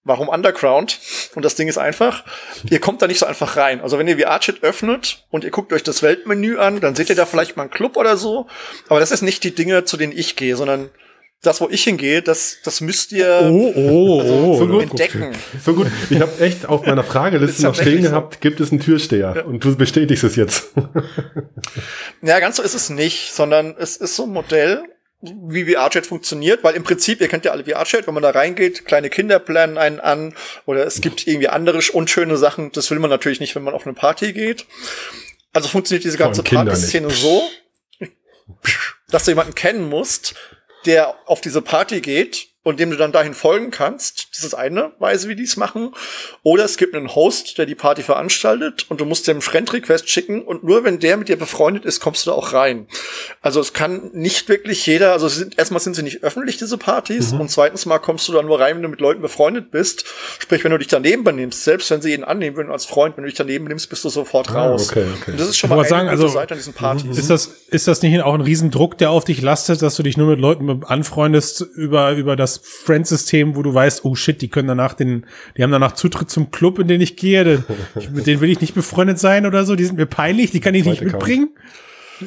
Warum 0.03 0.29
Underground? 0.29 0.99
Und 1.35 1.43
das 1.43 1.55
Ding 1.55 1.67
ist 1.67 1.77
einfach, 1.77 2.23
ihr 2.69 2.79
kommt 2.79 3.01
da 3.01 3.07
nicht 3.07 3.19
so 3.19 3.25
einfach 3.25 3.57
rein. 3.57 3.81
Also 3.81 3.99
wenn 3.99 4.07
ihr 4.07 4.17
VR-Chat 4.17 4.63
öffnet 4.63 5.25
und 5.29 5.43
ihr 5.43 5.51
guckt 5.51 5.73
euch 5.73 5.83
das 5.83 6.01
Weltmenü 6.01 6.57
an, 6.57 6.79
dann 6.79 6.95
seht 6.95 7.09
ihr 7.09 7.15
da 7.15 7.25
vielleicht 7.25 7.57
mal 7.57 7.63
einen 7.63 7.71
Club 7.71 7.97
oder 7.97 8.17
so. 8.17 8.47
Aber 8.88 8.99
das 8.99 9.12
ist 9.12 9.21
nicht 9.21 9.43
die 9.43 9.53
Dinge, 9.53 9.83
zu 9.83 9.97
denen 9.97 10.13
ich 10.17 10.35
gehe, 10.35 10.55
sondern 10.55 10.89
das, 11.41 11.62
wo 11.62 11.69
ich 11.69 11.83
hingehe, 11.83 12.21
das, 12.21 12.57
das 12.63 12.81
müsst 12.81 13.13
ihr 13.13 13.49
oh, 13.49 13.71
oh, 13.75 14.19
also, 14.19 14.33
oh, 14.33 14.57
so 14.57 14.79
entdecken. 14.79 15.31
So 15.63 15.73
gut. 15.73 15.88
Ich 16.09 16.19
habe 16.19 16.38
echt 16.39 16.65
auf 16.65 16.85
meiner 16.85 17.03
Frageliste 17.03 17.63
noch 17.63 17.75
stehen 17.75 18.03
so. 18.03 18.09
gehabt, 18.09 18.41
gibt 18.41 18.59
es 18.59 18.71
einen 18.71 18.81
Türsteher? 18.81 19.33
Ja. 19.35 19.43
Und 19.43 19.63
du 19.63 19.75
bestätigst 19.75 20.23
es 20.23 20.35
jetzt. 20.35 20.69
ja, 22.21 22.39
ganz 22.39 22.57
so 22.57 22.63
ist 22.63 22.73
es 22.73 22.89
nicht, 22.89 23.33
sondern 23.33 23.75
es 23.77 23.95
ist 23.95 24.15
so 24.15 24.23
ein 24.23 24.31
Modell, 24.31 24.83
wie 25.21 25.73
VR-Chat 25.73 26.05
funktioniert, 26.05 26.63
weil 26.63 26.75
im 26.75 26.84
Prinzip, 26.84 27.19
ihr 27.19 27.27
kennt 27.27 27.43
ja 27.43 27.51
alle 27.51 27.65
VR-Chat, 27.65 28.08
wenn 28.08 28.13
man 28.13 28.23
da 28.23 28.29
reingeht, 28.29 28.86
kleine 28.86 29.10
Kinder 29.10 29.39
planen 29.39 29.77
einen 29.77 29.99
an 29.99 30.34
oder 30.65 30.86
es 30.86 31.01
gibt 31.01 31.27
irgendwie 31.27 31.49
andere 31.49 31.79
unschöne 31.91 32.38
Sachen, 32.38 32.71
das 32.71 32.89
will 32.89 32.99
man 32.99 33.10
natürlich 33.10 33.39
nicht, 33.39 33.55
wenn 33.55 33.63
man 33.63 33.73
auf 33.73 33.86
eine 33.86 33.93
Party 33.93 34.32
geht. 34.32 34.65
Also 35.51 35.67
funktioniert 35.67 36.05
diese 36.05 36.17
ganze 36.17 36.43
Party-Szene 36.43 37.10
so, 37.10 37.49
dass 39.10 39.25
du 39.25 39.32
jemanden 39.32 39.55
kennen 39.55 39.89
musst, 39.89 40.36
der 40.86 41.15
auf 41.27 41.41
diese 41.41 41.62
Party 41.62 41.99
geht 41.99 42.48
und 42.63 42.79
dem 42.79 42.91
du 42.91 42.97
dann 42.97 43.13
dahin 43.13 43.33
folgen 43.33 43.71
kannst. 43.71 44.27
Das 44.35 44.43
ist 44.43 44.53
eine 44.53 44.91
Weise, 44.99 45.29
wie 45.29 45.35
die 45.35 45.43
es 45.43 45.55
machen. 45.55 45.93
Oder 46.43 46.65
es 46.65 46.75
gibt 46.77 46.93
einen 46.93 47.15
Host, 47.15 47.57
der 47.57 47.65
die 47.65 47.75
Party 47.75 48.03
veranstaltet 48.03 48.85
und 48.89 48.99
du 48.99 49.05
musst 49.05 49.27
dem 49.27 49.41
Friend-Request 49.41 50.09
schicken 50.09 50.41
und 50.41 50.63
nur 50.63 50.83
wenn 50.83 50.99
der 50.99 51.15
mit 51.15 51.29
dir 51.29 51.37
befreundet 51.37 51.85
ist, 51.85 52.01
kommst 52.01 52.25
du 52.25 52.31
da 52.31 52.35
auch 52.35 52.51
rein. 52.51 52.87
Also 53.41 53.61
es 53.61 53.71
kann 53.71 54.11
nicht 54.13 54.49
wirklich 54.49 54.85
jeder, 54.85 55.13
also 55.13 55.29
sind, 55.29 55.57
erstmal 55.57 55.79
sind 55.79 55.95
sie 55.95 56.03
nicht 56.03 56.21
öffentlich, 56.23 56.57
diese 56.57 56.77
Partys, 56.77 57.31
mhm. 57.31 57.41
und 57.41 57.51
zweitens 57.51 57.85
mal 57.85 57.99
kommst 57.99 58.27
du 58.27 58.33
da 58.33 58.41
nur 58.41 58.59
rein, 58.59 58.75
wenn 58.75 58.83
du 58.83 58.89
mit 58.89 58.99
Leuten 58.99 59.21
befreundet 59.21 59.71
bist. 59.71 60.03
Sprich, 60.39 60.63
wenn 60.63 60.71
du 60.71 60.77
dich 60.77 60.87
daneben 60.87 61.23
benimmst, 61.23 61.63
selbst 61.63 61.89
wenn 61.91 62.01
sie 62.01 62.13
ihn 62.13 62.25
annehmen 62.25 62.57
würden 62.57 62.71
als 62.71 62.85
Freund, 62.85 63.15
wenn 63.15 63.23
du 63.23 63.29
dich 63.29 63.37
daneben 63.37 63.65
benimmst, 63.65 63.89
bist 63.89 64.03
du 64.03 64.09
sofort 64.09 64.49
ah, 64.49 64.67
raus. 64.67 64.89
Okay, 64.89 65.05
okay. 65.21 65.31
Und 65.31 65.39
das 65.39 65.47
ist 65.47 65.57
schon 65.57 65.69
mal 65.69 65.79
eine 65.79 65.87
sagen, 65.87 66.09
also, 66.09 66.27
Seite 66.27 66.55
an 66.55 66.59
diesen 66.59 66.73
Partys. 66.73 67.17
Ist 67.17 67.29
das, 67.29 67.47
ist 67.69 67.87
das 67.87 68.01
nicht 68.01 68.21
auch 68.21 68.33
ein 68.33 68.41
Riesendruck, 68.41 68.97
der 68.97 69.11
auf 69.11 69.23
dich 69.23 69.41
lastet, 69.41 69.81
dass 69.81 69.95
du 69.95 70.03
dich 70.03 70.17
nur 70.17 70.27
mit 70.27 70.39
Leuten 70.39 70.83
anfreundest 70.83 71.61
über, 71.61 72.11
über 72.11 72.35
das 72.35 72.48
Friend-System, 72.57 73.55
wo 73.55 73.63
du 73.63 73.73
weißt, 73.73 74.05
oh 74.05 74.15
shit, 74.15 74.41
die 74.41 74.49
können 74.49 74.67
danach 74.67 74.93
den, 74.93 75.25
die 75.57 75.63
haben 75.63 75.71
danach 75.71 75.93
Zutritt 75.93 76.29
zum 76.29 76.51
Club, 76.51 76.79
in 76.79 76.88
den 76.88 77.01
ich 77.01 77.15
gehe, 77.15 77.43
den, 77.43 77.63
mit 78.12 78.27
denen 78.27 78.41
will 78.41 78.49
ich 78.49 78.62
nicht 78.62 78.73
befreundet 78.73 79.19
sein 79.19 79.45
oder 79.45 79.65
so, 79.65 79.75
die 79.75 79.85
sind 79.85 79.97
mir 79.97 80.05
peinlich, 80.05 80.51
die 80.51 80.59
kann 80.59 80.75
ich 80.75 80.85
nicht 80.85 81.01
mitbringen. 81.01 81.49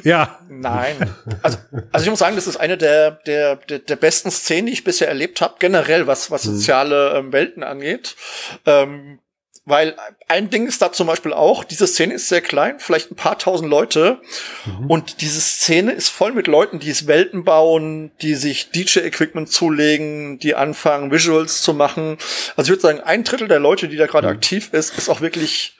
Ja. 0.05 0.39
Nein. 0.49 0.97
Also, 1.43 1.59
also 1.91 2.05
ich 2.05 2.11
muss 2.11 2.19
sagen, 2.19 2.37
das 2.37 2.47
ist 2.47 2.57
eine 2.57 2.79
der, 2.79 3.13
der, 3.27 3.57
der, 3.57 3.79
der 3.81 3.97
besten 3.97 4.31
Szenen, 4.31 4.67
die 4.67 4.73
ich 4.73 4.85
bisher 4.85 5.09
erlebt 5.09 5.41
habe, 5.41 5.57
generell, 5.59 6.07
was, 6.07 6.31
was 6.31 6.47
mhm. 6.47 6.55
soziale 6.55 7.15
ähm, 7.17 7.33
Welten 7.33 7.63
angeht. 7.63 8.17
Ähm, 8.65 9.19
weil 9.65 9.95
ein 10.27 10.51
Ding 10.51 10.67
ist 10.67 10.83
da 10.83 10.91
zum 10.91 11.07
Beispiel 11.07 11.33
auch, 11.33 11.63
diese 11.63 11.87
Szene 11.87 12.15
ist 12.15 12.29
sehr 12.29 12.41
klein, 12.41 12.81
vielleicht 12.81 13.13
ein 13.13 13.17
paar 13.17 13.39
tausend 13.39 13.71
Leute. 13.71 14.21
Mhm. 14.67 14.87
Und 14.91 15.21
diese 15.21 15.41
Szene 15.41 15.93
ist 15.93 16.09
voll 16.09 16.33
mit 16.33 16.49
Leuten, 16.49 16.81
die 16.81 16.91
es 16.91 17.07
Welten 17.07 17.45
bauen, 17.45 18.11
die 18.23 18.35
sich 18.35 18.71
DJ-Equipment 18.71 19.51
zulegen, 19.51 20.41
die 20.41 20.57
anfangen, 20.57 21.13
Visuals 21.13 21.63
zu 21.63 21.75
machen. 21.75 22.19
Also 22.57 22.73
ich 22.73 22.79
würde 22.79 22.83
sagen, 22.83 23.01
ein 23.01 23.23
Drittel 23.23 23.47
der 23.47 23.61
Leute, 23.61 23.89
die 23.89 23.97
da 23.97 24.07
gerade 24.07 24.27
mhm. 24.27 24.35
aktiv 24.35 24.71
ist, 24.73 24.99
ist 24.99 25.09
auch 25.09 25.21
wirklich 25.21 25.77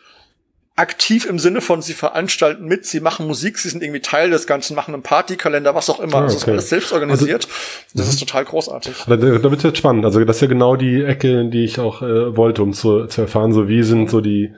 aktiv 0.75 1.27
im 1.27 1.39
Sinne 1.39 1.61
von, 1.61 1.83
sie 1.83 1.93
veranstalten 1.93 2.65
mit, 2.65 2.87
sie 2.87 3.01
machen 3.01 3.27
Musik, 3.27 3.59
sie 3.59 3.69
sind 3.69 3.83
irgendwie 3.83 4.01
Teil 4.01 4.31
des 4.31 4.47
Ganzen, 4.47 4.75
machen 4.75 4.95
einen 4.95 5.03
Partykalender, 5.03 5.75
was 5.75 5.91
auch 5.91 6.01
immer. 6.01 6.17
Ah, 6.17 6.25
okay. 6.25 6.25
Also 6.25 6.35
das 6.35 6.43
ist 6.43 6.49
alles 6.49 6.69
selbst 6.71 6.93
organisiert. 6.93 7.45
Also, 7.45 7.99
das 7.99 8.09
ist 8.09 8.21
mhm. 8.21 8.27
total 8.27 8.45
großartig. 8.47 8.95
Da, 9.07 9.17
da 9.17 9.51
wird 9.51 9.63
jetzt 9.63 9.79
spannend. 9.79 10.05
Also 10.05 10.25
das 10.25 10.37
ist 10.37 10.43
ja 10.43 10.49
genau 10.49 10.77
die 10.77 11.03
Ecke, 11.03 11.49
die 11.49 11.65
ich 11.65 11.79
auch 11.79 12.03
äh, 12.03 12.37
wollte, 12.37 12.63
um 12.63 12.73
zu, 12.73 13.07
zu 13.07 13.21
erfahren, 13.23 13.53
so 13.53 13.69
wie 13.69 13.83
sind 13.83 14.09
so 14.11 14.21
die, 14.21 14.55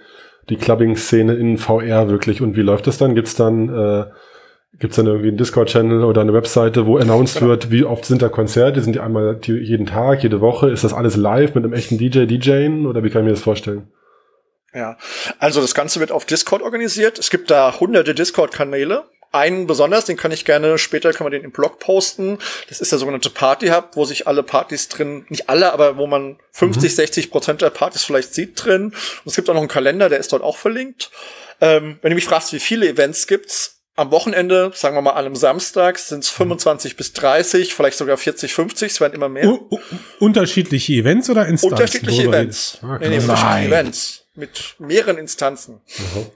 die 0.49 0.57
Clubbing-Szene 0.57 1.35
in 1.35 1.59
VR 1.59 2.09
wirklich 2.09 2.41
und 2.41 2.57
wie 2.57 2.63
läuft 2.63 2.87
das 2.87 2.99
dann? 2.99 3.15
Gibt's 3.15 3.35
dann 3.35 3.69
äh, 3.69 4.05
Gibt's 4.81 4.97
dann 4.97 5.07
irgendwie 5.07 5.29
einen 5.29 5.37
Discord-Channel 5.37 6.03
oder 6.03 6.21
eine 6.21 6.33
Webseite, 6.33 6.87
wo 6.87 6.97
announced 6.97 7.39
genau. 7.39 7.51
wird, 7.51 7.71
wie 7.71 7.85
oft 7.85 8.05
sind 8.05 8.23
da 8.23 8.29
Konzerte? 8.29 8.81
Sind 8.81 8.97
die 8.97 9.01
einmal 9.01 9.39
jeden 9.45 9.87
Tag, 9.87 10.25
jede 10.25 10.41
Woche? 10.41 10.69
Ist 10.69 10.83
das 10.83 10.93
alles 10.93 11.15
live 11.15 11.55
mit 11.55 11.65
einem 11.65 11.73
echten 11.73 11.97
DJ, 11.97 12.27
DJen? 12.27 12.87
Oder 12.87 13.05
wie 13.05 13.11
kann 13.11 13.23
ich 13.23 13.27
mir 13.27 13.31
das 13.31 13.43
vorstellen? 13.43 13.87
Ja, 14.75 14.99
also 15.39 15.61
das 15.61 15.75
Ganze 15.75 16.01
wird 16.01 16.11
auf 16.11 16.25
Discord 16.25 16.63
organisiert. 16.63 17.19
Es 17.19 17.31
gibt 17.31 17.51
da 17.51 17.79
hunderte 17.79 18.15
Discord-Kanäle. 18.15 19.05
einen 19.31 19.67
besonders, 19.67 20.05
den 20.05 20.17
kann 20.17 20.31
ich 20.31 20.45
gerne, 20.45 20.79
später 20.79 21.13
kann 21.13 21.25
man 21.25 21.33
den 21.33 21.43
im 21.43 21.51
Blog 21.51 21.81
posten. 21.81 22.39
Das 22.69 22.81
ist 22.81 22.93
der 22.93 23.01
sogenannte 23.01 23.31
Party 23.31 23.69
Hub, 23.69 23.91
wo 23.95 24.05
sich 24.05 24.29
alle 24.29 24.45
Partys 24.45 24.89
drin, 24.89 25.27
nicht 25.29 25.49
alle, 25.49 25.73
aber 25.73 25.97
wo 25.97 26.07
man 26.07 26.39
50, 26.53 26.91
mhm. 26.91 26.95
60 26.95 27.31
Prozent 27.31 27.63
der 27.63 27.71
Partys 27.71 28.05
vielleicht 28.05 28.33
sieht 28.33 28.65
drin. 28.65 28.85
Und 28.85 28.95
es 29.27 29.35
gibt 29.35 29.49
auch 29.51 29.55
noch 29.55 29.61
einen 29.61 29.69
Kalender, 29.69 30.09
der 30.09 30.19
ist 30.19 30.33
dort 30.33 30.43
auch 30.43 30.57
verlinkt. 30.57 31.11
Ähm, 31.61 31.99
wenn 32.03 32.11
du 32.11 32.15
mich 32.15 32.27
fragst, 32.27 32.53
wie 32.53 32.61
viele 32.61 32.89
Events 32.89 33.27
gibt's, 33.27 33.75
am 33.97 34.11
Wochenende, 34.11 34.73
sagen 34.75 34.97
wir 34.97 35.03
mal 35.03 35.13
an 35.13 35.25
einem 35.25 35.37
Samstag, 35.37 35.99
sind 35.99 36.25
es 36.25 36.31
25 36.31 36.97
bis 36.97 37.13
30, 37.13 37.75
vielleicht 37.75 37.97
sogar 37.97 38.17
40, 38.17 38.53
50, 38.53 38.93
es 38.93 39.01
werden 39.01 39.15
immer 39.15 39.29
mehr. 39.29 39.47
U 39.47 39.69
unterschiedliche 40.19 40.95
Events 40.95 41.31
oder 41.31 41.47
Instanzen? 41.47 41.75
Unterschiedliche 41.75 42.23
Events. 42.25 42.79
Ah, 42.83 42.99
nee, 42.99 43.09
nee, 43.09 43.19
unterschiedliche 43.19 43.67
Events. 43.69 44.24
Mit 44.35 44.75
mehreren 44.79 45.19
Instanzen. 45.19 45.81
Mhm. 45.99 46.27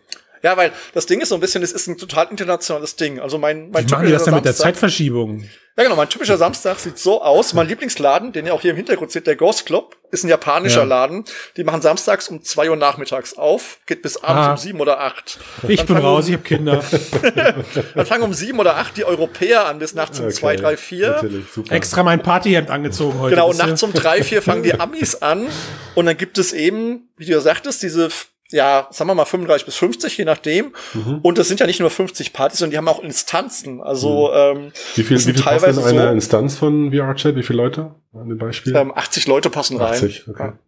Ja, 0.43 0.57
weil 0.57 0.73
das 0.95 1.07
Ding 1.07 1.21
ist 1.21 1.31
so 1.31 1.35
ein 1.35 1.41
bisschen, 1.41 1.63
es 1.63 1.73
ist 1.73 1.89
ein 1.89 1.99
total 1.99 2.29
internationales 2.31 2.97
Ding. 2.97 3.19
Also 3.19 3.39
mein, 3.39 3.71
mein 3.71 3.87
Wie 3.87 3.91
machen 3.91 4.07
die 4.07 4.13
das 4.13 4.25
dann 4.25 4.35
mit 4.35 4.45
der 4.45 4.55
Zeitverschiebung? 4.55 5.45
Ja, 5.79 5.85
genau. 5.85 5.95
Mein 5.95 6.09
typischer 6.09 6.37
Samstag 6.37 6.81
sieht 6.81 6.99
so 6.99 7.23
aus. 7.23 7.55
Mein 7.55 7.69
Lieblingsladen, 7.69 8.33
den 8.33 8.47
ihr 8.47 8.53
auch 8.53 8.61
hier 8.61 8.73
im 8.73 8.77
Hintergrund 8.77 9.13
seht, 9.13 9.29
der 9.29 9.37
Ghost 9.37 9.65
Club, 9.65 9.97
ist 10.11 10.25
ein 10.25 10.29
japanischer 10.29 10.81
ja. 10.81 10.87
Laden. 10.87 11.25
Die 11.57 11.63
machen 11.63 11.83
samstags 11.83 12.27
um 12.29 12.43
zwei 12.43 12.69
Uhr 12.69 12.75
nachmittags 12.75 13.35
auf, 13.35 13.79
geht 13.87 14.03
bis 14.03 14.17
abends 14.17 14.49
ah. 14.49 14.51
um 14.51 14.57
sieben 14.57 14.81
oder 14.81 14.99
acht. 14.99 15.39
Ich 15.69 15.87
bin 15.87 15.97
raus, 15.99 16.25
um, 16.25 16.31
ich 16.31 16.37
habe 16.37 16.43
Kinder. 16.43 16.83
dann 17.95 18.07
fangen 18.07 18.25
um 18.25 18.35
sieben 18.35 18.59
oder 18.59 18.77
acht 18.77 18.97
die 18.97 19.05
Europäer 19.05 19.67
an 19.67 19.79
bis 19.79 19.95
nachts 19.95 20.19
um 20.19 20.27
okay. 20.27 20.35
zwei, 20.35 20.57
drei, 20.57 20.77
vier. 20.77 21.23
Extra 21.71 22.03
mein 22.03 22.25
Partyhemd 22.25 22.71
angezogen 22.71 23.21
heute. 23.21 23.37
Genau, 23.37 23.53
nachts 23.53 23.81
um 23.85 23.93
drei, 23.93 24.25
vier 24.25 24.43
fangen 24.43 24.65
die 24.65 24.81
Amis 24.81 25.15
an. 25.15 25.47
Und 25.95 26.07
dann 26.07 26.17
gibt 26.17 26.39
es 26.39 26.53
eben, 26.53 27.09
wie 27.17 27.27
du 27.27 27.31
ja 27.31 27.41
sagtest, 27.41 27.85
diese 27.85 28.09
ja, 28.51 28.89
sagen 28.91 29.11
wir 29.11 29.15
mal 29.15 29.25
35 29.25 29.67
bis 29.67 29.77
50, 29.77 30.17
je 30.17 30.25
nachdem. 30.25 30.73
Mhm. 30.95 31.19
Und 31.23 31.39
das 31.39 31.49
sind 31.49 31.61
ja 31.61 31.67
nicht 31.67 31.81
nur 31.81 31.91
50 31.91 32.33
Partys, 32.33 32.61
sondern 32.61 32.71
die 32.71 32.79
haben 32.79 32.89
auch 32.89 33.03
Instanzen. 33.03 33.83
Also 33.83 34.29
mhm. 34.29 34.59
ähm, 34.65 34.73
wie 34.95 35.03
viel, 35.03 35.19
wie 35.19 35.23
viel 35.23 35.35
teilweise 35.35 35.81
passen 35.81 35.95
in 35.95 36.01
eine 36.01 36.09
so, 36.09 36.15
Instanz 36.15 36.57
von 36.57 36.91
VRChat? 36.91 37.37
Wie 37.37 37.43
viele 37.43 37.63
Leute? 37.63 37.95
An 38.15 38.29
dem 38.29 38.39
Beispiel? 38.39 38.75
Ähm, 38.75 38.93
80 38.95 39.27
Leute 39.27 39.51
passen 39.51 39.81
80, 39.81 40.29
rein. 40.29 40.35
Okay. 40.35 40.45
Ja. 40.45 40.59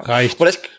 Reicht. 0.00 0.38
Vielleicht 0.38 0.70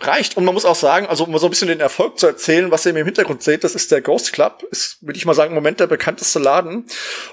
reicht. 0.00 0.36
Und 0.36 0.44
man 0.44 0.54
muss 0.54 0.64
auch 0.64 0.74
sagen, 0.74 1.06
also 1.06 1.24
um 1.24 1.32
mal 1.32 1.38
so 1.38 1.46
ein 1.46 1.50
bisschen 1.50 1.68
den 1.68 1.80
Erfolg 1.80 2.18
zu 2.18 2.26
erzählen, 2.26 2.70
was 2.70 2.86
ihr 2.86 2.96
im 2.96 3.04
Hintergrund 3.04 3.42
seht, 3.42 3.64
das 3.64 3.74
ist 3.74 3.90
der 3.90 4.00
Ghost 4.00 4.32
Club. 4.32 4.62
Ist, 4.70 4.98
würde 5.00 5.16
ich 5.16 5.26
mal 5.26 5.34
sagen, 5.34 5.50
im 5.50 5.54
Moment 5.54 5.80
der 5.80 5.86
bekannteste 5.86 6.38
Laden. 6.38 6.86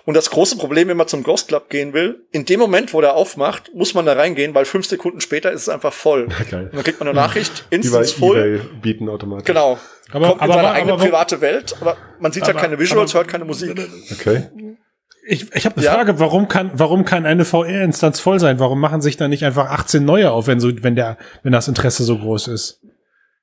Und 0.06 0.16
das 0.16 0.30
große 0.30 0.58
Problem, 0.58 0.88
wenn 0.88 0.98
man 0.98 1.08
zum 1.08 1.24
Ghost 1.24 1.48
Club 1.48 1.70
gehen 1.70 1.94
will, 1.94 2.26
in 2.32 2.46
dem 2.46 2.60
Moment, 2.60 2.94
wo 2.94 3.02
der 3.02 3.16
aufmacht, 3.16 3.74
muss 3.74 3.94
man 3.94 4.06
da 4.06 4.14
reingehen, 4.14 4.56
weil 4.56 4.66
fünf 4.66 4.88
Sekunden 4.88 5.22
später 5.22 5.52
ist 5.52 5.64
es 5.64 5.70
einfach 5.70 5.94
voll. 5.94 6.28
Geil. 6.50 6.66
Und 6.66 6.76
dann 6.76 6.84
kriegt 6.84 7.00
man 7.00 7.10
eine 7.10 7.16
Nachricht, 7.20 7.66
Instance 7.70 8.14
voll. 8.14 8.62
bieten 8.82 9.10
automatisch. 9.10 9.46
Genau. 9.46 9.80
Aber, 10.12 10.28
Kommt 10.30 10.42
aber, 10.42 10.46
in 10.46 10.52
seine 10.52 10.68
aber, 10.68 10.78
eigene 10.78 10.94
aber, 10.94 11.04
private 11.06 11.42
Welt, 11.42 11.76
aber 11.80 11.98
man 12.20 12.32
sieht 12.32 12.46
ja 12.46 12.54
keine 12.54 12.78
Visuals, 12.78 13.14
hört 13.14 13.28
keine 13.28 13.46
Musik. 13.46 13.80
Okay. 14.12 14.50
Ich, 15.24 15.54
ich 15.54 15.66
habe 15.66 15.78
eine 15.78 15.86
ja. 15.86 15.94
Frage, 15.94 16.20
warum 16.20 16.48
kann, 16.48 16.72
warum 16.74 17.06
kann 17.06 17.26
eine 17.26 17.46
VR-Instanz 17.46 18.20
voll 18.20 18.40
sein? 18.40 18.60
Warum 18.60 18.80
machen 18.80 19.02
sich 19.02 19.18
da 19.18 19.28
nicht 19.28 19.46
einfach 19.46 19.70
18 19.70 20.04
neue 20.04 20.32
auf, 20.32 20.48
wenn 20.48 20.60
so, 20.60 20.72
wenn 20.84 20.96
der, 20.96 21.18
wenn 21.44 21.52
das 21.52 21.68
Interesse 21.68 22.04
so 22.04 22.18
groß 22.18 22.48
ist? 22.48 22.82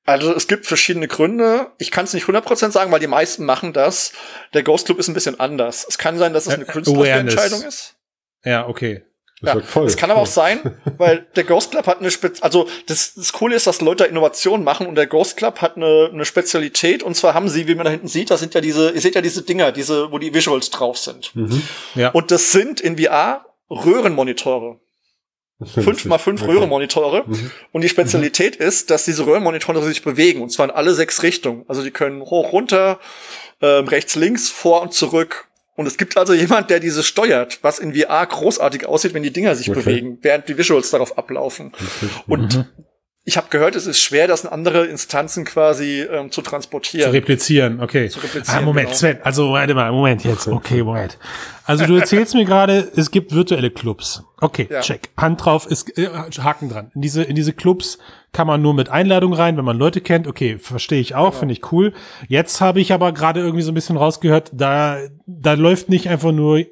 Also 0.04 0.34
es 0.34 0.48
gibt 0.48 0.66
verschiedene 0.66 1.06
Gründe. 1.06 1.66
Ich 1.78 1.90
kann 1.90 2.04
es 2.04 2.14
nicht 2.14 2.26
100% 2.26 2.70
sagen, 2.70 2.90
weil 2.90 2.98
die 2.98 3.06
meisten 3.06 3.44
machen 3.44 3.72
das. 3.72 4.12
Der 4.54 4.62
Ghost 4.62 4.86
Club 4.86 4.98
ist 4.98 5.08
ein 5.08 5.14
bisschen 5.14 5.38
anders. 5.38 5.86
Es 5.86 5.98
kann 5.98 6.18
sein, 6.18 6.32
dass 6.32 6.46
es 6.46 6.54
eine 6.54 6.64
künstlerische 6.64 7.12
Entscheidung 7.12 7.62
ist. 7.62 7.96
Ja, 8.44 8.66
okay. 8.66 9.02
Das, 9.40 9.54
ja, 9.54 9.60
voll. 9.60 9.84
das 9.84 9.96
kann 9.96 10.10
aber 10.10 10.20
auch 10.20 10.26
sein, 10.26 10.76
weil 10.98 11.26
der 11.36 11.44
Ghost 11.44 11.70
Club 11.70 11.86
hat 11.86 12.00
eine 12.00 12.10
Spez 12.10 12.42
also 12.42 12.68
das, 12.86 13.14
das 13.14 13.32
Coole 13.32 13.54
ist, 13.54 13.66
dass 13.66 13.80
Leute 13.80 14.04
Innovationen 14.04 14.64
machen 14.64 14.86
und 14.86 14.96
der 14.96 15.06
Ghost 15.06 15.36
Club 15.36 15.60
hat 15.60 15.76
eine, 15.76 16.10
eine 16.12 16.24
Spezialität 16.24 17.02
und 17.02 17.14
zwar 17.14 17.34
haben 17.34 17.48
sie, 17.48 17.68
wie 17.68 17.74
man 17.74 17.84
da 17.84 17.90
hinten 17.90 18.08
sieht, 18.08 18.30
das 18.30 18.40
sind 18.40 18.54
ja 18.54 18.60
diese, 18.60 18.90
ihr 18.90 19.00
seht 19.00 19.14
ja 19.14 19.20
diese 19.20 19.42
Dinger, 19.42 19.70
diese, 19.70 20.10
wo 20.10 20.18
die 20.18 20.34
Visuals 20.34 20.70
drauf 20.70 20.98
sind. 20.98 21.34
Mhm. 21.36 21.62
Ja. 21.94 22.10
Und 22.10 22.30
das 22.30 22.50
sind 22.50 22.80
in 22.80 22.98
VR 22.98 23.46
Röhrenmonitore. 23.70 24.80
Fünf 25.64 26.04
mal 26.04 26.18
fünf 26.18 26.42
okay. 26.42 26.52
Röhrenmonitore. 26.52 27.24
Mhm. 27.26 27.50
Und 27.72 27.82
die 27.82 27.88
Spezialität 27.88 28.60
mhm. 28.60 28.66
ist, 28.66 28.90
dass 28.90 29.04
diese 29.04 29.26
Röhrenmonitore 29.26 29.82
sich 29.82 30.02
bewegen 30.02 30.40
und 30.40 30.50
zwar 30.50 30.66
in 30.66 30.70
alle 30.70 30.94
sechs 30.94 31.22
Richtungen. 31.22 31.64
Also 31.68 31.82
die 31.82 31.90
können 31.90 32.22
hoch, 32.22 32.52
runter, 32.52 33.00
ähm, 33.60 33.88
rechts, 33.88 34.14
links, 34.14 34.48
vor 34.48 34.82
und 34.82 34.94
zurück 34.94 35.47
und 35.78 35.86
es 35.86 35.96
gibt 35.96 36.16
also 36.16 36.34
jemand, 36.34 36.70
der 36.70 36.80
diese 36.80 37.04
steuert, 37.04 37.60
was 37.62 37.78
in 37.78 37.94
VR 37.94 38.26
großartig 38.26 38.86
aussieht, 38.86 39.14
wenn 39.14 39.22
die 39.22 39.32
Dinger 39.32 39.54
sich 39.54 39.70
okay. 39.70 39.78
bewegen, 39.78 40.18
während 40.22 40.48
die 40.48 40.58
Visuals 40.58 40.90
darauf 40.90 41.16
ablaufen. 41.16 41.70
Und 42.26 42.56
mhm. 42.56 42.64
Ich 43.28 43.36
habe 43.36 43.48
gehört, 43.50 43.76
es 43.76 43.86
ist 43.86 44.00
schwer, 44.00 44.26
das 44.26 44.44
in 44.44 44.50
andere 44.50 44.86
Instanzen 44.86 45.44
quasi 45.44 46.00
ähm, 46.00 46.30
zu 46.32 46.40
transportieren. 46.40 47.10
Zu 47.10 47.12
replizieren, 47.12 47.82
okay. 47.82 48.08
Zu 48.08 48.20
replizieren, 48.20 48.58
ah, 48.58 48.62
Moment, 48.62 48.86
genau. 48.86 48.96
Sven, 48.96 49.18
also 49.22 49.52
warte 49.52 49.74
mal, 49.74 49.92
Moment 49.92 50.24
jetzt. 50.24 50.48
Okay, 50.48 50.82
Moment. 50.82 51.18
Also 51.66 51.84
du 51.84 51.96
erzählst 51.96 52.34
mir 52.34 52.46
gerade, 52.46 52.90
es 52.96 53.10
gibt 53.10 53.34
virtuelle 53.34 53.70
Clubs. 53.70 54.24
Okay, 54.40 54.66
ja. 54.70 54.80
check. 54.80 55.10
Hand 55.18 55.44
drauf, 55.44 55.66
ist 55.66 55.98
äh, 55.98 56.08
Haken 56.38 56.70
dran. 56.70 56.90
In 56.94 57.02
diese 57.02 57.22
in 57.22 57.34
diese 57.36 57.52
Clubs 57.52 57.98
kann 58.32 58.46
man 58.46 58.62
nur 58.62 58.72
mit 58.72 58.88
Einladung 58.88 59.34
rein, 59.34 59.58
wenn 59.58 59.64
man 59.66 59.76
Leute 59.76 60.00
kennt. 60.00 60.26
Okay, 60.26 60.58
verstehe 60.58 61.00
ich 61.00 61.14
auch, 61.14 61.30
genau. 61.30 61.40
finde 61.40 61.52
ich 61.52 61.70
cool. 61.70 61.92
Jetzt 62.28 62.62
habe 62.62 62.80
ich 62.80 62.94
aber 62.94 63.12
gerade 63.12 63.40
irgendwie 63.40 63.62
so 63.62 63.72
ein 63.72 63.74
bisschen 63.74 63.98
rausgehört, 63.98 64.52
da, 64.54 65.00
da 65.26 65.52
läuft 65.52 65.90
nicht 65.90 66.08
einfach 66.08 66.32
nur 66.32 66.64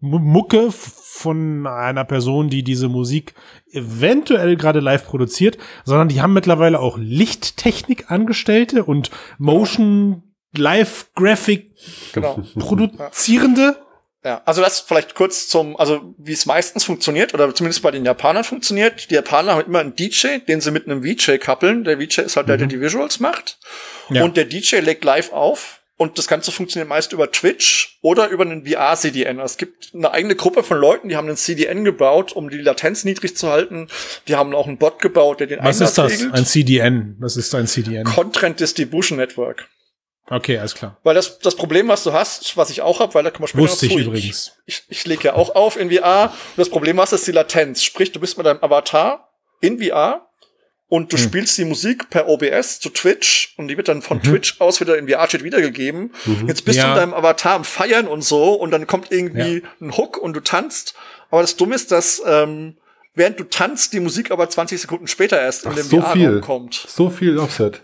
Mucke 0.00 0.72
von 0.72 1.66
einer 1.66 2.04
Person, 2.04 2.50
die 2.50 2.64
diese 2.64 2.88
Musik 2.88 3.34
eventuell 3.70 4.56
gerade 4.56 4.80
live 4.80 5.06
produziert, 5.06 5.58
sondern 5.84 6.08
die 6.08 6.20
haben 6.20 6.32
mittlerweile 6.32 6.80
auch 6.80 6.98
Lichttechnik 6.98 8.10
Angestellte 8.10 8.84
und 8.84 9.10
Motion 9.38 10.24
Live 10.56 11.10
Graphic 11.14 11.76
genau. 12.12 12.42
Produzierende. 12.58 13.76
Ja, 14.24 14.42
also 14.44 14.60
das 14.60 14.80
vielleicht 14.80 15.14
kurz 15.14 15.48
zum, 15.48 15.76
also 15.76 16.14
wie 16.18 16.32
es 16.32 16.44
meistens 16.44 16.84
funktioniert, 16.84 17.32
oder 17.32 17.54
zumindest 17.54 17.82
bei 17.82 17.90
den 17.90 18.04
Japanern 18.04 18.44
funktioniert. 18.44 19.10
Die 19.10 19.14
Japaner 19.14 19.54
haben 19.54 19.66
immer 19.66 19.78
einen 19.78 19.94
DJ, 19.94 20.38
den 20.46 20.60
sie 20.60 20.72
mit 20.72 20.86
einem 20.86 21.02
VJ 21.04 21.38
kappeln. 21.38 21.84
Der 21.84 21.98
VJ 21.98 22.22
ist 22.22 22.36
halt 22.36 22.48
der, 22.48 22.58
der 22.58 22.66
mhm. 22.66 22.70
die 22.70 22.80
Visuals 22.80 23.20
macht. 23.20 23.58
Ja. 24.10 24.24
Und 24.24 24.36
der 24.36 24.44
DJ 24.44 24.76
legt 24.80 25.04
live 25.04 25.32
auf. 25.32 25.79
Und 26.00 26.16
das 26.16 26.28
Ganze 26.28 26.50
funktioniert 26.50 26.88
meist 26.88 27.12
über 27.12 27.30
Twitch 27.30 27.98
oder 28.00 28.28
über 28.28 28.44
einen 28.44 28.64
VR-CDN. 28.66 29.38
Es 29.38 29.58
gibt 29.58 29.90
eine 29.92 30.10
eigene 30.10 30.34
Gruppe 30.34 30.62
von 30.62 30.78
Leuten, 30.78 31.10
die 31.10 31.16
haben 31.16 31.28
einen 31.28 31.36
CDN 31.36 31.84
gebaut, 31.84 32.32
um 32.32 32.48
die 32.48 32.56
Latenz 32.56 33.04
niedrig 33.04 33.36
zu 33.36 33.50
halten. 33.50 33.88
Die 34.26 34.34
haben 34.34 34.54
auch 34.54 34.66
einen 34.66 34.78
Bot 34.78 35.02
gebaut, 35.02 35.40
der 35.40 35.46
den 35.46 35.62
Was 35.62 35.82
ist 35.82 35.98
das? 35.98 36.12
Regelt. 36.12 36.32
Ein 36.32 36.46
CDN? 36.46 37.16
Was 37.18 37.36
ist 37.36 37.54
ein 37.54 37.66
CDN? 37.66 38.04
Content 38.04 38.60
Distribution 38.60 39.18
Network. 39.18 39.68
Okay, 40.30 40.56
alles 40.56 40.74
klar. 40.74 40.96
Weil 41.02 41.16
das, 41.16 41.38
das 41.40 41.54
Problem, 41.54 41.88
was 41.88 42.02
du 42.02 42.14
hast, 42.14 42.56
was 42.56 42.70
ich 42.70 42.80
auch 42.80 43.00
habe, 43.00 43.12
weil 43.12 43.24
da 43.24 43.30
kann 43.30 43.42
man 43.42 43.48
später 43.48 43.62
Wusste 43.62 43.84
ich 43.84 43.94
übrigens. 43.94 44.52
Ich, 44.64 44.84
ich, 44.88 45.00
ich 45.00 45.06
lege 45.06 45.24
ja 45.24 45.34
auch 45.34 45.54
auf 45.54 45.78
in 45.78 45.90
VR. 45.90 46.32
Und 46.32 46.58
das 46.58 46.70
Problem 46.70 46.98
hast, 46.98 47.12
ist 47.12 47.26
die 47.26 47.32
Latenz. 47.32 47.82
Sprich, 47.82 48.10
du 48.10 48.20
bist 48.20 48.38
mit 48.38 48.46
deinem 48.46 48.62
Avatar 48.62 49.28
in 49.60 49.78
VR 49.78 50.29
und 50.90 51.12
du 51.12 51.16
hm. 51.16 51.24
spielst 51.24 51.56
die 51.56 51.64
Musik 51.64 52.10
per 52.10 52.28
OBS 52.28 52.80
zu 52.80 52.90
Twitch 52.90 53.54
und 53.56 53.68
die 53.68 53.76
wird 53.76 53.86
dann 53.86 54.02
von 54.02 54.18
mhm. 54.18 54.24
Twitch 54.24 54.60
aus 54.60 54.80
wieder 54.80 54.98
in 54.98 55.08
VR-Chat 55.08 55.44
wiedergegeben. 55.44 56.12
Mhm. 56.26 56.48
Jetzt 56.48 56.64
bist 56.64 56.78
ja. 56.78 56.84
du 56.84 56.90
in 56.90 56.96
deinem 56.96 57.14
Avatar 57.14 57.54
am 57.54 57.64
Feiern 57.64 58.08
und 58.08 58.22
so 58.22 58.54
und 58.54 58.72
dann 58.72 58.88
kommt 58.88 59.12
irgendwie 59.12 59.62
ja. 59.62 59.68
ein 59.80 59.96
Hook 59.96 60.18
und 60.18 60.34
du 60.34 60.40
tanzt. 60.40 60.94
Aber 61.30 61.42
das 61.42 61.54
Dumme 61.54 61.76
ist, 61.76 61.92
dass 61.92 62.20
ähm, 62.26 62.74
während 63.14 63.38
du 63.38 63.44
tanzt, 63.44 63.92
die 63.92 64.00
Musik 64.00 64.32
aber 64.32 64.50
20 64.50 64.80
Sekunden 64.80 65.06
später 65.06 65.40
erst 65.40 65.64
Ach, 65.64 65.70
in 65.70 65.76
dem 65.76 65.86
so 65.86 66.00
VR-Raum 66.00 66.40
kommt. 66.40 66.74
So 66.74 67.08
viel 67.08 67.38
Offset. 67.38 67.82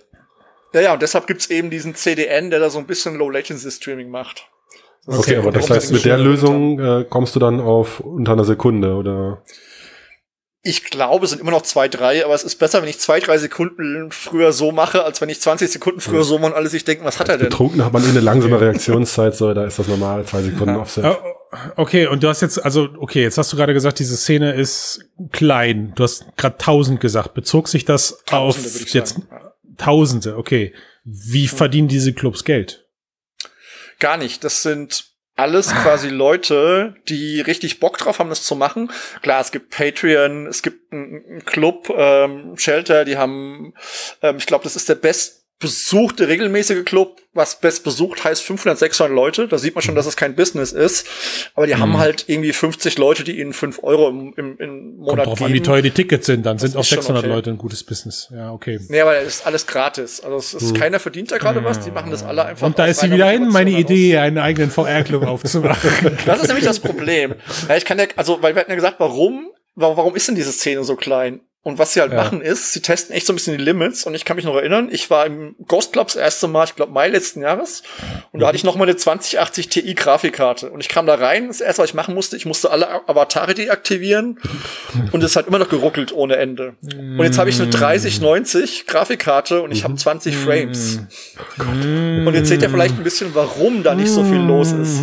Ja, 0.75 0.81
ja, 0.81 0.93
und 0.93 1.01
deshalb 1.01 1.29
gibt's 1.29 1.47
eben 1.47 1.71
diesen 1.71 1.95
CDN, 1.95 2.51
der 2.51 2.59
da 2.59 2.71
so 2.71 2.81
ein 2.81 2.87
bisschen 2.87 3.15
Low 3.15 3.31
Latency 3.31 3.71
Streaming 3.71 4.11
macht. 4.11 4.49
Das 5.07 5.21
okay, 5.21 5.37
aber 5.37 5.53
das 5.53 5.71
heißt, 5.71 5.93
mit 5.93 6.05
der 6.05 6.19
Lösung 6.19 6.81
äh, 6.81 7.05
kommst 7.09 7.37
du 7.37 7.41
dann 7.41 7.61
auf 7.61 8.01
unter 8.01 8.33
einer 8.33 8.45
Sekunde, 8.45 8.95
oder? 8.95 9.43
Ich 10.67 10.83
glaube, 10.83 11.25
es 11.25 11.31
sind 11.31 11.41
immer 11.41 11.53
noch 11.53 11.63
zwei, 11.63 11.87
drei, 11.87 12.25
aber 12.25 12.35
es 12.35 12.43
ist 12.43 12.57
besser, 12.57 12.83
wenn 12.83 12.89
ich 12.89 12.99
zwei, 12.99 13.21
drei 13.21 13.39
Sekunden 13.39 14.11
früher 14.11 14.53
so 14.53 14.73
mache, 14.73 15.05
als 15.05 15.21
wenn 15.21 15.29
ich 15.29 15.41
20 15.41 15.71
Sekunden 15.71 16.01
früher 16.01 16.25
so 16.25 16.39
mache 16.39 16.51
und 16.53 16.57
alle 16.57 16.69
sich 16.69 16.85
denken, 16.85 17.05
was 17.05 17.21
hat 17.21 17.29
er 17.29 17.39
denn? 17.39 17.51
Betrunken 17.51 17.85
hat 17.85 17.93
man 17.93 18.05
eh 18.05 18.09
eine 18.09 18.19
langsame 18.19 18.61
Reaktionszeit, 18.61 19.37
so, 19.37 19.55
da 19.55 19.65
ist 19.65 19.79
das 19.79 19.87
normal, 19.87 20.25
zwei 20.25 20.43
Sekunden 20.43 20.75
ja. 20.75 20.81
Offset. 20.81 21.05
Oh, 21.05 21.17
okay, 21.77 22.09
und 22.09 22.25
du 22.25 22.29
hast 22.29 22.43
jetzt, 22.43 22.65
also, 22.65 22.89
okay, 22.99 23.23
jetzt 23.23 23.39
hast 23.39 23.53
du 23.53 23.57
gerade 23.57 23.75
gesagt, 23.75 24.01
diese 24.01 24.17
Szene 24.17 24.55
ist 24.55 25.05
klein. 25.31 25.93
Du 25.95 26.03
hast 26.03 26.25
gerade 26.37 26.59
tausend 26.59 27.01
gesagt. 27.01 27.35
Bezog 27.35 27.69
sich 27.69 27.85
das 27.85 28.25
Tausende, 28.27 28.69
auf 28.69 28.89
jetzt, 28.93 29.15
sagen. 29.15 29.29
Tausende, 29.79 30.37
okay. 30.37 30.75
Wie 31.05 31.47
verdienen 31.47 31.87
diese 31.87 32.13
Clubs 32.13 32.43
Geld? 32.43 32.89
Gar 34.01 34.17
nicht. 34.17 34.43
Das 34.43 34.65
sind 34.65 35.16
alles 35.37 35.75
quasi 35.75 36.09
Leute, 36.09 36.97
die 37.09 37.41
richtig 37.43 37.79
Bock 37.79 37.99
drauf 37.99 38.19
haben, 38.19 38.31
das 38.31 38.43
zu 38.43 38.57
machen. 38.57 38.91
Klar, 39.23 39.41
es 39.41 39.53
gibt 39.53 39.71
Patreon, 39.71 40.47
es 40.47 40.63
gibt 40.63 40.93
einen 40.93 41.45
Club, 41.45 41.93
ähm, 41.95 42.57
Shelter, 42.57 43.05
die 43.05 43.19
haben, 43.19 43.75
ähm, 44.23 44.39
ich 44.39 44.47
glaube, 44.47 44.65
das 44.65 44.77
ist 44.77 44.89
der 44.89 44.95
best 44.95 45.46
besuchte 45.59 46.29
regelmäßige 46.29 46.85
Club, 46.85 47.19
was 47.33 47.61
best 47.61 47.83
besucht 47.83 48.25
heißt 48.25 48.43
500, 48.43 48.79
600 48.79 49.15
Leute. 49.15 49.49
Da 49.49 49.57
sieht 49.57 49.75
man 49.75 49.83
schon, 49.83 49.95
dass 49.95 50.05
es 50.05 50.17
kein 50.17 50.37
Business 50.37 50.73
ist. 50.73 51.07
Aber 51.55 51.67
die 51.67 51.75
mhm. 51.75 51.81
haben 51.81 51.99
halt 51.99 52.25
irgendwie 52.29 52.53
50 52.53 52.99
Leute, 52.99 53.25
die 53.25 53.41
ihnen 53.41 53.55
5 53.55 53.83
Euro 53.83 54.09
im, 54.09 54.35
im, 54.37 54.59
im 54.59 54.97
Monat 54.97 55.09
Kommt 55.09 55.27
drauf 55.27 55.39
geben. 55.39 55.47
an, 55.47 55.55
wie 55.55 55.63
teuer 55.63 55.83
die 55.83 55.91
Tickets 55.93 56.27
sind. 56.27 56.45
Dann 56.45 56.59
das 56.59 56.73
sind 56.73 56.77
auch 56.77 56.85
600 56.85 57.25
okay. 57.25 57.33
Leute 57.33 57.51
ein 57.51 57.59
gutes 57.59 57.85
Business. 57.85 58.29
Ja, 58.35 58.53
okay. 58.53 58.79
Nee, 58.89 59.01
aber 59.01 59.17
es 59.17 59.37
ist 59.37 59.47
alles 59.47 59.67
gratis. 59.67 60.21
Also 60.21 60.37
es 60.37 60.53
ist 60.53 60.73
mhm. 60.73 60.77
keiner 60.77 61.01
verdient 61.01 61.33
da 61.33 61.39
gerade 61.39 61.65
was. 61.65 61.81
Die 61.81 61.91
machen 61.91 62.11
das 62.11 62.23
alle 62.23 62.45
einfach. 62.45 62.67
Und 62.67 62.79
da 62.79 62.87
ist 62.87 63.01
sie 63.01 63.11
wieder 63.11 63.31
hin, 63.31 63.49
meine 63.49 63.71
Idee, 63.71 64.19
einen 64.19 64.39
eigenen 64.39 64.71
VR-Club 64.71 65.23
aufzumachen. 65.27 66.19
das 66.27 66.43
ist 66.43 66.49
nämlich 66.49 66.67
das 66.67 66.81
Problem. 66.81 67.35
Ja, 67.69 67.77
ich 67.77 67.87
kann 67.87 67.99
ja, 67.99 68.07
also, 68.17 68.43
weil 68.43 68.55
wir 68.55 68.61
hatten 68.61 68.71
ja 68.71 68.77
gesagt, 68.77 69.01
warum, 69.01 69.51
warum 69.75 70.15
ist 70.17 70.29
denn 70.29 70.35
diese 70.35 70.53
Szene 70.53 70.85
so 70.85 70.97
klein? 70.97 71.41
Und 71.63 71.79
was 71.79 71.95
sie 71.95 72.01
halt 72.01 72.13
ja. 72.13 72.23
machen 72.23 72.43
ist, 72.43 72.73
sie 72.75 72.81
testen 72.81 73.13
echt 73.13 73.27
so 73.27 73.33
ein 73.33 73.37
bisschen 73.37 73.59
die 73.59 73.65
Limits. 73.65 74.05
Und 74.07 74.15
ich 74.15 74.25
kann 74.25 74.37
mich 74.37 74.45
noch 74.45 74.55
erinnern, 74.55 74.89
ich 74.89 75.11
war 75.11 75.27
im 75.27 75.57
Ghost 75.67 75.93
Club 75.93 76.07
das 76.07 76.15
erste 76.15 76.47
Mal, 76.47 76.63
ich 76.63 76.77
glaube 76.77 76.93
Mai 76.93 77.09
letzten 77.09 77.43
Jahres. 77.43 77.83
Und 78.31 78.39
da 78.39 78.47
hatte 78.47 78.57
ich 78.57 78.63
noch 78.63 78.77
mal 78.77 78.85
eine 78.85 78.95
2080 78.95 79.69
Ti 79.69 79.95
Grafikkarte. 79.95 80.71
Und 80.71 80.81
ich 80.81 80.89
kam 80.89 81.07
da 81.07 81.17
rein, 81.17 81.49
das 81.49 81.61
erste, 81.61 81.83
was 81.83 81.91
ich 81.91 81.95
machen 81.95 82.15
musste, 82.15 82.37
ich 82.37 82.47
musste 82.47 82.71
alle 82.71 83.09
Avatare 83.09 83.55
deaktivieren. 83.55 84.39
und 85.13 85.25
es 85.25 85.35
hat 85.35 85.49
immer 85.49 85.59
noch 85.59 85.69
geruckelt 85.69 86.13
ohne 86.13 86.37
Ende. 86.37 86.77
Und 86.83 87.25
jetzt 87.25 87.39
habe 87.39 87.51
ich 87.51 87.61
eine 87.61 87.69
3090 87.69 88.87
Grafikkarte 88.87 89.61
und 89.63 89.73
ich 89.73 89.83
habe 89.83 89.97
20 89.97 90.37
Frames. 90.37 91.01
und 91.59 92.33
jetzt 92.33 92.47
seht 92.49 92.63
ihr 92.63 92.71
vielleicht 92.71 92.97
ein 92.97 93.03
bisschen, 93.03 93.35
warum 93.35 93.83
da 93.83 93.97
nicht 93.97 94.11
so 94.11 94.23
viel 94.23 94.39
los 94.39 94.71
ist. 94.71 95.01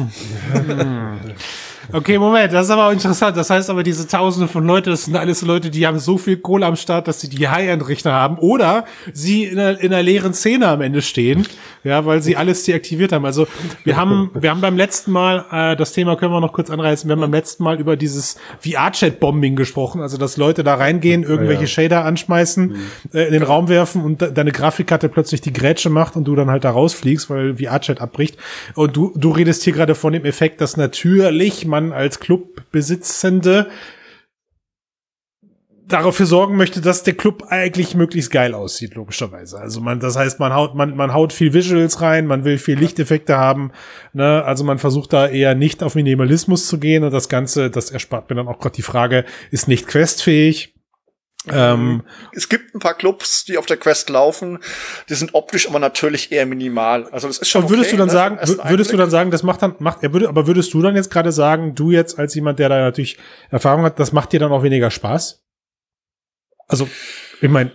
Okay, 1.91 2.17
Moment, 2.17 2.53
das 2.53 2.65
ist 2.65 2.71
aber 2.71 2.87
auch 2.87 2.91
interessant. 2.91 3.35
Das 3.35 3.49
heißt 3.49 3.69
aber, 3.69 3.83
diese 3.83 4.07
Tausende 4.07 4.47
von 4.47 4.65
Leuten, 4.65 4.89
das 4.89 5.05
sind 5.05 5.15
alles 5.15 5.41
Leute, 5.41 5.69
die 5.69 5.85
haben 5.85 5.99
so 5.99 6.17
viel 6.17 6.37
Kohle 6.37 6.65
am 6.65 6.75
Start, 6.75 7.07
dass 7.07 7.19
sie 7.19 7.29
die 7.29 7.47
High-End-Richter 7.47 8.11
haben 8.13 8.37
oder 8.37 8.85
sie 9.11 9.45
in 9.45 9.59
einer, 9.59 9.79
in 9.79 9.93
einer 9.93 10.03
leeren 10.03 10.33
Szene 10.33 10.67
am 10.67 10.81
Ende 10.81 11.01
stehen, 11.01 11.45
ja, 11.83 12.05
weil 12.05 12.21
sie 12.21 12.37
alles 12.37 12.63
deaktiviert 12.63 13.11
haben. 13.11 13.25
Also 13.25 13.47
wir 13.83 13.97
haben, 13.97 14.31
wir 14.33 14.49
haben 14.49 14.61
beim 14.61 14.77
letzten 14.77 15.11
Mal, 15.11 15.45
äh, 15.51 15.75
das 15.75 15.91
Thema 15.91 16.15
können 16.15 16.31
wir 16.31 16.39
noch 16.39 16.53
kurz 16.53 16.69
anreißen, 16.69 17.09
wir 17.09 17.13
haben 17.13 17.21
beim 17.21 17.33
letzten 17.33 17.63
Mal 17.63 17.79
über 17.79 17.97
dieses 17.97 18.37
VR-Chat-Bombing 18.59 19.55
gesprochen, 19.55 20.01
also 20.01 20.17
dass 20.17 20.37
Leute 20.37 20.63
da 20.63 20.75
reingehen, 20.75 21.23
irgendwelche 21.23 21.63
ja. 21.63 21.67
Shader 21.67 22.05
anschmeißen, 22.05 22.67
mhm. 22.67 22.77
äh, 23.13 23.25
in 23.25 23.33
den 23.33 23.43
Raum 23.43 23.67
werfen 23.67 24.03
und 24.03 24.21
deine 24.21 24.51
Grafikkarte 24.51 25.09
plötzlich 25.09 25.41
die 25.41 25.53
Grätsche 25.53 25.89
macht 25.89 26.15
und 26.15 26.25
du 26.25 26.35
dann 26.35 26.49
halt 26.49 26.63
da 26.63 26.71
rausfliegst, 26.71 27.29
weil 27.29 27.57
VR-Chat 27.57 27.99
abbricht. 27.99 28.37
Und 28.75 28.95
du, 28.95 29.11
du 29.15 29.31
redest 29.31 29.63
hier 29.63 29.73
gerade 29.73 29.95
von 29.95 30.13
dem 30.13 30.25
Effekt, 30.25 30.61
dass 30.61 30.77
natürlich 30.77 31.65
man 31.73 31.91
als 31.91 32.19
Clubbesitzende 32.19 33.67
dafür 35.87 36.25
sorgen 36.25 36.55
möchte, 36.55 36.81
dass 36.81 37.03
der 37.03 37.13
Club 37.13 37.45
eigentlich 37.49 37.95
möglichst 37.95 38.31
geil 38.31 38.53
aussieht, 38.53 38.95
logischerweise. 38.95 39.59
Also 39.59 39.81
man, 39.81 39.99
das 39.99 40.15
heißt, 40.15 40.39
man 40.39 40.53
haut, 40.53 40.75
man, 40.75 40.95
man 40.95 41.13
haut 41.13 41.33
viel 41.33 41.53
Visuals 41.53 42.01
rein, 42.01 42.25
man 42.25 42.45
will 42.45 42.57
viel 42.57 42.77
Lichteffekte 42.77 43.37
haben, 43.37 43.71
ne? 44.13 44.43
Also 44.43 44.63
man 44.63 44.79
versucht 44.79 45.13
da 45.13 45.27
eher 45.27 45.55
nicht 45.55 45.83
auf 45.83 45.95
Minimalismus 45.95 46.67
zu 46.67 46.79
gehen 46.79 47.03
und 47.03 47.11
das 47.11 47.29
Ganze, 47.29 47.69
das 47.69 47.91
erspart 47.91 48.29
mir 48.29 48.35
dann 48.37 48.47
auch 48.47 48.59
gerade 48.59 48.75
die 48.75 48.81
Frage, 48.81 49.25
ist 49.51 49.67
nicht 49.67 49.87
questfähig. 49.87 50.73
Ähm, 51.51 52.03
es 52.31 52.47
gibt 52.47 52.73
ein 52.73 52.79
paar 52.79 52.93
Clubs, 52.93 53.43
die 53.43 53.57
auf 53.57 53.65
der 53.65 53.75
Quest 53.75 54.09
laufen, 54.09 54.59
die 55.09 55.15
sind 55.15 55.33
optisch 55.33 55.67
aber 55.67 55.79
natürlich 55.79 56.31
eher 56.31 56.45
minimal. 56.45 57.05
Also 57.11 57.27
das 57.27 57.39
ist 57.39 57.49
schon. 57.49 57.63
Und 57.63 57.69
würdest 57.69 57.89
okay, 57.89 57.97
du 57.97 57.97
dann 57.97 58.07
ne? 58.07 58.13
sagen, 58.13 58.37
würdest 58.37 58.61
Einblick. 58.61 58.91
du 58.91 58.97
dann 58.97 59.09
sagen, 59.09 59.31
das 59.31 59.43
macht 59.43 59.61
dann, 59.61 59.75
macht, 59.79 60.03
er 60.03 60.13
würde, 60.13 60.29
aber 60.29 60.47
würdest 60.47 60.73
du 60.73 60.81
dann 60.81 60.95
jetzt 60.95 61.11
gerade 61.11 61.33
sagen, 61.33 61.75
du 61.75 61.91
jetzt 61.91 62.17
als 62.17 62.33
jemand, 62.35 62.59
der 62.59 62.69
da 62.69 62.79
natürlich 62.79 63.17
Erfahrung 63.49 63.83
hat, 63.83 63.99
das 63.99 64.13
macht 64.13 64.31
dir 64.31 64.39
dann 64.39 64.53
auch 64.53 64.63
weniger 64.63 64.89
Spaß? 64.89 65.43
Also, 66.67 66.87
ich 67.41 67.49
meine. 67.49 67.71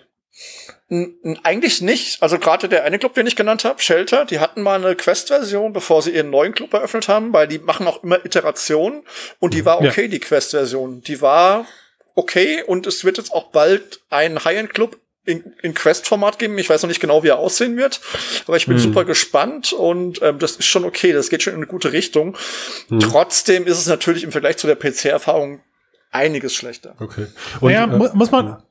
Eigentlich 1.43 1.83
nicht. 1.83 2.23
Also 2.23 2.39
gerade 2.39 2.67
der 2.67 2.85
eine 2.85 2.99
Club, 2.99 3.13
den 3.13 3.27
ich 3.27 3.37
genannt 3.37 3.67
habe, 3.67 3.83
Shelter, 3.83 4.25
die 4.25 4.41
hatten 4.41 4.63
mal 4.63 4.83
eine 4.83 4.97
Quest-Version, 4.97 5.75
bevor 5.75 6.01
sie 6.01 6.13
ihren 6.13 6.31
neuen 6.31 6.55
Club 6.55 6.73
eröffnet 6.73 7.09
haben, 7.09 7.35
weil 7.35 7.47
die 7.47 7.59
machen 7.59 7.87
auch 7.87 8.03
immer 8.03 8.25
Iterationen 8.25 9.03
und 9.39 9.53
die 9.53 9.67
war 9.67 9.83
okay, 9.83 10.05
ja. 10.05 10.09
die 10.09 10.21
Quest-Version. 10.21 11.03
Die 11.03 11.21
war 11.21 11.67
okay 12.19 12.63
und 12.67 12.87
es 12.87 13.05
wird 13.05 13.17
jetzt 13.17 13.33
auch 13.33 13.51
bald 13.51 14.01
ein 14.11 14.45
High-End-Club 14.45 14.99
in, 15.25 15.55
in 15.63 15.75
Quest-Format 15.75 16.39
geben. 16.39 16.59
Ich 16.59 16.69
weiß 16.69 16.83
noch 16.83 16.89
nicht 16.89 17.01
genau, 17.01 17.23
wie 17.23 17.29
er 17.29 17.39
aussehen 17.39 17.77
wird, 17.77 18.01
aber 18.47 18.57
ich 18.57 18.67
bin 18.67 18.77
hm. 18.77 18.83
super 18.83 19.05
gespannt 19.05 19.73
und 19.73 20.21
ähm, 20.23 20.39
das 20.39 20.57
ist 20.57 20.67
schon 20.67 20.85
okay. 20.85 21.13
Das 21.13 21.29
geht 21.29 21.43
schon 21.43 21.53
in 21.53 21.59
eine 21.59 21.67
gute 21.67 21.93
Richtung. 21.93 22.37
Hm. 22.89 23.01
Trotzdem 23.01 23.67
ist 23.67 23.79
es 23.79 23.87
natürlich 23.87 24.25
im 24.25 24.33
Vergleich 24.33 24.57
zu 24.57 24.67
der 24.67 24.77
PC-Erfahrung 24.77 25.61
einiges 26.11 26.55
schlechter. 26.55 26.97
Okay. 26.99 27.27
Und, 27.61 27.73
naja, 27.73 27.85
äh, 27.85 28.17
muss 28.17 28.31
man 28.31 28.63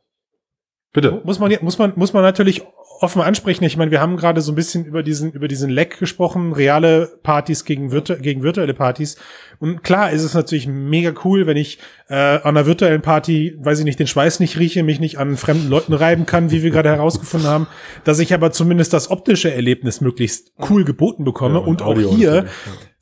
bitte 0.93 1.21
muss 1.23 1.39
man 1.39 1.55
muss 1.61 1.77
man 1.77 1.93
muss 1.95 2.13
man 2.13 2.23
natürlich 2.23 2.63
offen 3.01 3.21
ansprechen. 3.21 3.63
Ich 3.63 3.77
meine, 3.77 3.91
wir 3.91 4.01
haben 4.01 4.17
gerade 4.17 4.41
so 4.41 4.51
ein 4.51 4.55
bisschen 4.55 4.85
über 4.85 5.03
diesen, 5.03 5.31
über 5.31 5.47
diesen 5.47 5.69
Leck 5.69 5.99
gesprochen, 5.99 6.53
reale 6.53 7.19
Partys 7.23 7.65
gegen, 7.65 7.91
virtu 7.91 8.15
gegen 8.15 8.43
virtuelle 8.43 8.73
Partys. 8.73 9.17
Und 9.59 9.83
klar 9.83 10.11
ist 10.11 10.23
es 10.23 10.33
natürlich 10.33 10.67
mega 10.67 11.13
cool, 11.23 11.47
wenn 11.47 11.57
ich 11.57 11.79
äh, 12.09 12.15
an 12.15 12.57
einer 12.57 12.65
virtuellen 12.65 13.01
Party, 13.01 13.55
weiß 13.59 13.79
ich 13.79 13.85
nicht, 13.85 13.99
den 13.99 14.07
Schweiß 14.07 14.39
nicht 14.39 14.57
rieche, 14.59 14.83
mich 14.83 14.99
nicht 14.99 15.17
an 15.17 15.37
fremden 15.37 15.69
Leuten 15.69 15.93
reiben 15.93 16.25
kann, 16.25 16.51
wie 16.51 16.63
wir 16.63 16.71
gerade 16.71 16.89
herausgefunden 16.89 17.49
haben, 17.49 17.67
dass 18.03 18.19
ich 18.19 18.33
aber 18.33 18.51
zumindest 18.51 18.93
das 18.93 19.09
optische 19.09 19.53
Erlebnis 19.53 20.01
möglichst 20.01 20.53
cool 20.69 20.83
geboten 20.83 21.23
bekomme. 21.23 21.55
Ja, 21.55 21.65
und, 21.65 21.81
und 21.81 22.05
auch 22.05 22.15
hier, 22.15 22.45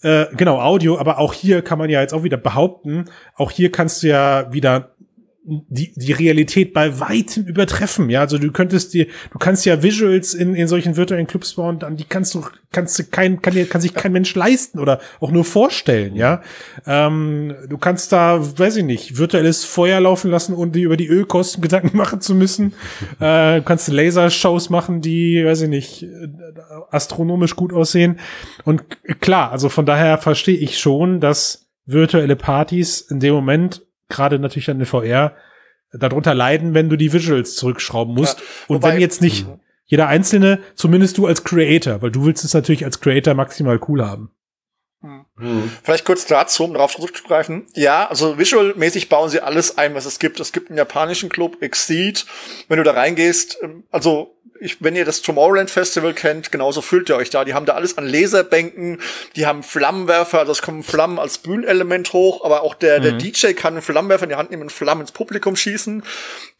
äh, 0.01 0.25
genau, 0.35 0.59
Audio, 0.61 0.97
aber 0.97 1.19
auch 1.19 1.33
hier 1.33 1.61
kann 1.61 1.79
man 1.79 1.89
ja 1.89 2.01
jetzt 2.01 2.13
auch 2.13 2.23
wieder 2.23 2.37
behaupten, 2.37 3.05
auch 3.35 3.51
hier 3.51 3.71
kannst 3.71 4.03
du 4.03 4.07
ja 4.07 4.51
wieder 4.53 4.94
die, 5.47 5.93
die 5.95 6.11
Realität 6.11 6.73
bei 6.73 6.99
weitem 6.99 7.45
übertreffen. 7.45 8.09
Ja, 8.09 8.21
also 8.21 8.37
du 8.37 8.51
könntest 8.51 8.93
dir, 8.93 9.05
du 9.31 9.37
kannst 9.37 9.65
ja 9.65 9.83
Visuals 9.83 10.33
in, 10.33 10.55
in 10.55 10.67
solchen 10.67 10.97
virtuellen 10.97 11.27
Clubs 11.27 11.53
bauen, 11.53 11.81
an 11.83 11.97
die 11.97 12.03
kannst 12.03 12.33
du, 12.33 12.43
kannst 12.71 12.97
du 12.97 13.03
kein, 13.03 13.41
kann, 13.41 13.53
kann 13.69 13.81
sich 13.81 13.93
kein 13.93 14.11
Mensch 14.11 14.33
leisten 14.33 14.79
oder 14.79 14.99
auch 15.19 15.31
nur 15.31 15.45
vorstellen. 15.45 16.15
Ja, 16.15 16.41
ähm, 16.87 17.53
du 17.69 17.77
kannst 17.77 18.11
da, 18.11 18.39
weiß 18.57 18.77
ich 18.77 18.83
nicht, 18.83 19.17
virtuelles 19.17 19.65
Feuer 19.65 19.99
laufen 19.99 20.31
lassen, 20.31 20.55
um 20.55 20.71
die 20.71 20.81
über 20.81 20.97
die 20.97 21.07
Ölkosten 21.07 21.61
Gedanken 21.61 21.95
machen 21.97 22.21
zu 22.21 22.33
müssen. 22.33 22.73
äh, 23.19 23.57
du 23.57 23.63
kannst 23.63 23.87
Lasershows 23.87 24.69
machen, 24.69 25.01
die, 25.01 25.45
weiß 25.45 25.61
ich 25.61 25.69
nicht, 25.69 26.07
astronomisch 26.89 27.55
gut 27.55 27.71
aussehen. 27.71 28.19
Und 28.63 28.83
klar, 29.21 29.51
also 29.51 29.69
von 29.69 29.85
daher 29.85 30.17
verstehe 30.17 30.57
ich 30.57 30.79
schon, 30.79 31.19
dass 31.19 31.67
virtuelle 31.85 32.35
Partys 32.35 33.01
in 33.01 33.19
dem 33.19 33.35
Moment 33.35 33.84
gerade 34.09 34.39
natürlich 34.39 34.69
an 34.69 34.79
der 34.79 34.87
VR 34.87 35.35
darunter 35.91 36.33
leiden, 36.33 36.73
wenn 36.73 36.89
du 36.89 36.95
die 36.95 37.13
Visuals 37.13 37.55
zurückschrauben 37.55 38.13
musst. 38.13 38.39
Ja, 38.39 38.45
und 38.67 38.83
wenn 38.83 38.99
jetzt 38.99 39.21
nicht 39.21 39.47
mhm. 39.47 39.59
jeder 39.85 40.07
Einzelne, 40.07 40.59
zumindest 40.75 41.17
du 41.17 41.27
als 41.27 41.43
Creator, 41.43 42.01
weil 42.01 42.11
du 42.11 42.25
willst 42.25 42.43
es 42.43 42.53
natürlich 42.53 42.85
als 42.85 42.99
Creator 42.99 43.33
maximal 43.33 43.79
cool 43.87 44.05
haben. 44.05 44.31
Mhm. 45.37 45.71
Vielleicht 45.83 46.05
kurz 46.05 46.25
dazu, 46.25 46.63
um 46.63 46.73
darauf 46.73 46.95
zurückzugreifen. 46.95 47.67
Ja, 47.73 48.07
also 48.07 48.37
visual-mäßig 48.37 49.09
bauen 49.09 49.29
sie 49.29 49.41
alles 49.41 49.77
ein, 49.77 49.95
was 49.95 50.05
es 50.05 50.19
gibt. 50.19 50.39
Es 50.39 50.51
gibt 50.51 50.69
einen 50.69 50.77
japanischen 50.77 51.29
Club, 51.29 51.61
Exceed. 51.61 52.25
Wenn 52.67 52.77
du 52.77 52.83
da 52.83 52.91
reingehst, 52.91 53.57
ähm, 53.61 53.83
also 53.91 54.35
ich, 54.59 54.81
wenn 54.81 54.95
ihr 54.95 55.05
das 55.05 55.21
Tomorrowland 55.21 55.69
Festival 55.69 56.13
kennt, 56.13 56.51
genauso 56.51 56.81
fühlt 56.81 57.09
ihr 57.09 57.15
euch 57.15 57.29
da. 57.29 57.43
Die 57.43 57.53
haben 57.53 57.65
da 57.65 57.73
alles 57.73 57.97
an 57.97 58.07
Laserbänken, 58.07 59.01
die 59.35 59.45
haben 59.45 59.63
Flammenwerfer, 59.63 60.39
also 60.39 60.51
es 60.51 60.61
kommen 60.61 60.83
Flammen 60.83 61.19
als 61.19 61.37
Bühnenelement 61.39 62.13
hoch, 62.13 62.43
aber 62.43 62.63
auch 62.63 62.73
der, 62.73 62.99
mhm. 62.99 63.03
der 63.03 63.11
DJ 63.13 63.53
kann 63.53 63.73
einen 63.73 63.81
Flammenwerfer 63.81 64.23
in 64.23 64.29
die 64.29 64.35
Hand 64.35 64.51
nehmen 64.51 64.63
und 64.63 64.71
Flammen 64.71 65.01
ins 65.01 65.11
Publikum 65.11 65.55
schießen. 65.55 66.03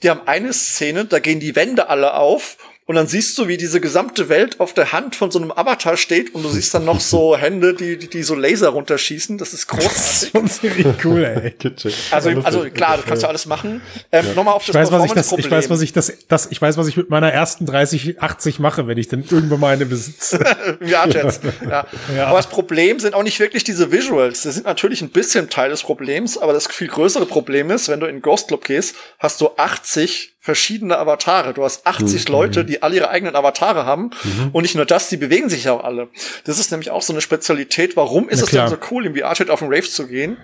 Die 0.03 0.09
haben 0.09 0.21
eine 0.25 0.53
Szene, 0.53 1.05
da 1.05 1.19
gehen 1.19 1.39
die 1.39 1.55
Wände 1.55 1.89
alle 1.89 2.15
auf 2.15 2.57
und 2.87 2.93
dann 2.93 3.07
siehst 3.07 3.35
du, 3.39 3.47
wie 3.47 3.57
diese 3.57 3.81
gesamte 3.81 4.29
Welt 4.29 4.59
auf 4.59 4.73
der 4.75 4.91
Hand 4.91 5.15
von 5.15 5.31
so 5.31 5.39
einem 5.39 5.51
Avatar 5.51 5.97
steht 5.97 6.35
und 6.35 6.43
du 6.43 6.49
siehst 6.49 6.71
dann 6.75 6.85
noch 6.85 6.99
so 6.99 7.35
Hände, 7.37 7.73
die, 7.73 7.97
die, 7.97 8.07
die 8.07 8.21
so 8.21 8.35
Laser 8.35 8.69
runterschießen. 8.69 9.39
Das 9.39 9.53
ist 9.53 9.65
großartig. 9.67 10.31
Das 10.33 10.43
ist 10.43 10.61
ziemlich 10.61 10.85
cool, 11.03 11.23
ey. 11.23 11.55
Also, 12.11 12.29
also 12.43 12.69
klar, 12.69 12.97
das 12.97 13.05
kannst 13.05 13.23
du 13.23 13.27
alles 13.27 13.45
machen. 13.47 13.81
Ähm, 14.11 14.25
ja. 14.27 14.33
Nochmal 14.33 14.53
auf 14.53 14.65
das 14.65 14.75
ich 14.75 14.81
weiß, 14.81 14.91
was 14.91 15.05
ich, 15.05 15.13
das, 15.13 15.31
ich 15.31 15.51
weiß, 15.51 15.69
was 15.69 15.81
ich 15.81 15.93
das, 15.93 16.13
das, 16.27 16.47
ich 16.51 16.61
weiß, 16.61 16.77
was 16.77 16.87
ich 16.87 16.97
mit 16.97 17.09
meiner 17.09 17.31
ersten 17.31 17.65
30, 17.65 18.21
80 18.21 18.59
mache, 18.59 18.87
wenn 18.87 18.97
ich 18.97 19.07
dann 19.07 19.23
irgendwann 19.23 19.59
mal 19.59 19.73
eine 19.73 19.85
besitze. 19.85 20.39
ja, 20.85 21.07
Jets. 21.07 21.39
Ja. 21.67 21.87
ja. 22.15 22.27
Aber 22.27 22.37
das 22.37 22.47
Problem 22.47 22.99
sind 22.99 23.15
auch 23.15 23.23
nicht 23.23 23.39
wirklich 23.39 23.63
diese 23.63 23.91
Visuals. 23.91 24.43
Das 24.43 24.55
sind 24.55 24.65
natürlich 24.65 25.01
ein 25.01 25.09
bisschen 25.09 25.49
Teil 25.49 25.71
des 25.71 25.81
Problems, 25.81 26.37
aber 26.37 26.53
das 26.53 26.67
viel 26.67 26.87
größere 26.87 27.25
Problem 27.25 27.71
ist, 27.71 27.89
wenn 27.89 27.99
du 27.99 28.05
in 28.05 28.21
Ghost 28.21 28.47
Club 28.47 28.63
gehst, 28.63 28.95
hast 29.17 29.41
du 29.41 29.49
80 29.57 30.34
verschiedene 30.45 30.95
Avatare. 30.99 31.55
Du 31.55 31.63
hast 31.63 31.87
80 31.87 32.27
mhm. 32.27 32.31
Leute, 32.31 32.65
die 32.65 32.83
alle 32.83 32.97
ihre 32.97 33.09
eigenen 33.09 33.35
Avatare 33.35 33.87
haben. 33.87 34.11
Mhm. 34.23 34.49
Und 34.53 34.61
nicht 34.61 34.75
nur 34.75 34.85
das, 34.85 35.09
die 35.09 35.17
bewegen 35.17 35.49
sich 35.49 35.63
ja 35.63 35.73
auch 35.73 35.83
alle. 35.83 36.07
Das 36.43 36.59
ist 36.59 36.69
nämlich 36.69 36.91
auch 36.91 37.01
so 37.01 37.13
eine 37.13 37.21
Spezialität. 37.21 37.97
Warum 37.97 38.29
ist 38.29 38.43
es 38.43 38.51
denn 38.51 38.67
so 38.67 38.77
cool, 38.91 39.07
im 39.07 39.15
VR-Chat 39.15 39.49
auf 39.49 39.59
den 39.59 39.69
Rave 39.69 39.89
zu 39.89 40.05
gehen? 40.05 40.37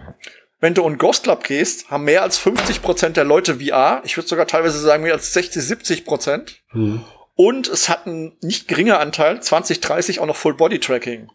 Wenn 0.59 0.73
du 0.73 0.87
in 0.87 0.97
Ghost 0.97 1.23
Club 1.23 1.43
gehst, 1.43 1.91
haben 1.91 2.05
mehr 2.05 2.23
als 2.23 2.39
50 2.39 2.81
Prozent 2.81 3.15
der 3.15 3.25
Leute 3.25 3.59
VR. 3.59 4.01
Ich 4.03 4.17
würde 4.17 4.27
sogar 4.27 4.47
teilweise 4.47 4.79
sagen, 4.79 5.03
mehr 5.03 5.13
als 5.13 5.33
60, 5.33 5.61
70 5.61 6.05
Prozent. 6.05 6.63
Mhm. 6.73 7.05
Und 7.35 7.67
es 7.67 7.87
hat 7.87 8.07
ein 8.07 8.35
nicht 8.41 8.67
geringer 8.67 8.99
Anteil, 8.99 9.39
20, 9.39 9.81
30, 9.81 10.19
auch 10.19 10.25
noch 10.25 10.35
Full 10.35 10.55
Body 10.55 10.79
Tracking. 10.79 11.29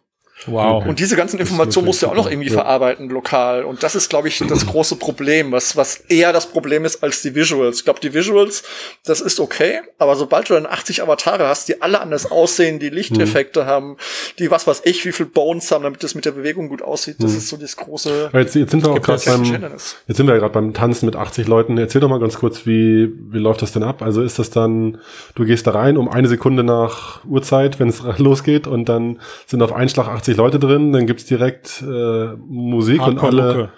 Wow. 0.45 0.85
Und 0.85 0.99
diese 0.99 1.15
ganzen 1.15 1.39
Informationen 1.39 1.87
musst 1.87 2.01
du 2.01 2.05
ja 2.05 2.11
auch 2.11 2.15
noch 2.15 2.29
irgendwie 2.29 2.49
ja. 2.49 2.53
verarbeiten 2.53 3.09
lokal. 3.09 3.63
Und 3.63 3.81
das 3.81 3.95
ist, 3.95 4.09
glaube 4.09 4.27
ich, 4.27 4.37
das 4.47 4.67
große 4.67 4.97
Problem, 4.97 5.51
was, 5.51 5.75
was 5.75 5.97
eher 6.07 6.31
das 6.31 6.45
Problem 6.45 6.85
ist 6.85 7.03
als 7.03 7.21
die 7.21 7.33
Visuals. 7.33 7.79
Ich 7.79 7.83
glaube, 7.85 7.99
die 7.99 8.13
Visuals, 8.13 8.63
das 9.05 9.19
ist 9.19 9.39
okay, 9.39 9.79
aber 9.97 10.15
sobald 10.15 10.49
du 10.49 10.53
dann 10.53 10.67
80 10.67 11.01
Avatare 11.01 11.47
hast, 11.47 11.67
die 11.69 11.81
alle 11.81 11.99
anders 12.01 12.29
aussehen, 12.29 12.79
die 12.79 12.89
Lichteffekte 12.89 13.63
mhm. 13.63 13.65
haben, 13.65 13.97
die 14.37 14.51
was 14.51 14.67
weiß 14.67 14.81
ich, 14.85 15.03
wie 15.05 15.11
viel 15.11 15.25
Bones 15.25 15.71
haben, 15.71 15.83
damit 15.83 16.03
das 16.03 16.13
mit 16.13 16.25
der 16.25 16.31
Bewegung 16.31 16.69
gut 16.69 16.81
aussieht, 16.81 17.17
das 17.19 17.31
mhm. 17.31 17.37
ist 17.37 17.47
so 17.49 17.57
das 17.57 17.75
große. 17.75 18.29
Jetzt, 18.33 18.55
jetzt 18.55 18.71
sind 18.71 18.85
wir 18.85 18.91
auch 18.91 19.01
gerade 19.01 19.21
beim, 19.25 19.43
jetzt 19.43 20.17
sind 20.17 20.27
wir 20.27 20.33
ja 20.33 20.39
gerade 20.39 20.53
beim 20.53 20.73
Tanzen 20.73 21.07
mit 21.07 21.15
80 21.15 21.47
Leuten. 21.47 21.77
Erzähl 21.77 22.01
doch 22.01 22.09
mal 22.09 22.19
ganz 22.19 22.37
kurz, 22.37 22.65
wie, 22.65 23.11
wie 23.31 23.39
läuft 23.39 23.63
das 23.63 23.71
denn 23.71 23.83
ab? 23.83 24.03
Also 24.03 24.21
ist 24.21 24.37
das 24.37 24.51
dann, 24.51 24.99
du 25.33 25.45
gehst 25.45 25.65
da 25.65 25.71
rein 25.71 25.97
um 25.97 26.09
eine 26.09 26.27
Sekunde 26.27 26.63
nach 26.63 27.25
Uhrzeit, 27.25 27.79
wenn 27.79 27.89
es 27.89 28.03
losgeht 28.17 28.67
und 28.67 28.87
dann 28.87 29.19
sind 29.47 29.63
auf 29.63 29.73
einen 29.73 29.89
Schlag 29.89 30.07
80 30.27 30.37
Leute 30.37 30.59
drin, 30.59 30.91
dann 30.91 31.05
gibt's 31.05 31.25
direkt 31.25 31.81
äh, 31.81 32.27
Musik 32.37 33.01
und 33.01 33.19
alle 33.19 33.69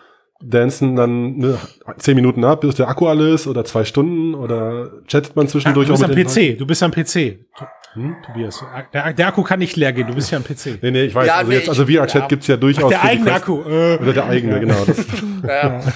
dancen 0.41 0.95
dann 0.95 1.38
ne, 1.38 1.58
zehn 1.97 2.16
Minuten 2.16 2.43
ab, 2.45 2.62
bis 2.62 2.76
der 2.76 2.88
Akku 2.88 3.08
alle 3.08 3.30
ist 3.30 3.45
oder 3.45 3.66
zwei 3.66 3.84
Stunden 3.84 4.36
oder 4.36 4.89
chattet 5.08 5.36
man 5.36 5.47
zwischendurch 5.47 5.89
ah, 5.89 5.93
du 5.93 6.16
bist 6.16 6.38
am 6.39 6.52
PC, 6.52 6.58
du 6.58 6.66
bist 6.66 6.84
am 6.84 6.91
PC. 6.91 7.39
Hm? 7.93 8.16
Tobias, 8.26 8.64
der, 8.93 9.14
der, 9.14 9.28
Akku 9.28 9.41
kann 9.43 9.60
nicht 9.60 9.76
leer 9.76 9.91
gehen, 9.91 10.08
du 10.08 10.14
bist 10.14 10.32
ja 10.32 10.38
am 10.38 10.43
PC. 10.43 10.82
Nee, 10.82 10.91
nee, 10.91 11.04
ich 11.06 11.16
weiß, 11.16 11.28
ja, 11.28 11.36
also 11.36 11.50
nee, 11.50 11.58
jetzt, 11.58 11.70
also 11.70 11.86
VR-Chat 11.86 12.22
ja. 12.22 12.28
gibt's 12.28 12.47
ja 12.47 12.56
durchaus. 12.56 12.86
Ach, 12.86 12.89
der 12.89 13.04
eigene 13.04 13.34
Akku. 13.34 13.62
Äh. 13.64 13.97
Oder 13.97 14.14
der 14.14 14.26
eigene, 14.28 14.54
ja. 14.54 14.60
genau. 14.60 14.86
Das. 14.86 15.06
Ja. 15.45 15.82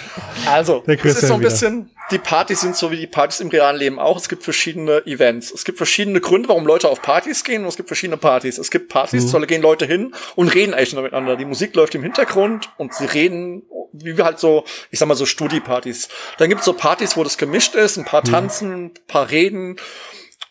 Also, 0.47 0.83
das 0.85 1.03
ist 1.03 1.27
so 1.27 1.35
ein 1.35 1.41
bisschen, 1.41 1.89
die 2.11 2.17
Partys 2.17 2.61
sind 2.61 2.75
so 2.75 2.91
wie 2.91 2.97
die 2.97 3.07
Partys 3.07 3.39
im 3.39 3.49
realen 3.49 3.77
Leben 3.77 3.99
auch. 3.99 4.17
Es 4.17 4.29
gibt 4.29 4.43
verschiedene 4.43 5.05
Events. 5.05 5.51
Es 5.51 5.63
gibt 5.63 5.77
verschiedene 5.77 6.19
Gründe, 6.21 6.49
warum 6.49 6.65
Leute 6.65 6.89
auf 6.89 7.01
Partys 7.01 7.43
gehen 7.43 7.63
und 7.63 7.69
es 7.69 7.77
gibt 7.77 7.89
verschiedene 7.89 8.17
Partys. 8.17 8.57
Es 8.57 8.71
gibt 8.71 8.89
Partys, 8.89 9.25
mhm. 9.25 9.39
da 9.39 9.45
gehen 9.45 9.61
Leute 9.61 9.85
hin 9.85 10.13
und 10.35 10.53
reden 10.53 10.73
echt 10.73 10.93
miteinander. 10.93 11.35
Die 11.35 11.45
Musik 11.45 11.75
läuft 11.75 11.95
im 11.95 12.03
Hintergrund 12.03 12.69
und 12.77 12.93
sie 12.93 13.05
reden, 13.05 13.63
wie 13.93 14.17
wir 14.17 14.25
halt 14.25 14.39
so, 14.39 14.65
ich 14.91 14.99
sag 14.99 15.07
mal 15.07 15.15
so 15.15 15.25
Studi-Partys. 15.25 16.09
Dann 16.37 16.49
gibt's 16.49 16.65
so 16.65 16.73
Partys, 16.73 17.15
wo 17.17 17.23
das 17.23 17.37
gemischt 17.37 17.75
ist, 17.75 17.97
ein 17.97 18.05
paar 18.05 18.21
mhm. 18.25 18.31
tanzen, 18.31 18.85
ein 18.85 18.93
paar 19.07 19.29
reden 19.29 19.77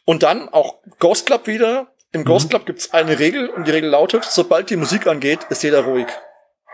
und 0.04 0.22
dann 0.22 0.48
auch 0.48 0.78
Ghost 0.98 1.26
Club 1.26 1.46
wieder. 1.46 1.88
Im 2.12 2.24
Ghost 2.24 2.46
mhm. 2.46 2.50
Club 2.50 2.66
gibt's 2.66 2.92
eine 2.92 3.18
Regel 3.18 3.48
und 3.48 3.66
die 3.66 3.70
Regel 3.70 3.88
lautet, 3.90 4.24
sobald 4.24 4.70
die 4.70 4.76
Musik 4.76 5.06
angeht, 5.06 5.40
ist 5.48 5.62
jeder 5.62 5.84
ruhig. 5.84 6.06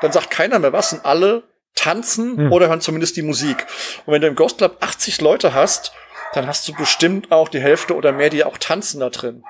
Dann 0.01 0.13
sagt 0.13 0.31
keiner 0.31 0.59
mehr 0.59 0.73
was 0.73 0.93
und 0.93 1.05
alle 1.05 1.43
tanzen 1.75 2.47
mhm. 2.47 2.53
oder 2.53 2.69
hören 2.69 2.81
zumindest 2.81 3.17
die 3.17 3.23
Musik. 3.23 3.67
Und 4.07 4.13
wenn 4.13 4.21
du 4.21 4.29
im 4.29 4.35
Ghost 4.35 4.59
Club 4.59 4.79
80 4.81 5.21
Leute 5.21 5.55
hast, 5.55 5.93
dann 6.35 6.47
hast 6.47 6.69
du 6.69 6.75
bestimmt 6.75 7.33
auch 7.33 7.49
die 7.49 7.61
Hälfte 7.61 7.95
oder 7.95 8.13
mehr, 8.13 8.31
die 8.31 8.45
auch 8.45 8.59
tanzen 8.59 9.01
da 9.01 9.11
drin. 9.11 9.43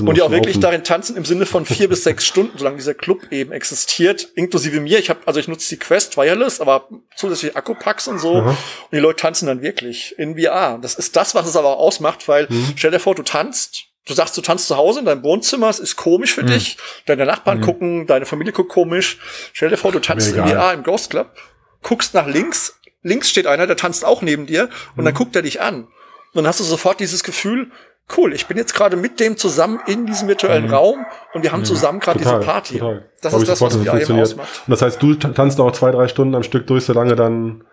Und 0.00 0.16
die 0.16 0.22
auch 0.22 0.30
wirklich 0.30 0.58
darin 0.58 0.84
tanzen 0.84 1.16
im 1.16 1.24
Sinne 1.24 1.46
von 1.46 1.66
vier 1.66 1.88
bis 1.88 2.04
sechs 2.04 2.26
Stunden, 2.26 2.56
solange 2.58 2.76
dieser 2.76 2.94
Club 2.94 3.30
eben 3.30 3.52
existiert, 3.52 4.28
inklusive 4.34 4.80
mir. 4.80 4.98
Ich 4.98 5.10
habe, 5.10 5.20
also 5.26 5.38
ich 5.38 5.48
nutze 5.48 5.68
die 5.68 5.78
Quest 5.78 6.16
Wireless, 6.16 6.60
aber 6.60 6.88
zusätzlich 7.14 7.56
Akkupacks 7.56 8.08
und 8.08 8.18
so. 8.18 8.40
Mhm. 8.40 8.48
Und 8.48 8.56
die 8.92 8.98
Leute 8.98 9.16
tanzen 9.16 9.46
dann 9.46 9.62
wirklich 9.62 10.18
in 10.18 10.38
VR. 10.38 10.78
Das 10.80 10.94
ist 10.94 11.14
das, 11.14 11.34
was 11.34 11.46
es 11.46 11.56
aber 11.56 11.76
ausmacht, 11.76 12.26
weil 12.26 12.46
mhm. 12.48 12.72
stell 12.76 12.90
dir 12.90 13.00
vor, 13.00 13.14
du 13.14 13.22
tanzt, 13.22 13.89
du 14.06 14.14
sagst, 14.14 14.36
du 14.36 14.40
tanzt 14.40 14.66
zu 14.66 14.76
Hause 14.76 15.00
in 15.00 15.06
deinem 15.06 15.22
Wohnzimmer, 15.22 15.68
es 15.68 15.78
ist 15.78 15.96
komisch 15.96 16.34
für 16.34 16.42
mhm. 16.42 16.48
dich, 16.48 16.78
deine 17.06 17.26
Nachbarn 17.26 17.58
mhm. 17.58 17.62
gucken, 17.62 18.06
deine 18.06 18.26
Familie 18.26 18.52
guckt 18.52 18.70
komisch. 18.70 19.18
Stell 19.52 19.70
dir 19.70 19.76
vor, 19.76 19.92
du 19.92 20.00
tanzt 20.00 20.34
in 20.34 20.42
VR 20.42 20.72
im 20.72 20.82
Ghost 20.82 21.10
Club, 21.10 21.36
guckst 21.82 22.14
nach 22.14 22.26
links, 22.26 22.80
links 23.02 23.30
steht 23.30 23.46
einer, 23.46 23.66
der 23.66 23.76
tanzt 23.76 24.04
auch 24.04 24.22
neben 24.22 24.46
dir 24.46 24.68
und 24.96 25.04
dann 25.04 25.14
mhm. 25.14 25.18
guckt 25.18 25.36
er 25.36 25.42
dich 25.42 25.60
an. 25.60 25.84
Und 25.84 26.34
dann 26.34 26.46
hast 26.46 26.60
du 26.60 26.64
sofort 26.64 27.00
dieses 27.00 27.24
Gefühl, 27.24 27.70
cool, 28.16 28.32
ich 28.32 28.46
bin 28.46 28.56
jetzt 28.56 28.74
gerade 28.74 28.96
mit 28.96 29.20
dem 29.20 29.36
zusammen 29.36 29.80
in 29.86 30.06
diesem 30.06 30.28
virtuellen 30.28 30.66
mhm. 30.66 30.74
Raum 30.74 31.06
und 31.32 31.42
wir 31.42 31.52
haben 31.52 31.64
zusammen 31.64 32.00
gerade 32.00 32.18
diese 32.18 32.38
Party. 32.40 32.78
Total. 32.78 33.08
Das 33.20 33.34
ist 33.34 33.48
das, 33.48 33.60
was 33.60 33.76
VR 33.76 34.00
eben 34.00 34.20
ausmacht. 34.20 34.62
Und 34.66 34.70
das 34.70 34.82
heißt, 34.82 35.02
du 35.02 35.14
tanzt 35.14 35.60
auch 35.60 35.72
zwei, 35.72 35.90
drei 35.90 36.08
Stunden 36.08 36.34
am 36.34 36.42
Stück 36.42 36.66
durch, 36.66 36.84
solange 36.84 37.14
dann 37.16 37.64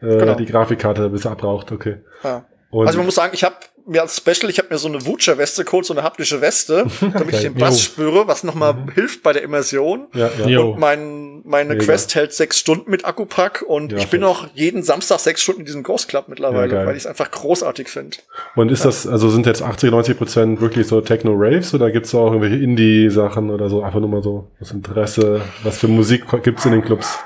äh, 0.00 0.18
genau. 0.18 0.34
die 0.34 0.46
Grafikkarte 0.46 1.08
bis 1.08 1.26
abbraucht, 1.26 1.72
okay. 1.72 2.00
Ja. 2.22 2.44
Also 2.72 2.98
man 2.98 3.06
muss 3.06 3.14
sagen, 3.14 3.32
ich 3.34 3.44
habe 3.44 3.56
mir 3.86 4.02
als 4.02 4.16
Special, 4.16 4.48
ich 4.50 4.58
habe 4.58 4.68
mir 4.70 4.78
so 4.78 4.88
eine 4.88 5.04
Wutscher-Weste 5.04 5.64
geholt, 5.64 5.84
so 5.84 5.94
eine 5.94 6.02
haptische 6.02 6.40
Weste, 6.40 6.86
damit 7.00 7.16
okay. 7.16 7.36
ich 7.36 7.42
den 7.42 7.54
Bass 7.54 7.78
jo. 7.78 7.84
spüre, 7.84 8.28
was 8.28 8.44
nochmal 8.44 8.74
mhm. 8.74 8.92
hilft 8.92 9.22
bei 9.22 9.32
der 9.32 9.42
Immersion. 9.42 10.06
Ja, 10.14 10.30
ja. 10.46 10.60
Und 10.60 10.78
mein, 10.78 11.42
meine 11.44 11.74
Mega. 11.74 11.84
Quest 11.84 12.14
hält 12.14 12.32
sechs 12.32 12.58
Stunden 12.58 12.90
mit 12.90 13.04
Akkupack 13.04 13.64
und 13.66 13.92
ja, 13.92 13.98
ich 13.98 14.08
bin 14.08 14.24
auch 14.24 14.48
jeden 14.54 14.82
Samstag 14.82 15.20
sechs 15.20 15.42
Stunden 15.42 15.60
in 15.60 15.66
diesem 15.66 15.82
Ghost 15.82 16.08
Club 16.08 16.26
mittlerweile, 16.28 16.74
ja, 16.74 16.86
weil 16.86 16.96
ich 16.96 17.02
es 17.02 17.06
einfach 17.06 17.30
großartig 17.30 17.88
finde. 17.88 18.18
Und 18.56 18.70
ist 18.70 18.84
das, 18.84 19.06
also 19.06 19.28
sind 19.28 19.46
jetzt 19.46 19.62
80, 19.62 19.90
90 19.90 20.18
Prozent 20.18 20.60
wirklich 20.60 20.86
so 20.86 21.00
Techno-Raves 21.00 21.74
oder 21.74 21.90
gibt's 21.90 22.14
auch 22.14 22.26
irgendwelche 22.26 22.62
Indie-Sachen 22.62 23.50
oder 23.50 23.68
so? 23.68 23.82
Einfach 23.82 24.00
nur 24.00 24.08
mal 24.08 24.22
so 24.22 24.48
das 24.58 24.70
Interesse, 24.70 25.42
was 25.62 25.78
für 25.78 25.88
Musik 25.88 26.24
gibt's 26.42 26.64
in 26.64 26.72
den 26.72 26.82
Clubs? 26.82 27.18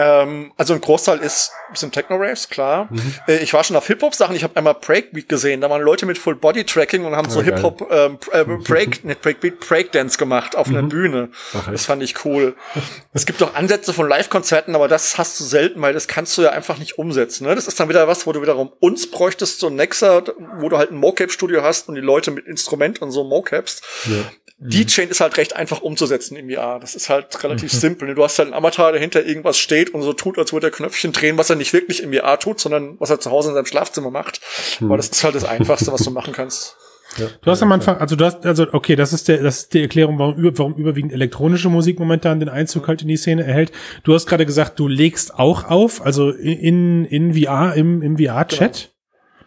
Ähm, 0.00 0.52
also 0.56 0.72
ein 0.72 0.80
Großteil 0.80 1.18
ist 1.18 1.52
sind 1.74 1.92
Techno-Raves, 1.92 2.48
klar. 2.48 2.88
Mhm. 2.90 3.14
Äh, 3.28 3.38
ich 3.38 3.52
war 3.52 3.62
schon 3.64 3.76
auf 3.76 3.86
Hip-Hop-Sachen. 3.86 4.34
Ich 4.34 4.42
habe 4.42 4.56
einmal 4.56 4.74
Breakbeat 4.74 5.28
gesehen. 5.28 5.60
Da 5.60 5.70
waren 5.70 5.82
Leute 5.82 6.06
mit 6.06 6.18
Full-Body-Tracking 6.18 7.04
und 7.04 7.14
haben 7.14 7.28
oh, 7.28 7.30
so 7.30 7.42
Hip-Hop, 7.42 7.88
ähm, 7.90 8.18
äh, 8.32 8.44
Break, 8.64 9.04
nicht 9.04 9.20
Breakbeat, 9.20 9.60
Breakdance 9.60 10.18
gemacht 10.18 10.56
auf 10.56 10.68
mhm. 10.68 10.76
einer 10.76 10.88
Bühne. 10.88 11.28
Ach, 11.54 11.70
das 11.70 11.86
fand 11.86 12.02
ich 12.02 12.24
cool. 12.24 12.56
es 13.12 13.26
gibt 13.26 13.42
auch 13.42 13.54
Ansätze 13.54 13.92
von 13.92 14.08
Live-Konzerten, 14.08 14.74
aber 14.74 14.88
das 14.88 15.18
hast 15.18 15.38
du 15.38 15.44
selten, 15.44 15.80
weil 15.82 15.92
das 15.92 16.08
kannst 16.08 16.36
du 16.38 16.42
ja 16.42 16.50
einfach 16.50 16.78
nicht 16.78 16.98
umsetzen. 16.98 17.46
Ne? 17.46 17.54
Das 17.54 17.66
ist 17.66 17.78
dann 17.78 17.88
wieder 17.88 18.08
was, 18.08 18.26
wo 18.26 18.32
du 18.32 18.42
wiederum 18.42 18.72
uns 18.80 19.10
bräuchtest, 19.10 19.60
so 19.60 19.68
ein 19.68 19.76
Nexa, 19.76 20.22
wo 20.58 20.68
du 20.68 20.78
halt 20.78 20.90
ein 20.90 20.96
Mocap-Studio 20.96 21.62
hast 21.62 21.88
und 21.88 21.94
die 21.94 22.00
Leute 22.00 22.30
mit 22.30 22.46
Instrument 22.46 23.02
und 23.02 23.10
so 23.10 23.24
Mocapst. 23.24 23.82
Ja. 24.06 24.16
Die 24.62 24.84
Chain 24.84 25.08
ist 25.08 25.20
halt 25.20 25.38
recht 25.38 25.56
einfach 25.56 25.80
umzusetzen 25.80 26.36
im 26.36 26.50
VR. 26.50 26.78
Das 26.78 26.94
ist 26.94 27.08
halt 27.08 27.42
relativ 27.42 27.72
mhm. 27.72 27.78
simpel. 27.78 28.14
Du 28.14 28.22
hast 28.22 28.38
halt 28.38 28.48
einen 28.48 28.54
Avatar, 28.54 28.92
der 28.92 29.00
hinter 29.00 29.24
irgendwas 29.24 29.56
steht 29.56 29.94
und 29.94 30.02
so 30.02 30.12
tut, 30.12 30.38
als 30.38 30.52
würde 30.52 30.66
er 30.66 30.70
Knöpfchen 30.70 31.12
drehen, 31.12 31.38
was 31.38 31.48
er 31.48 31.56
nicht 31.56 31.72
wirklich 31.72 32.02
im 32.02 32.12
VR 32.12 32.38
tut, 32.38 32.60
sondern 32.60 32.96
was 33.00 33.08
er 33.08 33.20
zu 33.20 33.30
Hause 33.30 33.48
in 33.48 33.54
seinem 33.54 33.64
Schlafzimmer 33.64 34.10
macht. 34.10 34.42
Mhm. 34.78 34.88
Aber 34.88 34.98
das 34.98 35.08
ist 35.08 35.24
halt 35.24 35.34
das 35.34 35.44
Einfachste, 35.44 35.90
was 35.92 36.02
du 36.02 36.10
machen 36.10 36.34
kannst. 36.34 36.76
Ja, 37.16 37.26
du 37.42 37.50
hast 37.50 37.60
am 37.60 37.72
Anfang, 37.72 37.96
also 37.96 38.14
du 38.14 38.24
hast, 38.24 38.46
also 38.46 38.68
okay, 38.70 38.94
das 38.94 39.12
ist 39.12 39.26
der, 39.26 39.42
das 39.42 39.62
ist 39.62 39.74
die 39.74 39.82
Erklärung, 39.82 40.20
warum, 40.20 40.36
warum 40.56 40.74
überwiegend 40.76 41.12
elektronische 41.12 41.68
Musik 41.68 41.98
momentan 41.98 42.38
den 42.38 42.48
Einzug 42.48 42.86
halt 42.86 43.02
in 43.02 43.08
die 43.08 43.16
Szene 43.16 43.44
erhält. 43.44 43.72
Du 44.04 44.14
hast 44.14 44.26
gerade 44.26 44.46
gesagt, 44.46 44.78
du 44.78 44.86
legst 44.86 45.34
auch 45.34 45.64
auf, 45.64 46.06
also 46.06 46.30
in, 46.30 47.04
in 47.06 47.34
VR, 47.34 47.74
im, 47.74 48.00
im 48.02 48.16
VR-Chat. 48.16 48.92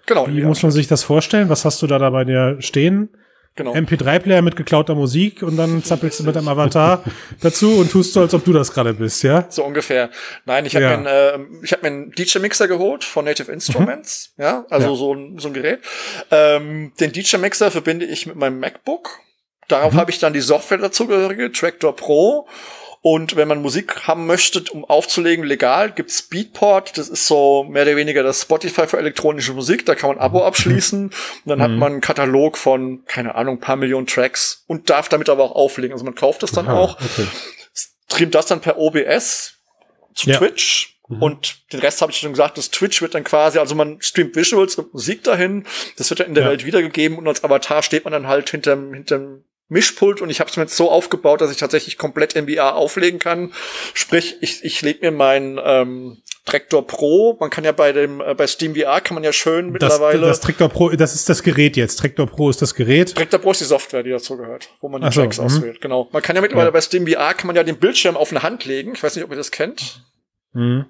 Genau. 0.05 0.25
genau 0.25 0.37
Wie 0.37 0.43
muss 0.43 0.61
man 0.61 0.73
sich 0.73 0.87
das 0.87 1.03
vorstellen? 1.03 1.47
Was 1.47 1.63
hast 1.63 1.81
du 1.81 1.87
da 1.87 1.99
dabei 1.99 2.25
dir 2.25 2.57
stehen? 2.59 3.07
Genau. 3.55 3.73
MP3-Player 3.73 4.41
mit 4.41 4.55
geklauter 4.55 4.95
Musik 4.95 5.43
und 5.43 5.57
dann 5.57 5.83
zappelst 5.83 6.19
du 6.19 6.23
mit 6.23 6.35
einem 6.35 6.47
Avatar 6.47 7.03
dazu 7.41 7.79
und 7.79 7.91
tust 7.91 8.13
so, 8.13 8.21
als 8.21 8.33
ob 8.33 8.43
du 8.43 8.51
das 8.51 8.73
gerade 8.73 8.95
bist, 8.95 9.21
ja? 9.21 9.45
So 9.49 9.63
ungefähr. 9.63 10.09
Nein, 10.45 10.65
ich 10.65 10.75
habe 10.75 10.85
ja. 10.85 10.97
mir, 10.97 11.09
äh, 11.09 11.39
ich 11.61 11.71
hab 11.71 11.83
mir 11.83 11.89
einen 11.89 12.11
DJ-Mixer 12.11 12.67
geholt 12.67 13.03
von 13.03 13.25
Native 13.25 13.51
Instruments, 13.51 14.33
mhm. 14.37 14.43
ja, 14.43 14.65
also 14.71 14.89
ja. 14.89 14.95
So, 14.95 15.13
ein, 15.13 15.37
so 15.37 15.49
ein 15.49 15.53
Gerät. 15.53 15.81
Ähm, 16.31 16.93
den 16.99 17.11
DJ-Mixer 17.11 17.69
verbinde 17.69 18.07
ich 18.07 18.25
mit 18.25 18.37
meinem 18.37 18.59
MacBook. 18.59 19.19
Darauf 19.67 19.93
mhm. 19.93 19.97
habe 19.97 20.09
ich 20.09 20.17
dann 20.17 20.33
die 20.33 20.41
Software 20.41 20.79
dazugehörige, 20.79 21.51
Tractor 21.51 21.95
Pro 21.95 22.47
und 23.05 23.35
wenn 23.35 23.49
man 23.49 23.61
Musik 23.61 24.07
haben 24.07 24.27
möchte, 24.27 24.63
um 24.71 24.85
aufzulegen, 24.85 25.43
legal, 25.43 25.91
gibt's 25.91 26.21
Beatport. 26.21 26.97
Das 26.97 27.09
ist 27.09 27.27
so 27.27 27.65
mehr 27.65 27.83
oder 27.83 27.97
weniger 27.97 28.23
das 28.23 28.43
Spotify 28.43 28.87
für 28.87 28.97
elektronische 28.97 29.51
Musik. 29.51 29.85
Da 29.85 29.93
kann 29.93 30.11
man 30.11 30.19
Abo 30.19 30.45
abschließen. 30.45 31.07
Und 31.07 31.13
dann 31.45 31.59
mhm. 31.59 31.63
hat 31.63 31.71
man 31.71 31.91
einen 31.91 32.01
Katalog 32.01 32.57
von, 32.57 33.03
keine 33.05 33.35
Ahnung, 33.35 33.59
paar 33.59 33.75
Millionen 33.75 34.07
Tracks 34.07 34.63
und 34.67 34.89
darf 34.89 35.09
damit 35.09 35.27
aber 35.27 35.43
auch 35.43 35.51
auflegen. 35.51 35.91
Also 35.91 36.05
man 36.05 36.15
kauft 36.15 36.43
das 36.43 36.53
dann 36.53 36.69
Aha, 36.69 36.77
auch, 36.77 37.01
okay. 37.01 37.27
streamt 38.09 38.35
das 38.35 38.45
dann 38.45 38.61
per 38.61 38.77
OBS 38.77 39.55
zu 40.15 40.29
ja. 40.29 40.37
Twitch. 40.37 40.97
Mhm. 41.09 41.21
Und 41.21 41.73
den 41.73 41.81
Rest 41.81 42.01
habe 42.01 42.13
ich 42.13 42.19
schon 42.19 42.31
gesagt, 42.31 42.57
das 42.57 42.71
Twitch 42.71 43.01
wird 43.01 43.15
dann 43.15 43.25
quasi, 43.25 43.59
also 43.59 43.75
man 43.75 44.01
streamt 44.01 44.37
Visuals 44.37 44.75
und 44.75 44.93
Musik 44.93 45.25
dahin, 45.25 45.65
das 45.97 46.09
wird 46.09 46.21
dann 46.21 46.27
in 46.27 46.35
der 46.35 46.45
ja. 46.45 46.51
Welt 46.51 46.65
wiedergegeben 46.65 47.17
und 47.17 47.27
als 47.27 47.43
Avatar 47.43 47.83
steht 47.83 48.05
man 48.05 48.13
dann 48.13 48.27
halt 48.27 48.49
hinterm, 48.49 48.93
hinterm 48.93 49.43
Mischpult 49.73 50.21
und 50.21 50.29
ich 50.29 50.39
habe 50.39 50.49
es 50.49 50.55
mir 50.55 50.63
jetzt 50.63 50.77
so 50.77 50.89
aufgebaut, 50.89 51.41
dass 51.41 51.51
ich 51.51 51.57
tatsächlich 51.57 51.97
komplett 51.97 52.35
NBA 52.35 52.71
auflegen 52.71 53.19
kann. 53.19 53.51
Sprich, 53.93 54.37
ich, 54.39 54.63
ich 54.63 54.81
lege 54.81 54.99
mir 55.01 55.11
mein 55.11 55.59
ähm, 55.63 56.21
Traktor 56.45 56.85
Pro, 56.85 57.37
man 57.39 57.49
kann 57.49 57.63
ja 57.63 57.71
bei 57.71 57.91
dem 57.91 58.21
äh, 58.21 58.33
bei 58.35 58.47
Steam 58.47 58.75
VR 58.75 59.01
kann 59.01 59.15
man 59.15 59.23
ja 59.23 59.33
schön 59.33 59.71
mittlerweile 59.71 60.27
das 60.27 60.39
Traktor 60.39 60.69
Pro, 60.69 60.89
das 60.89 61.15
ist 61.15 61.27
das 61.27 61.43
Gerät 61.43 61.75
jetzt. 61.75 61.99
Traktor 61.99 62.27
Pro 62.27 62.49
ist 62.49 62.61
das 62.61 62.75
Gerät. 62.75 63.15
Traktor 63.15 63.39
Pro 63.39 63.51
ist 63.51 63.61
die 63.61 63.65
Software, 63.65 64.03
die 64.03 64.09
dazu 64.09 64.37
gehört, 64.37 64.69
wo 64.81 64.89
man 64.89 65.01
die 65.01 65.07
Ach 65.07 65.13
Tracks 65.13 65.37
so, 65.37 65.41
mhm. 65.41 65.47
auswählt. 65.47 65.81
Genau. 65.81 66.09
Man 66.11 66.21
kann 66.21 66.35
ja 66.35 66.41
mittlerweile 66.41 66.67
ja. 66.67 66.71
bei 66.71 66.81
Steam 66.81 67.07
VR 67.07 67.33
kann 67.33 67.47
man 67.47 67.55
ja 67.55 67.63
den 67.63 67.77
Bildschirm 67.77 68.15
auf 68.15 68.31
eine 68.31 68.43
Hand 68.43 68.65
legen. 68.65 68.93
Ich 68.93 69.03
weiß 69.03 69.15
nicht, 69.15 69.25
ob 69.25 69.31
ihr 69.31 69.37
das 69.37 69.51
kennt. 69.51 70.03
Mhm. 70.53 70.85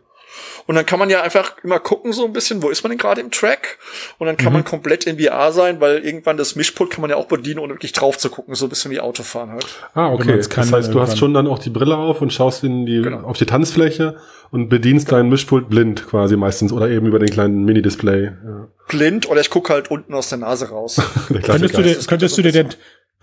Und 0.66 0.76
dann 0.76 0.86
kann 0.86 1.00
man 1.00 1.10
ja 1.10 1.22
einfach 1.22 1.56
immer 1.64 1.80
gucken, 1.80 2.14
so 2.14 2.26
ein 2.26 2.34
bisschen, 2.34 2.62
wo 2.64 2.70
ist 2.70 2.84
man 2.84 2.92
denn 2.92 2.98
gerade 2.98 3.22
im 3.22 3.32
Track? 3.32 3.78
Und 4.18 4.28
dann 4.28 4.38
kann 4.38 4.48
mhm. 4.48 4.54
man 4.54 4.64
komplett 4.64 5.06
in 5.06 5.20
VR 5.20 5.52
sein, 5.52 5.82
weil 5.82 6.00
irgendwann 6.06 6.38
das 6.38 6.56
Mischpult 6.56 6.90
kann 6.90 7.02
man 7.02 7.10
ja 7.10 7.16
auch 7.18 7.28
bedienen, 7.28 7.60
ohne 7.60 7.74
wirklich 7.74 7.94
drauf 7.94 8.18
zu 8.18 8.30
gucken, 8.30 8.56
so 8.56 8.66
ein 8.66 8.70
bisschen 8.70 8.92
wie 8.92 9.00
Autofahren 9.00 9.52
halt. 9.52 9.66
Ah, 9.94 10.12
okay. 10.12 10.38
Das, 10.38 10.72
heißt, 10.72 10.94
du 10.94 11.02
hast 11.02 11.18
schon 11.18 11.34
dann 11.34 11.48
auch 11.48 11.60
die 11.60 11.70
Brille 11.70 11.98
auf 11.98 12.22
und 12.22 12.32
schaust 12.32 12.64
in 12.64 12.86
die, 12.86 13.02
genau. 13.02 13.22
auf 13.22 13.38
die 13.38 13.46
Tanzfläche 13.46 14.18
und 14.52 14.70
bedienst 14.70 15.08
genau. 15.08 15.18
dein 15.18 15.30
Mischpult 15.30 15.70
blind 15.70 16.08
quasi 16.08 16.38
meistens 16.38 16.72
oder 16.72 16.90
eben 16.90 17.08
über 17.08 17.20
den 17.20 17.30
kleinen 17.30 17.66
Mini-Display. 17.66 18.26
Ja. 18.26 18.68
Blind 18.88 19.30
oder 19.30 19.42
ich 19.42 19.50
gucke 19.50 19.74
halt 19.74 19.90
unten 19.90 20.14
aus 20.14 20.30
der 20.30 20.38
Nase 20.38 20.70
raus. 20.70 21.02
könntest 21.44 21.78
du 21.78 21.82
dir, 21.82 21.96
könntest 22.08 22.38
du 22.38 22.42
dir 22.42 22.52
denn, 22.52 22.70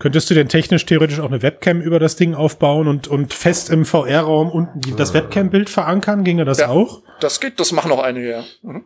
Könntest 0.01 0.31
du 0.31 0.33
denn 0.33 0.49
technisch 0.49 0.87
theoretisch 0.87 1.19
auch 1.19 1.27
eine 1.27 1.43
Webcam 1.43 1.79
über 1.79 1.99
das 1.99 2.15
Ding 2.15 2.33
aufbauen 2.33 2.87
und, 2.87 3.07
und 3.07 3.35
fest 3.35 3.69
im 3.69 3.85
VR-Raum 3.85 4.49
unten 4.49 4.95
das 4.95 5.13
Webcam-Bild 5.13 5.69
verankern? 5.69 6.23
Ginge 6.23 6.43
das 6.43 6.57
ja, 6.57 6.69
auch? 6.69 7.03
Das 7.19 7.39
geht, 7.39 7.59
das 7.59 7.71
machen 7.71 7.91
auch 7.91 8.01
einige, 8.01 8.31
ja. 8.31 8.43
Mhm. 8.63 8.85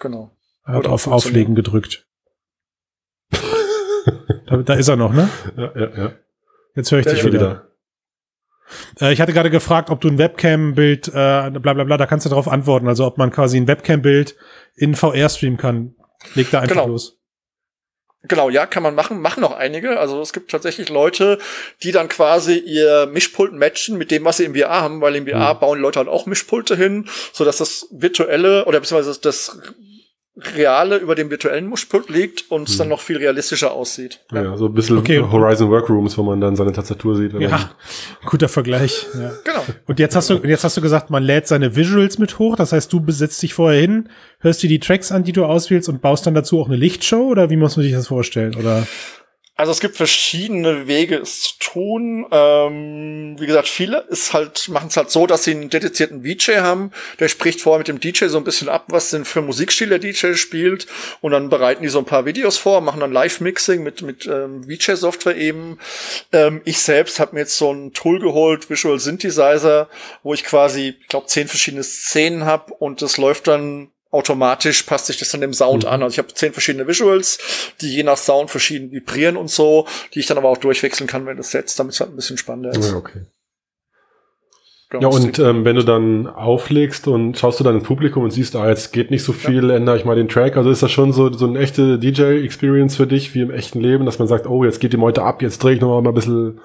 Genau. 0.00 0.34
Er 0.64 0.72
hat 0.72 0.86
auf 0.86 1.06
Auflegen 1.06 1.54
gedrückt. 1.54 2.06
da, 3.30 4.56
da, 4.56 4.72
ist 4.72 4.88
er 4.88 4.96
noch, 4.96 5.12
ne? 5.12 5.28
Ja, 5.54 5.72
ja, 5.78 5.96
ja. 5.98 6.12
Jetzt 6.74 6.90
höre 6.90 7.00
ich 7.00 7.04
ja, 7.06 7.12
dich 7.12 7.24
wieder. 7.26 7.68
Äh, 9.02 9.12
ich 9.12 9.20
hatte 9.20 9.34
gerade 9.34 9.50
gefragt, 9.50 9.90
ob 9.90 10.00
du 10.00 10.08
ein 10.08 10.16
Webcam-Bild, 10.16 11.08
äh, 11.08 11.10
bla 11.10 11.74
bla 11.74 11.84
bla, 11.84 11.98
da 11.98 12.06
kannst 12.06 12.24
du 12.24 12.30
darauf 12.30 12.48
antworten. 12.48 12.88
Also 12.88 13.04
ob 13.04 13.18
man 13.18 13.30
quasi 13.30 13.58
ein 13.58 13.68
Webcam-Bild 13.68 14.34
in 14.76 14.94
VR 14.94 15.28
streamen 15.28 15.58
kann. 15.58 15.94
Leg 16.34 16.50
da 16.50 16.60
einfach 16.60 16.74
genau. 16.74 16.88
los. 16.88 17.18
Genau, 18.22 18.50
ja, 18.50 18.66
kann 18.66 18.82
man 18.82 18.96
machen, 18.96 19.20
machen 19.20 19.44
auch 19.44 19.56
einige. 19.56 20.00
Also 20.00 20.20
es 20.20 20.32
gibt 20.32 20.50
tatsächlich 20.50 20.88
Leute, 20.88 21.38
die 21.84 21.92
dann 21.92 22.08
quasi 22.08 22.58
ihr 22.58 23.06
Mischpult 23.06 23.52
matchen 23.52 23.96
mit 23.96 24.10
dem, 24.10 24.24
was 24.24 24.38
sie 24.38 24.44
im 24.44 24.56
VR 24.56 24.80
haben, 24.80 25.00
weil 25.00 25.14
im 25.14 25.26
VR 25.26 25.54
mhm. 25.54 25.60
bauen 25.60 25.78
Leute 25.78 26.00
halt 26.00 26.08
auch 26.08 26.26
Mischpulte 26.26 26.74
hin, 26.76 27.08
so 27.32 27.44
dass 27.44 27.58
das 27.58 27.86
virtuelle 27.90 28.64
oder 28.64 28.80
beziehungsweise 28.80 29.20
das 29.20 29.56
Reale 30.56 30.98
über 30.98 31.14
dem 31.14 31.30
virtuellen 31.30 31.68
Mischpult 31.68 32.08
liegt 32.08 32.50
und 32.50 32.68
es 32.68 32.74
hm. 32.74 32.78
dann 32.78 32.88
noch 32.88 33.00
viel 33.00 33.16
realistischer 33.16 33.72
aussieht. 33.72 34.20
Ja, 34.32 34.42
ja 34.42 34.56
so 34.56 34.66
ein 34.66 34.74
bisschen 34.74 34.98
okay. 34.98 35.20
Horizon 35.20 35.70
Workrooms, 35.70 36.16
wo 36.16 36.22
man 36.22 36.40
dann 36.40 36.54
seine 36.54 36.72
Tastatur 36.72 37.16
sieht. 37.16 37.32
Ja, 37.34 37.70
guter 38.24 38.48
Vergleich. 38.48 39.06
Ja. 39.14 39.32
Genau. 39.44 39.64
Und 39.86 39.98
jetzt 39.98 40.14
hast 40.14 40.30
du, 40.30 40.34
jetzt 40.44 40.64
hast 40.64 40.76
du 40.76 40.80
gesagt, 40.80 41.10
man 41.10 41.22
lädt 41.22 41.48
seine 41.48 41.74
Visuals 41.74 42.18
mit 42.18 42.38
hoch. 42.38 42.56
Das 42.56 42.72
heißt, 42.72 42.92
du 42.92 43.00
besetzt 43.00 43.42
dich 43.42 43.54
vorher 43.54 43.80
hin, 43.80 44.08
hörst 44.40 44.62
dir 44.62 44.68
die 44.68 44.78
Tracks 44.80 45.10
an, 45.10 45.24
die 45.24 45.32
du 45.32 45.44
auswählst 45.44 45.88
und 45.88 46.00
baust 46.00 46.26
dann 46.26 46.34
dazu 46.34 46.60
auch 46.60 46.68
eine 46.68 46.76
Lichtshow 46.76 47.28
oder 47.28 47.50
wie 47.50 47.56
muss 47.56 47.76
man 47.76 47.84
sich 47.84 47.92
das 47.92 48.06
vorstellen? 48.06 48.54
Oder? 48.54 48.86
Also 49.58 49.72
es 49.72 49.80
gibt 49.80 49.96
verschiedene 49.96 50.86
Wege, 50.86 51.16
es 51.16 51.40
zu 51.40 51.52
tun. 51.58 52.26
Ähm, 52.30 53.34
wie 53.40 53.46
gesagt, 53.46 53.66
viele 53.66 54.06
ist 54.08 54.32
halt, 54.32 54.68
machen 54.68 54.86
es 54.86 54.96
halt 54.96 55.10
so, 55.10 55.26
dass 55.26 55.42
sie 55.42 55.50
einen 55.50 55.68
dedizierten 55.68 56.22
VJ 56.22 56.58
haben. 56.60 56.92
Der 57.18 57.26
spricht 57.26 57.60
vorher 57.60 57.78
mit 57.78 57.88
dem 57.88 57.98
DJ 57.98 58.26
so 58.26 58.38
ein 58.38 58.44
bisschen 58.44 58.68
ab, 58.68 58.84
was 58.86 59.10
denn 59.10 59.24
für 59.24 59.42
Musikstil 59.42 59.88
der 59.88 59.98
DJ 59.98 60.34
spielt. 60.34 60.86
Und 61.22 61.32
dann 61.32 61.48
bereiten 61.48 61.82
die 61.82 61.88
so 61.88 61.98
ein 61.98 62.04
paar 62.04 62.24
Videos 62.24 62.56
vor, 62.56 62.80
machen 62.82 63.00
dann 63.00 63.10
Live-Mixing 63.10 63.82
mit, 63.82 64.00
mit 64.02 64.26
ähm, 64.26 64.62
VJ-Software 64.62 65.36
eben. 65.36 65.80
Ähm, 66.32 66.62
ich 66.64 66.78
selbst 66.78 67.18
habe 67.18 67.34
mir 67.34 67.40
jetzt 67.40 67.58
so 67.58 67.72
ein 67.72 67.92
Tool 67.92 68.20
geholt, 68.20 68.70
Visual 68.70 69.00
Synthesizer, 69.00 69.88
wo 70.22 70.34
ich 70.34 70.44
quasi, 70.44 70.94
ich 71.00 71.08
glaube, 71.08 71.26
zehn 71.26 71.48
verschiedene 71.48 71.82
Szenen 71.82 72.44
habe 72.44 72.74
und 72.74 73.02
das 73.02 73.16
läuft 73.16 73.48
dann 73.48 73.90
automatisch 74.18 74.82
passt 74.82 75.06
sich 75.06 75.18
das 75.18 75.30
dann 75.30 75.40
dem 75.40 75.52
Sound 75.52 75.84
mhm. 75.84 75.90
an. 75.90 76.02
Also 76.02 76.14
ich 76.14 76.18
habe 76.18 76.34
zehn 76.34 76.52
verschiedene 76.52 76.86
Visuals, 76.86 77.38
die 77.80 77.94
je 77.94 78.02
nach 78.02 78.16
Sound 78.16 78.50
verschieden 78.50 78.90
vibrieren 78.90 79.36
und 79.36 79.50
so, 79.50 79.86
die 80.14 80.20
ich 80.20 80.26
dann 80.26 80.38
aber 80.38 80.48
auch 80.48 80.58
durchwechseln 80.58 81.08
kann, 81.08 81.26
wenn 81.26 81.36
das 81.36 81.52
setzt, 81.52 81.78
damit 81.78 81.94
es 81.94 82.00
halt 82.00 82.10
ein 82.10 82.16
bisschen 82.16 82.36
spannender 82.36 82.70
ist. 82.70 82.90
Ja, 82.90 82.96
okay. 82.96 83.22
Genau, 84.90 85.10
ja, 85.10 85.16
und 85.18 85.38
ähm, 85.38 85.66
wenn 85.66 85.76
du 85.76 85.84
dann 85.84 86.26
auflegst 86.26 87.08
und 87.08 87.38
schaust 87.38 87.60
du 87.60 87.64
dann 87.64 87.74
ins 87.74 87.84
Publikum 87.84 88.24
und 88.24 88.30
siehst, 88.30 88.56
ah, 88.56 88.70
jetzt 88.70 88.90
geht 88.94 89.10
nicht 89.10 89.22
so 89.22 89.34
viel, 89.34 89.68
ja. 89.68 89.76
ändere 89.76 89.98
ich 89.98 90.06
mal 90.06 90.16
den 90.16 90.28
Track. 90.28 90.56
Also 90.56 90.70
ist 90.70 90.82
das 90.82 90.90
schon 90.90 91.12
so, 91.12 91.30
so 91.30 91.46
eine 91.46 91.58
echte 91.58 91.98
DJ-Experience 91.98 92.96
für 92.96 93.06
dich, 93.06 93.34
wie 93.34 93.42
im 93.42 93.50
echten 93.50 93.80
Leben, 93.80 94.06
dass 94.06 94.18
man 94.18 94.28
sagt, 94.28 94.46
oh, 94.46 94.64
jetzt 94.64 94.80
geht 94.80 94.94
die 94.94 94.98
Meute 94.98 95.22
ab, 95.22 95.42
jetzt 95.42 95.62
drehe 95.62 95.74
ich 95.74 95.80
noch 95.82 96.00
mal 96.00 96.10
ein 96.10 96.14
bisschen 96.14 96.60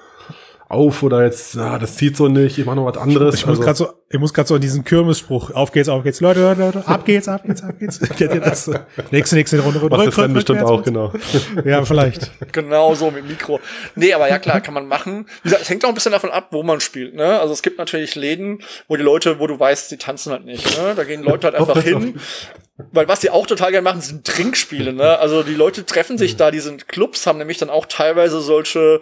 auf 0.68 1.02
oder 1.02 1.24
jetzt, 1.24 1.56
ah, 1.56 1.78
das 1.78 1.96
zieht 1.96 2.16
so 2.16 2.28
nicht, 2.28 2.58
ich 2.58 2.64
mache 2.64 2.76
noch 2.76 2.86
was 2.86 2.96
anderes. 2.96 3.34
Ich, 3.34 3.42
ich 3.42 3.46
also. 3.46 3.60
muss 3.60 3.64
gerade 3.64 3.76
so, 3.76 3.88
ich 4.08 4.18
muss 4.18 4.34
gerade 4.34 4.48
so 4.48 4.54
an 4.54 4.60
diesen 4.60 4.84
Kirmesspruch, 4.84 5.50
auf 5.50 5.72
geht's, 5.72 5.88
auf 5.88 6.02
geht's, 6.02 6.20
Leute, 6.20 6.40
Leute, 6.40 6.60
Leute, 6.60 6.88
ab 6.88 7.04
geht's, 7.04 7.28
ab 7.28 7.42
geht's, 7.44 7.62
ab 7.62 7.78
geht's. 7.78 8.00
Kennt 8.16 8.34
ihr 8.34 8.40
das? 8.40 8.70
Nächste, 9.10 9.36
nächste 9.36 9.60
Runde, 9.60 9.80
Runde. 9.80 9.96
Macht 9.96 10.08
das 10.08 10.14
dann 10.16 10.32
bestimmt 10.32 10.62
auch, 10.62 10.82
genau. 10.82 11.12
ja, 11.64 11.84
vielleicht. 11.84 12.30
Genau 12.52 12.94
so 12.94 13.10
mit 13.10 13.28
Mikro. 13.28 13.60
Nee, 13.94 14.14
aber 14.14 14.28
ja 14.28 14.38
klar, 14.38 14.60
kann 14.60 14.74
man 14.74 14.88
machen. 14.88 15.26
Wie 15.42 15.48
gesagt, 15.48 15.62
es 15.62 15.68
hängt 15.68 15.84
auch 15.84 15.90
ein 15.90 15.94
bisschen 15.94 16.12
davon 16.12 16.30
ab, 16.30 16.48
wo 16.50 16.62
man 16.62 16.80
spielt, 16.80 17.14
ne? 17.14 17.40
Also 17.40 17.52
es 17.52 17.62
gibt 17.62 17.78
natürlich 17.78 18.14
Läden, 18.14 18.60
wo 18.88 18.96
die 18.96 19.02
Leute, 19.02 19.38
wo 19.38 19.46
du 19.46 19.58
weißt, 19.58 19.90
die 19.90 19.98
tanzen 19.98 20.32
halt 20.32 20.44
nicht, 20.44 20.78
ne? 20.78 20.94
Da 20.96 21.04
gehen 21.04 21.22
Leute 21.22 21.46
halt 21.46 21.54
einfach 21.60 21.82
hin. 21.82 22.18
Weil 22.76 23.06
was 23.06 23.20
sie 23.20 23.30
auch 23.30 23.46
total 23.46 23.70
gerne 23.70 23.84
machen, 23.84 24.00
sind 24.00 24.26
Trinkspiele, 24.26 24.92
ne? 24.92 25.18
Also 25.24 25.42
die 25.42 25.54
Leute 25.54 25.86
treffen 25.86 26.18
sich 26.18 26.36
da, 26.36 26.50
die 26.50 26.60
sind 26.60 26.88
Clubs, 26.88 27.26
haben 27.26 27.38
nämlich 27.38 27.58
dann 27.58 27.70
auch 27.70 27.86
teilweise 27.86 28.40
solche 28.40 29.00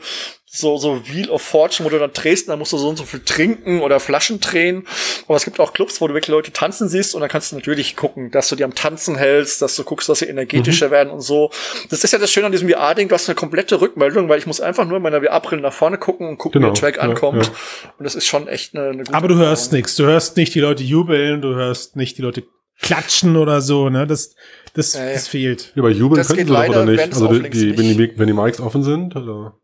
so, 0.55 0.77
so 0.77 1.09
Wheel 1.09 1.31
of 1.31 1.41
Fortune, 1.41 1.87
wo 1.87 1.91
du 1.91 1.99
dann 1.99 2.12
drehst, 2.12 2.51
dann 2.51 2.59
musst 2.59 2.75
du 2.75 2.77
so 2.77 2.91
und 2.91 2.97
so 2.97 3.05
viel 3.05 3.20
trinken 3.20 3.81
oder 3.81 3.99
Flaschen 3.99 4.39
drehen. 4.39 4.87
Aber 5.27 5.37
es 5.37 5.47
gibt 5.47 5.59
auch 5.59 5.73
Clubs, 5.73 6.03
wo 6.03 6.09
du 6.09 6.12
wirklich 6.12 6.29
Leute 6.29 6.53
tanzen 6.53 6.91
siehst 6.91 7.14
und 7.14 7.23
dann 7.23 7.31
kannst 7.31 7.53
du 7.53 7.57
natürlich 7.57 7.97
gucken, 7.97 8.31
dass 8.31 8.51
du 8.51 8.57
die 8.57 8.64
am 8.64 8.75
Tanzen 8.75 9.16
hältst, 9.16 9.62
dass 9.62 9.75
du 9.77 9.85
guckst, 9.85 10.11
dass 10.11 10.18
sie 10.18 10.27
energetischer 10.27 10.89
mhm. 10.89 10.93
werden 10.93 11.11
und 11.11 11.23
so. 11.23 11.51
Das 11.89 12.05
ist 12.05 12.12
ja 12.12 12.18
das 12.18 12.31
Schöne 12.31 12.47
an 12.47 12.53
diesem 12.53 12.68
VR-Ding, 12.68 13.09
du 13.09 13.14
hast 13.14 13.31
eine 13.31 13.37
komplette 13.37 13.81
Rückmeldung, 13.81 14.29
weil 14.29 14.39
ich 14.39 14.47
muss 14.47 14.61
einfach 14.61 14.85
nur 14.85 14.99
in 14.99 15.03
meiner 15.03 15.23
VR-Brille 15.23 15.62
nach 15.62 15.73
vorne 15.73 15.97
gucken 15.97 16.29
und 16.29 16.37
gucken, 16.37 16.61
genau. 16.61 16.75
wie 16.75 16.79
der 16.79 16.81
Track 16.83 16.97
ja, 16.97 17.03
ankommt. 17.09 17.47
Ja. 17.47 17.53
Und 17.99 18.05
das 18.05 18.14
ist 18.14 18.27
schon 18.27 18.47
echt 18.47 18.75
eine, 18.75 18.89
eine 18.89 19.05
gute 19.05 19.14
Aber 19.14 19.29
du 19.29 19.37
hörst 19.37 19.73
nichts. 19.73 19.97
Du 19.97 20.05
hörst 20.05 20.37
nicht 20.37 20.55
die 20.55 20.61
Leute 20.61 20.83
jubeln, 20.83 21.41
du 21.41 21.55
hörst 21.55 21.97
nicht 21.97 22.18
die 22.18 22.23
Leute 22.23 22.45
klatschen 22.83 23.37
oder 23.37 23.61
so, 23.61 23.89
ne? 23.89 24.07
Das, 24.07 24.35
das, 24.74 24.95
ja, 24.95 25.12
das 25.12 25.28
fehlt. 25.28 25.72
Ja, 25.74 25.83
aber 25.83 25.91
jubeln 25.91 26.18
das 26.18 26.28
könnten 26.28 26.49
sie 26.49 26.53
doch, 26.53 26.68
oder 26.68 26.85
nicht? 26.85 27.01
Also 27.01 27.28
die, 27.28 27.51
die, 27.51 27.78
wenn 27.78 27.97
die, 27.97 28.18
wenn 28.18 28.26
die 28.26 28.33
Mics 28.33 28.61
offen 28.61 28.83
sind, 28.83 29.16
oder? 29.16 29.59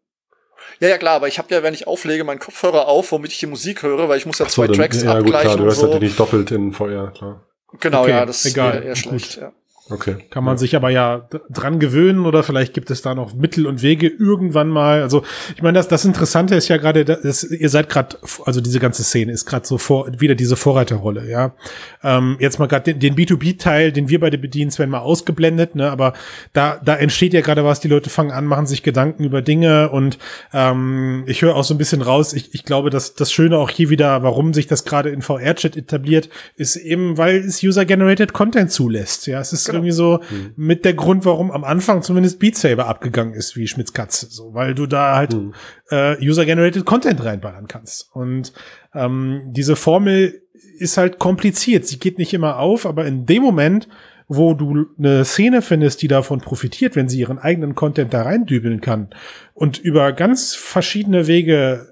Ja, 0.81 0.89
ja, 0.89 0.99
klar, 0.99 1.17
aber 1.17 1.29
ich 1.29 1.39
habe 1.39 1.53
ja, 1.53 1.63
wenn 1.63 1.75
ich 1.75 1.87
auflege, 1.87 2.23
meinen 2.23 2.39
Kopfhörer 2.39 2.87
auf, 2.87 3.11
womit 3.11 3.33
ich 3.33 3.39
die 3.39 3.47
Musik 3.47 3.83
höre, 3.83 4.09
weil 4.09 4.19
ich 4.19 4.27
muss 4.27 4.39
ja 4.39 4.47
so, 4.47 4.53
zwei 4.53 4.69
Tracks 4.69 5.03
ja, 5.03 5.15
abgleichen. 5.17 5.33
Gut, 5.33 5.41
klar, 5.41 5.57
du 5.57 5.65
hörst 5.65 5.81
so. 5.81 5.87
natürlich 5.87 6.17
doppelt 6.17 6.51
in 6.53 6.73
VR, 6.73 7.11
klar. 7.11 7.45
Genau, 7.81 8.03
okay, 8.03 8.11
ja, 8.11 8.27
das 8.27 8.45
egal. 8.47 8.75
ist 8.75 8.77
eher, 8.77 8.85
eher 8.85 8.97
schlecht, 8.97 9.37
ja. 9.37 9.53
Okay. 9.91 10.17
Kann 10.31 10.45
man 10.45 10.55
ja. 10.55 10.59
sich 10.59 10.77
aber 10.77 10.91
ja 10.91 11.29
dran 11.49 11.79
gewöhnen 11.79 12.27
oder 12.27 12.43
vielleicht 12.43 12.75
gibt 12.75 12.91
es 12.91 13.01
da 13.01 13.15
noch 13.15 13.35
Mittel 13.35 13.67
und 13.67 13.83
Wege 13.83 14.09
irgendwann 14.09 14.69
mal. 14.69 15.01
Also 15.03 15.23
ich 15.57 15.63
meine, 15.63 15.79
das, 15.79 15.89
das 15.89 16.05
Interessante 16.05 16.55
ist 16.55 16.69
ja 16.69 16.77
gerade, 16.77 17.05
dass 17.05 17.43
ihr 17.45 17.69
seid 17.71 17.89
gerade, 17.89 18.19
also 18.45 18.61
diese 18.61 18.81
ganze 18.81 19.03
Szene 19.03 19.33
ist 19.33 19.47
gerade 19.47 19.67
so 19.67 19.79
vor, 19.79 20.09
wieder 20.19 20.35
diese 20.35 20.57
Vorreiterrolle, 20.57 21.29
ja. 21.29 21.55
Ähm, 22.03 22.37
jetzt 22.39 22.59
mal 22.59 22.67
gerade 22.67 22.95
den, 22.95 23.01
den 23.01 23.15
B2B-Teil, 23.17 23.93
den 23.93 24.09
wir 24.09 24.21
beide 24.21 24.37
bedienen, 24.37 24.77
werden 24.79 24.91
mal 24.91 24.99
ausgeblendet, 24.99 25.75
ne? 25.75 25.91
Aber 25.91 26.13
da, 26.53 26.79
da 26.85 26.97
entsteht 26.97 27.33
ja 27.33 27.41
gerade 27.41 27.65
was, 27.65 27.81
die 27.81 27.89
Leute 27.89 28.11
fangen 28.11 28.31
an, 28.31 28.45
machen 28.45 28.67
sich 28.67 28.83
Gedanken 28.83 29.25
über 29.25 29.41
Dinge 29.41 29.89
und 29.91 30.19
ähm, 30.53 31.25
ich 31.27 31.41
höre 31.43 31.57
auch 31.57 31.65
so 31.65 31.73
ein 31.73 31.79
bisschen 31.79 32.03
raus, 32.03 32.35
ich, 32.35 32.55
ich 32.55 32.65
glaube, 32.65 32.91
dass 32.91 33.15
das 33.15 33.33
Schöne 33.33 33.57
auch 33.57 33.71
hier 33.71 33.89
wieder, 33.89 34.23
warum 34.23 34.53
sich 34.53 34.67
das 34.67 34.85
gerade 34.85 35.09
in 35.09 35.23
VR-Chat 35.23 35.77
etabliert, 35.77 36.29
ist 36.57 36.77
eben, 36.77 37.17
weil 37.17 37.37
es 37.37 37.63
User-Generated 37.63 38.35
Content 38.35 38.71
zulässt. 38.71 39.27
Ja, 39.27 39.41
es 39.41 39.53
ist 39.53 39.67
genau 39.67 39.78
irgendwie 39.79 39.93
so 39.93 40.21
mhm. 40.31 40.53
mit 40.57 40.85
der 40.85 40.95
Grund, 40.95 41.25
warum 41.25 41.51
am 41.51 41.65
Anfang 41.65 42.03
zumindest 42.03 42.39
Beat 42.39 42.57
Saber 42.57 42.87
abgegangen 42.87 43.35
ist, 43.35 43.57
wie 43.57 43.67
Schmitz 43.67 43.93
Katze, 43.93 44.27
so, 44.31 44.55
weil 44.55 44.75
du 44.75 44.87
da 44.87 45.17
halt 45.17 45.35
mhm. 45.35 45.55
äh, 45.91 46.17
User-Generated 46.21 46.85
Content 46.85 47.25
reinballern 47.25 47.67
kannst. 47.69 48.11
Und 48.13 48.53
ähm, 48.95 49.43
diese 49.47 49.77
Formel 49.77 50.43
ist 50.79 50.97
halt 50.97 51.19
kompliziert. 51.19 51.87
Sie 51.87 51.99
geht 51.99 52.19
nicht 52.19 52.35
immer 52.35 52.59
auf, 52.59 52.87
aber 52.87 53.07
in 53.07 53.27
dem 53.27 53.43
Moment, 53.43 53.89
wo 54.29 54.55
du 54.55 54.87
eine 54.99 55.25
Szene 55.25 55.63
findest, 55.63 56.03
die 56.03 56.09
davon 56.09 56.41
profitiert, 56.41 56.97
wenn 56.97 57.09
sie 57.09 57.21
ihren 57.21 57.39
eigenen 57.39 57.75
Content 57.75 58.13
da 58.13 58.23
reindübeln 58.23 58.81
kann 58.81 59.09
und 59.55 59.79
über 59.79 60.13
ganz 60.13 60.55
verschiedene 60.55 61.27
Wege 61.27 61.89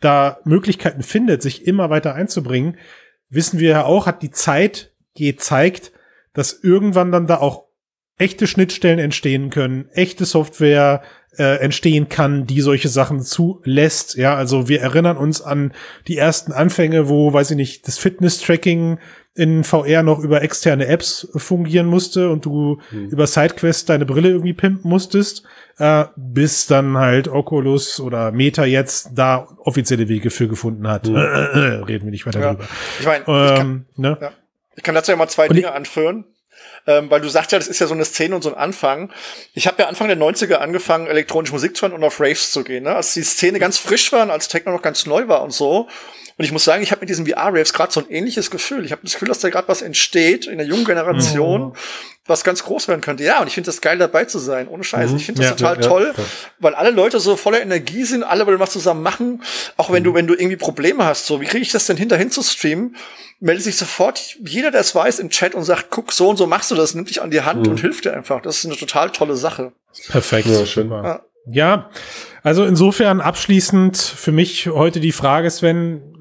da 0.00 0.38
Möglichkeiten 0.44 1.02
findet, 1.02 1.42
sich 1.42 1.66
immer 1.66 1.88
weiter 1.88 2.14
einzubringen, 2.14 2.76
wissen 3.30 3.58
wir 3.58 3.70
ja 3.70 3.84
auch, 3.84 4.06
hat 4.06 4.22
die 4.22 4.30
Zeit 4.30 4.92
gezeigt, 5.16 5.92
dass 6.36 6.52
irgendwann 6.62 7.10
dann 7.10 7.26
da 7.26 7.38
auch 7.38 7.64
echte 8.18 8.46
Schnittstellen 8.46 8.98
entstehen 8.98 9.50
können, 9.50 9.88
echte 9.92 10.24
Software 10.24 11.02
äh, 11.38 11.58
entstehen 11.60 12.08
kann, 12.08 12.46
die 12.46 12.60
solche 12.60 12.88
Sachen 12.88 13.20
zulässt. 13.20 14.16
Ja, 14.16 14.36
also 14.36 14.68
wir 14.68 14.80
erinnern 14.80 15.16
uns 15.16 15.42
an 15.42 15.72
die 16.06 16.16
ersten 16.16 16.52
Anfänge, 16.52 17.08
wo, 17.08 17.32
weiß 17.32 17.50
ich 17.50 17.56
nicht, 17.56 17.86
das 17.86 17.98
Fitness-Tracking 17.98 18.98
in 19.34 19.64
VR 19.64 20.02
noch 20.02 20.18
über 20.20 20.40
externe 20.40 20.86
Apps 20.86 21.28
fungieren 21.36 21.86
musste 21.86 22.30
und 22.30 22.46
du 22.46 22.80
mhm. 22.90 23.10
über 23.10 23.26
SideQuest 23.26 23.86
deine 23.90 24.06
Brille 24.06 24.30
irgendwie 24.30 24.54
pimpen 24.54 24.88
musstest, 24.88 25.42
äh, 25.76 26.06
bis 26.16 26.66
dann 26.66 26.96
halt 26.96 27.28
Oculus 27.28 28.00
oder 28.00 28.32
Meta 28.32 28.64
jetzt 28.64 29.10
da 29.14 29.46
offizielle 29.58 30.08
Wege 30.08 30.30
für 30.30 30.48
gefunden 30.48 30.88
hat. 30.88 31.06
Mhm. 31.06 31.16
Reden 31.86 32.06
wir 32.06 32.12
nicht 32.12 32.24
weiter 32.24 32.40
ja. 32.40 32.54
drüber. 32.54 32.64
Ich 32.98 33.04
meine, 33.06 33.24
ähm, 33.28 33.84
ne? 33.96 34.16
ja. 34.22 34.32
Ich 34.76 34.82
kann 34.82 34.94
dazu 34.94 35.10
ja 35.10 35.16
mal 35.16 35.28
zwei 35.28 35.48
und 35.48 35.56
Dinge 35.56 35.72
anführen 35.72 36.24
ähm, 36.86 37.10
weil 37.10 37.20
du 37.20 37.28
sagst 37.28 37.52
ja, 37.52 37.58
das 37.58 37.68
ist 37.68 37.80
ja 37.80 37.86
so 37.86 37.94
eine 37.94 38.04
Szene 38.04 38.34
und 38.34 38.42
so 38.42 38.50
ein 38.50 38.56
Anfang. 38.58 39.12
Ich 39.54 39.66
habe 39.66 39.82
ja 39.82 39.88
Anfang 39.88 40.08
der 40.08 40.16
90er 40.16 40.54
angefangen, 40.54 41.06
elektronische 41.06 41.52
Musik 41.52 41.76
zu 41.76 41.82
hören 41.82 41.92
und 41.92 42.04
auf 42.04 42.20
Raves 42.20 42.52
zu 42.52 42.64
gehen, 42.64 42.84
ne? 42.84 42.94
als 42.94 43.14
die 43.14 43.22
Szene 43.22 43.58
ganz 43.58 43.78
frisch 43.78 44.12
war 44.12 44.22
und 44.22 44.30
als 44.30 44.48
Techno 44.48 44.72
noch 44.72 44.82
ganz 44.82 45.06
neu 45.06 45.28
war 45.28 45.42
und 45.42 45.52
so. 45.52 45.88
Und 46.38 46.44
ich 46.44 46.52
muss 46.52 46.64
sagen, 46.64 46.82
ich 46.82 46.90
habe 46.90 47.00
mit 47.00 47.08
diesen 47.08 47.26
VR-Raves 47.26 47.72
gerade 47.72 47.90
so 47.90 48.00
ein 48.00 48.10
ähnliches 48.10 48.50
Gefühl. 48.50 48.84
Ich 48.84 48.92
habe 48.92 49.00
das 49.02 49.14
Gefühl, 49.14 49.28
dass 49.28 49.38
da 49.38 49.48
gerade 49.48 49.68
was 49.68 49.80
entsteht 49.80 50.46
in 50.46 50.58
der 50.58 50.66
jungen 50.66 50.84
Generation, 50.84 51.68
mhm. 51.68 51.72
was 52.26 52.44
ganz 52.44 52.62
groß 52.62 52.88
werden 52.88 53.00
könnte. 53.00 53.24
Ja, 53.24 53.40
und 53.40 53.46
ich 53.46 53.54
finde 53.54 53.68
das 53.68 53.80
geil, 53.80 53.96
dabei 53.96 54.26
zu 54.26 54.38
sein, 54.38 54.68
ohne 54.68 54.84
Scheiß. 54.84 55.12
Mhm. 55.12 55.16
Ich 55.16 55.24
finde 55.24 55.40
das 55.40 55.50
ja, 55.50 55.56
total 55.56 55.76
ja, 55.76 55.88
toll, 55.88 56.14
ja, 56.14 56.24
weil 56.58 56.74
alle 56.74 56.90
Leute 56.90 57.20
so 57.20 57.36
voller 57.36 57.62
Energie 57.62 58.04
sind, 58.04 58.22
alle 58.22 58.46
wollen 58.46 58.58
was 58.58 58.70
zusammen 58.70 59.02
machen. 59.02 59.42
Auch 59.78 59.90
wenn 59.90 60.02
mhm. 60.02 60.04
du, 60.04 60.14
wenn 60.14 60.26
du 60.26 60.34
irgendwie 60.34 60.56
Probleme 60.56 61.06
hast, 61.06 61.24
so, 61.24 61.40
wie 61.40 61.46
kriege 61.46 61.62
ich 61.62 61.72
das 61.72 61.86
denn 61.86 61.96
hinterhin 61.96 62.30
zu 62.30 62.42
streamen? 62.42 62.96
Meldet 63.40 63.64
sich 63.64 63.76
sofort 63.76 64.36
jeder, 64.44 64.70
der 64.70 64.82
es 64.82 64.94
weiß, 64.94 65.18
im 65.20 65.30
Chat 65.30 65.54
und 65.54 65.64
sagt, 65.64 65.86
guck, 65.90 66.12
so 66.12 66.28
und 66.28 66.36
so 66.36 66.46
machst 66.46 66.70
du 66.70 66.74
das, 66.74 66.94
nimm 66.94 67.06
dich 67.06 67.22
an 67.22 67.30
die 67.30 67.40
Hand 67.42 67.64
mhm. 67.64 67.72
und 67.72 67.80
hilft 67.80 68.04
dir 68.04 68.12
einfach. 68.12 68.42
Das 68.42 68.58
ist 68.58 68.66
eine 68.66 68.76
total 68.76 69.10
tolle 69.10 69.36
Sache. 69.36 69.72
Perfekt. 70.08 70.48
Ja, 70.48 70.66
schön. 70.66 70.90
Ja. 70.90 71.22
Ja, 71.48 71.90
also 72.42 72.64
insofern 72.64 73.20
abschließend 73.20 73.96
für 73.96 74.32
mich 74.32 74.66
heute 74.66 74.98
die 74.98 75.12
Frage, 75.12 75.48
Sven, 75.48 76.15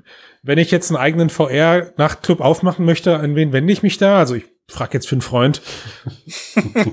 wenn 0.45 0.59
ich 0.59 0.69
jetzt 0.69 0.91
einen 0.91 0.97
eigenen 0.97 1.29
VR-Nachtclub 1.31 2.39
aufmachen 2.39 2.85
möchte, 2.85 3.17
an 3.17 3.35
wen 3.35 3.51
wende 3.51 3.73
ich 3.73 3.81
mich 3.81 3.97
da? 3.97 4.19
Also 4.19 4.35
ich 4.35 4.43
frag 4.67 4.93
jetzt 4.93 5.07
für 5.07 5.15
einen 5.15 5.21
Freund. 5.21 5.59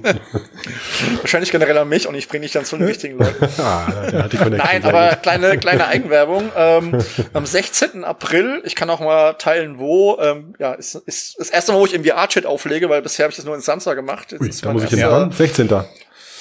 Wahrscheinlich 1.20 1.52
generell 1.52 1.76
an 1.76 1.88
mich 1.88 2.08
und 2.08 2.14
ich 2.14 2.28
bringe 2.28 2.44
dich 2.44 2.52
dann 2.52 2.64
zu 2.64 2.78
den 2.78 2.86
richtigen 2.86 3.18
Leuten. 3.18 3.44
ah, 3.60 4.10
Nein, 4.50 4.84
aber 4.84 5.16
kleine, 5.16 5.58
kleine 5.58 5.86
Eigenwerbung. 5.86 6.50
Ähm, 6.56 6.98
am 7.34 7.44
16. 7.44 8.04
April, 8.04 8.62
ich 8.64 8.74
kann 8.74 8.88
auch 8.88 9.00
mal 9.00 9.34
teilen, 9.34 9.78
wo, 9.78 10.18
ähm, 10.18 10.54
ja, 10.58 10.72
ist, 10.72 10.94
ist 10.94 11.38
das 11.38 11.50
erste 11.50 11.72
Mal, 11.72 11.80
wo 11.80 11.84
ich 11.84 11.92
im 11.92 12.04
VR-Chat 12.04 12.46
auflege, 12.46 12.88
weil 12.88 13.02
bisher 13.02 13.24
habe 13.24 13.32
ich 13.32 13.36
das 13.36 13.44
nur 13.44 13.54
in 13.54 13.60
Samstag 13.60 13.96
gemacht. 13.96 14.32
Ui, 14.32 14.50
da 14.62 14.72
muss 14.72 14.84
ich 14.84 14.90
jetzt 14.90 15.04
ran. 15.04 15.30
16. 15.30 15.68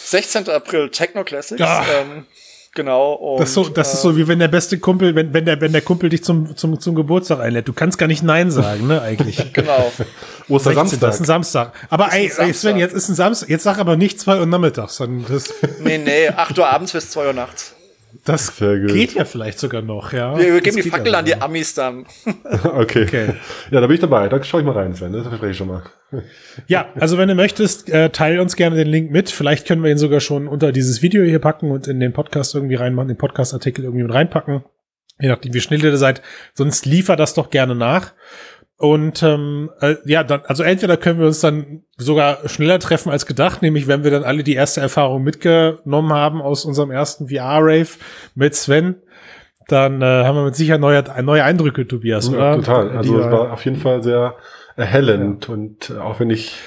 16. 0.06 0.50
April 0.50 0.90
Techno 0.90 1.26
Classics. 1.26 1.60
Ja. 1.60 1.84
Ähm, 2.02 2.26
Genau. 2.74 3.14
Und, 3.14 3.42
das, 3.42 3.54
so, 3.54 3.68
das 3.68 3.90
äh, 3.90 3.94
ist 3.94 4.02
so 4.02 4.16
wie 4.16 4.28
wenn 4.28 4.40
der 4.40 4.48
beste 4.48 4.80
Kumpel, 4.80 5.14
wenn, 5.14 5.34
wenn 5.34 5.46
der, 5.46 5.60
wenn 5.60 5.74
der 5.74 5.82
Kumpel 5.82 6.10
dich 6.10 6.24
zum, 6.24 6.56
zum, 6.56 6.80
zum 6.80 6.96
Geburtstag 6.96 7.40
einlädt. 7.40 7.68
Du 7.68 7.74
kannst 7.74 7.98
gar 7.98 8.08
nicht 8.08 8.24
Nein 8.24 8.50
sagen, 8.50 8.88
ne, 8.88 9.02
eigentlich. 9.02 9.52
genau. 9.54 9.92
Ostersamstag. 10.48 11.02
Das 11.02 11.16
ist 11.16 11.22
ein 11.22 11.26
Samstag. 11.26 11.74
Aber 11.90 12.14
ey, 12.14 12.30
Samstag. 12.30 12.56
Sven, 12.56 12.78
jetzt 12.78 12.94
ist 12.94 13.10
ein 13.10 13.16
Samstag. 13.16 13.50
Jetzt 13.50 13.64
sag 13.64 13.78
aber 13.78 13.98
nicht 13.98 14.22
zwei 14.22 14.40
Uhr 14.40 14.46
nachmittags, 14.46 14.96
sondern 14.96 15.26
das. 15.30 15.54
nee, 15.80 15.98
nee, 15.98 16.30
acht 16.30 16.58
Uhr 16.58 16.68
abends 16.68 16.94
bis 16.94 17.10
zwei 17.10 17.28
Uhr 17.28 17.34
nachts. 17.34 17.76
Das 18.24 18.56
geht 18.58 19.14
ja 19.16 19.26
vielleicht 19.26 19.58
sogar 19.58 19.82
noch, 19.82 20.14
ja. 20.14 20.38
Wir, 20.38 20.54
wir 20.54 20.62
geben 20.62 20.78
die 20.78 20.90
Fackel 20.90 21.16
an 21.16 21.26
die 21.26 21.36
Amis 21.36 21.74
dann. 21.74 22.06
okay. 22.64 23.04
okay. 23.04 23.34
Ja, 23.72 23.82
da 23.82 23.88
bin 23.88 23.96
ich 23.96 24.00
dabei. 24.00 24.30
Da 24.30 24.44
schaue 24.44 24.62
ich 24.62 24.66
mal 24.66 24.74
rein, 24.74 24.94
Sven. 24.94 25.12
Das 25.12 25.28
verspreche 25.28 25.52
ich 25.52 25.58
schon 25.58 25.70
mal. 25.70 25.82
ja, 26.68 26.90
also 27.00 27.18
wenn 27.18 27.28
du 27.28 27.36
möchtest, 27.36 27.90
äh, 27.90 28.12
teile 28.12 28.42
uns 28.42 28.56
gerne 28.56 28.76
den 28.76 28.88
Link 28.88 29.10
mit. 29.10 29.32
Vielleicht 29.32 29.68
können 29.68 29.84
wir 29.84 29.90
ihn 29.90 29.98
sogar 29.98 30.20
schon 30.20 30.48
unter 30.48 30.72
dieses 30.72 31.02
Video 31.02 31.24
hier 31.24 31.40
packen 31.40 31.72
und 31.72 31.88
in 31.88 32.00
den 32.00 32.14
Podcast 32.14 32.54
irgendwie 32.54 32.76
reinmachen, 32.76 33.08
den 33.08 33.18
Podcast-Artikel 33.18 33.86
irgendwie 33.86 34.04
mit 34.04 34.14
reinpacken. 34.14 34.64
Je 35.20 35.30
nachdem, 35.30 35.54
wie 35.54 35.62
schnell 35.62 35.84
ihr 35.84 35.92
da 35.92 35.98
seid. 35.98 36.22
Sonst 36.54 36.86
liefer 36.86 37.16
das 37.16 37.34
doch 37.34 37.50
gerne 37.50 37.76
nach. 37.76 38.14
Und 38.82 39.22
ähm, 39.22 39.70
äh, 39.80 39.98
ja, 40.06 40.24
dann, 40.24 40.42
also 40.46 40.64
entweder 40.64 40.98
können 40.98 41.20
wir 41.20 41.28
uns 41.28 41.40
dann 41.40 41.84
sogar 41.98 42.50
schneller 42.50 42.80
treffen 42.80 43.12
als 43.12 43.28
gedacht, 43.28 43.62
nämlich 43.62 43.88
wenn 43.88 44.04
wir 44.04 44.10
dann 44.10 44.24
alle 44.24 44.42
die 44.42 44.56
erste 44.56 44.82
Erfahrung 44.82 45.22
mitgenommen 45.22 46.12
haben 46.12 46.42
aus 46.42 46.66
unserem 46.66 46.90
ersten 46.90 47.30
VR-Rave 47.30 47.90
mit 48.34 48.56
Sven, 48.56 48.96
dann 49.68 50.02
äh, 50.02 50.06
haben 50.06 50.36
wir 50.36 50.46
mit 50.46 50.56
Sicherheit 50.56 50.82
neue, 50.82 51.04
neue 51.22 51.44
Eindrücke, 51.44 51.88
Tobias, 51.88 52.30
ja, 52.30 52.34
oder? 52.34 52.56
Total. 52.56 52.90
Also 52.98 53.20
es 53.20 53.32
war 53.32 53.54
auf 53.54 53.64
jeden 53.66 53.78
Fall 53.78 54.02
sehr 54.02 54.34
erhellend 54.76 55.48
ja. 55.48 55.54
und 55.54 55.92
äh, 55.92 56.00
auch 56.00 56.20
wenn 56.20 56.32
ich 56.32 56.58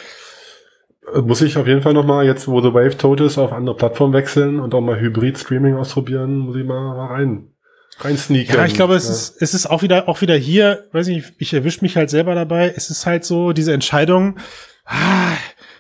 äh, 1.13 1.21
muss 1.21 1.43
ich 1.43 1.57
auf 1.57 1.67
jeden 1.67 1.83
Fall 1.83 1.95
noch 1.95 2.07
mal 2.07 2.25
jetzt, 2.25 2.47
wo 2.47 2.61
The 2.61 2.73
Wave 2.73 2.97
tot 2.97 3.23
ist, 3.23 3.39
auf 3.39 3.53
andere 3.53 3.75
Plattformen 3.75 4.15
wechseln 4.15 4.61
und 4.61 4.73
auch 4.73 4.81
mal 4.81 5.01
Hybrid-Streaming 5.01 5.75
ausprobieren, 5.75 6.39
muss 6.39 6.55
ich 6.55 6.65
mal, 6.65 6.95
mal 6.95 7.07
rein 7.07 7.54
rein 8.01 8.17
sneaken. 8.17 8.55
Ja, 8.55 8.67
ich 8.67 8.75
glaube, 8.75 8.95
es 8.95 9.07
ja. 9.07 9.13
ist, 9.13 9.37
es 9.41 9.55
ist 9.55 9.67
auch 9.67 9.83
wieder, 9.83 10.09
auch 10.09 10.21
wieder 10.21 10.37
hier, 10.37 10.87
weiß 10.93 11.09
nicht, 11.09 11.33
ich 11.39 11.55
erwische 11.55 11.83
mich 11.83 11.97
halt 11.97 12.11
selber 12.11 12.35
dabei. 12.35 12.73
Es 12.77 12.91
ist 12.91 13.07
halt 13.07 13.25
so, 13.25 13.53
diese 13.53 13.73
Entscheidung, 13.73 14.39
ah, 14.85 15.37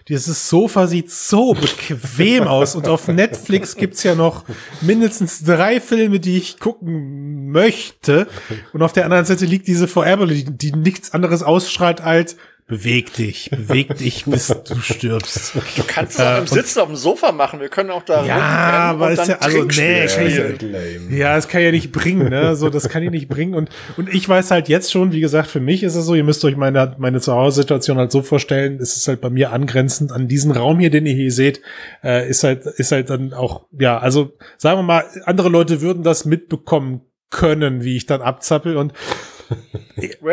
dieses 0.09 0.51
Sofa 0.51 0.87
sieht 0.87 1.11
so 1.11 1.55
bequem 1.55 2.47
aus 2.47 2.75
und 2.75 2.89
auf 2.89 3.09
Netflix 3.09 3.75
gibt's 3.75 4.03
ja 4.03 4.15
noch 4.15 4.45
mindestens 4.83 5.43
drei 5.43 5.81
Filme, 5.81 6.21
die 6.21 6.37
ich 6.37 6.61
gucken 6.61 7.51
möchte. 7.51 8.27
Und 8.75 8.83
auf 8.83 8.93
der 8.93 9.05
anderen 9.05 9.25
Seite 9.25 9.47
liegt 9.47 9.67
diese 9.67 9.89
VR-Brille, 9.89 10.35
die, 10.35 10.45
die 10.45 10.73
nichts 10.73 11.15
anderes 11.15 11.43
ausstrahlt 11.43 12.03
als 12.03 12.37
Beweg 12.67 13.13
dich, 13.13 13.51
beweg 13.51 13.95
dich, 13.99 14.25
bis 14.25 14.47
du 14.65 14.77
stirbst. 14.77 15.55
Du 15.77 15.83
kannst 15.87 16.19
es 16.19 16.25
auch 16.25 16.39
im 16.39 16.47
Sitzen 16.47 16.81
auf 16.81 16.87
dem 16.87 16.97
Sofa 16.97 17.31
machen. 17.31 17.61
Wir 17.61 17.69
können 17.69 17.91
auch 17.91 18.03
da 18.03 18.25
Ja, 18.25 18.39
aber 18.39 19.11
ist 19.11 19.29
ja, 19.29 19.37
also, 19.37 19.65
nee, 19.65 20.07
kann 20.07 20.27
ich, 20.27 21.19
ja, 21.19 21.35
das 21.35 21.49
kann 21.49 21.61
ja 21.61 21.71
nicht 21.71 21.93
bringen, 21.93 22.31
ne, 22.31 22.57
so, 22.57 22.71
das 22.71 22.89
kann 22.89 23.03
ich 23.03 23.11
nicht 23.11 23.29
bringen. 23.29 23.55
Und, 23.55 23.69
und 23.99 24.09
ich 24.15 24.27
weiß 24.27 24.51
halt 24.51 24.71
jetzt 24.71 24.91
schon, 24.91 25.13
wie 25.13 25.21
gesagt, 25.21 25.49
für 25.49 25.61
mich 25.61 25.83
ist 25.83 25.95
es 25.95 26.07
so, 26.07 26.15
ihr 26.15 26.25
müsst 26.25 26.43
euch 26.47 26.57
meine, 26.57 26.97
meine 26.97 27.21
Zuhause-Situation 27.21 27.99
halt 27.99 28.11
so 28.11 28.23
vorstellen, 28.23 28.79
es 28.81 28.97
ist 28.97 29.09
halt 29.09 29.21
bei 29.21 29.29
mir 29.29 29.53
angrenzend 29.53 30.11
an 30.11 30.27
diesen 30.27 30.51
Raum 30.51 30.79
hier, 30.79 30.89
den 30.89 31.05
ihr 31.05 31.15
hier 31.15 31.33
seht, 31.33 31.61
äh, 32.03 32.27
ist 32.27 32.45
halt, 32.45 32.65
ist 32.65 32.93
halt 32.93 33.11
dann 33.11 33.35
auch, 33.35 33.67
ja, 33.79 33.99
also, 33.99 34.33
sagen 34.57 34.79
wir 34.79 34.85
mal, 34.85 35.05
andere 35.27 35.51
Leute 35.51 35.83
würden 35.83 36.03
das 36.03 36.25
mitbekommen 36.25 37.03
können, 37.29 37.85
wie 37.85 37.99
ich 37.99 38.07
dann 38.07 38.23
abzappel 38.23 38.79
und 38.79 38.95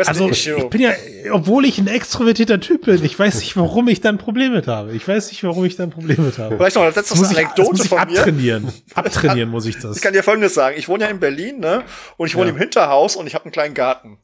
also 0.06 0.30
ich 0.30 0.50
bin 0.70 0.80
ja, 0.80 0.92
obwohl 1.32 1.64
ich 1.64 1.78
ein 1.78 1.86
extrovertierter 1.86 2.60
Typ 2.60 2.86
bin, 2.86 3.04
ich 3.04 3.18
weiß 3.18 3.36
nicht, 3.40 3.56
warum 3.56 3.88
ich 3.88 4.00
dann 4.00 4.18
Probleme 4.18 4.56
mit 4.56 4.66
habe. 4.66 4.92
Ich 4.92 5.06
weiß 5.06 5.30
nicht, 5.30 5.42
warum 5.44 5.64
ich 5.64 5.76
dann 5.76 5.90
Probleme 5.90 6.24
mit 6.24 6.38
habe. 6.38 6.56
Vielleicht 6.56 6.76
noch 6.76 6.82
als 6.82 6.96
letztes 6.96 7.18
eine 7.18 7.28
Anekdote 7.28 7.84
von 7.84 7.98
mir. 7.98 8.18
Abtrainieren. 8.18 8.72
Abtrainieren 8.94 9.50
muss 9.50 9.66
ich 9.66 9.78
das. 9.78 9.96
Ich 9.96 10.02
kann 10.02 10.12
dir 10.12 10.22
Folgendes 10.22 10.54
sagen. 10.54 10.76
Ich 10.78 10.88
wohne 10.88 11.04
ja 11.04 11.10
in 11.10 11.20
Berlin, 11.20 11.60
ne? 11.60 11.84
Und 12.16 12.26
ich 12.26 12.34
wohne 12.34 12.46
ja. 12.46 12.52
im 12.52 12.58
Hinterhaus 12.58 13.16
und 13.16 13.26
ich 13.26 13.34
habe 13.34 13.44
einen 13.44 13.52
kleinen 13.52 13.74
Garten. 13.74 14.18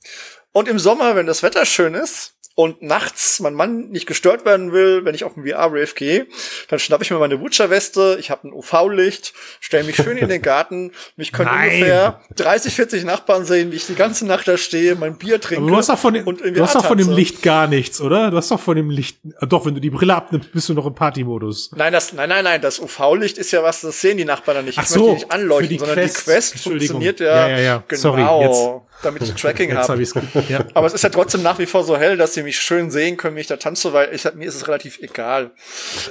Und 0.53 0.69
im 0.69 0.79
Sommer, 0.79 1.15
wenn 1.15 1.27
das 1.27 1.43
Wetter 1.43 1.65
schön 1.67 1.95
ist, 1.95 2.35
und 2.59 2.83
nachts 2.83 3.39
mein 3.39 3.55
Mann 3.55 3.89
nicht 3.91 4.09
gestört 4.09 4.45
werden 4.45 4.73
will, 4.73 5.05
wenn 5.05 5.15
ich 5.15 5.23
auf 5.23 5.35
den 5.35 5.47
VR-Rave 5.47 5.95
gehe, 5.95 6.27
dann 6.67 6.81
schnappe 6.81 7.05
ich 7.05 7.11
mir 7.13 7.19
meine 7.21 7.41
Wutcher-Weste, 7.41 8.17
ich 8.19 8.33
habe 8.33 8.49
ein 8.49 8.53
UV-Licht, 8.53 9.33
stelle 9.61 9.85
mich 9.85 9.95
schön 9.95 10.17
in 10.17 10.29
den 10.29 10.43
Garten, 10.43 10.91
mich 11.15 11.31
können 11.31 11.51
Nein. 11.53 11.75
ungefähr 11.75 12.21
30, 12.35 12.75
40 12.75 13.05
Nachbarn 13.05 13.45
sehen, 13.45 13.71
wie 13.71 13.77
ich 13.77 13.87
die 13.87 13.95
ganze 13.95 14.27
Nacht 14.27 14.49
da 14.49 14.59
stehe, 14.59 14.97
mein 14.97 15.17
Bier 15.17 15.41
trinke. 15.41 15.63
Aber 15.63 15.71
du 15.71 15.77
hast 15.77 15.89
doch 15.89 15.99
von, 15.99 16.15
dem, 16.15 16.25
du 16.25 16.61
hast 16.61 16.75
doch 16.75 16.85
von 16.85 16.99
dem 16.99 17.13
Licht 17.13 17.43
gar 17.43 17.69
nichts, 17.69 18.01
oder? 18.01 18.33
Du 18.33 18.37
hast 18.37 18.51
doch 18.51 18.59
von 18.59 18.75
dem 18.75 18.91
Licht, 18.91 19.21
äh, 19.41 19.47
doch, 19.47 19.65
wenn 19.65 19.77
du 19.77 19.81
die 19.81 19.91
Brille 19.91 20.17
abnimmst, 20.17 20.51
bist 20.51 20.69
du 20.69 20.75
noch 20.75 20.87
im 20.87 20.97
Party-Modus. 20.97 21.71
Nein, 21.77 21.93
das, 21.93 22.13
nein, 22.13 22.29
nein, 22.29 22.43
nein, 22.43 22.61
das 22.61 22.81
UV-Licht 22.81 23.39
ist 23.39 23.53
ja 23.53 23.63
was, 23.63 23.83
das 23.83 24.01
sehen 24.01 24.19
die 24.19 24.25
Nachbarn 24.25 24.57
dann 24.57 24.65
nicht. 24.65 24.79
Ach 24.79 24.83
ich 24.83 24.89
so, 24.89 25.11
möchte 25.11 25.27
nicht 25.27 25.33
anleuchten, 25.33 25.69
die 25.69 25.79
sondern 25.79 25.97
Quest. 25.97 26.17
die 26.17 26.25
Quest 26.25 26.59
funktioniert 26.59 27.21
ja, 27.21 27.27
ja, 27.27 27.49
ja, 27.49 27.59
ja. 27.61 27.85
genau. 27.87 28.01
Sorry, 28.01 28.43
jetzt 28.43 28.88
damit 29.03 29.23
ich 29.23 29.35
Tracking 29.41 29.75
habe. 29.75 30.05
Hab 30.05 30.51
ja. 30.51 30.65
Aber 30.75 30.87
es 30.87 30.95
ist 30.95 31.03
ja 31.03 31.09
trotzdem 31.09 31.43
nach 31.43 31.59
wie 31.59 31.67
vor 31.67 31.85
so 31.85 31.97
hell, 31.97 32.17
dass 32.17 32.35
sie 32.35 32.43
mich 32.43 32.59
schön 32.59 32.91
sehen 32.91 33.17
können, 33.17 33.37
wie 33.37 33.41
ich 33.41 33.47
da 33.47 33.57
tanze, 33.57 33.93
weil 33.93 34.15
ich, 34.15 34.25
mir 34.35 34.47
ist 34.47 34.57
es 34.57 34.67
relativ 34.69 34.99
egal. 35.01 35.51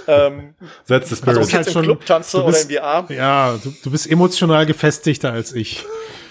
Ähm, 0.08 0.56
That's 0.88 1.10
the 1.10 1.16
spirit. 1.16 1.38
Also, 1.38 1.42
ob 1.42 1.48
ich 1.48 1.54
jetzt 1.54 1.76
im 1.76 1.82
Club 1.84 2.06
tanze 2.06 2.44
bist, 2.44 2.70
oder 2.70 2.76
im 2.76 3.08
VR. 3.08 3.14
Ja, 3.14 3.60
du, 3.64 3.74
du 3.84 3.92
bist 3.92 4.10
emotional 4.10 4.66
gefestigter 4.66 5.32
als 5.32 5.54
ich. 5.54 5.86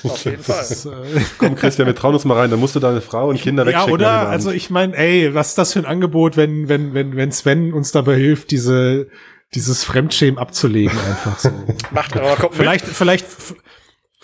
Auf 0.04 0.24
jeden 0.24 0.42
Fall. 0.42 0.62
Ist, 0.62 0.86
äh, 0.86 0.90
Komm, 1.38 1.56
Christian, 1.56 1.86
wir 1.86 1.94
trauen 1.94 2.14
uns 2.14 2.24
mal 2.24 2.38
rein. 2.38 2.50
Da 2.50 2.56
musst 2.56 2.76
du 2.76 2.80
deine 2.80 3.00
Frau 3.00 3.28
und 3.28 3.40
Kinder 3.40 3.66
wegschicken. 3.66 3.88
Ja, 3.88 3.94
oder? 3.94 4.28
Also 4.28 4.50
ich 4.50 4.70
meine, 4.70 4.96
ey, 4.96 5.34
was 5.34 5.50
ist 5.50 5.58
das 5.58 5.72
für 5.72 5.80
ein 5.80 5.86
Angebot, 5.86 6.36
wenn, 6.36 6.68
wenn, 6.68 6.94
wenn, 6.94 7.16
wenn 7.16 7.32
Sven 7.32 7.72
uns 7.72 7.92
dabei 7.92 8.16
hilft, 8.16 8.50
diese, 8.50 9.08
dieses 9.54 9.84
Fremdschämen 9.84 10.38
abzulegen 10.38 10.96
einfach 10.98 11.38
so. 11.38 11.50
Macht 11.90 12.16
aber 12.16 12.36
kommt 12.36 12.54
vielleicht, 12.54 12.86
vielleicht, 12.86 13.26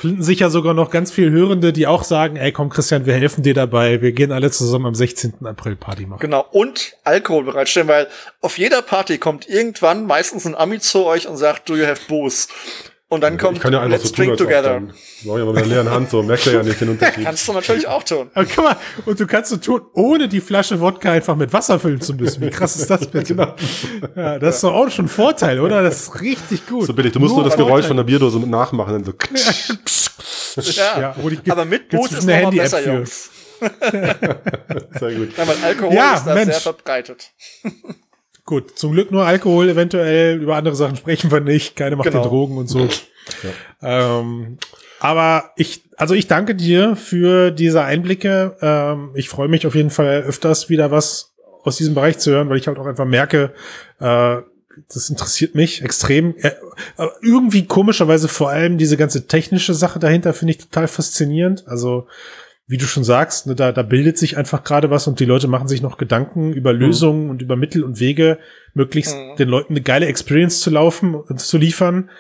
finden 0.02 0.24
sich 0.24 0.40
ja 0.40 0.50
sogar 0.50 0.74
noch 0.74 0.90
ganz 0.90 1.12
viel 1.12 1.30
Hörende, 1.30 1.72
die 1.72 1.86
auch 1.86 2.02
sagen, 2.02 2.34
ey, 2.34 2.50
komm 2.50 2.70
Christian, 2.70 3.06
wir 3.06 3.14
helfen 3.14 3.44
dir 3.44 3.54
dabei. 3.54 4.02
Wir 4.02 4.10
gehen 4.10 4.32
alle 4.32 4.50
zusammen 4.50 4.86
am 4.86 4.96
16. 4.96 5.46
April 5.46 5.76
Party 5.76 6.06
machen. 6.06 6.18
Genau. 6.18 6.44
Und 6.50 6.96
Alkohol 7.04 7.44
bereitstellen, 7.44 7.86
weil 7.86 8.08
auf 8.40 8.58
jeder 8.58 8.82
Party 8.82 9.18
kommt 9.18 9.48
irgendwann 9.48 10.04
meistens 10.04 10.44
ein 10.44 10.56
Ami 10.56 10.80
zu 10.80 11.04
euch 11.04 11.28
und 11.28 11.36
sagt, 11.36 11.68
do 11.68 11.76
you 11.76 11.86
have 11.86 12.00
booze? 12.08 12.48
Und 13.12 13.20
dann 13.20 13.36
kommt 13.36 13.58
ich 13.58 13.62
kann 13.62 13.74
ja 13.74 13.84
Let's 13.84 14.08
so 14.08 14.14
Drink 14.14 14.38
Together. 14.38 14.80
Mach 15.24 15.36
ja 15.36 15.44
mit 15.44 15.58
einer 15.58 15.66
leeren 15.66 15.90
Hand 15.90 16.08
so, 16.08 16.22
merkt 16.22 16.46
er 16.46 16.54
ja 16.54 16.62
nicht 16.62 16.80
den 16.80 16.88
Unterschied. 16.88 17.24
kannst 17.26 17.46
du 17.46 17.52
natürlich 17.52 17.86
auch 17.86 18.02
tun. 18.02 18.30
Aber 18.32 18.46
guck 18.46 18.64
mal, 18.64 18.76
und 19.04 19.20
du 19.20 19.26
kannst 19.26 19.50
so 19.50 19.58
tun, 19.58 19.82
ohne 19.92 20.28
die 20.28 20.40
Flasche 20.40 20.80
Wodka 20.80 21.12
einfach 21.12 21.36
mit 21.36 21.52
Wasser 21.52 21.78
füllen 21.78 22.00
zu 22.00 22.14
müssen. 22.14 22.40
Wie 22.40 22.48
krass 22.48 22.74
ist 22.74 22.88
das 22.88 23.06
bitte? 23.06 23.34
genau. 23.34 23.54
Ja, 24.16 24.38
das 24.38 24.54
ist 24.54 24.64
doch 24.64 24.72
auch 24.72 24.88
schon 24.90 25.04
ein 25.04 25.08
Vorteil, 25.08 25.60
oder? 25.60 25.82
Das 25.82 26.00
ist 26.04 26.22
richtig 26.22 26.66
gut. 26.66 26.86
So 26.86 26.94
billig. 26.94 27.12
Du 27.12 27.20
musst 27.20 27.34
nur, 27.34 27.42
nur 27.42 27.50
das 27.50 27.58
Geräusch 27.58 27.84
von 27.84 27.98
der 27.98 28.04
Bierdose 28.04 28.38
mit 28.38 28.48
nachmachen, 28.48 28.94
dann 28.94 29.04
so. 29.04 29.12
ja, 30.72 30.98
ja 30.98 31.16
aber 31.50 31.66
mit 31.66 31.90
Boost 31.90 32.14
ist 32.14 32.26
noch 32.26 32.42
mal 32.44 32.50
besser, 32.50 32.78
für. 32.78 32.92
Jungs. 32.92 33.30
Sehr 34.98 35.12
gut. 35.12 35.36
Ja, 35.36 35.46
weil 35.46 35.56
Alkohol 35.62 35.94
ja, 35.94 36.14
ist 36.14 36.24
da 36.24 36.32
Mensch. 36.32 36.52
sehr 36.52 36.60
verbreitet. 36.62 37.30
Gut, 38.52 38.78
zum 38.78 38.92
Glück 38.92 39.10
nur 39.10 39.24
Alkohol, 39.24 39.70
eventuell 39.70 40.38
über 40.38 40.56
andere 40.56 40.76
Sachen 40.76 40.94
sprechen 40.96 41.30
wir 41.30 41.40
nicht, 41.40 41.74
keine 41.74 41.96
Macht 41.96 42.10
genau. 42.10 42.22
Drogen 42.22 42.58
und 42.58 42.66
so. 42.66 42.86
Ja. 43.80 44.18
Ähm, 44.20 44.58
aber 45.00 45.52
ich, 45.56 45.84
also 45.96 46.12
ich 46.12 46.26
danke 46.26 46.54
dir 46.54 46.94
für 46.94 47.50
diese 47.50 47.82
Einblicke. 47.82 48.58
Ähm, 48.60 49.12
ich 49.14 49.30
freue 49.30 49.48
mich 49.48 49.66
auf 49.66 49.74
jeden 49.74 49.88
Fall 49.88 50.24
öfters 50.24 50.68
wieder 50.68 50.90
was 50.90 51.32
aus 51.62 51.78
diesem 51.78 51.94
Bereich 51.94 52.18
zu 52.18 52.30
hören, 52.30 52.50
weil 52.50 52.58
ich 52.58 52.66
halt 52.66 52.78
auch 52.78 52.84
einfach 52.84 53.06
merke, 53.06 53.54
äh, 54.00 54.36
das 54.92 55.08
interessiert 55.08 55.54
mich 55.54 55.80
extrem. 55.80 56.34
Äh, 56.36 56.50
irgendwie 57.22 57.64
komischerweise 57.64 58.28
vor 58.28 58.50
allem 58.50 58.76
diese 58.76 58.98
ganze 58.98 59.28
technische 59.28 59.72
Sache 59.72 59.98
dahinter 59.98 60.34
finde 60.34 60.52
ich 60.52 60.58
total 60.58 60.88
faszinierend. 60.88 61.64
Also 61.68 62.06
wie 62.66 62.76
du 62.76 62.86
schon 62.86 63.04
sagst, 63.04 63.46
ne, 63.46 63.54
da, 63.54 63.72
da 63.72 63.82
bildet 63.82 64.18
sich 64.18 64.36
einfach 64.36 64.64
gerade 64.64 64.90
was 64.90 65.06
und 65.06 65.20
die 65.20 65.24
Leute 65.24 65.48
machen 65.48 65.68
sich 65.68 65.82
noch 65.82 65.98
Gedanken 65.98 66.52
über 66.52 66.72
mhm. 66.72 66.80
Lösungen 66.80 67.24
mhm. 67.24 67.30
und 67.30 67.42
über 67.42 67.56
Mittel 67.56 67.82
und 67.84 68.00
Wege, 68.00 68.38
möglichst 68.74 69.16
mhm. 69.16 69.36
den 69.36 69.48
Leuten 69.48 69.72
eine 69.74 69.82
geile 69.82 70.06
Experience 70.06 70.60
zu 70.60 70.70
laufen 70.70 71.14
und 71.14 71.40
zu 71.40 71.58
liefern. 71.58 72.10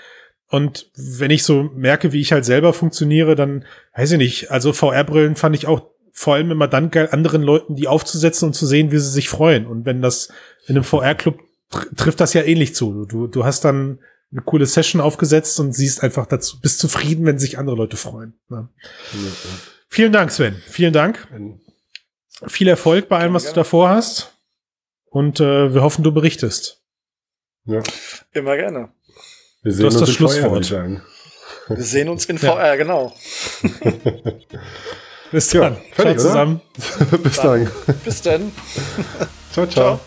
Und 0.48 0.90
wenn 0.96 1.30
ich 1.30 1.44
so 1.44 1.70
merke, 1.74 2.12
wie 2.12 2.20
ich 2.20 2.32
halt 2.32 2.44
selber 2.44 2.72
funktioniere, 2.72 3.34
dann 3.36 3.64
weiß 3.96 4.12
ich 4.12 4.18
nicht. 4.18 4.50
Also 4.50 4.72
VR-Brillen 4.72 5.36
fand 5.36 5.56
ich 5.56 5.66
auch 5.66 5.90
vor 6.12 6.34
allem 6.34 6.50
immer 6.50 6.68
dann 6.68 6.90
geil, 6.90 7.08
anderen 7.10 7.42
Leuten 7.42 7.74
die 7.74 7.88
aufzusetzen 7.88 8.48
und 8.48 8.52
zu 8.52 8.66
sehen, 8.66 8.92
wie 8.92 8.98
sie 8.98 9.10
sich 9.10 9.30
freuen. 9.30 9.66
Und 9.66 9.86
wenn 9.86 10.02
das 10.02 10.28
in 10.66 10.76
einem 10.76 10.84
VR-Club 10.84 11.38
tr 11.70 11.86
trifft 11.96 12.20
das 12.20 12.34
ja 12.34 12.42
ähnlich 12.42 12.74
zu. 12.74 13.06
Du, 13.06 13.26
du 13.26 13.44
hast 13.44 13.64
dann 13.64 14.00
eine 14.30 14.42
coole 14.42 14.66
Session 14.66 15.00
aufgesetzt 15.00 15.58
und 15.58 15.72
siehst 15.72 16.02
einfach 16.02 16.26
dazu, 16.26 16.60
bist 16.60 16.78
zufrieden, 16.78 17.24
wenn 17.24 17.38
sich 17.38 17.58
andere 17.58 17.76
Leute 17.76 17.96
freuen. 17.96 18.34
Ne? 18.48 18.68
Ja. 19.12 19.18
Vielen 19.92 20.10
Dank, 20.10 20.32
Sven. 20.32 20.54
Vielen 20.54 20.94
Dank. 20.94 21.28
Viel 22.46 22.66
Erfolg 22.66 23.10
bei 23.10 23.18
allem, 23.18 23.34
was 23.34 23.44
du 23.44 23.52
davor 23.52 23.90
hast. 23.90 24.32
Und 25.04 25.38
äh, 25.38 25.74
wir 25.74 25.82
hoffen, 25.82 26.02
du 26.02 26.12
berichtest. 26.12 26.82
Ja. 27.66 27.82
Immer 28.32 28.56
gerne. 28.56 28.88
Wir 29.62 29.72
sehen 29.72 29.82
du 29.82 29.86
hast 29.88 29.96
uns 29.96 30.06
das 30.06 30.14
Schlusswort. 30.14 30.70
Wir 30.70 31.84
sehen 31.84 32.08
uns 32.08 32.24
in 32.24 32.38
VR, 32.38 32.68
ja. 32.68 32.76
genau. 32.76 33.14
Bis 35.30 35.48
dann. 35.48 35.74
Ja, 35.74 35.80
fertig, 35.92 35.94
ciao 35.94 36.14
zusammen. 36.16 36.60
Bis 37.22 37.36
dann. 37.36 37.70
Bis 38.02 38.22
dann. 38.22 38.52
ciao, 39.52 39.66
ciao. 39.66 39.98
ciao. 39.98 40.00